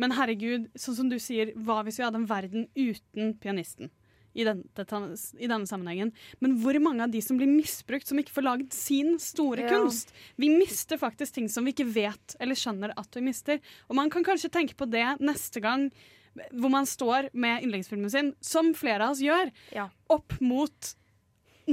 Men 0.00 0.14
herregud, 0.16 0.70
sånn 0.74 0.96
som 0.96 1.08
du 1.10 1.18
sier, 1.20 1.52
hva 1.54 1.82
hvis 1.84 1.98
vi 2.00 2.04
hadde 2.06 2.16
en 2.22 2.26
verden 2.30 2.68
uten 2.74 3.34
pianisten? 3.38 3.90
I, 4.34 4.46
den, 4.48 4.62
I 4.72 5.46
denne 5.46 5.68
sammenhengen. 5.68 6.10
Men 6.40 6.54
hvor 6.62 6.72
mange 6.80 7.04
av 7.04 7.10
de 7.12 7.20
som 7.20 7.36
blir 7.36 7.50
misbrukt, 7.50 8.08
som 8.08 8.16
ikke 8.18 8.32
får 8.32 8.46
laget 8.46 8.72
sin 8.72 9.18
store 9.20 9.66
Ja. 9.66 9.68
kunst? 9.68 10.14
Vi 10.40 10.48
mister 10.48 10.96
faktisk 10.96 11.34
ting 11.34 11.50
som 11.52 11.68
vi 11.68 11.74
ikke 11.74 11.84
vet 11.92 12.36
eller 12.40 12.56
skjønner 12.56 12.94
at 12.96 13.12
vi 13.12 13.20
mister. 13.20 13.60
Og 13.90 13.96
man 14.00 14.08
kan 14.08 14.24
kanskje 14.24 14.50
tenke 14.50 14.74
på 14.74 14.88
det 14.88 15.04
neste 15.20 15.60
gang 15.60 15.90
hvor 16.52 16.70
man 16.72 16.86
står 16.88 17.30
med 17.34 17.62
yndlingsfilmen 17.66 18.10
sin, 18.12 18.34
som 18.40 18.72
flere 18.74 19.06
av 19.06 19.16
oss 19.16 19.22
gjør, 19.24 19.50
opp 20.08 20.38
mot 20.40 20.92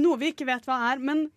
noe 0.00 0.18
vi 0.20 0.32
ikke 0.34 0.46
vet 0.48 0.66
hva 0.68 0.76
er, 0.92 0.98
men 1.02 1.28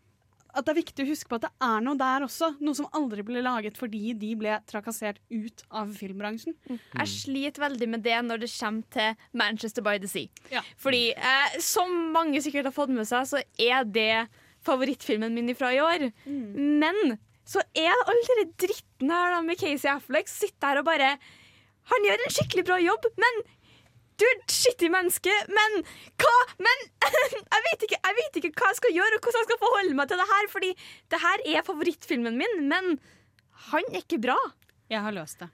at 0.53 0.67
det 0.67 0.73
er 0.75 0.77
viktig 0.83 1.01
å 1.01 1.09
huske 1.09 1.29
på 1.31 1.37
at 1.39 1.47
det 1.47 1.49
er 1.65 1.79
noe 1.81 1.97
der 1.97 2.21
også. 2.27 2.51
Noe 2.61 2.77
som 2.77 2.85
aldri 2.93 3.23
ble 3.25 3.41
laget 3.41 3.79
fordi 3.79 4.11
de 4.13 4.35
ble 4.37 4.59
trakassert 4.69 5.17
ut 5.33 5.63
av 5.73 5.89
filmbransjen. 5.97 6.53
Jeg 6.69 7.09
sliter 7.09 7.63
veldig 7.63 7.87
med 7.89 8.03
det 8.05 8.19
når 8.27 8.43
det 8.43 8.51
kommer 8.53 8.85
til 8.93 9.15
Manchester 9.33 9.81
by 9.81 9.95
the 10.03 10.07
Sea. 10.11 10.29
Fordi, 10.77 11.09
eh, 11.17 11.55
som 11.59 11.89
mange 12.13 12.37
sikkert 12.45 12.69
har 12.69 12.75
fått 12.75 12.93
med 12.93 13.07
seg, 13.09 13.25
så 13.25 13.41
er 13.57 13.83
det 13.89 14.27
favorittfilmen 14.63 15.33
min 15.33 15.55
fra 15.57 15.73
i 15.73 15.81
år. 15.81 16.11
Men 16.53 17.17
så 17.49 17.59
er 17.75 17.89
all 18.05 18.21
den 18.29 18.53
dritten 18.55 19.09
her 19.09 19.33
da 19.33 19.41
med 19.41 19.57
Casey 19.59 19.89
Affleck 19.91 20.29
sitter 20.29 20.67
her 20.69 20.83
og 20.83 20.85
bare 20.85 21.17
Han 21.91 22.07
gjør 22.07 22.23
en 22.23 22.33
skikkelig 22.37 22.63
bra 22.69 22.77
jobb, 22.83 23.07
men 23.19 23.41
du 24.21 24.25
er 24.27 24.35
et 24.37 24.53
skittig 24.53 24.91
menneske, 24.93 25.33
men 25.49 25.79
hva 26.21 26.33
Men 26.61 26.83
jeg 27.03 27.63
vet, 27.67 27.85
ikke, 27.87 27.97
jeg 27.97 28.17
vet 28.19 28.37
ikke 28.39 28.53
hva 28.59 28.69
jeg 28.71 28.79
skal 28.79 28.95
gjøre, 28.99 29.17
og 29.17 29.25
hvordan 29.25 29.41
jeg 29.41 29.49
skal 29.49 29.61
forholde 29.63 29.97
meg 29.97 30.11
til 30.11 30.21
det 30.21 30.29
her, 30.29 30.49
fordi 30.53 30.71
det 31.13 31.23
her 31.23 31.43
er 31.55 31.65
favorittfilmen 31.67 32.39
min, 32.39 32.55
men 32.69 32.95
han 33.71 33.89
er 33.91 34.03
ikke 34.03 34.21
bra. 34.21 34.37
Jeg 34.91 35.01
har 35.01 35.15
løst 35.15 35.41
det. 35.43 35.49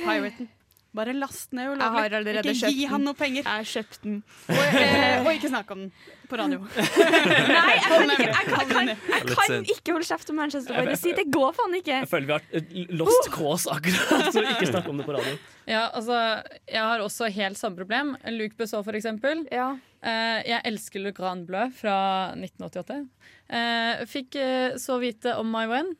Piraten. 0.00 0.50
Bare 0.94 1.14
last 1.16 1.50
ned 1.56 1.72
ulovlig. 1.74 2.34
Ikke 2.44 2.70
gi 2.70 2.84
den. 2.84 2.90
han 2.92 3.02
noe 3.02 3.16
penger. 3.18 3.42
Jeg 3.42 3.50
har 3.50 3.66
kjøpt 3.66 4.04
den. 4.04 4.20
Og, 4.46 4.76
eh, 4.78 5.24
og 5.24 5.30
ikke 5.32 5.50
snakk 5.50 5.72
om 5.74 5.80
den 5.82 5.88
på 6.30 6.38
radio. 6.38 6.60
Nei, 7.56 7.64
jeg 7.72 7.88
kan 7.88 8.12
ikke, 8.14 8.28
jeg 8.28 8.46
kan, 8.46 8.60
jeg 8.60 8.68
kan, 8.70 8.92
jeg 8.92 9.24
kan 9.32 9.66
ikke 9.74 9.96
holde 9.96 10.08
kjeft 10.08 10.30
om 10.30 10.38
Manchester 10.38 10.78
by 10.78 10.94
Si 11.00 11.16
Det 11.18 11.26
går 11.34 11.56
faen 11.56 11.74
ikke. 11.80 11.98
Jeg 12.04 12.10
føler 12.12 12.30
vi 12.30 12.36
har 12.36 12.46
et 12.60 12.94
lost 12.94 13.30
cause 13.34 13.74
akkurat, 13.74 14.30
så 14.30 14.44
ikke 14.44 14.70
snakk 14.70 14.92
om 14.92 15.02
det 15.02 15.08
på 15.08 15.16
radio. 15.16 15.34
Ja, 15.64 15.88
altså, 15.96 16.20
jeg 16.68 16.84
har 16.84 17.02
også 17.02 17.30
helt 17.32 17.58
samme 17.58 17.80
problem. 17.80 18.14
Luc 18.36 18.54
Besson, 18.58 18.84
for 18.86 18.94
eksempel. 18.94 19.44
Eh, 19.50 20.38
jeg 20.44 20.60
elsker 20.68 21.02
Le 21.02 21.14
Grand 21.16 21.46
Bleu 21.48 21.70
fra 21.74 21.98
1988. 22.36 23.02
Eh, 23.48 24.06
fikk 24.10 24.38
eh, 24.40 24.78
så 24.80 25.00
vite 25.02 25.34
om 25.40 25.50
My 25.50 25.66
When. 25.70 25.94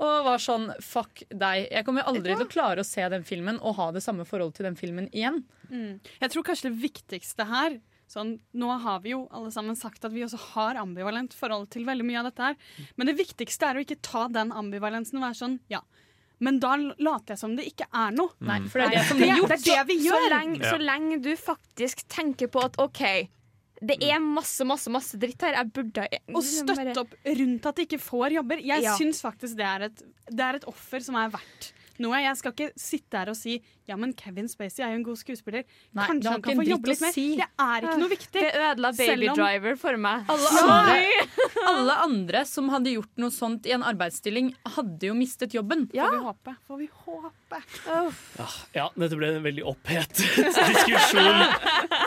Og 0.00 0.24
var 0.24 0.40
sånn 0.40 0.70
fuck 0.80 1.22
deg. 1.28 1.66
Jeg 1.68 1.84
kommer 1.84 2.08
aldri 2.08 2.32
til 2.32 2.46
å 2.46 2.50
klare 2.50 2.80
å 2.80 2.88
se 2.88 3.04
den 3.12 3.24
filmen 3.26 3.60
og 3.60 3.76
ha 3.76 3.90
det 3.92 4.02
samme 4.04 4.24
forholdet 4.28 4.60
til 4.60 4.68
den 4.70 4.78
filmen 4.78 5.10
igjen. 5.12 5.42
Mm. 5.68 6.00
Jeg 6.22 6.32
tror 6.32 6.46
kanskje 6.46 6.70
det 6.70 6.82
viktigste 6.86 7.46
her 7.50 7.76
sånn, 8.10 8.38
Nå 8.58 8.70
har 8.82 9.02
vi 9.04 9.12
jo 9.12 9.24
alle 9.30 9.52
sammen 9.54 9.76
sagt 9.78 10.04
at 10.06 10.14
vi 10.14 10.24
også 10.26 10.40
har 10.54 10.80
ambivalent 10.80 11.36
forhold 11.36 11.68
til 11.70 11.84
veldig 11.86 12.06
mye 12.08 12.22
av 12.22 12.30
dette 12.30 12.48
her. 12.48 12.56
Men 12.98 13.10
det 13.10 13.18
viktigste 13.20 13.68
er 13.68 13.78
å 13.78 13.84
ikke 13.84 14.00
ta 14.02 14.26
den 14.32 14.54
ambivalensen 14.56 15.20
og 15.20 15.28
være 15.28 15.40
sånn 15.44 15.58
ja. 15.70 15.84
Men 16.40 16.56
da 16.56 16.72
later 16.80 17.34
jeg 17.34 17.40
som 17.42 17.52
det 17.56 17.66
ikke 17.68 17.86
er 17.92 18.14
noe. 18.16 18.32
Nei, 18.48 18.62
for 18.72 18.80
det 18.80 18.86
er 18.88 18.94
det 18.96 19.02
som 19.10 19.18
blir. 19.20 19.42
Det 19.44 19.58
er 19.58 19.66
det 19.66 19.82
vi 19.90 19.98
gjør. 20.06 20.24
Så 20.24 20.32
lenge, 20.32 20.60
så 20.64 20.78
lenge 20.80 21.18
du 21.20 21.34
faktisk 21.36 22.06
tenker 22.08 22.48
på 22.48 22.62
at 22.64 22.78
OK, 22.80 23.02
det 23.80 23.96
er 24.04 24.20
masse, 24.20 24.64
masse 24.68 24.90
masse 24.92 25.16
dritt 25.20 25.40
her. 25.40 25.54
Jeg 25.56 25.70
burde 25.72 26.06
Og 26.34 26.42
støtte 26.44 27.00
opp 27.00 27.14
rundt 27.24 27.66
at 27.70 27.76
de 27.76 27.86
ikke 27.86 27.98
får 28.02 28.34
jobber. 28.36 28.60
Jeg 28.60 28.82
Ja. 28.84 28.96
syns 28.98 29.22
faktisk 29.24 29.56
det 29.56 29.64
er, 29.64 29.86
et, 29.88 30.02
det 30.30 30.40
er 30.44 30.54
et 30.60 30.66
offer 30.68 31.00
som 31.00 31.16
er 31.16 31.30
verdt 31.32 31.72
noe. 32.00 32.18
Jeg 32.22 32.36
skal 32.40 32.52
ikke 32.54 32.70
sitte 32.80 33.18
her 33.20 33.30
og 33.32 33.36
si 33.38 33.58
ja, 33.90 33.96
men 33.98 34.12
Kevin 34.14 34.46
Spacey 34.46 34.84
er 34.86 34.92
jo 34.92 35.00
en 35.00 35.04
god 35.08 35.18
skuespiller. 35.18 35.64
Nei, 35.98 36.04
Kanskje 36.06 36.30
han 36.30 36.42
kan 36.44 36.56
få 36.60 36.64
jobbe 36.68 36.92
litt 36.92 37.00
mer. 37.02 37.12
si. 37.12 37.24
Det 37.40 37.46
er 37.58 37.86
ikke 37.88 37.98
noe 37.98 38.10
viktig. 38.12 38.42
Det 38.44 38.52
ødela 38.54 38.92
Baby 38.96 39.28
om- 39.32 39.36
Driver 39.40 39.76
for 39.80 39.96
meg. 39.96 40.28
Alle 40.30 40.50
andre, 40.62 41.64
alle 41.72 41.96
andre 42.04 42.44
som 42.46 42.68
hadde 42.70 42.92
gjort 42.94 43.10
noe 43.18 43.34
sånt 43.34 43.66
i 43.66 43.72
en 43.74 43.82
arbeidsstilling, 43.82 44.52
hadde 44.76 45.08
jo 45.10 45.14
mistet 45.18 45.56
jobben. 45.58 45.88
Får 45.90 46.14
vi 46.14 46.22
håpe. 46.28 46.54
Får 46.68 46.78
vi 46.84 46.88
håpe. 47.06 47.62
Ja, 48.38 48.46
ja, 48.78 48.86
dette 48.96 49.18
ble 49.18 49.32
en 49.36 49.42
veldig 49.48 49.64
opphetet 49.66 50.22
diskusjon. 50.70 51.42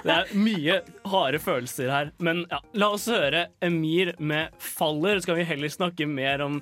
Det 0.03 0.15
er 0.15 0.31
mye 0.39 0.79
harde 1.11 1.39
følelser 1.43 1.91
her. 1.91 2.11
Men 2.23 2.45
ja, 2.49 2.61
la 2.79 2.89
oss 2.95 3.09
høre 3.11 3.47
Emir 3.61 4.13
med 4.19 4.55
'Faller'. 4.59 5.19
Så 5.19 5.27
skal 5.27 5.35
vi 5.41 5.43
heller 5.51 5.67
snakke 5.67 6.07
mer 6.07 6.41
om 6.41 6.61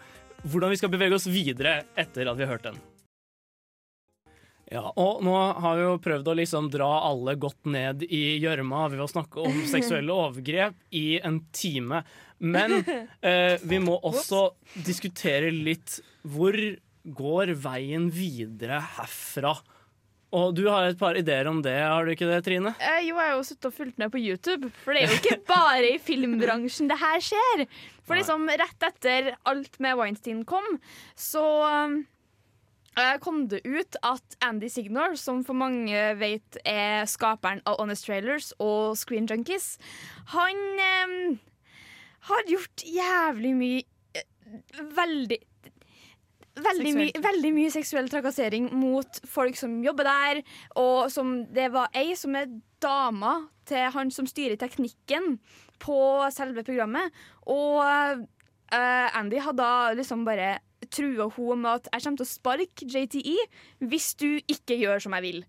hvordan 0.49 0.71
vi 0.73 0.77
skal 0.81 0.89
bevege 0.89 1.13
oss 1.13 1.27
videre 1.29 1.83
etter 1.95 2.25
at 2.31 2.37
vi 2.37 2.45
har 2.45 2.55
hørt 2.57 2.63
den. 2.65 2.79
Ja, 4.71 4.85
og 4.95 5.19
nå 5.25 5.33
har 5.35 5.75
vi 5.75 5.83
jo 5.83 5.95
prøvd 5.99 6.29
å 6.31 6.35
liksom 6.39 6.69
dra 6.71 6.89
alle 7.09 7.35
godt 7.39 7.67
ned 7.67 8.05
i 8.07 8.37
gjørma 8.39 8.85
ved 8.93 9.03
å 9.03 9.09
snakke 9.11 9.43
om 9.43 9.57
seksuelle 9.73 10.15
overgrep 10.15 10.77
i 10.95 11.19
en 11.19 11.41
time. 11.51 12.05
Men 12.39 12.77
eh, 13.27 13.59
vi 13.67 13.81
må 13.83 13.97
også 13.99 14.47
diskutere 14.87 15.51
litt 15.51 15.99
hvor 16.23 16.55
går 17.03 17.51
veien 17.59 18.07
videre 18.13 18.79
herfra? 18.95 19.57
Og 20.31 20.53
du 20.55 20.63
har 20.69 20.87
et 20.87 20.99
par 20.99 21.17
ideer 21.19 21.49
om 21.51 21.59
det, 21.59 21.75
har 21.75 22.07
du 22.07 22.13
ikke 22.13 22.29
det, 22.29 22.39
Trine? 22.45 22.71
Eh, 22.79 23.01
jo, 23.09 23.17
jeg 23.17 23.33
har 23.33 23.35
jo 23.35 23.43
sittet 23.43 23.67
og 23.67 23.75
fulgt 23.75 23.99
med 23.99 24.13
på 24.13 24.21
YouTube, 24.21 24.69
for 24.85 24.95
det 24.95 25.03
er 25.03 25.11
jo 25.11 25.19
ikke 25.19 25.41
bare 25.51 25.89
i 25.89 25.99
filmbransjen 25.99 26.87
det 26.87 27.01
her 27.01 27.19
skjer. 27.27 27.65
For 28.07 28.15
liksom 28.15 28.47
rett 28.47 28.87
etter 28.87 29.33
alt 29.51 29.75
med 29.83 29.99
Weinstein 29.99 30.45
kom, 30.47 30.77
så 31.19 31.43
eh, 31.67 31.99
kom 33.23 33.45
det 33.51 33.61
ut 33.65 33.97
at 34.05 34.35
Andy 34.43 34.69
Signor, 34.71 35.15
som 35.19 35.43
for 35.47 35.57
mange 35.57 36.01
vet 36.19 36.57
er 36.67 37.05
skaperen 37.09 37.61
av 37.69 37.79
Honest 37.81 38.07
Trailers 38.07 38.51
og 38.59 38.97
Screen 38.99 39.29
Junkies, 39.29 39.75
han 40.33 40.59
um, 41.05 41.39
har 42.31 42.49
gjort 42.49 42.83
jævlig 42.85 43.55
mye 43.57 43.87
eh, 44.17 44.27
Veldig 44.97 45.39
Veldig, 46.61 46.91
my, 46.93 47.05
veldig 47.23 47.49
mye 47.55 47.71
seksuell 47.71 48.09
trakassering 48.11 48.65
mot 48.75 49.21
folk 49.25 49.55
som 49.55 49.77
jobber 49.85 50.03
der. 50.03 50.41
Og 50.77 51.07
som 51.09 51.45
det 51.55 51.69
var 51.71 51.93
ei 51.95 52.11
som 52.19 52.35
er 52.35 52.49
dama 52.83 53.37
til 53.69 53.87
han 53.95 54.11
som 54.11 54.27
styrer 54.27 54.59
teknikken 54.59 55.37
på 55.81 56.01
selve 56.35 56.65
programmet. 56.67 57.15
Og 57.47 57.79
uh, 57.79 59.07
Andy 59.15 59.39
hadde 59.39 59.63
da 59.63 59.95
liksom 59.95 60.27
bare 60.27 60.57
trua 60.93 61.29
hun 61.35 61.63
med 61.63 61.81
at 61.81 61.91
jeg 61.91 62.05
kommer 62.05 62.21
til 62.21 62.27
å 62.27 62.31
sparke 62.31 62.89
JTE 62.89 63.37
hvis 63.91 64.11
du 64.19 64.29
ikke 64.41 64.77
gjør 64.79 65.05
som 65.05 65.15
jeg 65.17 65.27
vil. 65.27 65.41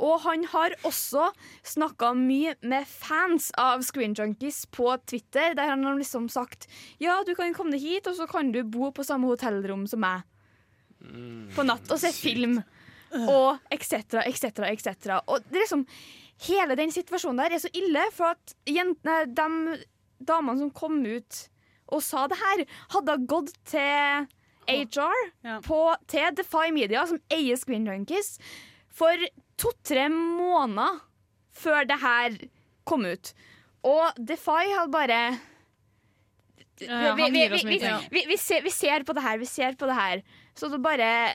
Og 0.00 0.22
han 0.24 0.46
har 0.48 0.74
også 0.88 1.26
snakka 1.66 2.14
mye 2.16 2.54
med 2.64 2.88
fans 2.88 3.50
av 3.60 3.84
Screen 3.84 4.14
Junkies 4.16 4.62
på 4.72 4.88
Twitter, 5.04 5.52
der 5.56 5.74
han 5.74 5.84
har 5.84 5.98
liksom 5.98 6.30
sagt 6.32 6.66
ja, 7.02 7.18
du 7.26 7.34
kan 7.36 7.52
komme 7.56 7.74
deg 7.76 7.84
hit, 7.84 8.08
og 8.08 8.16
så 8.16 8.28
kan 8.30 8.52
du 8.54 8.62
bo 8.64 8.90
på 8.96 9.04
samme 9.06 9.28
hotellrom 9.28 9.86
som 9.90 10.02
meg 10.04 10.24
på 11.54 11.64
natt 11.64 11.88
og 11.92 12.00
se 12.00 12.12
film. 12.12 12.58
Og 13.10 13.72
etc., 13.74 14.20
etc., 14.22 14.62
etc. 14.70 15.16
Og 15.26 15.40
det 15.48 15.58
er 15.58 15.64
liksom 15.64 15.86
Hele 16.40 16.72
den 16.72 16.88
situasjonen 16.88 17.36
der 17.42 17.52
er 17.52 17.60
så 17.60 17.68
ille, 17.76 18.00
for 18.16 18.32
at 18.32 18.54
jentene, 18.64 19.26
de 19.28 19.74
damene 20.24 20.62
som 20.62 20.70
kom 20.72 20.94
ut 21.04 21.40
og 21.92 22.00
sa 22.00 22.22
det 22.30 22.38
her, 22.40 22.62
hadde 22.94 23.16
gått 23.28 23.50
til 23.68 24.28
HR 24.68 25.60
på, 25.66 25.78
til 26.10 26.34
Defy 26.36 26.70
Media, 26.74 27.04
som 27.06 27.20
eier 27.32 27.56
Screen 27.58 27.86
Junkies, 27.88 28.36
for 28.90 29.16
to-tre 29.60 30.08
måneder 30.12 31.00
før 31.60 31.84
det 31.88 31.98
her 32.02 32.36
kom 32.88 33.04
ut. 33.08 33.32
Og 33.86 34.12
Defy 34.16 34.70
hadde 34.74 34.92
bare 34.92 35.20
vi, 38.28 38.36
ser, 38.40 38.62
vi 38.64 38.70
ser 38.72 39.04
på 39.04 39.12
det 39.16 39.22
her, 39.24 39.38
vi 39.40 39.48
ser 39.48 39.76
på 39.76 39.88
det 39.88 39.96
her. 39.98 40.22
Så 40.56 40.68
det 40.72 40.80
bare 40.82 41.34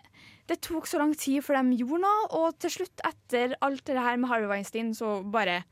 Det 0.49 0.59
tok 0.61 0.86
så 0.86 0.99
lang 1.01 1.13
tid 1.17 1.41
før 1.41 1.57
de 1.61 1.78
gjorde 1.80 2.03
noe, 2.03 2.26
og 2.38 2.57
til 2.61 2.69
slutt, 2.69 3.01
etter 3.05 3.55
alt 3.65 3.82
det 3.88 3.97
her 3.97 4.17
med 4.21 4.30
Harvey 4.30 4.49
Weinstein, 4.51 4.91
så 4.93 5.23
bare 5.26 5.63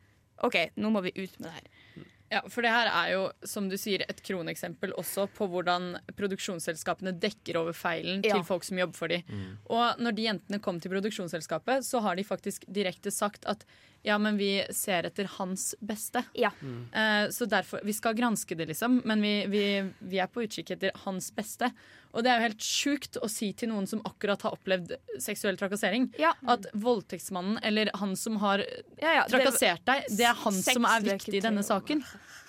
OK, 0.41 0.55
nå 0.81 0.89
må 0.89 1.03
vi 1.05 1.11
ut 1.13 1.35
med 1.39 1.45
det 1.45 1.51
her. 1.53 2.07
Ja, 2.31 2.41
for 2.49 2.61
det 2.65 2.71
her 2.71 2.87
er 2.89 3.11
jo, 3.13 3.31
som 3.45 3.67
du 3.69 3.75
sier, 3.77 4.01
et 4.09 4.21
kroneksempel 4.25 4.91
også 4.97 5.27
på 5.35 5.45
hvordan 5.51 5.99
produksjonsselskapene 6.17 7.13
dekker 7.19 7.59
over 7.59 7.73
feilen 7.77 8.23
Ja. 8.25 8.33
til 8.35 8.43
folk 8.43 8.63
som 8.63 8.77
jobber 8.79 8.97
for 8.97 9.07
dem. 9.07 9.57
Og 9.69 9.99
når 9.99 10.15
de 10.15 10.23
jentene 10.29 10.59
kom 10.61 10.79
til 10.79 10.89
produksjonsselskapet, 10.91 11.83
så 11.85 12.01
har 12.01 12.15
de 12.15 12.23
faktisk 12.23 12.65
direkte 12.71 13.11
sagt 13.11 13.45
at 13.45 13.65
ja, 14.03 14.17
men 14.19 14.37
vi 14.37 14.65
ser 14.75 15.07
etter 15.07 15.29
hans 15.37 15.73
beste. 15.79 16.23
Eh, 16.35 17.29
så 17.31 17.45
derfor, 17.45 17.79
Vi 17.83 17.93
skal 17.93 18.13
granske 18.13 18.55
det, 18.55 18.65
liksom, 18.65 19.01
men 19.05 19.21
vi, 19.21 19.45
vi, 19.47 19.65
vi 19.99 20.19
er 20.19 20.27
på 20.27 20.43
utkikk 20.43 20.75
etter 20.75 20.91
hans 21.05 21.31
beste. 21.35 21.71
Og 22.13 22.21
det 22.21 22.29
er 22.29 22.37
jo 22.37 22.47
helt 22.49 22.65
sjukt 22.67 23.17
å 23.23 23.29
si 23.31 23.53
til 23.57 23.71
noen 23.71 23.87
som 23.89 24.03
akkurat 24.05 24.43
har 24.45 24.53
opplevd 24.53 24.91
seksuell 25.23 25.57
trakassering, 25.57 26.11
at 26.45 26.67
voldtektsmannen 26.75 27.57
eller 27.65 27.89
han 27.97 28.13
som 28.19 28.37
har 28.43 28.61
ja, 28.99 29.15
ja, 29.21 29.23
trakassert 29.31 29.81
deg, 29.87 30.05
det 30.13 30.27
er 30.29 30.37
han 30.43 30.59
som 30.59 30.85
er 30.91 31.07
viktig 31.07 31.39
i 31.39 31.43
denne 31.47 31.63
saken. 31.65 32.03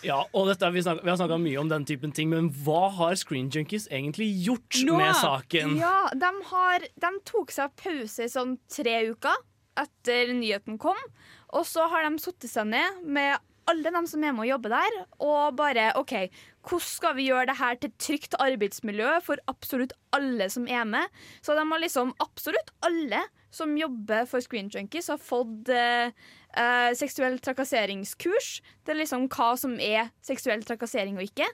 Ja, 0.05 0.19
og 0.37 0.51
dette, 0.51 0.69
vi, 0.75 0.83
snak, 0.85 1.01
vi 1.01 1.09
har 1.09 1.17
snakka 1.17 1.39
mye 1.41 1.63
om 1.63 1.71
den 1.71 1.87
typen 1.89 2.13
ting, 2.13 2.29
men 2.35 2.51
hva 2.67 2.91
har 2.99 3.17
Screen 3.17 3.49
Junkies 3.49 3.87
egentlig 3.89 4.29
gjort 4.45 4.83
med 4.91 5.15
saken? 5.23 5.79
Ja, 5.81 6.11
de, 6.13 6.35
har, 6.51 6.85
de 7.07 7.17
tok 7.25 7.55
seg 7.55 7.73
pause 7.81 8.27
i 8.27 8.33
sånn 8.35 8.59
tre 8.69 8.99
uker 9.15 9.39
etter 9.81 10.35
nyheten 10.37 10.77
kom. 10.79 10.99
Og 11.55 11.67
så 11.69 11.87
har 11.91 12.07
de 12.07 12.23
satt 12.23 12.47
seg 12.51 12.71
ned 12.71 13.05
med 13.07 13.39
alle 13.71 13.93
de 13.95 14.03
som 14.09 14.25
er 14.25 14.35
med 14.35 14.45
og 14.45 14.51
jobber 14.51 14.75
der, 14.75 14.97
og 15.25 15.57
bare 15.57 15.87
OK, 15.97 16.13
hvordan 16.69 16.85
skal 16.89 17.15
vi 17.17 17.29
gjøre 17.31 17.49
det 17.49 17.57
her 17.57 17.79
til 17.79 17.91
et 17.91 18.03
trygt 18.03 18.37
arbeidsmiljø 18.43 19.15
for 19.25 19.41
absolutt 19.51 19.95
alle 20.17 20.51
som 20.53 20.69
er 20.69 20.85
med? 20.89 21.23
Så 21.45 21.57
de 21.57 21.65
har 21.71 21.83
liksom 21.83 22.13
absolutt 22.23 22.75
alle 22.85 23.23
som 23.55 23.77
jobber 23.79 24.27
for 24.27 24.43
Screen 24.43 24.69
Junkies, 24.73 25.09
har 25.13 25.21
fått 25.23 25.71
eh, 25.71 26.11
eh, 26.59 26.91
seksuell 26.99 27.39
trakasseringskurs. 27.39 28.49
Det 28.83 28.95
er 28.95 28.99
liksom 28.99 29.29
hva 29.31 29.53
som 29.61 29.77
er 29.79 30.11
seksuell 30.27 30.65
trakassering 30.67 31.21
og 31.21 31.29
ikke. 31.29 31.47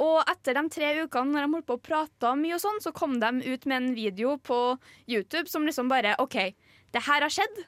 Og 0.00 0.22
etter 0.32 0.56
de 0.56 0.64
tre 0.72 0.94
ukene 1.02 1.34
når 1.34 1.44
de 1.44 1.52
holdt 1.58 1.68
på 1.68 1.76
å 1.76 1.84
prate 1.90 2.32
mye, 2.40 2.56
og 2.56 2.64
sånn, 2.64 2.80
så 2.84 2.94
kom 2.96 3.18
de 3.20 3.34
ut 3.44 3.68
med 3.68 3.76
en 3.76 3.92
video 3.98 4.38
på 4.40 4.62
YouTube 5.04 5.44
som 5.52 5.68
liksom 5.68 5.92
bare 5.92 6.16
OK, 6.24 6.40
det 6.92 7.04
her 7.04 7.26
har 7.26 7.32
skjedd, 7.32 7.66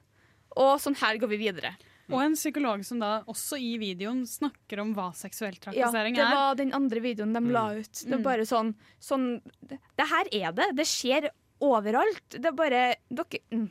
og 0.57 0.79
sånn 0.83 0.97
her 1.01 1.19
går 1.21 1.31
vi 1.35 1.41
videre. 1.47 1.75
Og 2.13 2.21
en 2.21 2.35
psykolog 2.37 2.83
som 2.85 2.99
da 3.01 3.23
også 3.31 3.57
i 3.57 3.79
videoen 3.81 4.25
snakker 4.29 4.83
om 4.83 4.93
hva 4.97 5.09
seksuell 5.17 5.57
Ja, 5.73 5.91
det 5.91 6.13
er. 6.13 6.35
var 6.35 6.55
den 6.59 6.73
andre 6.77 7.01
videoen 7.01 7.33
de 7.33 7.41
la 7.53 7.71
ut. 7.73 7.93
Det 7.93 8.13
er 8.13 8.19
Mm. 8.19 8.23
bare 8.27 8.45
sånn, 8.45 8.75
sånn 9.01 9.41
det, 9.63 9.79
det 9.97 10.07
her 10.11 10.29
er 10.33 10.53
det. 10.53 10.77
Det 10.77 10.85
skjer 10.85 11.31
overalt. 11.61 12.29
Det 12.29 12.45
er 12.45 12.53
bare 12.53 12.83
Dere 13.09 13.41
mm. 13.51 13.71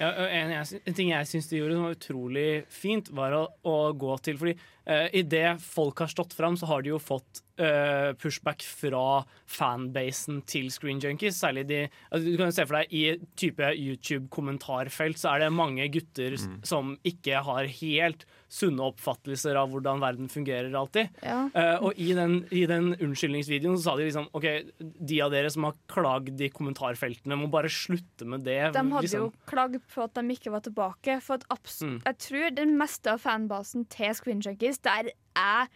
Ja, 0.00 0.10
en, 0.32 0.50
en 0.50 0.94
ting 0.96 1.10
jeg 1.10 1.28
syns 1.28 1.48
de 1.50 1.58
gjorde 1.58 1.74
som 1.76 1.84
var 1.84 1.94
utrolig 1.94 2.66
fint, 2.72 3.10
var 3.12 3.34
å, 3.36 3.42
å 3.68 3.92
gå 3.92 4.14
til 4.24 4.38
Fordi 4.40 4.54
uh, 4.88 5.08
idet 5.12 5.60
folk 5.60 6.00
har 6.00 6.08
stått 6.08 6.32
fram, 6.32 6.56
så 6.56 6.66
har 6.70 6.82
de 6.82 6.94
jo 6.94 6.98
fått 6.98 7.42
eh, 7.60 8.10
pushback 8.20 8.64
fra 8.64 9.22
fanbasen 9.50 10.40
til 10.48 10.70
Screen 10.72 11.00
Junkies. 11.02 11.38
Særlig 11.40 11.66
de 11.68 11.80
altså, 12.10 12.24
Du 12.24 12.36
kan 12.36 12.50
jo 12.50 12.56
se 12.56 12.66
for 12.66 12.80
deg 12.80 12.94
I 12.96 13.04
type 13.38 13.70
YouTube-kommentarfelt 13.76 15.20
så 15.20 15.34
er 15.34 15.44
det 15.44 15.52
mange 15.54 15.88
gutter 15.92 16.36
mm. 16.38 16.60
som 16.66 16.94
ikke 17.06 17.42
har 17.46 17.70
helt 17.80 18.26
sunne 18.50 18.82
oppfattelser 18.90 19.54
av 19.54 19.70
hvordan 19.70 20.02
verden 20.02 20.30
fungerer 20.30 20.74
alltid. 20.74 21.12
Ja. 21.22 21.44
Uh, 21.54 21.86
og 21.86 22.00
i 22.02 22.10
den, 22.18 22.40
i 22.50 22.64
den 22.66 22.92
unnskyldningsvideoen 22.96 23.78
så 23.78 23.92
sa 23.92 23.96
de 23.98 24.08
liksom 24.08 24.26
OK, 24.34 24.46
de 24.80 25.20
av 25.22 25.30
dere 25.30 25.52
som 25.54 25.68
har 25.68 25.76
klagd 25.90 26.42
i 26.42 26.50
kommentarfeltene, 26.50 27.38
må 27.38 27.46
bare 27.52 27.70
slutte 27.70 28.26
med 28.26 28.42
det. 28.48 28.58
De 28.74 28.82
hadde 28.82 29.06
liksom. 29.06 29.28
jo 29.28 29.50
klagd 29.50 29.78
på 29.94 30.02
at 30.02 30.18
de 30.18 30.34
ikke 30.34 30.54
var 30.54 30.66
tilbake. 30.66 31.20
For 31.22 31.38
at 31.38 31.70
Mm. 31.80 32.00
Jeg 32.04 32.16
tror 32.24 32.50
den 32.56 32.72
meste 32.78 33.12
av 33.12 33.22
fanbasen 33.22 33.86
til 33.92 34.14
Screen 34.16 34.42
Junkies, 34.44 34.80
der 34.82 35.12
er 35.38 35.70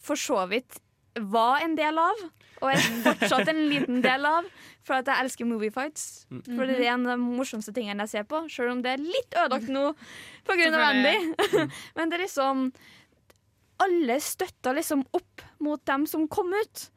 for 0.00 0.18
så 0.20 0.44
vidt 0.50 0.80
var 1.18 1.64
en 1.64 1.74
del 1.78 1.98
av, 1.98 2.20
og 2.60 2.68
er 2.70 2.82
fortsatt 3.04 3.50
en 3.50 3.62
liten 3.70 4.02
del 4.04 4.26
av, 4.28 4.46
for 4.86 5.00
at 5.00 5.08
jeg 5.10 5.24
elsker 5.24 5.48
moviefights. 5.48 6.06
Mm. 6.30 6.42
For 6.46 6.68
det 6.68 6.78
er 6.78 6.92
en 6.94 7.08
av 7.08 7.16
de 7.16 7.24
morsomste 7.24 7.74
tingene 7.76 8.06
jeg 8.06 8.14
ser 8.14 8.28
på, 8.30 8.44
selv 8.52 8.74
om 8.74 8.84
det 8.84 8.94
er 8.94 9.02
litt 9.02 9.36
ødelagt 9.36 9.70
nå 9.72 9.90
pga. 10.48 10.70
Andy. 10.90 11.16
Men 11.96 12.10
det 12.12 12.18
er 12.20 12.26
liksom 12.26 12.70
Alle 13.80 14.16
støtter 14.20 14.76
liksom 14.76 15.06
opp 15.16 15.44
mot 15.64 15.80
dem 15.88 16.06
som 16.08 16.26
kom 16.28 16.52
ut. 16.52 16.88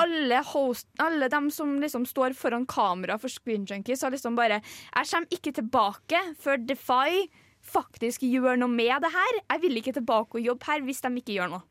Alle, 0.00 0.42
host, 0.44 0.88
alle 1.00 1.28
dem 1.32 1.48
som 1.50 1.78
liksom 1.80 2.04
står 2.08 2.34
foran 2.36 2.66
kamera 2.68 3.16
for 3.20 3.32
Screen 3.32 3.64
Junkies, 3.68 4.02
har 4.02 4.12
liksom 4.12 4.36
bare 4.36 4.60
Jeg 4.60 5.08
kommer 5.08 5.38
ikke 5.38 5.52
tilbake 5.56 6.20
før 6.40 6.60
Defy 6.60 7.28
faktisk 7.62 8.24
gjør 8.26 8.58
noe 8.58 8.72
med 8.72 9.04
det 9.04 9.12
her. 9.14 9.38
Jeg 9.40 9.62
vil 9.62 9.78
ikke 9.80 9.94
tilbake 9.96 10.40
og 10.40 10.48
jobbe 10.50 10.66
her 10.68 10.82
hvis 10.84 11.00
de 11.04 11.12
ikke 11.20 11.36
gjør 11.38 11.52
noe. 11.54 11.62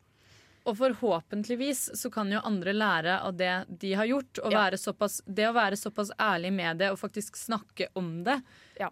Og 0.70 0.76
forhåpentligvis 0.78 1.90
så 1.98 2.10
kan 2.14 2.30
jo 2.32 2.40
andre 2.46 2.74
lære 2.74 3.16
av 3.26 3.34
det 3.38 3.66
de 3.82 3.94
har 3.98 4.06
gjort. 4.06 4.40
Og 4.44 4.52
Ja. 4.52 4.60
være 4.70 4.78
såpass, 4.78 5.22
det 5.26 5.48
å 5.50 5.54
være 5.54 5.76
såpass 5.80 6.12
ærlig 6.20 6.52
med 6.54 6.78
det 6.78 6.92
og 6.92 7.00
faktisk 7.00 7.36
snakke 7.36 7.88
om 7.96 8.24
det, 8.24 8.42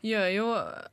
gjør 0.03 0.27
jo 0.35 0.47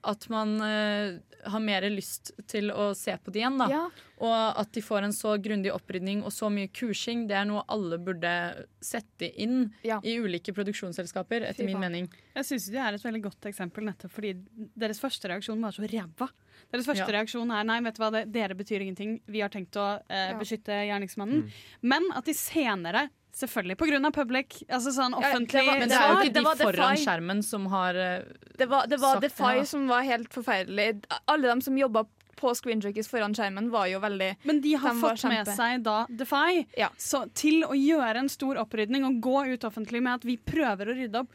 at 0.04 0.28
man 0.32 0.60
uh, 0.60 1.18
har 1.50 1.60
mer 1.60 1.82
lyst 1.90 2.32
til 2.48 2.70
å 2.72 2.94
se 2.96 3.12
på 3.16 3.32
det 3.32 3.40
igjen. 3.42 3.58
da. 3.58 3.68
Ja. 3.68 3.90
Og 4.20 4.60
at 4.60 4.72
de 4.72 4.80
får 4.80 5.04
en 5.04 5.12
så 5.12 5.34
grundig 5.40 5.72
opprydning 5.72 6.22
og 6.24 6.32
så 6.32 6.48
mye 6.52 6.68
kursing, 6.72 7.26
det 7.28 7.36
er 7.36 7.44
noe 7.44 7.64
alle 7.68 7.98
burde 7.98 8.66
sette 8.80 9.28
inn 9.36 9.72
i 9.84 10.16
ulike 10.18 10.52
produksjonsselskaper, 10.56 11.42
etter 11.42 11.64
Fy 11.64 11.66
min 11.66 11.76
faen. 11.76 11.80
mening. 11.80 12.08
Jeg 12.34 12.44
syns 12.44 12.70
det 12.72 12.80
er 12.80 12.94
et 12.94 13.04
veldig 13.04 13.22
godt 13.22 13.48
eksempel 13.52 13.84
nettopp 13.84 14.12
fordi 14.12 14.34
deres 14.76 15.00
første 15.00 15.28
reaksjon 15.28 15.60
var 15.60 15.72
så 15.76 15.84
ræva. 15.88 16.30
Deres 16.76 16.86
første 16.90 17.06
Ja. 17.08 17.12
reaksjon 17.18 17.50
er 17.50 17.64
nei, 17.64 17.80
vet 17.80 17.96
du 17.96 18.02
hva, 18.02 18.10
det, 18.12 18.24
dere 18.32 18.54
betyr 18.54 18.82
ingenting, 18.84 19.20
vi 19.26 19.40
har 19.40 19.48
tenkt 19.48 19.72
å 19.80 20.00
eh, 20.10 20.30
Ja. 20.32 20.38
beskytte 20.38 20.74
gjerningsmannen. 20.86 21.46
Mm. 21.46 21.50
Men 21.82 22.02
at 22.14 22.24
de 22.28 22.32
senere, 22.36 23.08
selvfølgelig 23.36 23.76
pga. 23.76 24.12
public, 24.12 24.62
altså 24.70 24.92
sånn 24.96 25.12
Ja, 25.20 25.32
det 25.38 25.52
var- 25.66 25.78
Men 25.78 25.88
det 25.88 25.96
er 25.98 26.08
jo 26.08 26.30
ikke 26.30 26.32
de 26.32 26.64
foran 26.64 26.94
Defy. 26.96 27.04
skjermen 27.04 27.42
som 27.44 27.66
har 27.66 27.92
sagt 27.92 28.56
Det 28.58 28.68
var, 28.68 28.86
det 28.86 28.98
var 29.00 29.20
sagt 29.20 29.22
Defy 29.22 29.64
som 29.66 29.86
var 29.88 30.02
helt 30.02 30.30
forferdelig. 30.32 31.04
Alle 31.28 31.42
dem 31.42 31.60
som 31.60 31.76
jobba 31.76 32.06
på 32.36 32.52
Screen 32.54 32.80
Junkies 32.84 33.08
foran 33.10 33.34
skjermen, 33.36 33.70
var 33.72 33.88
jo 33.90 34.00
veldig 34.02 34.30
Men 34.46 34.60
de 34.64 34.74
har 34.74 34.94
de 34.94 35.00
fått 35.00 35.20
fått 35.22 35.32
med 35.32 35.48
seg 35.56 35.82
da 35.86 35.96
Defy 36.08 36.64
så 37.00 37.24
til 37.34 37.64
å 37.66 37.74
gjøre 37.76 38.22
en 38.24 38.30
stor 38.32 38.60
opprydning 38.62 39.06
og 39.08 39.20
gå 39.24 39.44
ut 39.54 39.66
offentlig 39.68 40.02
med 40.04 40.20
at 40.20 40.26
vi 40.28 40.36
prøver 40.36 40.92
å 40.92 40.96
rydde 40.96 41.22
opp, 41.24 41.34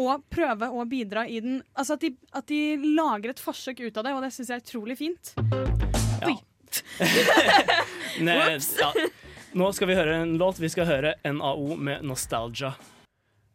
og 0.00 0.26
prøve 0.32 0.70
å 0.70 0.84
bidra 0.88 1.26
i 1.28 1.40
den 1.44 1.60
Altså 1.74 1.96
at 1.96 2.04
de, 2.04 2.12
at 2.36 2.46
de 2.50 2.60
lager 2.96 3.32
et 3.32 3.40
forsøk 3.42 3.80
ut 3.80 3.96
av 3.96 4.06
det, 4.06 4.14
og 4.16 4.24
det 4.24 4.32
syns 4.34 4.50
jeg 4.50 4.60
er 4.60 4.64
utrolig 4.66 4.98
fint. 5.00 5.34
Ne, 8.20 8.34
ja. 8.78 8.90
Nå 9.58 9.72
skal 9.74 9.88
vi 9.90 9.96
høre 9.98 10.20
en 10.22 10.36
låt. 10.38 10.60
Vi 10.62 10.68
skal 10.70 10.86
høre 10.86 11.14
NAO 11.24 11.74
med 11.76 12.04
'Nostalgia'. 12.06 12.74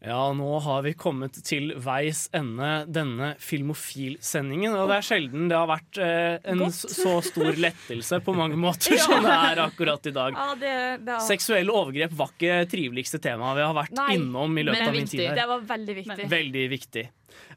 Ja, 0.06 0.34
nå 0.38 0.60
har 0.62 0.84
vi 0.86 0.92
kommet 0.94 1.38
til 1.48 1.72
veis 1.82 2.28
ende 2.36 2.86
denne 2.94 3.32
Filmofil-sendingen. 3.42 4.76
Og 4.78 4.90
det 4.92 5.00
er 5.00 5.06
sjelden 5.08 5.48
det 5.50 5.58
har 5.58 5.70
vært 5.70 5.98
eh, 5.98 6.38
en 6.52 6.62
så 6.72 7.16
stor 7.26 7.58
lettelse 7.58 8.20
på 8.26 8.36
mange 8.38 8.58
måter 8.66 9.00
som 9.02 9.24
det 9.26 9.34
er 9.34 9.64
akkurat 9.66 10.06
i 10.06 10.14
dag. 10.16 10.38
Ja, 10.38 10.48
det, 10.62 10.74
det 11.06 11.12
var, 11.16 11.26
Seksuelle 11.26 11.74
overgrep 11.74 12.14
var 12.20 12.34
ikke 12.36 12.62
triveligste 12.72 13.22
temaet 13.24 13.58
vi 13.60 13.66
har 13.66 13.76
vært 13.78 13.96
Nei, 13.98 14.10
innom 14.20 14.58
i 14.62 14.66
løpet 14.68 14.84
men 14.84 14.90
av 14.94 14.98
min 15.00 15.10
tid 15.10 15.26
her. 15.28 15.38
Det 15.42 15.48
var 15.52 15.66
veldig 15.74 15.98
viktig. 16.04 16.30
Veldig 16.38 16.66
viktig. 16.76 17.06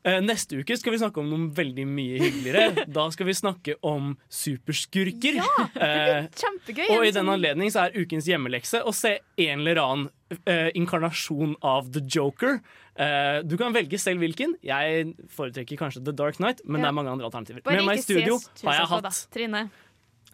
Eh, 0.03 0.19
neste 0.25 0.59
uke 0.63 0.77
skal 0.79 0.95
vi 0.97 0.99
snakke 1.05 1.21
om 1.23 1.29
noe 1.31 1.51
veldig 1.55 1.85
mye 1.87 2.21
hyggeligere. 2.25 2.87
Da 2.99 3.05
skal 3.15 3.29
vi 3.29 3.35
snakke 3.37 3.77
om 3.87 4.15
superskurker. 4.33 5.39
Ja, 5.43 5.51
det 5.59 5.75
blir 5.75 6.15
Eh, 6.19 6.29
kjempegøy. 6.41 6.87
og 6.97 7.05
i 7.05 7.09
En 7.09 7.13
den 7.13 7.19
sånn- 7.21 7.35
anledning 7.37 7.71
så 7.75 7.85
er 7.87 7.99
ukens 8.01 8.27
hjemmelekse 8.31 8.81
å 8.89 8.95
se 8.97 9.19
en 9.45 9.61
eller 9.61 9.79
annen 9.85 10.09
eh, 10.47 10.71
inkarnasjon 10.75 11.57
av 11.63 11.91
The 11.93 12.01
Joker. 12.01 12.61
Eh, 12.97 13.43
du 13.43 13.57
kan 13.57 13.73
velge 13.75 13.99
selv 14.01 14.21
hvilken. 14.21 14.55
Jeg 14.63 15.15
foretrekker 15.35 15.79
kanskje 15.81 16.05
The 16.05 16.13
Dark 16.13 16.37
Knight, 16.37 16.61
men 16.65 16.81
Ja. 16.81 16.87
det 16.87 16.89
er 16.89 16.97
mange 16.99 17.11
andre 17.11 17.25
alternativer. 17.31 17.63
Bare 17.63 17.77
Med 17.77 17.87
meg 17.87 17.99
i 17.99 18.03
studio 18.03 18.39
har 18.65 18.75
jeg 18.75 18.87
hatt 18.89 19.27
Trine. 19.33 19.71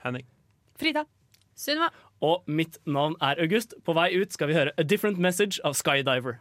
Henning. 0.02 0.24
Frida. 0.78 1.04
Sunniva. 1.56 1.90
Og 2.22 2.42
mitt 2.48 2.78
navn 2.86 3.14
er 3.20 3.36
August. 3.40 3.74
På 3.84 3.94
vei 3.94 4.14
ut 4.20 4.32
skal 4.32 4.48
vi 4.48 4.54
høre 4.54 4.72
A 4.78 4.82
Different 4.82 5.18
Message 5.18 5.60
av 5.64 5.74
Skydiver. 5.74 6.38